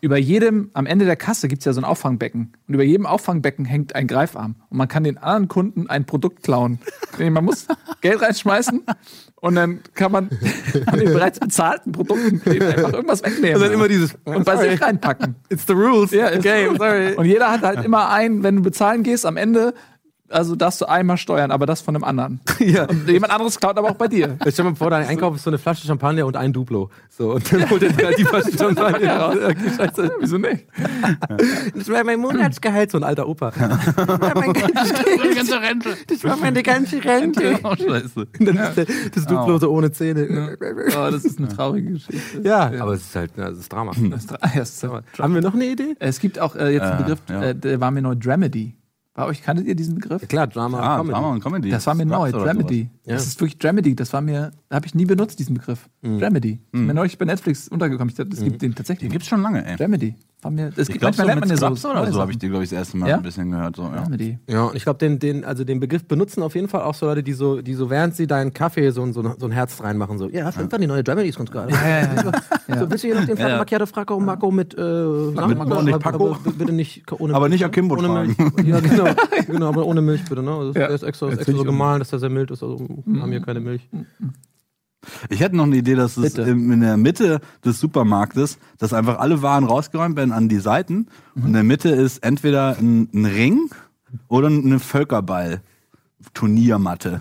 über 0.00 0.16
jedem, 0.16 0.70
am 0.74 0.86
Ende 0.86 1.04
der 1.04 1.16
Kasse 1.16 1.48
gibt 1.48 1.60
es 1.60 1.64
ja 1.64 1.72
so 1.72 1.80
ein 1.80 1.84
Auffangbecken. 1.84 2.52
Und 2.66 2.74
über 2.74 2.84
jedem 2.84 3.06
Auffangbecken 3.06 3.64
hängt 3.64 3.94
ein 3.94 4.06
Greifarm. 4.06 4.56
Und 4.70 4.78
man 4.78 4.88
kann 4.88 5.04
den 5.04 5.18
anderen 5.18 5.48
Kunden 5.48 5.88
ein 5.88 6.04
Produkt 6.04 6.42
klauen. 6.42 6.78
Man 7.18 7.44
muss 7.44 7.66
Geld 8.00 8.22
reinschmeißen 8.22 8.82
und 9.40 9.54
dann 9.54 9.80
kann 9.94 10.12
man 10.12 10.30
von 10.88 10.98
den 10.98 11.12
bereits 11.12 11.40
bezahlten 11.40 11.92
Produkten 11.92 12.40
einfach 12.48 12.92
irgendwas 12.92 13.22
wegnehmen. 13.22 13.56
Und 13.56 13.62
dann 13.62 13.72
immer 13.72 13.88
dieses, 13.88 14.16
und 14.24 14.44
bei 14.44 14.56
sorry. 14.56 14.70
sich 14.70 14.82
reinpacken. 14.82 15.36
It's 15.48 15.66
the 15.66 15.72
rules. 15.72 16.10
Ja, 16.10 16.28
ist 16.28 16.38
okay, 16.38 16.66
so. 16.68 16.76
sorry. 16.76 17.14
Und 17.14 17.26
jeder 17.26 17.50
hat 17.50 17.62
halt 17.62 17.84
immer 17.84 18.10
einen, 18.10 18.42
wenn 18.42 18.56
du 18.56 18.62
bezahlen 18.62 19.02
gehst, 19.02 19.26
am 19.26 19.36
Ende, 19.36 19.74
also 20.30 20.56
darfst 20.56 20.80
du 20.80 20.86
einmal 20.86 21.16
steuern, 21.16 21.50
aber 21.50 21.66
das 21.66 21.80
von 21.80 21.94
einem 21.94 22.04
anderen. 22.04 22.40
Ja. 22.58 22.84
Und 22.86 23.08
jemand 23.08 23.32
anderes 23.32 23.58
klaut 23.58 23.78
aber 23.78 23.88
auch 23.90 23.94
bei 23.94 24.08
dir. 24.08 24.36
Jetzt 24.44 24.54
stell 24.54 24.64
dir 24.64 24.70
mal 24.72 24.76
vor, 24.76 24.90
dein 24.90 25.06
Einkauf 25.06 25.36
ist 25.36 25.44
so 25.44 25.50
eine 25.50 25.58
Flasche 25.58 25.86
Champagner 25.86 26.26
und 26.26 26.36
ein 26.36 26.52
Duplo. 26.52 26.90
So, 27.08 27.34
und 27.34 27.52
dann 27.52 27.70
holt 27.70 27.82
er 27.82 27.92
dir 27.92 28.06
halt 28.06 28.18
die 28.18 28.24
Flasche 28.24 28.50
Champagner 28.58 29.16
raus. 29.16 29.36
Okay, 29.42 29.70
scheiße. 29.76 30.10
Wieso 30.20 30.38
nicht? 30.38 30.66
Das 31.74 31.88
war 31.88 32.04
mein 32.04 32.18
Monatsgehalt, 32.20 32.90
so 32.90 32.98
ein 32.98 33.04
alter 33.04 33.28
Opa. 33.28 33.52
Das 33.52 33.96
war 33.96 34.34
mein 34.34 34.52
ganzes 34.52 35.04
Geld. 35.04 35.36
ganze 35.36 35.60
Rente. 35.60 35.96
Das 36.08 36.24
war 36.24 36.36
meine 36.36 36.62
ganze 36.62 37.02
Rente. 37.04 37.60
Oh, 37.62 37.74
scheiße. 37.76 38.26
Und 38.38 38.46
dann 38.46 38.56
ist 38.56 38.76
der, 38.76 38.86
das 39.14 39.26
Duplo 39.26 39.58
so 39.58 39.70
ohne 39.70 39.92
Zähne. 39.92 40.56
Oh, 40.60 41.10
das 41.10 41.24
ist 41.24 41.38
eine 41.38 41.48
traurige 41.48 41.92
Geschichte. 41.92 42.42
Ja, 42.42 42.72
aber 42.80 42.94
es 42.94 43.02
ist 43.02 43.16
halt, 43.16 43.30
ja, 43.36 43.50
das 43.50 43.60
ist 43.60 43.72
Drama. 43.72 43.92
Das 44.10 44.24
ist, 44.24 44.30
ja, 44.30 44.38
es 44.60 44.82
ist, 44.82 44.90
Haben 45.18 45.34
wir 45.34 45.42
noch 45.42 45.54
eine 45.54 45.66
Idee? 45.66 45.94
es 46.00 46.18
gibt 46.18 46.38
auch 46.38 46.56
äh, 46.56 46.70
jetzt 46.72 46.82
einen 46.82 46.98
Begriff, 46.98 47.20
ja. 47.28 47.42
äh, 47.42 47.54
der 47.54 47.80
war 47.80 47.90
mir 47.90 48.02
neu, 48.02 48.14
Dramedy. 48.16 48.74
Bei 49.18 49.26
euch 49.26 49.42
kanntet 49.42 49.66
ihr 49.66 49.74
diesen 49.74 49.96
Begriff? 49.96 50.28
Klar, 50.28 50.46
Drama, 50.46 50.78
Ah, 50.78 50.96
Comedy. 50.98 51.12
Drama 51.12 51.28
und 51.32 51.42
Comedy. 51.42 51.70
Das 51.70 51.84
war 51.88 51.94
mir 51.96 52.06
neu, 52.06 52.30
Dramedy. 52.30 52.88
Ja. 53.04 53.14
Das 53.14 53.26
ist 53.26 53.40
wirklich 53.40 53.58
Dramedy. 53.58 53.96
Das 53.96 54.12
war 54.12 54.20
mir, 54.20 54.52
habe 54.70 54.86
ich 54.86 54.94
nie 54.94 55.06
benutzt, 55.06 55.40
diesen 55.40 55.54
Begriff. 55.54 55.88
Dramedy. 56.02 56.60
Ist 56.70 56.80
mir 56.80 56.94
neulich 56.94 57.18
bei 57.18 57.24
Netflix 57.24 57.66
untergekommen. 57.66 58.10
Ich 58.10 58.14
dachte, 58.14 58.30
es 58.32 58.44
gibt 58.44 58.62
den 58.62 58.76
tatsächlich. 58.76 59.08
Den 59.08 59.12
gibt's 59.12 59.26
schon 59.26 59.42
lange, 59.42 59.66
ey. 59.66 59.76
Dramedy. 59.76 60.14
War 60.40 60.52
mir, 60.52 60.68
es 60.68 60.78
Ich 60.78 60.86
gibt 60.86 61.00
glaube, 61.00 61.16
so 61.16 61.22
manchmal 61.22 61.26
lernt 61.26 61.40
man 61.40 61.48
ja 61.50 61.56
so. 61.56 61.66
Scrubs 61.66 61.84
oder 61.84 62.12
so 62.12 62.20
habe 62.20 62.30
ich 62.30 62.38
die, 62.38 62.48
glaube 62.48 62.62
ich, 62.62 62.70
das 62.70 62.78
erste 62.78 62.96
Mal 62.96 63.08
Ja? 63.08 63.16
ein 63.16 63.22
bisschen 63.24 63.50
gehört. 63.50 63.74
So, 63.74 63.82
ja. 63.82 64.04
Ja, 64.48 64.62
und 64.66 64.76
ich 64.76 64.84
glaube, 64.84 64.98
den, 65.00 65.18
den, 65.18 65.44
also 65.44 65.64
den 65.64 65.80
Begriff 65.80 66.04
benutzen 66.04 66.44
auf 66.44 66.54
jeden 66.54 66.68
Fall 66.68 66.82
auch 66.82 66.94
so 66.94 67.06
Leute, 67.06 67.24
die 67.24 67.32
so, 67.32 67.60
die 67.60 67.74
so 67.74 67.90
während 67.90 68.14
sie 68.14 68.28
deinen 68.28 68.52
Kaffee 68.54 68.90
so, 68.92 69.02
ein- 69.02 69.12
so, 69.12 69.20
so 69.36 69.46
ein 69.46 69.50
Herz 69.50 69.82
reinmachen. 69.82 70.16
So, 70.16 70.28
ja, 70.28 70.44
hast 70.44 70.56
du 70.56 70.60
irgendwann 70.60 70.80
die 70.80 70.86
neue 70.86 71.02
Dramedy 71.02 71.28
ist 71.30 71.38
ganz 71.38 71.50
geil. 71.50 71.66
Ja, 71.70 71.88
ja, 71.88 72.32
ja. 72.68 72.78
So, 72.78 72.88
willst 72.88 73.02
du 73.02 73.08
hier 73.08 73.16
noch 73.16 73.26
den 73.26 73.36
Fracco 73.36 73.50
Ja. 73.50 73.58
Macchiato 73.58 73.86
Fracco 73.86 74.20
Marco 74.20 74.50
mit, 74.52 74.74
äh, 74.74 74.80
mit- 74.80 75.38
aber, 75.40 75.82
nicht 75.82 75.98
Paco. 75.98 76.30
aber 76.34 76.52
bitte 76.52 76.72
nicht 76.72 77.10
ohne 77.20 77.34
Aber 77.34 77.48
Milch, 77.48 77.60
nicht 77.60 77.64
Akimbo 77.64 77.96
ohne. 77.96 78.08
Milch. 78.08 78.36
Ja, 78.64 78.78
genau, 78.80 79.04
genau, 79.48 79.68
aber 79.70 79.86
ohne 79.86 80.02
Milch 80.02 80.22
bitte, 80.28 80.44
ne? 80.44 80.52
Also, 80.52 80.66
Ja. 80.78 80.86
Der 80.86 80.90
ist 80.90 81.02
extra, 81.02 81.30
extra 81.32 81.50
so 81.52 81.64
gemahlen, 81.64 81.98
dass 81.98 82.10
der 82.10 82.20
sehr 82.20 82.30
mild 82.30 82.52
ist, 82.52 82.62
also 82.62 82.78
haben 82.78 83.30
hier 83.32 83.40
keine 83.42 83.58
Milch. 83.58 83.88
Ich 85.28 85.40
hätte 85.40 85.56
noch 85.56 85.64
eine 85.64 85.76
Idee, 85.76 85.94
dass 85.94 86.16
es 86.16 86.34
Bitte. 86.34 86.50
in 86.50 86.80
der 86.80 86.96
Mitte 86.96 87.40
des 87.64 87.80
Supermarktes, 87.80 88.58
dass 88.78 88.92
einfach 88.92 89.18
alle 89.18 89.42
Waren 89.42 89.64
rausgeräumt 89.64 90.16
werden 90.16 90.32
an 90.32 90.48
die 90.48 90.58
Seiten. 90.58 91.08
Und 91.34 91.46
in 91.46 91.52
der 91.52 91.64
Mitte 91.64 91.90
ist 91.90 92.24
entweder 92.24 92.76
ein, 92.78 93.08
ein 93.12 93.26
Ring 93.26 93.70
oder 94.28 94.48
eine 94.48 94.78
Völkerball-Turniermatte. 94.78 97.20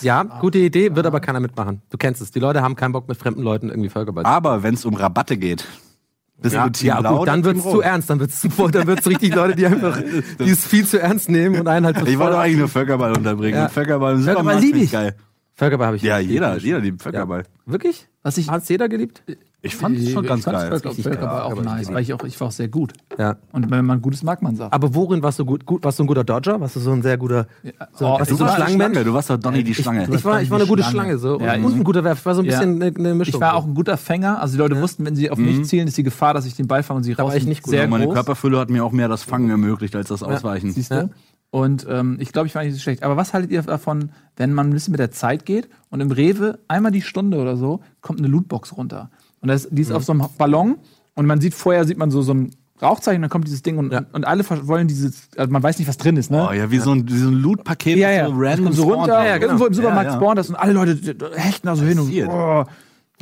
Ja, 0.00 0.24
gute 0.24 0.58
Idee, 0.58 0.96
wird 0.96 1.06
aber 1.06 1.20
keiner 1.20 1.40
mitmachen. 1.40 1.80
Du 1.90 1.96
kennst 1.96 2.20
es, 2.20 2.32
die 2.32 2.40
Leute 2.40 2.62
haben 2.62 2.76
keinen 2.76 2.92
Bock 2.92 3.08
mit 3.08 3.16
fremden 3.16 3.42
Leuten 3.42 3.68
irgendwie 3.68 3.88
Völkerball 3.88 4.24
zu 4.24 4.30
Aber 4.30 4.62
wenn 4.62 4.74
es 4.74 4.84
um 4.84 4.94
Rabatte 4.94 5.36
geht, 5.36 5.66
bist 6.38 6.54
Ja, 6.54 6.64
du 6.64 6.72
Team 6.72 6.88
ja 6.88 7.00
Blau 7.00 7.18
gut, 7.18 7.28
dann 7.28 7.44
wird's 7.44 7.62
zu 7.62 7.80
ernst, 7.80 8.10
dann 8.10 8.20
wird's 8.20 8.40
zu 8.40 8.50
voll, 8.50 8.70
dann 8.70 8.86
wird's 8.86 9.06
richtig 9.06 9.34
Leute, 9.34 9.56
die 9.56 9.66
einfach, 9.66 10.00
die 10.00 10.50
es 10.50 10.66
viel 10.66 10.86
zu 10.86 11.00
ernst 11.00 11.28
nehmen 11.30 11.58
und 11.58 11.68
einen 11.68 11.86
halt 11.86 11.98
so 11.98 12.06
Ich 12.06 12.18
wollte 12.18 12.38
eigentlich 12.38 12.58
nur 12.58 12.68
Völkerball 12.68 13.16
unterbringen. 13.16 13.58
Ja. 13.58 13.68
Völkerball 13.68 14.16
im 14.16 14.22
Völkerball 14.22 14.54
Supermarkt 14.54 14.64
lieb 14.64 14.76
ich. 14.84 14.92
geil. 14.92 15.14
Völkerball 15.56 15.86
habe 15.86 15.96
ich 15.96 16.02
Ja, 16.02 16.18
jeder, 16.18 16.48
geliebt. 16.50 16.64
jeder 16.66 16.80
liebt 16.80 17.02
Völkerball. 17.02 17.44
Wirklich? 17.64 18.06
Was 18.22 18.36
ich, 18.36 18.50
Hat's 18.50 18.68
jeder 18.68 18.88
geliebt? 18.88 19.22
Ich 19.62 19.74
fand 19.74 19.98
es 19.98 20.12
schon 20.12 20.24
ganz 20.26 20.40
ich 20.40 20.44
fand's 20.44 20.60
geil. 20.60 20.70
Völker, 20.70 20.92
Völker 20.92 21.22
war 21.22 21.44
auch 21.46 21.60
nice, 21.60 21.92
weil 21.92 22.02
ich 22.02 22.12
auch, 22.12 22.22
ich 22.24 22.38
war 22.38 22.48
auch 22.48 22.52
sehr 22.52 22.68
gut. 22.68 22.92
Ja. 23.18 23.36
Und 23.52 23.68
wenn 23.70 23.84
man 23.84 24.02
gutes 24.02 24.22
mag, 24.22 24.42
man 24.42 24.54
sagt. 24.54 24.72
Aber 24.72 24.94
worin 24.94 25.22
warst 25.22 25.38
du 25.38 25.44
gut? 25.46 25.64
gut 25.64 25.82
warst 25.82 25.98
du 25.98 26.04
ein 26.04 26.06
guter 26.06 26.22
Dodger? 26.24 26.60
Warst 26.60 26.76
du 26.76 26.80
so 26.80 26.92
ein 26.92 27.02
sehr 27.02 27.16
guter. 27.16 27.46
So, 27.94 28.06
Oh, 28.06 28.18
warst 28.18 28.30
Du 28.30 28.36
so 28.36 28.44
ein 28.44 28.54
Schlangenmensch? 28.54 28.92
Schlange, 28.92 29.04
du 29.06 29.14
warst 29.14 29.30
doch 29.30 29.38
Donny 29.38 29.64
die 29.64 29.74
Schlange. 29.74 30.06
Ich 30.12 30.24
war, 30.24 30.42
ich 30.42 30.50
war 30.50 30.58
eine 30.58 30.68
gute 30.68 30.82
Schlange, 30.84 31.16
so. 31.18 31.40
Ja, 31.40 31.54
und, 31.54 31.64
und 31.64 31.74
ein 31.78 31.84
guter 31.84 32.04
Werfer. 32.04 32.20
Ich 32.20 32.26
war 32.26 32.34
so 32.34 32.42
ein 32.42 32.44
Ja. 32.44 32.58
bisschen 32.60 32.82
eine, 32.82 32.94
eine 32.94 33.14
Mischung. 33.14 33.34
Ich 33.36 33.40
war 33.40 33.54
auch 33.54 33.64
ein 33.64 33.74
guter 33.74 33.96
Fänger. 33.96 34.40
Also 34.40 34.52
die 34.52 34.58
Leute 34.58 34.80
wussten, 34.80 35.04
wenn 35.06 35.16
sie 35.16 35.30
auf 35.30 35.38
mich 35.38 35.64
zielen, 35.64 35.88
ist 35.88 35.96
die 35.96 36.02
Gefahr, 36.04 36.34
dass 36.34 36.44
ich 36.46 36.54
den 36.54 36.68
Ball 36.68 36.82
fange 36.82 36.98
und 36.98 37.04
sie 37.04 37.16
war 37.16 37.24
raus. 37.24 37.34
ich 37.34 37.46
nicht 37.46 37.62
gut. 37.62 37.70
Sehr 37.70 37.82
Ja, 37.82 37.88
meine. 37.88 38.06
Körperfülle 38.08 38.58
hat 38.58 38.68
mir 38.70 38.84
auch 38.84 38.92
mehr 38.92 39.08
das 39.08 39.22
Fangen 39.22 39.48
ermöglicht 39.50 39.96
als 39.96 40.08
das 40.08 40.22
Ausweichen. 40.22 40.70
Siehst 40.72 40.90
du? 40.92 41.08
Ja. 41.52 41.60
Und 41.60 41.86
ähm, 41.88 42.18
ich 42.20 42.32
glaube, 42.32 42.46
ich 42.48 42.54
war 42.54 42.62
nicht 42.64 42.74
so 42.74 42.80
schlecht. 42.80 43.02
Aber 43.02 43.16
was 43.16 43.32
haltet 43.32 43.50
ihr 43.50 43.62
davon, 43.62 44.10
wenn 44.36 44.52
man 44.52 44.68
ein 44.68 44.72
bisschen 44.72 44.92
mit 44.92 45.00
der 45.00 45.10
Zeit 45.10 45.46
geht 45.46 45.68
und 45.90 46.00
im 46.00 46.10
Rewe 46.10 46.58
einmal 46.68 46.92
die 46.92 47.02
Stunde 47.02 47.38
oder 47.38 47.56
so 47.56 47.80
kommt 48.00 48.18
eine 48.18 48.28
Lootbox 48.28 48.76
runter? 48.76 49.10
Und 49.40 49.48
das, 49.48 49.68
die 49.70 49.82
ist 49.82 49.92
auf 49.92 50.04
so 50.04 50.12
einem 50.12 50.24
Ballon 50.38 50.76
und 51.14 51.26
man 51.26 51.40
sieht 51.40 51.54
vorher, 51.54 51.84
sieht 51.84 51.98
man 51.98 52.10
so, 52.10 52.22
so 52.22 52.34
ein 52.34 52.50
Rauchzeichen, 52.82 53.22
dann 53.22 53.30
kommt 53.30 53.46
dieses 53.46 53.62
Ding 53.62 53.78
und, 53.78 53.90
und 54.12 54.26
alle 54.26 54.44
wollen 54.66 54.86
dieses, 54.86 55.30
also 55.36 55.50
man 55.50 55.62
weiß 55.62 55.78
nicht, 55.78 55.88
was 55.88 55.96
drin 55.96 56.16
ist, 56.18 56.30
ne? 56.30 56.46
Oh 56.50 56.52
ja, 56.52 56.70
wie 56.70 56.78
so 56.78 56.92
ein, 56.92 57.08
wie 57.08 57.16
so 57.16 57.28
ein 57.28 57.34
Loot-Paket, 57.34 57.96
ja, 57.96 58.10
ja. 58.10 58.24
das 58.24 58.32
so 58.32 58.36
random 58.38 58.72
so 58.74 58.82
runter, 58.92 59.14
Ja, 59.20 59.26
ja, 59.26 59.38
genau. 59.38 59.46
irgendwo 59.52 59.66
im 59.66 59.74
Supermarkt 59.74 60.08
Ja, 60.08 60.12
ja. 60.12 60.20
spawnt 60.20 60.38
das 60.38 60.48
und 60.50 60.56
alle 60.56 60.74
Leute 60.74 60.98
hechten 61.36 61.66
da 61.66 61.76
so 61.76 61.84
hin 61.84 61.98
und 61.98 62.12
oh, 62.28 62.64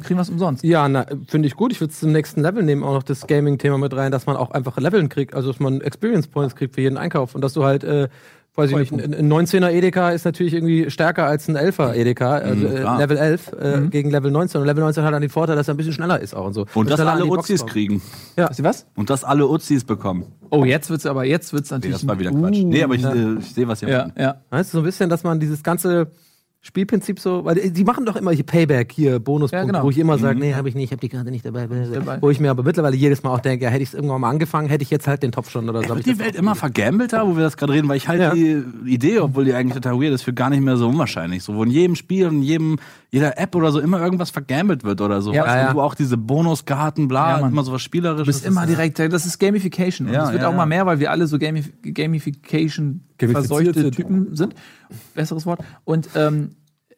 kriegen 0.03 0.19
was 0.19 0.29
umsonst. 0.29 0.65
Ja, 0.65 0.89
na, 0.89 1.07
finde 1.29 1.47
ich 1.47 1.55
gut. 1.55 1.73
Ich 1.73 1.81
würde 1.81 1.93
es 1.93 2.01
zum 2.01 2.13
nächsten 2.13 2.41
Level 2.43 2.63
nehmen, 2.63 2.83
auch 2.83 2.95
noch 2.95 3.03
das 3.03 3.27
Gaming-Thema 3.27 3.79
mit 3.79 3.95
rein, 3.95 4.11
dass 4.11 4.27
man 4.27 4.37
auch 4.37 4.51
einfach 4.51 4.77
Leveln 4.79 5.09
kriegt, 5.09 5.35
also 5.35 5.49
dass 5.49 5.61
man 5.61 5.81
Experience 5.81 6.27
Points 6.27 6.57
kriegt 6.57 6.75
für 6.75 6.81
jeden 6.81 6.97
Einkauf 6.97 7.35
und 7.35 7.43
dass 7.43 7.53
du 7.53 7.65
halt, 7.65 7.85
äh, 7.85 8.09
weiß 8.57 8.71
ich 8.71 8.77
nicht, 8.77 8.93
ein, 8.93 9.15
ein 9.15 9.33
19er 9.33 9.71
Edeka 9.71 10.11
ist 10.11 10.25
natürlich 10.25 10.53
irgendwie 10.55 10.91
stärker 10.91 11.27
als 11.27 11.49
ein 11.49 11.57
11er 11.57 11.95
Edeka, 11.95 12.35
also 12.39 12.67
äh, 12.67 12.81
klar. 12.81 12.99
Level 12.99 13.17
11 13.17 13.53
äh, 13.53 13.81
gegen 13.89 14.11
Level 14.11 14.31
19 14.31 14.61
und 14.61 14.67
Level 14.67 14.83
19 14.83 15.05
hat 15.05 15.13
dann 15.15 15.23
den 15.23 15.31
Vorteil, 15.31 15.55
dass 15.57 15.69
er 15.69 15.75
ein 15.75 15.77
bisschen 15.77 15.93
schneller 15.93 16.19
ist 16.21 16.35
auch 16.35 16.47
und 16.47 16.55
so. 16.55 16.67
Und 16.75 16.91
dass 16.91 17.01
alle 17.01 17.25
Uzis 17.27 17.65
kriegen. 17.65 18.03
Weißt 18.37 18.59
du 18.59 18.65
was? 18.65 18.87
Und 18.97 19.11
dass 19.11 19.23
alle 19.23 19.47
Uzis 19.47 19.85
bekommen. 19.85 20.27
Oh, 20.51 20.65
jetzt 20.65 20.91
wird's 20.91 21.07
aber, 21.07 21.25
jetzt 21.25 21.53
wird's 21.53 21.71
Nee, 21.71 21.77
natürlich. 21.77 21.97
das 21.97 22.07
war 22.09 22.19
wieder 22.19 22.31
Quatsch. 22.31 22.59
Uh, 22.59 22.69
Nee, 22.69 22.83
aber 22.83 22.95
ich, 22.95 23.05
äh, 23.05 23.35
ich 23.39 23.55
sehe, 23.55 23.67
was 23.67 23.83
ihr 23.83 23.89
ja, 23.89 23.99
meint. 24.03 24.19
ja. 24.19 24.37
Weißt 24.51 24.73
du, 24.73 24.79
so 24.79 24.83
ein 24.83 24.85
bisschen, 24.85 25.09
dass 25.09 25.25
man 25.25 25.41
dieses 25.41 25.63
ganze 25.63 26.09
Spielprinzip 26.67 27.21
so, 27.21 27.45
weil 27.45 27.57
die 27.71 27.85
machen 27.85 28.07
doch 28.07 28.17
immer 28.17 28.31
hier 28.33 28.43
Payback, 28.45 28.91
hier 28.91 29.19
Bonuspunkte, 29.19 29.57
Ja, 29.57 29.65
genau. 29.71 29.85
wo 29.85 29.91
ich 29.91 29.99
immer 29.99 30.17
sage, 30.17 30.39
nee, 30.39 30.55
habe 30.55 30.67
ich 30.67 30.75
nicht, 30.75 30.85
ich 30.87 30.91
habe 30.93 31.01
die 31.01 31.11
gerade 31.11 31.31
nicht 31.31 31.45
dabei, 31.45 31.67
dabei. 31.67 32.17
Wo 32.23 32.31
ich 32.31 32.41
mir 32.41 32.51
aber 32.51 32.63
mittlerweile 32.63 32.97
jedes 32.97 33.23
Mal 33.23 33.35
auch 33.35 33.41
denke, 33.41 33.67
ja, 33.67 33.71
hätte 33.71 33.83
ich 33.83 33.91
es 33.91 33.95
irgendwann 33.95 34.23
mal 34.23 34.31
angefangen, 34.31 34.71
hätte 34.71 34.83
ich 34.83 34.89
jetzt 34.89 35.07
halt 35.07 35.23
den 35.23 35.31
Topf 35.31 35.51
schon 35.51 35.69
oder 35.69 35.83
so. 35.87 35.95
ich 35.95 36.05
die 36.05 36.19
Welt 36.19 36.35
immer 36.35 36.55
vergambelter, 36.55 37.27
wo 37.29 37.37
wir 37.37 37.43
das 37.43 37.59
gerade 37.59 37.75
reden, 37.75 37.87
weil 37.89 37.99
ich 37.99 38.09
halt 38.09 38.19
Ja. 38.23 38.33
die 38.35 38.63
Idee, 38.87 39.19
obwohl 39.19 39.45
die 39.45 39.53
eigentlich 39.53 39.75
total 39.75 40.01
weird 40.01 40.15
ist, 40.15 40.23
für 40.23 40.33
gar 40.33 40.49
nicht 40.49 40.63
mehr 40.63 40.79
so 40.79 40.89
unwahrscheinlich. 40.89 41.43
So, 41.43 41.55
wo 41.55 41.65
in 41.65 41.71
jedem 41.71 41.97
Spiel 41.97 42.29
und 42.29 42.37
in 42.37 42.43
jedem, 42.43 42.77
jeder 43.15 43.39
App 43.39 43.55
oder 43.55 43.71
so 43.71 43.79
immer 43.79 44.01
irgendwas 44.01 44.31
vergambelt 44.31 44.83
wird 44.83 45.01
oder 45.01 45.23
so. 45.23 45.33
Ja, 45.33 45.43
weißt 45.43 45.55
du, 45.55 45.59
ja. 45.59 45.69
Und 45.69 45.75
du 45.77 45.81
auch 45.83 45.95
diese 45.95 46.17
Bonuskarten, 46.17 47.07
bla, 47.07 47.39
Ja, 47.39 47.47
immer 47.47 47.63
so 47.63 47.73
was 47.73 47.81
Spielerisches. 47.81 48.25
Du 48.25 48.27
bist 48.27 48.45
immer 48.45 48.67
direkt, 48.67 48.99
das 48.99 49.25
ist 49.25 49.39
Gamification. 49.39 50.09
Und 50.09 50.15
Ja, 50.15 50.23
das 50.23 50.33
wird 50.33 50.43
ja, 50.43 50.49
auch 50.49 50.53
ja. 50.53 50.57
mal 50.57 50.67
mehr, 50.67 50.85
weil 50.85 50.99
wir 50.99 51.13
alle 51.13 51.29
so 51.29 51.39
Gamif 51.39 51.71
Gamification 51.83 53.05
verseuchte 53.17 53.83
sind. 53.83 53.95
Typen 53.95 54.35
sind. 54.35 54.57
Besseres 55.15 55.47
Wort. 55.47 55.61
Und 55.85 56.09
ähm, 56.17 56.57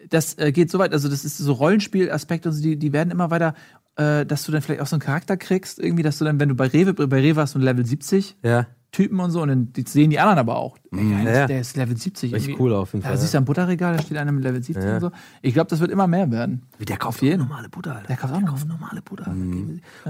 das 0.09 0.39
äh, 0.39 0.53
geht 0.53 0.71
so 0.71 0.79
weit, 0.79 0.95
also 0.95 1.11
das 1.11 1.27
ist 1.27 1.37
so 1.37 1.53
Rollenspielaspekte, 1.53 2.49
also 2.49 2.63
die, 2.63 2.79
die 2.79 2.95
werden 2.95 3.11
immer 3.11 3.31
weiter, 3.31 3.53
äh, 3.97 4.25
dass 4.25 4.45
du 4.45 4.53
dann 4.53 4.63
vielleicht 4.63 4.81
auch 4.81 4.87
so 4.87 4.97
einen 4.97 5.03
Charakter 5.03 5.37
kriegst, 5.37 5.79
irgendwie, 5.79 6.03
dass 6.03 6.17
du 6.17 6.25
dann, 6.25 6.41
wenn 6.41 6.49
du 6.49 6.55
bei 6.55 6.69
Rewe, 6.69 6.95
bei 6.95 7.21
Rewe 7.21 7.45
du 7.45 7.59
ein 7.59 7.63
Level 7.63 7.85
70 7.85 8.37
Ja. 8.43 8.67
Typen 8.97 9.21
und 9.21 9.31
so, 9.31 9.43
und 9.43 9.49
dann 9.49 9.73
sehen 9.87 10.09
die 10.11 10.19
anderen 10.19 10.39
aber 10.39 10.57
auch. 10.57 10.79
Der, 10.93 11.03
Ja, 11.03 11.31
ja. 11.41 11.47
der 11.47 11.61
ist 11.61 11.77
Level 11.77 11.97
70. 11.97 12.33
Richtig 12.33 12.49
irgendwie. 12.51 12.63
cool 12.63 12.73
auf 12.75 12.93
jeden 12.95 13.03
Da 13.03 13.11
Fall, 13.11 13.19
siehst 13.19 13.35
du 13.35 13.39
am 13.39 13.45
Butterregal, 13.45 13.97
da 13.97 14.03
steht 14.03 14.17
einer 14.17 14.33
mit 14.33 14.43
Level 14.43 14.63
70 14.63 14.85
und 14.95 15.01
so. 15.01 15.11
Ich 15.43 15.55
glaube, 15.55 15.69
das 15.71 15.81
wird 15.81 15.91
immer 15.91 16.07
mehr 16.07 16.31
werden. 16.31 16.63
Der 16.81 16.97
kauft 16.97 17.19
Auf 17.19 17.23
jeden. 17.23 17.41
normale 17.41 17.69
Butter, 17.69 17.95
Alter. 17.97 18.07
Der 18.09 18.17
kauft 18.17 18.35
auch 18.35 18.41
noch. 18.41 18.65
normale 18.67 19.03
Butter. 19.03 19.35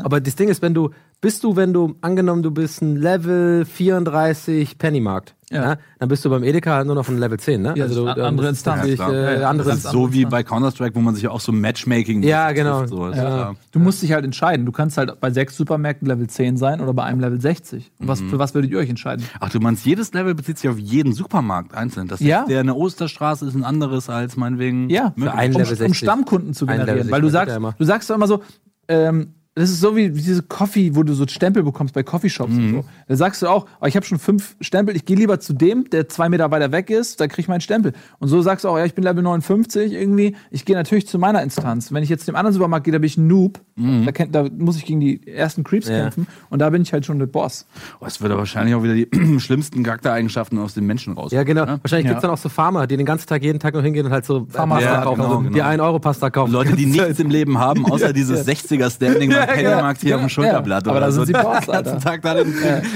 Aber 0.02 0.20
das 0.20 0.36
Ding 0.36 0.48
ist, 0.48 0.62
wenn 0.62 0.74
du, 0.74 0.90
bist 1.20 1.42
du, 1.44 1.56
wenn 1.56 1.72
du, 1.72 1.96
angenommen, 2.00 2.42
du 2.42 2.50
bist 2.50 2.80
ein 2.82 2.96
Level 2.96 3.64
34 3.64 4.78
Pennymarkt, 4.78 5.34
Ja. 5.50 5.62
ja. 5.62 5.76
dann 6.00 6.08
bist 6.08 6.24
du 6.24 6.30
beim 6.30 6.42
Edeka 6.42 6.82
nur 6.82 6.96
noch 6.96 7.08
ein 7.08 7.18
Level 7.18 7.38
10, 7.38 7.62
ne? 7.62 7.74
Ja, 7.76 7.84
ist 7.84 7.94
du, 7.96 8.06
eine 8.06 8.24
andere 8.24 8.48
Instanz. 8.48 8.84
Ja, 8.98 9.10
äh, 9.10 9.40
Ja, 9.42 9.48
andere 9.50 9.68
Das 9.68 9.78
ist 9.78 9.90
so 9.90 10.12
wie 10.12 10.24
bei 10.24 10.42
Counter-Strike, 10.42 10.94
wo 10.96 11.00
man 11.00 11.14
sich 11.14 11.22
ja 11.22 11.30
auch 11.30 11.40
so 11.40 11.52
Matchmaking 11.52 12.22
Ja, 12.24 12.50
genau. 12.50 12.80
trifft, 12.80 12.90
So, 12.90 13.06
ist 13.08 13.16
Ja. 13.16 13.54
Du 13.70 13.78
musst 13.78 14.02
dich 14.02 14.12
halt 14.12 14.24
entscheiden. 14.24 14.66
Du 14.66 14.72
kannst 14.72 14.98
halt 14.98 15.20
bei 15.20 15.30
sechs 15.30 15.56
Supermärkten 15.56 16.08
Level 16.08 16.26
10 16.26 16.56
sein 16.56 16.80
oder 16.80 16.92
bei 16.94 17.04
einem 17.04 17.20
Level 17.20 17.40
60. 17.40 17.92
Und 18.00 18.08
was, 18.08 18.20
für 18.22 18.38
was 18.40 18.54
würdet 18.54 18.72
ihr 18.72 18.78
euch 18.78 18.90
entscheiden? 18.90 19.24
Ach, 19.38 19.48
du 19.50 19.60
meinst, 19.60 19.86
jedes 19.86 20.12
Level 20.12 20.34
bezieht 20.34 20.58
sich 20.58 20.68
auf 20.68 20.78
jeden 20.78 21.12
Supermarkt 21.12 21.74
einzeln. 21.74 22.08
Das 22.08 22.18
Ja. 22.20 22.40
ist 22.42 22.48
der 22.50 22.60
in 22.62 22.66
der 22.66 22.76
Osterstraße 22.76 23.46
ist 23.46 23.54
ein 23.54 23.64
anderes 23.64 24.10
als 24.10 24.36
meinetwegen. 24.36 24.90
Ja, 24.90 25.12
einen 25.16 25.54
um, 25.54 25.60
Level 25.60 25.60
um 25.60 25.64
60. 25.76 25.96
Stammkunden 25.96 26.54
zu 26.54 26.66
Ein 26.66 26.80
generieren. 26.80 27.10
Weil 27.10 27.20
du 27.20 27.28
60 27.28 27.54
sagst, 27.54 27.80
du 27.80 27.84
sagst 27.84 28.10
doch 28.10 28.14
immer 28.16 28.26
so, 28.26 28.42
ähm, 28.88 29.34
das 29.56 29.70
ist 29.70 29.80
so 29.80 29.96
wie 29.96 30.10
diese 30.10 30.42
Coffee, 30.42 30.94
wo 30.94 31.02
du 31.02 31.14
so 31.14 31.26
Stempel 31.26 31.62
bekommst 31.62 31.94
bei 31.94 32.02
Coffeeshops 32.02 32.52
und 32.52 32.70
so. 32.72 32.84
Da 33.08 33.16
sagst 33.16 33.40
du 33.42 33.48
auch, 33.48 33.66
oh, 33.80 33.86
ich 33.86 33.96
habe 33.96 34.04
schon 34.06 34.18
fünf 34.18 34.54
Stempel, 34.60 34.94
ich 34.94 35.04
gehe 35.06 35.16
lieber 35.16 35.40
zu 35.40 35.54
dem, 35.54 35.88
der 35.90 36.08
zwei 36.10 36.28
Meter 36.28 36.50
weiter 36.50 36.70
weg 36.72 36.90
ist, 36.90 37.20
da 37.20 37.26
krieg 37.26 37.38
ich 37.40 37.48
meinen 37.48 37.62
Stempel. 37.62 37.94
Und 38.18 38.28
so 38.28 38.42
sagst 38.42 38.64
du 38.64 38.68
auch, 38.68 38.76
ja, 38.78 38.84
ich 38.84 38.94
bin 38.94 39.02
Level 39.02 39.22
59 39.22 39.92
irgendwie, 39.92 40.36
ich 40.50 40.66
gehe 40.66 40.76
natürlich 40.76 41.08
zu 41.08 41.18
meiner 41.18 41.42
Instanz. 41.42 41.90
Wenn 41.92 42.02
ich 42.02 42.10
jetzt 42.10 42.28
dem 42.28 42.36
anderen 42.36 42.52
Supermarkt 42.52 42.84
gehe, 42.84 42.92
da 42.92 42.98
bin 42.98 43.06
ich 43.06 43.16
ein 43.16 43.26
Noob, 43.26 43.60
da, 43.76 44.12
kenn, 44.12 44.30
da 44.30 44.46
muss 44.58 44.76
ich 44.76 44.84
gegen 44.84 45.00
die 45.00 45.26
ersten 45.26 45.64
Creeps 45.64 45.88
Ja. 45.88 46.02
kämpfen 46.02 46.26
und 46.50 46.58
da 46.60 46.68
bin 46.70 46.82
ich 46.82 46.92
halt 46.92 47.06
schon 47.06 47.18
der 47.18 47.26
Boss. 47.26 47.66
Oh, 48.00 48.04
es 48.06 48.20
wird 48.20 48.30
aber 48.32 48.40
wahrscheinlich 48.40 48.74
auch 48.74 48.82
wieder 48.82 48.94
die 48.94 49.08
schlimmsten 49.40 49.82
Charaktereigenschaften 49.82 50.58
aus 50.58 50.74
den 50.74 50.84
Menschen 50.84 51.14
raus. 51.14 51.32
Ja, 51.32 51.44
genau. 51.44 51.64
Ne? 51.64 51.78
Wahrscheinlich 51.82 52.04
Ja. 52.06 52.12
gibt's 52.12 52.22
dann 52.22 52.30
auch 52.30 52.36
so 52.38 52.48
Farmer, 52.50 52.86
die 52.86 52.96
den 52.98 53.06
ganzen 53.06 53.26
Tag 53.26 53.42
jeden 53.42 53.58
Tag 53.58 53.72
noch 53.74 53.82
hingehen 53.82 54.04
und 54.06 54.12
halt 54.12 54.26
so 54.26 54.46
Farmer- 54.50 54.76
Pasta 54.76 54.92
Ja, 54.92 55.00
kaufen, 55.02 55.20
genau, 55.22 55.30
so 55.32 55.38
genau. 55.40 55.52
die 55.54 55.62
1-Euro-Pasta 55.62 56.28
kaufen. 56.30 56.52
Leute, 56.52 56.76
die 56.76 56.84
nichts 56.86 57.18
im 57.20 57.30
Leben 57.30 57.58
haben, 57.58 57.86
außer 57.86 58.12
dieses 58.12 58.46
60er-Standing 58.46 59.30
beim 59.30 59.45
Pennymarkt 59.54 60.00
hier 60.00 60.14
auf 60.16 60.20
dem 60.22 60.28
Schulterblatt. 60.28 60.84
Ja, 60.86 60.90
aber 60.90 60.98
oder 60.98 61.06
da 61.06 61.12
sind 61.12 61.20
so. 61.22 61.26
sie 61.26 61.32
Boss, 61.42 61.60
Den 61.66 61.72
ganzen. 61.72 62.00
Tag 62.00 62.22
da 62.22 62.34
den, 62.34 62.54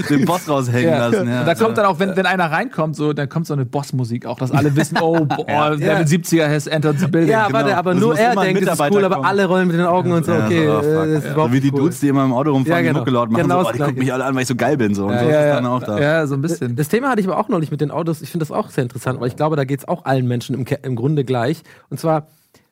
den 0.08 0.24
Boss 0.24 0.48
raushängen 0.48 0.90
lassen. 0.98 1.28
Ja. 1.28 1.40
Und 1.40 1.46
da 1.46 1.54
kommt 1.54 1.78
dann 1.78 1.86
auch, 1.86 1.98
wenn, 1.98 2.16
wenn 2.16 2.26
einer 2.26 2.50
reinkommt, 2.50 2.96
so, 2.96 3.12
dann 3.12 3.28
kommt 3.28 3.46
so 3.46 3.54
eine 3.54 3.64
Bossmusik 3.64 4.26
auch, 4.26 4.38
dass 4.38 4.50
alle 4.52 4.74
wissen, 4.76 4.98
oh, 5.00 5.24
boah, 5.24 5.70
Level 5.76 6.04
70er 6.04 6.48
has 6.48 6.66
entered 6.66 6.98
the 7.00 7.06
building. 7.06 7.30
Ja, 7.30 7.46
Genau. 7.46 7.58
warte, 7.58 7.76
aber 7.76 7.92
Es 7.92 8.00
nur 8.00 8.18
er 8.18 8.36
denkt, 8.36 8.66
das 8.66 8.78
ist 8.78 8.90
cool, 8.92 9.04
aber 9.04 9.24
alle 9.24 9.46
rollen 9.46 9.66
mit 9.68 9.76
den 9.76 9.86
Augen 9.86 10.12
und 10.12 10.24
so, 10.26 10.32
Ja, 10.32 10.44
okay, 10.46 10.66
so, 10.66 10.72
oh, 10.72 10.78
äh, 10.78 10.82
fuck. 10.82 11.04
das 11.06 11.08
ist 11.08 11.22
so 11.24 11.30
überhaupt 11.30 11.52
wie 11.52 11.60
die 11.60 11.66
nicht 11.66 11.74
cool. 11.74 11.80
Dudes, 11.80 12.00
die 12.00 12.08
immer 12.08 12.24
im 12.24 12.32
Auto 12.32 12.50
rumfahren, 12.52 12.76
Ja, 12.76 12.82
die 12.82 12.88
genau. 12.88 12.98
Mucke 13.00 13.10
laut 13.10 13.30
machen. 13.30 13.42
Genau 13.42 13.58
so, 13.58 13.62
das 13.64 13.70
oh, 13.70 13.72
die 13.72 13.78
gucken 13.82 13.98
mich 13.98 14.12
alle 14.12 14.24
an, 14.24 14.34
weil 14.34 14.42
ich 14.42 14.48
so 14.48 14.54
geil 14.56 14.76
bin. 14.76 14.94
So. 14.94 15.06
Und 15.06 15.18
so 15.18 15.24
ja, 15.28 15.40
ist 15.48 15.54
dann 15.56 15.66
auch 15.66 15.82
da. 15.82 15.98
ja, 16.00 16.26
so 16.26 16.34
ein 16.34 16.42
bisschen. 16.42 16.76
Das 16.76 16.88
Thema 16.88 17.08
hatte 17.10 17.20
ich 17.20 17.26
aber 17.28 17.38
auch 17.38 17.48
neulich 17.48 17.70
mit 17.70 17.80
den 17.80 17.90
Autos. 17.90 18.22
Ich 18.22 18.30
finde 18.30 18.44
das 18.46 18.52
auch 18.56 18.70
sehr 18.70 18.82
interessant, 18.82 19.20
weil 19.20 19.28
ich 19.28 19.36
glaube, 19.36 19.56
da 19.56 19.64
geht 19.64 19.80
es 19.80 19.88
auch 19.88 20.04
allen 20.04 20.26
Menschen 20.26 20.64
im 20.82 20.96
Grunde 20.96 21.24
gleich. 21.24 21.62
Und 21.88 21.98
zwar, 22.00 22.26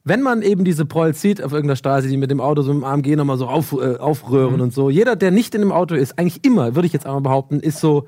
wenn 0.08 0.22
man 0.22 0.42
eben 0.42 0.64
diese 0.64 0.84
Prolls 0.86 1.20
sieht 1.20 1.42
auf 1.42 1.52
irgendeiner 1.52 1.76
Straße, 1.76 2.08
die 2.08 2.16
mit 2.16 2.30
dem 2.30 2.40
Auto 2.40 2.62
so 2.62 2.72
im 2.72 2.84
AMG 2.84 3.16
nochmal 3.16 3.36
so 3.38 3.46
auf, 3.46 3.72
äh, 3.72 3.96
aufröhren 3.98 4.56
Mhm. 4.56 4.60
und 4.62 4.74
so. 4.74 4.90
Jeder, 4.90 5.16
der 5.16 5.30
nicht 5.30 5.54
in 5.54 5.60
dem 5.60 5.72
Auto 5.72 5.94
ist, 5.94 6.18
eigentlich 6.18 6.44
immer, 6.44 6.74
würde 6.74 6.86
ich 6.86 6.92
jetzt 6.92 7.06
einmal 7.06 7.20
behaupten, 7.22 7.60
ist 7.60 7.78
so, 7.80 8.06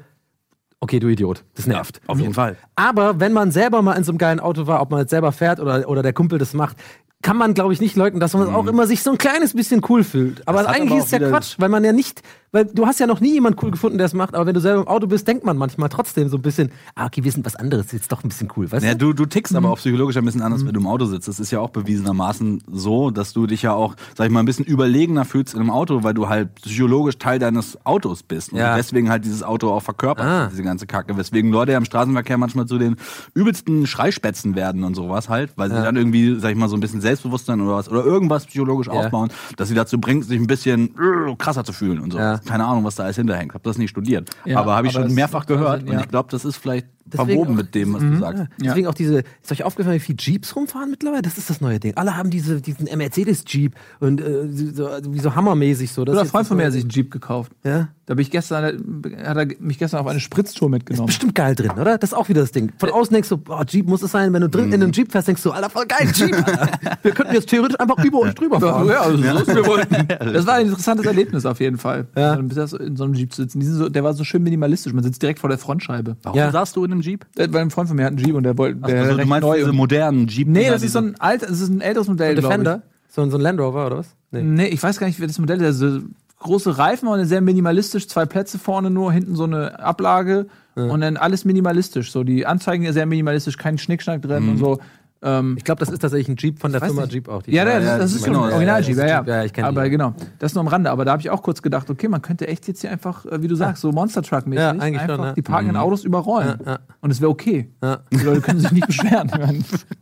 okay, 0.80 0.98
du 0.98 1.08
Idiot, 1.08 1.44
das 1.54 1.66
nervt. 1.66 2.00
Auf 2.06 2.18
jeden 2.18 2.34
Fall. 2.34 2.56
Aber 2.74 3.20
wenn 3.20 3.32
man 3.32 3.50
selber 3.50 3.82
mal 3.82 3.94
in 3.94 4.04
so 4.04 4.12
einem 4.12 4.18
geilen 4.18 4.40
Auto 4.40 4.66
war, 4.66 4.80
ob 4.80 4.90
man 4.90 5.00
jetzt 5.00 5.10
selber 5.10 5.30
fährt 5.32 5.60
oder, 5.60 5.88
oder 5.88 6.02
der 6.02 6.12
Kumpel 6.12 6.38
das 6.38 6.54
macht, 6.54 6.76
kann 7.22 7.36
man, 7.36 7.52
glaube 7.52 7.74
ich, 7.74 7.80
nicht 7.82 7.96
leugnen, 7.96 8.18
dass 8.18 8.32
man 8.32 8.48
auch 8.54 8.66
immer 8.66 8.86
sich 8.86 9.02
so 9.02 9.10
ein 9.10 9.18
kleines 9.18 9.52
bisschen 9.54 9.82
cool 9.90 10.04
fühlt. 10.04 10.46
Aber 10.48 10.60
Mhm. 10.62 10.64
Das 10.66 10.74
eigentlich 10.74 10.90
aber 10.92 10.98
ist 11.00 11.04
es 11.06 11.10
ja 11.12 11.28
Quatsch, 11.28 11.54
weil 11.58 11.68
man 11.68 11.84
ja 11.84 11.92
nicht, 11.92 12.22
weil 12.52 12.64
du 12.64 12.86
hast 12.86 12.98
ja 13.00 13.06
noch 13.06 13.20
nie 13.20 13.32
jemanden 13.34 13.58
cool 13.62 13.70
gefunden, 13.70 13.96
der 13.98 14.06
es 14.06 14.14
macht, 14.14 14.34
aber 14.34 14.46
wenn 14.46 14.54
du 14.54 14.60
selber 14.60 14.80
im 14.82 14.88
Auto 14.88 15.06
bist, 15.06 15.26
denkt 15.28 15.44
man 15.44 15.56
manchmal 15.56 15.88
trotzdem 15.88 16.28
so 16.28 16.36
ein 16.36 16.42
bisschen, 16.42 16.70
ah, 16.94 17.06
okay, 17.06 17.22
wir 17.22 17.30
sind 17.30 17.46
was 17.46 17.54
anderes, 17.56 17.86
ist 17.86 17.92
jetzt 17.92 18.12
doch 18.12 18.24
ein 18.24 18.28
bisschen 18.28 18.48
cool, 18.56 18.70
weißt 18.70 18.84
Ja, 18.84 18.94
du? 18.94 19.08
du, 19.08 19.12
du 19.12 19.26
tickst 19.26 19.54
aber 19.54 19.70
auch 19.70 19.78
psychologisch 19.78 20.16
ein 20.16 20.24
bisschen 20.24 20.42
anders, 20.42 20.64
wenn 20.66 20.72
du 20.74 20.80
im 20.80 20.86
Auto 20.86 21.04
sitzt. 21.04 21.28
Das 21.28 21.38
ist 21.38 21.50
ja 21.50 21.60
auch 21.60 21.70
bewiesenermaßen 21.70 22.62
so, 22.70 23.10
dass 23.10 23.32
du 23.32 23.46
dich 23.46 23.62
ja 23.62 23.72
auch, 23.72 23.94
sag 24.16 24.26
ich 24.26 24.32
mal, 24.32 24.40
ein 24.40 24.46
bisschen 24.46 24.64
überlegener 24.64 25.24
fühlst 25.24 25.54
in 25.54 25.60
einem 25.60 25.70
Auto, 25.70 26.02
weil 26.02 26.14
du 26.14 26.28
halt 26.28 26.54
psychologisch 26.56 27.18
Teil 27.18 27.38
deines 27.38 27.78
Autos 27.86 28.22
bist. 28.22 28.52
Und 28.52 28.58
Ja. 28.58 28.76
deswegen 28.76 29.10
halt 29.10 29.24
dieses 29.24 29.42
Auto 29.42 29.70
auch 29.70 29.82
verkörpert, 29.82 30.24
Ah. 30.26 30.48
diese 30.50 30.62
ganze 30.62 30.86
Kacke. 30.86 31.16
Weswegen 31.16 31.52
Leute 31.52 31.72
ja 31.72 31.78
im 31.78 31.84
Straßenverkehr 31.84 32.36
manchmal 32.38 32.66
zu 32.66 32.78
den 32.78 32.96
übelsten 33.34 33.86
Schreispätzen 33.86 34.54
werden 34.56 34.84
und 34.84 34.94
sowas 34.94 35.28
halt, 35.28 35.50
weil 35.56 35.68
sie 35.70 35.76
dann 35.76 35.96
irgendwie, 35.96 36.38
sag 36.40 36.50
ich 36.50 36.56
mal, 36.56 36.68
so 36.68 36.76
ein 36.76 36.80
bisschen 36.80 37.00
Selbstbewusstsein 37.00 37.60
oder 37.60 37.76
was, 37.76 37.88
oder 37.88 38.04
irgendwas 38.04 38.46
psychologisch 38.46 38.88
Ja. 38.88 38.92
aufbauen, 38.94 39.30
dass 39.56 39.68
sie 39.68 39.74
dazu 39.74 40.00
bringt, 40.00 40.24
sich 40.24 40.38
ein 40.40 40.46
bisschen 40.46 40.94
äh, 40.96 41.34
krasser 41.38 41.64
zu 41.64 41.72
fühlen 41.72 42.00
und 42.00 42.12
so. 42.12 42.18
Ja. 42.18 42.39
Keine 42.46 42.64
Ahnung, 42.64 42.84
was 42.84 42.96
da 42.96 43.04
alles 43.04 43.16
hinterhängt. 43.16 43.54
Hab 43.54 43.62
das 43.62 43.78
nicht 43.78 43.90
studiert. 43.90 44.30
Ja, 44.44 44.58
aber 44.60 44.76
habe 44.76 44.86
ich 44.86 44.92
schon 44.92 45.12
mehrfach 45.14 45.40
macht 45.40 45.48
Sinn, 45.48 45.56
gehört. 45.58 45.82
ja. 45.86 45.92
Und 45.92 46.00
ich 46.00 46.08
glaube, 46.08 46.28
das 46.30 46.44
ist 46.44 46.56
vielleicht 46.56 46.86
verwoben 47.10 47.54
mit 47.56 47.74
dem, 47.74 47.94
was 47.94 48.00
du 48.02 48.16
sagst. 48.18 48.44
Deswegen 48.62 48.86
auch 48.86 48.94
diese, 48.94 49.18
ist 49.42 49.52
euch 49.52 49.64
aufgefallen, 49.64 49.96
wie 49.96 50.00
viele 50.00 50.18
Jeeps 50.18 50.54
rumfahren 50.56 50.90
mittlerweile? 50.90 51.22
Das 51.22 51.38
ist 51.38 51.50
das 51.50 51.60
neue 51.60 51.78
Ding. 51.80 51.96
Alle 51.96 52.16
haben 52.16 52.30
diese, 52.30 52.60
diesen 52.60 52.86
Mercedes-Jeep 52.96 53.74
und 54.00 54.20
äh, 54.20 54.48
so, 54.72 54.88
wie 55.08 55.20
so 55.20 55.34
hammermäßig 55.34 55.92
so. 55.92 56.04
Das 56.04 56.14
Oder 56.14 56.22
ist 56.22 56.28
ein 56.28 56.30
Freund 56.30 56.46
von 56.48 56.56
mir 56.56 56.66
hat 56.66 56.72
sich 56.72 56.82
einen 56.82 56.90
Jeep 56.90 57.10
gekauft. 57.10 57.52
Ja. 57.64 57.88
Da 58.06 58.14
bin 58.14 58.22
ich 58.22 58.30
gestern, 58.32 59.04
hat 59.24 59.36
er 59.36 59.46
mich 59.60 59.78
gestern 59.78 60.00
auf 60.00 60.06
eine 60.08 60.18
Spritztour 60.18 60.68
mitgenommen. 60.68 61.06
Bestimmt 61.06 61.34
geil 61.36 61.54
drin, 61.54 61.70
oder? 61.80 61.96
Das 61.96 62.10
ist 62.10 62.14
auch 62.14 62.28
wieder 62.28 62.40
das 62.40 62.50
Ding. 62.50 62.72
Von 62.78 62.90
außen 62.90 63.14
denkst 63.14 63.28
du, 63.28 63.36
boah, 63.36 63.64
Jeep 63.64 63.86
muss 63.86 64.02
es 64.02 64.10
sein. 64.10 64.32
Wenn 64.32 64.40
du 64.42 64.48
drin 64.48 64.72
in 64.72 64.82
einem 64.82 64.90
Jeep 64.92 65.12
fährst, 65.12 65.28
denkst 65.28 65.42
du, 65.44 65.52
Alter, 65.52 65.70
voll 65.70 65.86
geil, 65.86 66.10
Jeep. 66.12 66.34
Alter. 66.34 66.70
Wir 67.02 67.12
könnten 67.12 67.34
jetzt 67.34 67.48
theoretisch 67.48 67.78
einfach 67.78 68.02
über 68.04 68.18
uns 68.18 68.34
drüber 68.34 68.58
fahren. 68.58 68.88
Ja, 68.88 69.02
also 69.02 69.16
so 69.16 69.38
ist 69.38 69.54
wir 69.54 69.66
wollten. 69.66 70.08
Das 70.32 70.46
war 70.46 70.54
ein 70.54 70.66
interessantes 70.66 71.06
Erlebnis 71.06 71.46
auf 71.46 71.60
jeden 71.60 71.78
Fall. 71.78 72.08
Ja. 72.16 72.34
Dann 72.36 72.48
bist 72.48 72.72
du 72.72 72.76
in 72.78 72.96
so 72.96 73.04
einem 73.04 73.14
Jeep 73.14 73.32
zu 73.32 73.42
sitzen. 73.42 73.60
Die 73.60 73.66
sind 73.66 73.76
so, 73.76 73.88
der 73.88 74.02
war 74.02 74.12
so 74.14 74.24
schön 74.24 74.42
minimalistisch. 74.42 74.92
Man 74.92 75.04
sitzt 75.04 75.22
direkt 75.22 75.38
vor 75.38 75.48
der 75.48 75.58
Frontscheibe. 75.58 76.16
Warum 76.22 76.36
Ja. 76.38 76.50
saßt 76.50 76.74
du 76.76 76.84
in 76.84 76.90
einem 76.92 76.99
Jeep? 77.02 77.26
Äh, 77.36 77.48
Weil 77.50 77.62
ein 77.62 77.70
Freund 77.70 77.88
von 77.88 77.96
mir 77.96 78.04
hat 78.04 78.10
einen 78.12 78.18
Jeep 78.18 78.34
und 78.34 78.42
der 78.44 78.56
wollte. 78.56 78.80
Der 78.80 79.00
Also, 79.02 79.16
du 79.16 79.26
meinst 79.26 79.46
neu 79.46 79.58
diese 79.58 79.72
modernen 79.72 80.26
Jeep? 80.28 80.48
Nee, 80.48 80.68
das 80.68 80.82
ist 80.82 80.92
so 80.92 80.98
ein 81.00 81.14
alt, 81.20 81.42
das 81.42 81.60
ist 81.60 81.68
ein 81.68 81.80
älteres 81.80 82.08
Modell, 82.08 82.34
glaube 82.34 82.48
Defender? 82.48 82.82
So, 83.08 83.22
ein- 83.22 83.30
so 83.30 83.36
ein 83.38 83.40
Land 83.42 83.60
Rover 83.60 83.86
oder 83.86 83.98
was? 83.98 84.14
Nee. 84.30 84.66
ich 84.68 84.82
weiß 84.82 84.98
gar 84.98 85.06
nicht, 85.08 85.20
wie 85.20 85.26
das 85.26 85.38
Modell 85.38 85.60
ist. 85.60 85.82
Also, 85.82 86.00
große 86.38 86.78
Reifen 86.78 87.06
und 87.08 87.22
sehr 87.26 87.40
minimalistisch, 87.42 88.08
zwei 88.08 88.24
Plätze 88.24 88.58
vorne 88.58 88.88
nur, 88.90 89.12
hinten 89.12 89.36
so 89.36 89.44
eine 89.44 89.78
Ablage 89.80 90.46
und 90.74 91.02
dann 91.02 91.18
alles 91.18 91.44
minimalistisch. 91.44 92.10
So, 92.12 92.24
die 92.24 92.46
Anzeigen 92.46 92.90
sehr 92.94 93.04
minimalistisch, 93.04 93.58
kein 93.58 93.76
Schnickschnack 93.76 94.22
drin 94.22 94.48
und 94.48 94.56
so. 94.56 94.78
Ähm, 95.22 95.54
Ich 95.58 95.64
glaube, 95.64 95.80
das 95.80 95.90
ist 95.90 95.98
tatsächlich 96.00 96.28
ein 96.28 96.36
Jeep 96.38 96.58
von 96.58 96.72
der 96.72 96.80
Firma 96.80 97.02
nicht. 97.02 97.12
Jeep 97.12 97.28
auch. 97.28 97.42
die- 97.42 97.52
ja, 97.52 97.66
ja, 97.68 97.74
das, 97.78 97.84
ja, 97.84 97.98
das 97.98 98.12
ist 98.14 98.24
schon 98.24 98.32
genau, 98.32 98.44
ein 98.44 98.52
Original-Jeep, 98.52 98.96
ja, 98.96 99.06
ja, 99.06 99.16
das 99.18 99.26
ist- 99.26 99.28
ja, 99.28 99.44
ich 99.44 99.52
kenn 99.52 99.64
die. 99.64 99.68
Aber 99.68 99.88
genau, 99.90 100.14
das 100.38 100.54
nur 100.54 100.62
am 100.62 100.68
Rande. 100.68 100.90
Aber 100.90 101.04
da 101.04 101.12
habe 101.12 101.20
ich 101.20 101.28
auch 101.28 101.42
kurz 101.42 101.60
gedacht, 101.60 101.90
okay, 101.90 102.08
man 102.08 102.22
könnte 102.22 102.48
echt 102.48 102.66
jetzt 102.68 102.80
hier 102.80 102.90
einfach, 102.90 103.26
äh, 103.26 103.42
wie 103.42 103.48
du 103.48 103.54
sagst, 103.54 103.82
so 103.82 103.92
Monster 103.92 104.22
Truck-mäßig 104.22 104.62
Ja, 104.62 104.70
einfach 104.70 105.16
schon, 105.16 105.24
ja. 105.24 105.32
die 105.34 105.42
parkenden 105.42 105.76
Autos 105.76 106.04
überrollen. 106.04 106.58
Und 107.02 107.10
es 107.10 107.20
wäre 107.20 107.30
okay. 107.30 107.68
Die 108.12 108.16
Leute 108.24 108.40
können 108.40 108.60
sich 108.60 108.72
nicht 108.72 108.86
beschweren. 108.86 109.30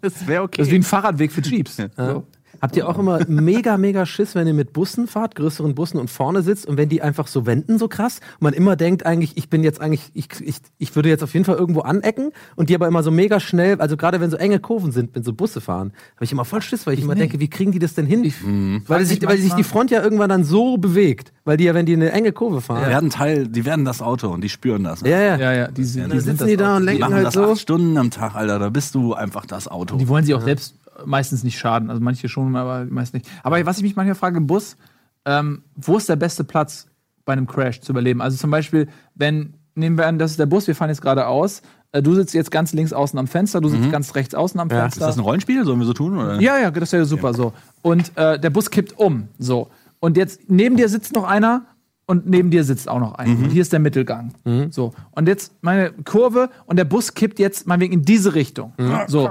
Das 0.01 0.27
wäre 0.27 0.43
okay. 0.45 0.59
Das 0.59 0.69
ist 0.69 0.73
wie 0.73 0.77
ein 0.79 0.83
Fahrradweg 0.85 1.33
für 1.33 1.41
Jeeps. 1.43 1.77
So. 1.97 2.25
Habt 2.61 2.77
ihr 2.77 2.89
auch 2.89 2.99
immer 2.99 3.21
mega, 3.29 3.77
mega 3.77 4.07
Schiss, 4.07 4.35
wenn 4.35 4.47
ihr 4.47 4.55
mit 4.55 4.73
Bussen 4.73 5.07
fahrt, 5.07 5.35
größeren 5.35 5.75
Bussen 5.75 5.99
und 5.99 6.11
vorne 6.11 6.43
sitzt 6.43 6.67
und 6.67 6.77
wenn 6.77 6.89
die 6.89 7.03
einfach 7.03 7.27
so 7.27 7.47
wenden 7.47 7.79
so 7.79 7.89
krass 7.89 8.21
und 8.41 8.43
man 8.43 8.55
immer 8.55 8.77
denkt 8.77 9.07
eigentlich, 9.07 9.37
ich 9.37 9.49
bin 9.49 9.63
jetzt 9.63 9.81
eigentlich, 9.81 10.11
ich, 10.15 10.29
ich, 10.41 10.57
ich 10.79 10.97
würde 10.97 11.09
jetzt 11.09 11.23
auf 11.23 11.33
jeden 11.35 11.45
Fall 11.45 11.57
irgendwo 11.57 11.81
anecken 11.81 12.33
und 12.57 12.69
die 12.69 12.75
aber 12.75 12.89
immer 12.89 13.03
so 13.03 13.11
mega 13.11 13.41
schnell, 13.41 13.81
also 13.81 13.97
gerade 13.97 14.21
wenn 14.21 14.31
so 14.31 14.37
enge 14.37 14.59
Kurven 14.59 14.93
sind, 14.93 15.15
wenn 15.15 15.23
so 15.23 15.33
Busse 15.33 15.61
fahren, 15.61 15.93
habe 16.17 16.25
ich 16.25 16.33
immer 16.33 16.45
voll 16.45 16.63
Schiss, 16.63 16.87
weil 16.87 16.95
ich, 16.95 17.03
immer 17.03 17.15
denke, 17.15 17.41
wie 17.41 17.49
kriegen 17.49 17.73
die 17.73 17.79
das 17.79 17.95
denn 17.95 18.07
hin? 18.07 18.23
weil, 18.87 18.99
frag 18.99 19.07
sich, 19.07 19.21
mich 19.21 19.29
weil 19.29 19.39
sich 19.39 19.55
die 19.55 19.65
Front 19.65 19.91
ja 19.91 20.03
irgendwann 20.03 20.29
dann 20.29 20.45
so 20.45 20.77
bewegt, 20.77 21.33
weil 21.45 21.57
die 21.57 21.65
ja, 21.65 21.75
wenn 21.75 21.87
die 21.87 21.95
eine 21.95 22.13
enge 22.13 22.33
Kurve 22.33 22.57
Die 22.57 22.63
fahren, 22.63 22.89
werden 22.89 23.11
Teil, 23.11 23.47
die 23.49 23.65
werden 23.65 23.85
das 23.85 24.03
Auto 24.03 24.29
und 24.29 24.43
die 24.43 24.49
spüren 24.49 24.85
das. 24.85 25.01
ja, 25.03 25.21
ja, 25.21 25.37
Ja, 25.37 25.53
ja, 25.53 25.69
die, 25.69 25.75
die 25.75 25.85
sind 25.85 26.11
sitzen 26.21 26.47
die 26.47 26.57
das 26.57 26.67
da 26.67 26.77
und 26.77 26.83
Die 26.83 26.87
lenken 26.87 27.01
machen 27.01 27.15
halt 27.15 27.27
das 27.27 27.35
so. 27.35 27.45
acht 27.45 27.61
Stunden 27.61 27.97
am 27.97 28.11
Tag, 28.11 28.35
Alter. 28.35 28.59
Da 28.59 28.71
bist 28.71 28.95
du 28.95 29.15
einfach 29.15 29.47
das 29.47 29.69
Auto. 29.69 29.97
Die 29.97 30.09
wollen 30.09 30.25
sie 30.25 30.35
auch 30.35 30.43
selbst 30.43 30.75
meistens 31.05 31.45
nicht 31.45 31.59
schaden. 31.59 31.91
Also 31.91 32.03
manche 32.03 32.29
schon, 32.29 32.57
aber 32.57 32.85
meist 32.87 33.15
nicht. 33.15 33.27
Aber 33.43 33.65
was 33.67 33.77
ich 33.79 33.83
mich 33.83 33.97
manchmal 33.97 34.15
frage 34.15 34.39
im 34.39 34.47
Bus, 34.47 34.77
ähm, 35.25 35.63
wo 35.77 35.97
ist 35.97 36.09
der 36.09 36.17
beste 36.17 36.45
Platz 36.45 36.87
bei 37.25 37.33
einem 37.35 37.47
Crash 37.47 37.81
zu 37.81 37.93
überleben? 37.93 38.21
Also 38.23 38.37
zum 38.37 38.51
Beispiel, 38.51 38.89
wenn, 39.15 39.55
nehmen 39.75 39.99
wir 39.99 40.07
an, 40.07 40.19
das 40.19 40.33
ist 40.33 40.41
der 40.41 40.47
Bus, 40.47 40.67
wir 40.67 40.75
fahren 40.75 40.89
jetzt 40.91 41.03
geradeaus, 41.03 41.63
äh, 41.93 42.03
du 42.03 42.15
sitzt 42.15 42.35
jetzt 42.35 42.51
ganz 42.51 42.73
links 42.73 42.93
außen 42.93 43.19
am 43.19 43.27
Fenster, 43.27 43.61
du 43.61 43.69
sitzt 43.69 43.91
ganz 43.91 44.15
rechts 44.15 44.35
außen 44.35 44.59
am 44.61 44.69
Ja. 44.71 44.81
Fenster. 44.83 45.01
ist 45.03 45.07
das 45.09 45.17
ein 45.17 45.23
Rollenspiel? 45.23 45.65
Sollen 45.65 45.79
wir 45.79 45.87
so 45.87 45.93
tun? 45.95 46.19
Oder? 46.19 46.41
Ja, 46.41 46.59
ja, 46.59 46.71
das 46.71 46.93
wäre 46.93 47.05
super 47.05 47.35
so. 47.35 47.53
Und 47.83 48.13
äh, 48.17 48.39
der 48.39 48.51
Bus 48.51 48.71
kippt 48.71 48.99
um. 48.99 49.29
So. 49.39 49.69
Und 50.01 50.17
jetzt 50.17 50.43
neben 50.49 50.77
dir 50.77 50.89
sitzt 50.89 51.15
noch 51.15 51.25
einer 51.25 51.67
und 52.07 52.27
neben 52.27 52.51
dir 52.51 52.65
sitzt 52.65 52.89
auch 52.89 53.01
noch 53.01 53.15
einer. 53.17 53.33
Und 53.39 53.51
hier 53.51 53.61
ist 53.63 53.73
der 53.73 53.81
Mittelgang. 53.81 54.33
So. 54.71 54.93
Und 55.11 55.29
jetzt 55.29 55.53
meine 55.61 55.93
Kurve 56.05 56.49
und 56.67 56.77
der 56.77 56.85
Bus 56.85 57.13
kippt 57.15 57.39
jetzt 57.39 57.67
meinetwegen 57.67 57.93
in 57.95 58.03
diese 58.03 58.35
Richtung. 58.35 58.73
So. 59.09 59.31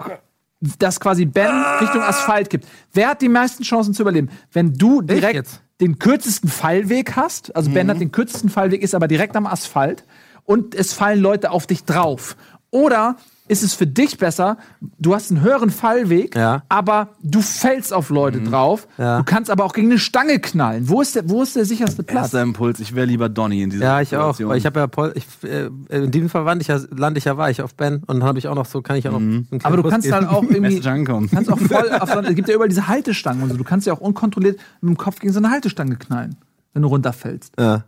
Dass 0.80 0.99
quasi 0.99 1.26
Ben 1.26 1.51
Richtung 1.82 2.01
Asphalt 2.01 2.49
kippt. 2.49 2.68
Wer 2.93 3.10
hat 3.10 3.22
die 3.22 3.30
meisten 3.30 3.64
Chancen 3.64 3.93
zu 3.93 4.01
überleben? 4.01 4.30
Wenn 4.51 4.74
du 4.74 5.01
direkt 5.01 5.62
den 5.80 5.99
kürzesten 5.99 6.49
Fallweg 6.49 7.16
hast, 7.16 7.55
also 7.55 7.70
Ben 7.70 7.89
hat 7.89 7.99
den 7.99 8.12
kürzesten 8.12 8.49
Fallweg, 8.49 8.82
ist 8.82 8.95
aber 8.95 9.08
direkt 9.08 9.36
am 9.36 9.45
Asphalt 9.45 10.03
und 10.43 10.74
es 10.74 10.93
fallen 10.93 11.20
Leute 11.20 11.51
auf 11.51 11.68
dich 11.68 11.84
drauf. 11.84 12.36
Oder 12.72 13.18
ist 13.48 13.64
es 13.64 13.74
für 13.74 13.88
dich 13.88 14.18
besser, 14.18 14.58
du 15.00 15.14
hast 15.16 15.32
einen 15.32 15.41
höheren 15.41 15.70
Fallweg, 15.70 16.36
Ja. 16.36 16.64
aber 16.70 17.10
du 17.24 17.41
fällst 17.41 17.93
auf 17.93 18.10
Leute 18.10 18.41
drauf. 18.41 18.88
Ja. 18.98 19.20
Du 19.20 19.24
kannst 19.24 19.50
aber 19.50 19.64
auch 19.66 19.74
gegen 19.74 19.89
eine 19.89 20.00
Stange 20.00 20.39
knallen. 20.39 20.89
Wo 20.89 21.02
ist 21.02 21.16
der, 21.16 21.30
wo 21.30 21.41
ist 21.43 21.56
der 21.56 21.66
sicherste 21.66 22.04
Platz? 22.04 22.26
Erster 22.26 22.41
Impuls, 22.41 22.80
ich 22.80 22.93
wäre 22.95 23.06
lieber 23.08 23.30
Donny 23.30 23.62
in 23.64 23.70
dieser 23.70 23.86
Ja, 23.86 24.02
ich 24.02 24.10
auch. 24.16 24.34
Situation. 24.34 24.50
Weil 24.50 24.58
ich 24.58 24.66
habe 24.66 24.80
ja 24.80 24.88
Pol 24.88 25.14
ich, 25.16 25.26
äh, 25.50 25.70
in 25.89 26.12
diesem 26.12 26.30
Fall 26.30 26.45
wand 26.45 26.62
ich 26.62 26.68
ja, 26.68 26.80
lande 26.95 27.18
ich 27.18 27.26
ja 27.26 27.38
war 27.38 27.50
ich 27.50 27.62
auf 27.62 27.76
Ben 27.76 27.95
und 28.08 28.20
dann 28.20 28.24
habe 28.24 28.39
ich 28.39 28.48
auch 28.48 28.56
noch 28.56 28.66
so, 28.66 28.82
kann 28.82 28.95
ich 28.98 29.08
auch 29.08 29.14
noch. 29.14 29.20
einen 29.20 29.48
kleinen 29.48 29.62
aber 29.66 29.78
du 29.78 29.84
Kuss 29.84 29.91
kannst 29.91 30.06
geben. 30.08 30.16
halt 30.18 30.30
auch 30.30 30.43
irgendwie. 30.50 30.80
Kannst 30.82 31.52
auch 31.52 31.60
voll 31.60 31.91
auf 31.91 32.12
so, 32.12 32.20
es 32.20 32.36
gibt 32.36 32.48
ja 32.50 32.56
überall 32.56 32.70
diese 32.70 32.88
Haltestangen 32.88 33.43
und 33.43 33.50
so. 33.50 33.58
Du 33.58 33.64
kannst 33.64 33.88
ja 33.88 33.93
auch 33.93 34.02
unkontrolliert 34.02 34.60
mit 34.82 34.89
dem 34.89 34.98
Kopf 34.98 35.20
gegen 35.20 35.32
so 35.34 35.39
eine 35.39 35.50
Haltestange 35.52 35.95
knallen, 35.95 36.36
wenn 36.74 36.82
du 36.82 36.88
runterfällst. 36.89 37.54
Ja. 37.60 37.84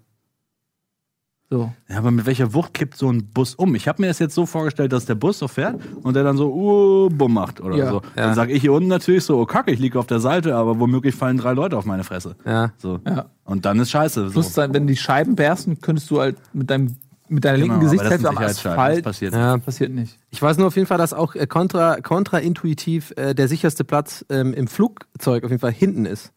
So. 1.51 1.71
Ja, 1.89 1.97
aber 1.97 2.11
mit 2.11 2.27
welcher 2.27 2.53
Wucht 2.53 2.75
kippt 2.75 2.95
so 2.95 3.11
ein 3.11 3.25
Bus 3.33 3.55
um? 3.55 3.73
Ich 3.73 3.87
habe 3.87 4.01
mir 4.03 4.07
das 4.07 4.19
jetzt 4.19 4.35
so 4.35 4.45
vorgestellt, 4.45 4.93
dass 4.93 5.05
der 5.05 5.15
Bus 5.15 5.39
so 5.39 5.47
fährt 5.47 5.79
und 6.03 6.13
der 6.15 6.23
dann 6.23 6.37
so 6.37 6.53
uh, 6.53 7.09
bumm 7.09 7.33
macht 7.33 7.59
oder 7.59 7.75
Ja. 7.75 7.89
so. 7.89 8.01
Ja. 8.15 8.25
Dann 8.27 8.35
sage 8.35 8.53
ich 8.53 8.61
hier 8.61 8.71
unten 8.71 8.87
natürlich 8.87 9.23
so, 9.23 9.39
oh 9.39 9.45
kacke, 9.47 9.71
ich 9.71 9.79
liege 9.79 9.97
auf 9.97 10.05
der 10.05 10.19
Seite, 10.19 10.55
aber 10.55 10.79
womöglich 10.79 11.15
fallen 11.15 11.37
drei 11.37 11.53
Leute 11.53 11.75
auf 11.75 11.85
meine 11.85 12.03
Fresse. 12.03 12.35
Ja. 12.45 12.71
So. 12.77 12.99
Ja. 13.07 13.25
Und 13.45 13.65
dann 13.65 13.79
ist 13.79 13.89
scheiße. 13.89 14.27
So. 14.27 14.31
Plus, 14.33 14.55
wenn 14.57 14.85
die 14.85 14.95
Scheiben 14.95 15.35
bersten, 15.35 15.81
könntest 15.81 16.11
du 16.11 16.19
halt 16.19 16.37
mit 16.53 16.69
deinem 16.69 16.95
mit 17.31 17.45
deiner 17.45 17.59
Genau, 17.59 17.73
linken 17.75 17.81
Gesichtshälfte 17.85 18.27
am 18.27 18.37
Asphalt. 18.39 19.03
passiert. 19.03 19.33
Ja. 19.35 19.57
Passiert 19.59 19.91
nicht. 19.91 20.17
Ich 20.31 20.41
weiß 20.41 20.57
nur 20.57 20.65
auf 20.67 20.75
jeden 20.75 20.87
Fall, 20.87 20.97
dass 20.97 21.13
auch 21.13 21.35
äh, 21.35 21.45
kontra, 21.45 21.97
kontraintuitiv 22.01 23.13
äh, 23.17 23.35
der 23.35 23.47
sicherste 23.47 23.83
Platz 23.83 24.25
ähm, 24.29 24.51
im 24.53 24.67
Flugzeug 24.67 25.43
auf 25.43 25.51
jeden 25.51 25.59
Fall 25.61 25.71
hinten 25.71 26.05
ist. 26.05 26.31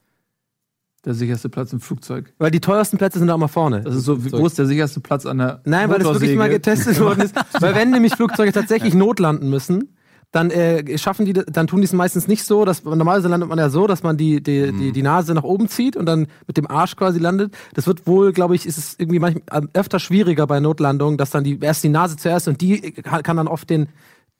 Der 1.05 1.15
sicherste 1.15 1.49
Platz 1.49 1.73
im 1.73 1.81
Flugzeug. 1.81 2.33
Weil 2.39 2.53
die 2.53 2.61
teuersten 2.61 2.97
Plätze 2.97 3.19
sind 3.19 3.29
auch 3.31 3.37
mal 3.39 3.49
vorne. 3.49 3.81
Das 3.81 3.95
ist 3.97 4.05
so, 4.05 4.25
wie- 4.25 4.31
wo 4.33 4.47
ist 4.47 4.57
der 4.59 4.67
sicherste 4.67 5.01
Platz 5.01 5.27
an 5.27 5.39
der 5.39 5.61
Nein, 5.65 5.91
weil 5.91 5.99
das 5.99 6.09
wirklich 6.13 6.37
mal 6.37 6.49
getestet 6.49 7.01
worden 7.01 7.23
ist. 7.23 7.35
Weil 7.61 7.75
wenn 7.75 7.91
nämlich 7.91 8.15
Flugzeuge 8.15 8.53
tatsächlich 8.53 8.95
notlanden 8.95 9.51
müssen, 9.51 9.97
dann 10.31 10.51
äh, 10.53 10.97
schaffen 10.99 11.27
die, 11.27 11.33
dann 11.35 11.67
tun 11.67 11.81
die 11.81 11.85
es 11.87 11.93
meistens 11.93 12.27
nicht 12.29 12.45
so, 12.45 12.65
dass 12.65 12.85
normalerweise 12.85 13.29
landet 13.29 13.49
man 13.49 13.59
ja 13.59 13.69
so, 13.69 13.87
dass 13.87 14.03
man 14.03 14.17
die, 14.17 14.43
die, 14.43 14.73
die, 14.73 14.93
die 14.93 15.03
Nase 15.03 15.35
nach 15.35 15.43
oben 15.43 15.69
zieht 15.69 15.95
und 15.97 16.07
dann 16.07 16.27
mit 16.47 16.57
dem 16.57 16.71
Arsch 16.71 16.95
quasi 16.97 17.19
landet. 17.19 17.53
Das 17.75 17.87
wird 17.87 18.07
wohl, 18.07 18.33
glaube 18.33 18.55
ich, 18.55 18.65
ist 18.65 18.79
es 18.79 18.95
irgendwie 18.97 19.19
manchmal 19.19 19.69
öfter 19.75 19.99
schwieriger 19.99 20.47
bei 20.47 20.61
Notlandungen, 20.61 21.19
dass 21.19 21.31
dann 21.31 21.45
die 21.45 21.59
erst 21.61 21.83
die 21.85 21.89
Nase 21.91 22.17
zuerst 22.17 22.47
und 22.49 22.61
die 22.63 22.93
kann 22.93 23.23
kann 23.25 23.37
dann 23.37 23.49
oft 23.49 23.69
den 23.69 23.89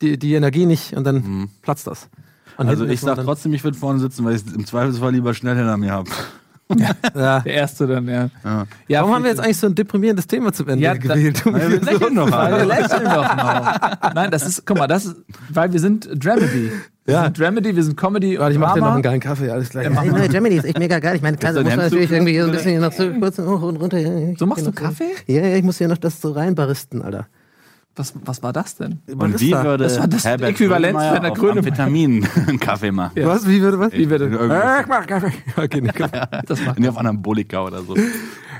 die, 0.01 0.17
die 0.17 0.33
Energie 0.33 0.65
nicht 0.65 0.93
und 0.95 1.03
dann 1.03 1.49
platzt 1.61 1.85
das. 1.87 2.09
Und 2.57 2.67
Also 2.69 2.85
ich 2.85 3.01
sag 3.01 3.21
trotzdem, 3.23 3.53
ich 3.53 3.63
würde 3.63 3.77
vorne 3.77 3.99
sitzen, 3.99 4.23
weil 4.25 4.35
ich 4.35 4.43
im 4.53 4.65
Zweifelsfall 4.65 5.11
lieber 5.11 5.33
schnell 5.33 5.55
hinter 5.57 5.77
mir 5.77 5.91
habe. 5.91 6.09
Ja. 6.79 7.39
Der 7.41 7.53
erste 7.53 7.87
dann, 7.87 8.07
ja. 8.07 8.29
ja. 8.87 9.01
Warum 9.01 9.15
haben 9.15 9.23
wir 9.23 9.29
jetzt 9.31 9.39
eigentlich 9.39 9.57
so 9.57 9.67
ein 9.67 9.75
deprimierendes 9.75 10.27
Thema 10.27 10.51
zum 10.53 10.69
Ende 10.69 10.83
Ja, 10.83 10.93
da- 10.93 10.99
gewählt? 10.99 11.45
wir 11.45 11.79
lächeln 11.81 12.13
noch 12.13 12.31
Weil 12.31 12.57
wir 12.57 12.65
lächeln 12.65 13.03
doch 13.03 13.35
noch. 13.35 14.13
Nein, 14.13 14.31
das 14.31 14.47
ist, 14.47 14.65
guck 14.65 14.77
mal, 14.77 14.87
das 14.87 15.05
ist, 15.05 15.15
weil 15.49 15.71
wir 15.73 15.79
sind 15.79 16.07
Dramedy. 16.23 16.71
Wir 17.05 17.13
Ja. 17.15 17.23
sind 17.25 17.37
Dramedy, 17.39 17.75
wir 17.75 17.83
sind 17.83 17.97
Comedy. 17.97 18.39
Warte, 18.39 18.53
ich 18.53 18.59
mach 18.59 18.73
dir 18.75 18.79
noch 18.81 18.93
einen 18.93 19.01
geilen 19.01 19.19
Kaffee, 19.19 19.49
alles 19.49 19.69
klar. 19.69 19.83
Die 19.83 19.89
neue 20.09 20.29
Germany 20.29 20.55
ist 20.55 20.63
echt 20.65 20.79
mega 20.79 20.99
geil. 20.99 21.17
Ich 21.17 21.21
meine, 21.21 21.35
klar, 21.37 21.51
muss 21.53 21.63
man 21.65 21.75
natürlich 21.77 22.09
irgendwie 22.11 22.39
so 22.39 22.45
ein 22.45 22.51
bisschen 22.51 22.79
noch 22.79 22.93
so 22.93 23.09
kurz 23.11 23.37
hoch 23.39 23.61
und 23.61 23.75
runter. 23.77 23.97
So 24.37 24.45
machst 24.45 24.65
du 24.65 24.71
Kaffee? 24.71 25.11
Ja, 25.27 25.41
ja, 25.45 25.55
ich 25.57 25.63
muss 25.63 25.77
hier 25.79 25.87
noch 25.89 25.97
das 25.97 26.21
so 26.21 26.31
reinbaristen, 26.31 27.01
Alter. 27.01 27.27
Was, 27.95 28.11
was 28.25 28.41
war 28.41 28.51
das 28.53 28.75
denn? 28.75 28.99
Und 29.15 29.39
wie 29.39 29.51
würde 29.51 29.83
Das 29.83 29.99
war 29.99 30.07
das 30.07 30.25
Herbert 30.25 30.49
Äquivalent 30.49 30.99
seiner 30.99 31.31
auf 31.31 31.37
Grönemeyer. 31.37 31.59
Amphetamin 31.59 32.27
einen 32.47 32.59
Kaffee 32.59 32.91
machen? 32.91 33.11
Was? 33.23 33.47
Wie 33.47 33.61
würde 33.61 33.77
was? 33.77 33.93
Wie 33.93 34.07
bitte? 34.07 34.23
Irgendwie- 34.25 34.81
ich 34.81 34.87
mach 34.87 35.05
Kaffee. 35.05 35.31
Okay, 35.55 35.81
nicht 35.81 35.93
Kaffee. 35.95 36.21
Das 36.47 36.65
macht 36.65 36.79
Nee, 36.79 36.87
auf 36.87 36.97
Anabolika 36.97 37.63
oder 37.63 37.83
so. 37.83 37.95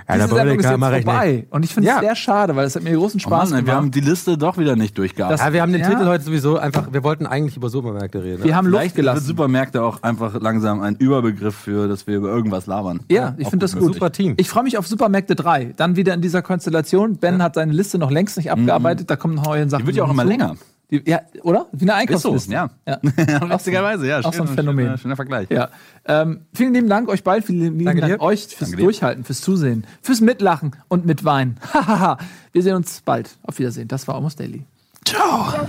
Ja, 0.08 0.16
Diese 0.16 0.28
Sendung 0.36 0.60
ist 0.60 0.66
jetzt 0.70 0.80
vorbei. 0.80 1.46
Und 1.50 1.64
ich 1.66 1.74
finde 1.74 1.90
es 1.90 1.96
Ja. 1.96 2.02
sehr 2.02 2.16
schade, 2.16 2.56
weil 2.56 2.66
es 2.66 2.76
hat 2.76 2.84
mir 2.84 2.94
großen 2.96 3.20
Oh 3.20 3.28
Spaß 3.28 3.50
Mann, 3.50 3.60
wir 3.60 3.64
gemacht. 3.64 3.78
haben 3.78 3.92
die 3.92 4.00
Liste 4.02 4.38
doch 4.38 4.58
wieder 4.58 4.76
nicht 4.76 4.98
durchgearbeitet. 4.98 5.40
Das- 5.40 5.46
Ja, 5.48 5.54
wir 5.54 5.62
haben 5.62 5.72
den 5.72 5.82
Ja. 5.82 5.90
Titel 5.90 6.06
heute 6.06 6.24
sowieso 6.24 6.58
einfach, 6.58 6.92
wir 6.92 7.04
wollten 7.04 7.26
eigentlich 7.26 7.56
über 7.58 7.70
Supermärkte 7.70 8.24
reden. 8.24 8.44
wir 8.44 8.56
haben 8.56 8.68
Luft 8.68 8.80
Vielleicht 8.82 8.96
gelassen. 8.96 9.26
Supermärkte 9.26 9.82
auch 9.84 10.04
einfach 10.04 10.40
langsam 10.42 10.82
ein 10.82 10.96
Überbegriff 10.96 11.56
für, 11.56 11.88
dass 11.88 12.06
wir 12.08 12.18
über 12.18 12.30
irgendwas 12.30 12.66
labern. 12.68 13.02
Ja, 13.10 13.36
ich 13.38 13.48
finde 13.48 13.64
das 13.64 13.76
gut. 13.76 13.94
Super 13.94 14.12
Team. 14.12 14.34
Ich 14.38 14.50
freue 14.50 14.64
mich 14.64 14.78
auf 14.78 14.88
Supermärkte 14.88 15.36
3. 15.36 15.74
Dann 15.78 15.96
wieder 15.96 16.14
in 16.14 16.22
dieser 16.22 16.42
Konstellation. 16.42 17.18
Ben 17.18 17.42
hat 17.42 17.56
seine 17.56 17.72
Liste 17.74 17.98
noch 17.98 18.12
längst 18.12 18.38
nicht 18.38 18.52
abgearbeitet. 18.52 19.10
Da 19.10 19.16
kommen 19.16 19.36
noch 19.36 19.46
neue 19.46 19.70
Sachen. 19.70 19.84
Die 19.84 19.88
wird 19.88 19.98
ja 19.98 20.04
auch 20.04 20.12
immer 20.12 20.26
länger. 20.26 20.56
Ja, 21.06 21.22
oder? 21.42 21.68
Wie 21.72 21.90
eine 21.90 22.04
Ist 22.04 22.22
so, 22.22 22.30
Einkaufsliste. 22.32 22.54
ja. 22.54 22.70
ja. 22.88 23.00
Witzigerweise, 23.50 24.08
ja. 24.08 24.20
auch 24.20 24.34
so 24.34 24.44
ein 24.44 24.48
Phänomen. 24.50 24.86
Schöner, 24.86 24.98
schöner 24.98 25.16
Vergleich. 25.16 25.50
Ja. 25.50 25.70
Ähm, 26.06 26.42
vielen 26.54 26.74
lieben 26.74 26.90
Dank 26.90 27.10
euch 27.10 27.24
beiden, 27.24 27.44
vielen 27.44 27.60
lieben 27.60 27.86
Danke 27.86 28.02
Dank 28.02 28.14
dir. 28.14 28.22
euch 28.22 28.48
fürs 28.48 28.60
Danke 28.60 28.78
dir. 28.78 28.84
Durchhalten, 28.84 29.24
fürs 29.24 29.42
Zusehen, 29.42 29.86
fürs 30.02 30.22
Mitlachen 30.22 30.76
und 30.88 31.06
Mitweinen. 31.06 31.58
Wir 32.52 32.62
sehen 32.62 32.76
uns 32.76 33.02
bald. 33.02 33.38
Auf 33.44 33.58
Wiedersehen. 33.60 33.88
Das 33.88 34.08
war 34.08 34.16
Almost 34.16 34.40
Daily. 34.40 34.64
Ciao. 35.06 35.68